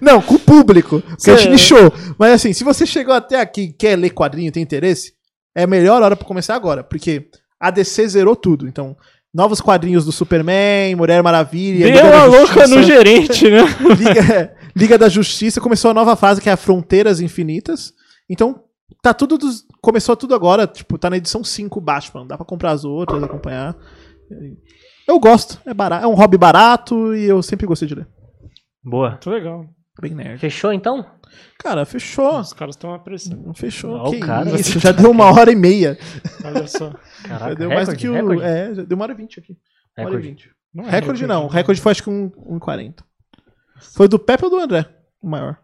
Não, 0.00 0.22
com 0.22 0.34
o 0.34 0.38
público. 0.38 1.02
Porque 1.02 1.30
a 1.30 1.36
gente 1.36 1.44
Cê- 1.44 1.50
nichou. 1.50 1.92
Mas 2.18 2.32
assim, 2.32 2.52
se 2.54 2.64
você 2.64 2.86
chegou 2.86 3.12
até 3.14 3.38
aqui 3.40 3.62
e 3.62 3.72
quer 3.72 3.96
ler 3.98 4.10
quadrinho 4.10 4.50
tem 4.50 4.62
interesse, 4.62 5.12
é 5.54 5.64
a 5.64 5.66
melhor 5.66 6.02
hora 6.02 6.16
pra 6.16 6.26
começar 6.26 6.54
agora. 6.54 6.82
Porque 6.82 7.28
a 7.60 7.70
DC 7.70 8.08
zerou 8.08 8.34
tudo. 8.34 8.66
Então, 8.66 8.96
novos 9.32 9.60
quadrinhos 9.60 10.06
do 10.06 10.12
Superman, 10.12 10.94
Mulher 10.96 11.22
Maravilha. 11.22 11.92
Deu 11.92 12.14
a 12.14 12.24
louca 12.24 12.66
no 12.66 12.82
gerente, 12.82 13.50
né? 13.50 13.62
Liga, 13.98 14.54
Liga 14.76 14.98
da 14.98 15.08
Justiça. 15.08 15.60
Começou 15.60 15.90
a 15.90 15.94
nova 15.94 16.16
fase 16.16 16.40
que 16.40 16.48
é 16.48 16.52
a 16.52 16.56
Fronteiras 16.56 17.20
Infinitas. 17.20 17.92
Então, 18.28 18.64
tá 19.02 19.12
tudo. 19.14 19.38
dos- 19.38 19.64
começou 19.80 20.16
tudo 20.16 20.34
agora. 20.34 20.66
Tipo, 20.66 20.98
tá 20.98 21.08
na 21.10 21.16
edição 21.16 21.44
5 21.44 21.80
Batman. 21.80 22.26
Dá 22.26 22.36
pra 22.36 22.46
comprar 22.46 22.72
as 22.72 22.84
outras, 22.84 23.22
acompanhar. 23.22 23.76
Eu 25.06 25.18
gosto. 25.20 25.60
É, 25.66 25.74
barato, 25.74 26.04
é 26.04 26.08
um 26.08 26.14
hobby 26.14 26.38
barato 26.38 27.14
e 27.14 27.24
eu 27.24 27.42
sempre 27.42 27.66
gostei 27.66 27.86
de 27.86 27.94
ler. 27.94 28.08
Boa. 28.82 29.10
Muito 29.10 29.30
legal. 29.30 29.66
Bem 30.00 30.14
nerd. 30.14 30.38
Fechou 30.40 30.72
então? 30.72 31.06
Cara, 31.58 31.84
fechou. 31.84 32.40
Os 32.40 32.52
caras 32.52 32.74
estão 32.74 32.92
apreciando. 32.92 33.46
Não 33.46 33.54
fechou. 33.54 33.92
Ó, 33.96 34.08
o 34.08 34.10
que 34.10 34.18
cara. 34.20 34.58
isso, 34.58 34.78
já 34.80 34.90
deu 34.92 35.10
uma 35.10 35.26
hora 35.26 35.52
e 35.52 35.56
meia. 35.56 35.96
Olha 36.44 36.66
só. 36.66 36.92
Caraca, 37.22 37.48
já 37.50 37.54
deu 37.54 37.68
mais 37.68 37.88
do 37.88 37.92
recorde, 37.92 37.98
que 37.98 38.08
o. 38.08 38.12
recorde? 38.14 38.42
É, 38.42 38.74
já 38.74 38.82
deu 38.82 38.96
uma 38.96 39.04
hora 39.04 39.12
e 39.12 39.16
vinte 39.16 39.38
aqui. 39.38 39.52
Uma 39.52 40.06
hora 40.06 40.14
e 40.14 40.16
Recorde. 40.16 40.28
vinte. 40.28 40.50
Não 40.74 40.84
é 40.84 40.90
Recorde 40.90 41.26
não. 41.26 41.44
O 41.44 41.48
recorde 41.48 41.80
foi 41.80 41.92
acho 41.92 42.02
que 42.02 42.10
um, 42.10 42.30
um 42.46 42.58
40. 42.58 43.04
Foi 43.80 44.08
do 44.08 44.18
Pepe 44.18 44.44
ou 44.44 44.50
do 44.50 44.58
André? 44.58 44.86
O 45.20 45.28
maior. 45.28 45.58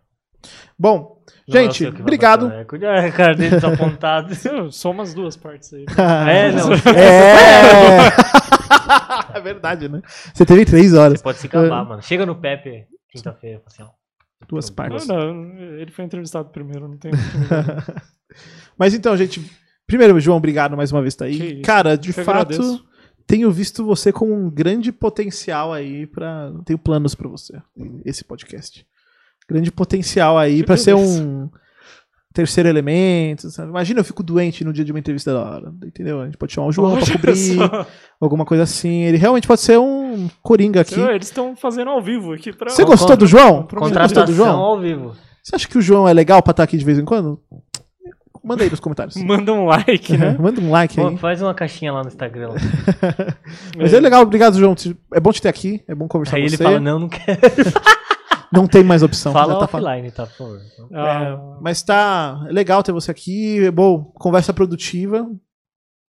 Bom, 0.78 1.23
é 1.49 1.53
gente, 1.53 1.87
obrigado. 1.87 2.51
Ah, 2.51 2.61
a 2.61 2.65
cara 3.12 3.35
dele 3.35 3.61
tá 3.61 3.73
apontado. 3.73 4.35
Sou 4.73 4.93
umas 4.93 5.12
duas 5.12 5.37
partes 5.37 5.73
aí. 5.74 5.85
É, 6.28 6.53
não. 6.53 6.73
É. 6.73 8.09
é 9.37 9.41
verdade, 9.41 9.89
né? 9.89 10.01
Você 10.32 10.47
teve 10.47 10.65
três 10.65 10.95
horas. 10.95 11.19
Você 11.19 11.23
pode 11.23 11.39
se 11.39 11.47
acabar, 11.47 11.85
mano. 11.85 12.03
Chega 12.03 12.24
no 12.24 12.37
Pepe 12.37 12.87
quinta-feira, 13.11 13.61
assim, 13.66 13.82
ó. 13.82 13.89
Duas 14.49 14.70
partes. 14.70 15.07
Não, 15.07 15.35
não, 15.35 15.59
ele 15.78 15.91
foi 15.91 16.05
entrevistado 16.05 16.49
primeiro, 16.49 16.89
não 16.89 16.97
tem. 16.97 17.11
Mas 18.78 18.95
então, 18.95 19.15
gente, 19.16 19.45
primeiro, 19.87 20.19
João, 20.19 20.39
obrigado 20.39 20.77
mais 20.77 20.91
uma 20.91 21.03
vez 21.03 21.15
por 21.15 21.27
estar 21.27 21.39
Que 21.39 21.57
aí. 21.57 21.62
Cara, 21.62 21.99
de 21.99 22.09
Eu 22.09 22.15
fato, 22.15 22.31
agradeço. 22.31 22.85
Tenho 23.31 23.51
visto 23.51 23.85
você 23.85 24.12
com 24.12 24.27
um 24.32 24.51
grande 24.51 24.90
potencial 24.90 25.73
aí 25.73 26.07
para 26.07 26.52
tenho 26.65 26.78
planos 26.78 27.15
pra 27.15 27.28
você 27.28 27.55
esse 28.05 28.24
podcast. 28.24 28.85
Grande 29.48 29.70
potencial 29.70 30.36
aí 30.36 30.59
Que 30.59 30.65
pra 30.65 30.77
ser 30.77 30.94
beleza. 30.94 31.23
um 31.23 31.48
terceiro 32.32 32.69
elemento, 32.69 33.51
sabe? 33.51 33.69
Imagina 33.70 34.01
eu 34.01 34.05
fico 34.05 34.23
doente 34.23 34.65
no 34.65 34.73
dia 34.73 34.85
de 34.85 34.93
uma 34.93 34.98
entrevista 34.98 35.32
da 35.32 35.40
hora, 35.40 35.73
entendeu? 35.85 36.20
A 36.20 36.24
gente 36.27 36.36
pode 36.36 36.52
chamar 36.52 36.69
o 36.69 36.73
João 36.73 36.93
pra 36.97 37.02
Olha 37.02 37.12
cobrir, 37.12 37.36
só. 37.57 37.86
alguma 38.20 38.44
coisa 38.44 38.62
assim. 38.65 39.02
Ele 39.02 39.16
realmente 39.16 39.47
pode 39.48 39.61
ser 39.61 39.78
um 39.78 40.28
coringa 40.43 40.81
aqui. 40.81 40.98
Eles 41.01 41.27
estão 41.27 41.57
fazendo 41.57 41.90
ao 41.90 42.01
vivo 42.02 42.32
aqui 42.32 42.52
pra. 42.52 42.70
Você 42.70 42.85
gostou 42.85 43.16
do 43.16 43.27
João? 43.27 43.44
Você 43.44 43.61
gostou 43.62 43.78
Contratação 43.81 44.24
do 44.24 44.32
João? 44.35 44.57
ao 44.59 44.81
vivo. 44.81 45.15
Você 45.43 45.57
acha 45.57 45.66
que 45.69 45.78
o 45.78 45.82
João 45.82 46.07
é 46.09 46.12
legal 46.12 46.43
pra 46.43 46.51
estar 46.52 46.62
aqui 46.65 46.77
de 46.77 46.85
vez 46.85 46.98
em 46.98 47.05
quando? 47.05 47.40
Manda 48.43 48.65
aí 48.65 48.71
nos 48.71 48.81
comentários. 48.81 49.17
Manda 49.23 49.53
um 49.53 49.67
like, 49.67 50.17
né? 50.17 50.37
Manda 50.41 50.61
um 50.61 50.71
like 50.71 50.97
Pô, 50.97 51.09
aí. 51.09 51.17
faz 51.19 51.43
uma 51.43 51.55
caixinha 51.55 51.93
lá 51.93 52.03
no 52.03 52.09
Instagram. 52.09 52.51
Mas 53.77 53.93
é 53.93 54.01
legal, 54.01 54.23
obrigado, 54.23 54.59
João. 54.59 54.75
É 55.12 55.21
bom 55.21 55.33
te 55.33 55.43
ter 55.43 55.49
aqui, 55.49 55.85
é 55.87 55.95
bom 55.95 56.09
conversar 56.09 56.37
Aí 56.37 56.43
com 56.43 56.47
ele 56.49 56.57
você. 56.57 56.65
fala, 56.65 56.81
não, 56.81 56.99
não 56.99 57.09
quero. 57.09 57.39
Não 58.53 58.67
tem 58.67 58.83
mais 58.83 59.03
opção. 59.03 59.33
Fala 59.33 59.59
tá 59.59 59.65
offline, 59.65 60.11
tá, 60.11 60.27
por 60.27 60.37
favor. 60.37 60.61
Ah, 60.93 61.59
Mas 61.61 61.83
tá 61.83 62.43
legal 62.49 62.83
ter 62.83 62.91
você 62.93 63.11
aqui. 63.11 63.65
É 63.65 63.71
bom, 63.71 64.05
conversa 64.15 64.53
produtiva. 64.53 65.29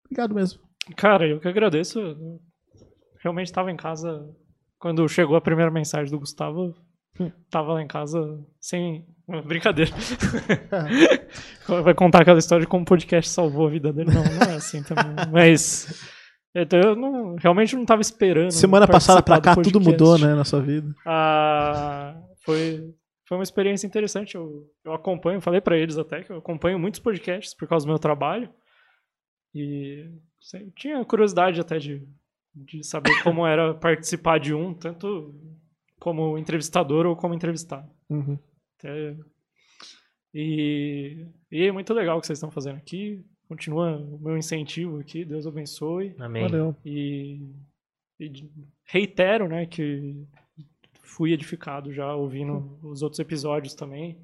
Obrigado 0.05 0.34
mesmo. 0.34 0.60
Cara, 0.96 1.26
eu 1.26 1.40
que 1.40 1.48
agradeço. 1.48 1.98
Eu 1.98 2.40
Realmente 3.22 3.46
estava 3.46 3.70
em 3.70 3.76
casa 3.76 4.24
quando 4.78 5.09
chegou 5.09 5.36
a 5.36 5.40
primeira 5.40 5.70
mensagem 5.70 6.10
do 6.10 6.20
Gustavo. 6.20 6.74
Tava 7.50 7.72
lá 7.72 7.82
em 7.82 7.88
casa 7.88 8.20
sem. 8.60 9.05
Brincadeira. 9.44 9.90
Vai 11.84 11.94
contar 11.94 12.22
aquela 12.22 12.38
história 12.38 12.64
de 12.64 12.68
como 12.68 12.82
o 12.82 12.86
podcast 12.86 13.30
salvou 13.30 13.66
a 13.66 13.70
vida 13.70 13.92
dele. 13.92 14.10
Não, 14.12 14.24
não 14.24 14.52
é 14.52 14.56
assim 14.56 14.82
também. 14.82 15.05
Mas. 15.30 16.02
Então 16.55 16.80
eu 16.80 16.96
não, 16.96 17.36
realmente 17.36 17.74
não 17.74 17.82
estava 17.82 18.00
esperando. 18.00 18.50
Semana 18.50 18.88
passada 18.88 19.22
pra 19.22 19.40
cá 19.40 19.55
do 19.55 19.62
tudo 19.62 19.80
mudou, 19.80 20.18
né, 20.18 20.34
na 20.34 20.44
sua 20.44 20.60
vida. 20.60 20.94
Ah, 21.06 22.16
foi, 22.42 22.94
foi 23.28 23.36
uma 23.36 23.44
experiência 23.44 23.86
interessante. 23.86 24.34
Eu, 24.34 24.66
eu 24.82 24.94
acompanho, 24.94 25.42
falei 25.42 25.60
pra 25.60 25.76
eles 25.76 25.98
até 25.98 26.22
que 26.22 26.32
eu 26.32 26.38
acompanho 26.38 26.78
muitos 26.78 27.00
podcasts 27.00 27.55
por 27.55 27.68
causa 27.68 27.84
do 27.84 27.90
meu 27.90 27.98
trabalho. 27.98 28.48
E 29.55 30.10
sei, 30.40 30.70
tinha 30.74 31.05
curiosidade 31.05 31.60
até 31.60 31.78
de, 31.78 32.02
de 32.55 32.82
saber 32.82 33.12
como 33.22 33.46
era 33.46 33.74
participar 33.74 34.40
de 34.40 34.55
um, 34.55 34.72
tanto 34.72 35.34
como 36.00 36.38
entrevistador 36.38 37.05
ou 37.05 37.14
como 37.14 37.34
entrevistado. 37.34 37.88
Uhum. 38.09 38.38
Até- 38.78 39.16
E, 40.34 41.26
e 41.50 41.64
é 41.66 41.72
muito 41.72 41.92
legal 41.94 42.18
o 42.18 42.20
que 42.20 42.26
vocês 42.26 42.36
estão 42.38 42.50
fazendo 42.50 42.76
aqui. 42.76 43.24
Continua 43.48 43.96
o 43.96 44.18
meu 44.18 44.36
incentivo 44.36 44.98
aqui, 44.98 45.24
Deus 45.24 45.46
abençoe. 45.46 46.14
Amém. 46.18 46.42
Valeu. 46.42 46.76
E, 46.84 47.50
e 48.20 48.30
reitero, 48.84 49.48
né, 49.48 49.64
que 49.66 50.14
fui 51.02 51.32
edificado 51.32 51.92
já 51.92 52.14
ouvindo 52.14 52.78
os 52.82 53.02
outros 53.02 53.18
episódios 53.18 53.74
também. 53.74 54.18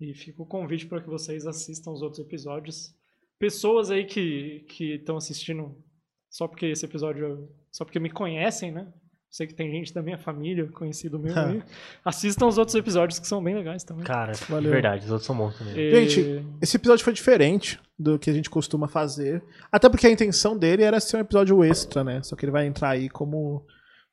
E 0.00 0.12
fica 0.12 0.42
o 0.42 0.46
convite 0.46 0.86
para 0.86 1.00
que 1.00 1.08
vocês 1.08 1.46
assistam 1.46 1.92
os 1.92 2.02
outros 2.02 2.18
episódios. 2.20 2.94
Pessoas 3.38 3.90
aí 3.90 4.04
que 4.04 4.60
que 4.68 4.94
estão 4.94 5.16
assistindo 5.16 5.74
só 6.28 6.46
porque 6.48 6.66
esse 6.66 6.84
episódio, 6.84 7.48
só 7.70 7.84
porque 7.84 7.98
me 8.00 8.10
conhecem, 8.10 8.72
né? 8.72 8.92
Sei 9.30 9.46
que 9.46 9.54
tem 9.54 9.70
gente 9.70 9.92
da 9.92 10.02
minha 10.02 10.16
família, 10.16 10.66
conhecido 10.72 11.18
meu 11.18 11.32
aí. 11.38 11.62
Assistam 12.04 12.46
os 12.46 12.56
outros 12.58 12.74
episódios 12.74 13.18
que 13.18 13.26
são 13.26 13.42
bem 13.42 13.54
legais 13.54 13.84
também. 13.84 14.04
Cara, 14.04 14.32
Valeu. 14.48 14.70
verdade, 14.70 15.04
os 15.04 15.10
outros 15.10 15.26
são 15.26 15.36
bons 15.36 15.58
também. 15.58 15.74
E- 15.76 15.90
Gente, 16.06 16.46
Esse 16.62 16.76
episódio 16.76 17.04
foi 17.04 17.12
diferente 17.12 17.78
do 17.98 18.18
que 18.18 18.30
a 18.30 18.32
gente 18.32 18.48
costuma 18.48 18.88
fazer. 18.88 19.42
Até 19.70 19.88
porque 19.88 20.06
a 20.06 20.10
intenção 20.10 20.56
dele 20.56 20.82
era 20.82 20.98
ser 21.00 21.16
um 21.18 21.20
episódio 21.20 21.62
extra, 21.64 22.02
né? 22.02 22.22
Só 22.22 22.34
que 22.36 22.44
ele 22.44 22.52
vai 22.52 22.66
entrar 22.66 22.90
aí 22.90 23.08
como. 23.10 23.64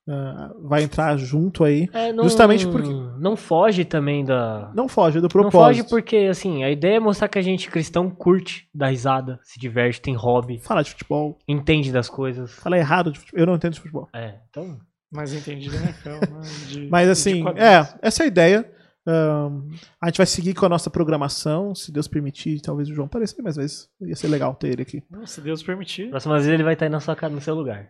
ah, 0.10 0.52
vai 0.62 0.84
entrar 0.84 1.16
junto 1.18 1.64
aí. 1.64 1.88
É, 1.94 2.12
não, 2.12 2.26
Justamente 2.26 2.68
porque- 2.68 2.90
Não 3.18 3.38
foge 3.38 3.86
também 3.86 4.26
da. 4.26 4.74
Não 4.76 4.90
foge 4.90 5.20
do 5.20 5.24
Não 5.24 5.30
propósito. 5.30 5.84
foge 5.84 5.84
porque, 5.90 6.18
assim, 6.30 6.64
a 6.66 6.70
ideia 6.72 6.98
é 6.98 7.00
mostrar 7.00 7.30
que 7.30 7.40
a 7.40 7.42
gente 7.42 7.70
cristão 7.72 8.10
curte, 8.10 8.68
dá 8.76 8.88
risada, 8.88 9.40
se 9.44 9.58
diverte, 9.58 10.02
tem 10.02 10.16
hobby, 10.16 10.60
Falar 10.60 10.82
de 10.82 10.90
futebol. 10.92 11.38
entende 11.48 11.92
das 11.94 12.10
coisas. 12.10 12.52
Falar 12.56 12.78
errado 12.78 13.12
de 13.14 13.20
futebol. 13.20 13.40
Eu 13.40 13.46
não 13.48 13.56
entendo 13.56 13.74
de 13.74 13.80
futebol. 13.80 14.10
É, 14.14 14.36
então. 14.50 14.78
Mais 15.14 15.34
entendido, 15.34 15.78
né? 15.80 15.94
Fel, 15.94 16.14
né? 16.20 16.42
De- 16.68 16.88
Mas 16.92 17.08
assim, 17.10 17.44
é, 17.56 17.88
essa 18.02 18.24
é 18.24 18.26
a 18.26 18.28
ideia. 18.28 18.70
Ahn, 19.06 19.64
a 20.02 20.08
gente 20.08 20.18
vai 20.18 20.26
seguir 20.26 20.54
com 20.54 20.66
a 20.66 20.70
nossa 20.70 20.90
programação, 20.90 21.76
se 21.76 21.92
Deus 21.92 22.08
permitir, 22.08 22.62
talvez 22.62 22.90
o 22.90 22.94
João 22.94 23.06
apareça 23.08 23.36
mais 23.44 23.58
vezes. 23.58 23.90
Ia 24.02 24.16
ser 24.16 24.30
legal 24.30 24.56
ter 24.56 24.70
ele 24.70 24.82
aqui. 24.82 25.04
Não, 25.12 25.26
se 25.26 25.42
Deus 25.42 25.62
permitir. 25.62 26.10
Próxima 26.10 26.36
vez 26.36 26.48
ele 26.48 26.64
vai 26.64 26.74
estar 26.74 26.86
aí 26.86 26.90
na 26.92 27.02
sua 27.02 27.16
casa, 27.16 27.36
no 27.36 27.42
seu 27.42 27.54
lugar. 27.54 27.90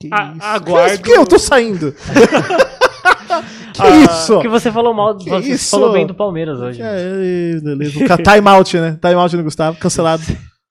Que 0.00 0.08
A- 0.12 0.32
isso? 0.36 0.42
aguardo- 0.46 0.96
Por 0.98 1.02
que 1.04 1.10
eu 1.12 1.26
tô 1.26 1.38
saindo? 1.38 1.92
que 3.74 3.82
Ah, 3.82 3.96
isso? 4.04 4.34
Porque 4.34 4.48
você 4.48 4.70
falou 4.70 4.94
mal, 4.94 5.16
Que 5.16 5.28
você 5.30 5.52
isso? 5.52 5.70
falou 5.70 5.92
bem 5.92 6.06
do 6.06 6.14
Palmeiras 6.14 6.60
hoje. 6.60 6.80
É, 6.80 7.58
beleza. 7.60 7.90
Vou 7.98 8.02
ficar 8.02 8.18
time 8.18 8.48
out, 8.48 8.76
né? 8.78 8.98
Time 9.00 9.14
out 9.14 9.36
no 9.36 9.42
Gustavo, 9.42 9.78
cancelado. 9.78 10.22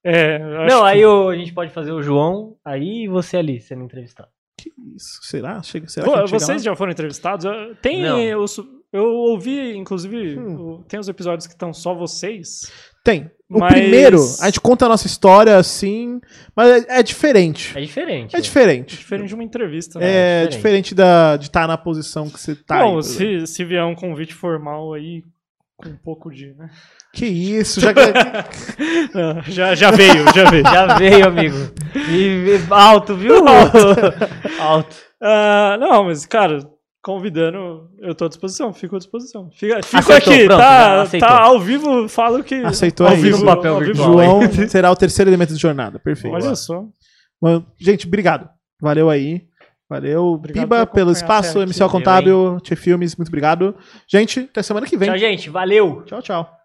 É, 0.04 0.40
eu 0.40 0.60
acho 0.62 0.74
Não, 0.74 0.80
que- 0.82 0.88
aí 0.88 1.04
o- 1.04 1.28
a 1.28 1.36
gente 1.36 1.52
pode 1.52 1.70
fazer 1.72 1.92
o 1.92 2.02
João 2.02 2.56
aí 2.64 3.04
e 3.04 3.08
você 3.08 3.36
ali 3.36 3.60
sendo 3.60 3.82
entrevistado. 3.84 4.28
Que 4.62 4.70
isso? 4.96 5.18
Será? 5.22 5.62
Chega, 5.62 5.88
será 5.88 6.06
Pô, 6.06 6.26
vocês 6.28 6.62
lá? 6.64 6.70
já 6.70 6.76
foram 6.76 6.92
entrevistados? 6.92 7.44
Eu- 7.44 7.74
Tem 7.76 8.34
os- 8.36 8.60
eu 8.92 9.04
ouvi, 9.04 9.76
inclusive, 9.76 10.38
Hum. 10.38 10.84
tem 10.88 11.00
os 11.00 11.08
episódios 11.08 11.46
que 11.46 11.52
estão 11.54 11.72
só 11.72 11.94
vocês. 11.94 12.70
Tem. 13.04 13.30
O 13.50 13.58
Mas- 13.58 13.72
primeiro, 13.72 14.18
a 14.40 14.46
gente 14.46 14.60
conta 14.60 14.86
a 14.86 14.88
nossa 14.88 15.06
história 15.06 15.56
assim, 15.56 16.20
mas 16.54 16.84
é, 16.86 17.00
é 17.00 17.02
diferente. 17.02 17.76
É 17.76 17.80
diferente. 17.80 18.36
É 18.36 18.40
diferente. 18.40 18.96
Diferente 18.96 19.28
de 19.28 19.34
uma 19.34 19.42
entrevista. 19.44 19.98
né? 19.98 20.06
É 20.06 20.46
diferente. 20.46 20.56
diferente 20.56 20.94
da, 20.94 21.36
de 21.36 21.46
estar 21.46 21.66
na 21.66 21.76
posição 21.76 22.30
que 22.30 22.38
você 22.38 22.54
tá. 22.54 22.78
Bom, 22.84 22.98
aí, 22.98 23.02
se, 23.02 23.46
se 23.46 23.64
vier 23.64 23.84
um 23.84 23.94
convite 23.94 24.32
formal 24.34 24.94
aí, 24.94 25.22
com 25.76 25.88
um 25.88 25.96
pouco 25.96 26.30
de. 26.30 26.54
Né? 26.54 26.70
Que 27.12 27.26
isso, 27.26 27.78
já 27.82 27.90
Ah, 27.90 29.42
já, 29.46 29.74
já 29.74 29.90
veio, 29.90 30.24
já 30.34 30.50
veio. 30.50 30.64
Já 30.64 30.96
veio, 30.96 31.26
amigo. 31.28 31.56
E, 32.08 32.56
e 32.56 32.60
alto, 32.70 33.14
viu? 33.14 33.34
alto. 34.58 34.96
Ah, 35.20 35.76
não, 35.78 36.04
mas, 36.04 36.24
cara, 36.24 36.66
convidando, 37.02 37.90
eu 38.00 38.14
tô 38.14 38.24
à 38.24 38.28
disposição, 38.28 38.72
fico 38.72 38.96
à 38.96 38.98
disposição. 38.98 39.50
Fica, 39.52 39.82
fico 39.82 39.98
Aceitou, 39.98 40.32
aqui, 40.32 40.44
pronto, 40.46 40.58
tá, 40.58 41.06
tá 41.18 41.40
ao 41.42 41.60
vivo, 41.60 42.08
falo 42.08 42.42
que. 42.42 42.54
Aceitou 42.54 43.06
ao 43.06 43.16
vivo, 43.16 43.38
No 43.38 43.44
papel 43.44 43.74
ao 43.74 43.80
vivo. 43.80 43.92
virtual. 43.92 44.12
João 44.12 44.52
será 44.68 44.90
o 44.90 44.96
terceiro 44.96 45.30
elemento 45.30 45.52
de 45.52 45.60
jornada. 45.60 45.98
Perfeito. 45.98 46.34
Olha 46.34 46.54
só. 46.54 46.84
Bom, 47.40 47.62
gente, 47.78 48.06
obrigado. 48.06 48.48
Valeu 48.80 49.10
aí. 49.10 49.42
Valeu, 49.88 50.24
Obrigado 50.28 50.62
Piba, 50.62 50.86
pelo 50.86 51.12
espaço. 51.12 51.60
MCL 51.60 51.90
Contábil, 51.90 52.58
Tchê 52.62 52.74
Filmes, 52.74 53.14
muito 53.14 53.28
obrigado. 53.28 53.76
Gente, 54.08 54.40
até 54.40 54.62
semana 54.62 54.86
que 54.86 54.96
vem. 54.96 55.10
Tchau, 55.10 55.18
gente. 55.18 55.50
Valeu. 55.50 56.02
tchau. 56.06 56.22
tchau. 56.22 56.61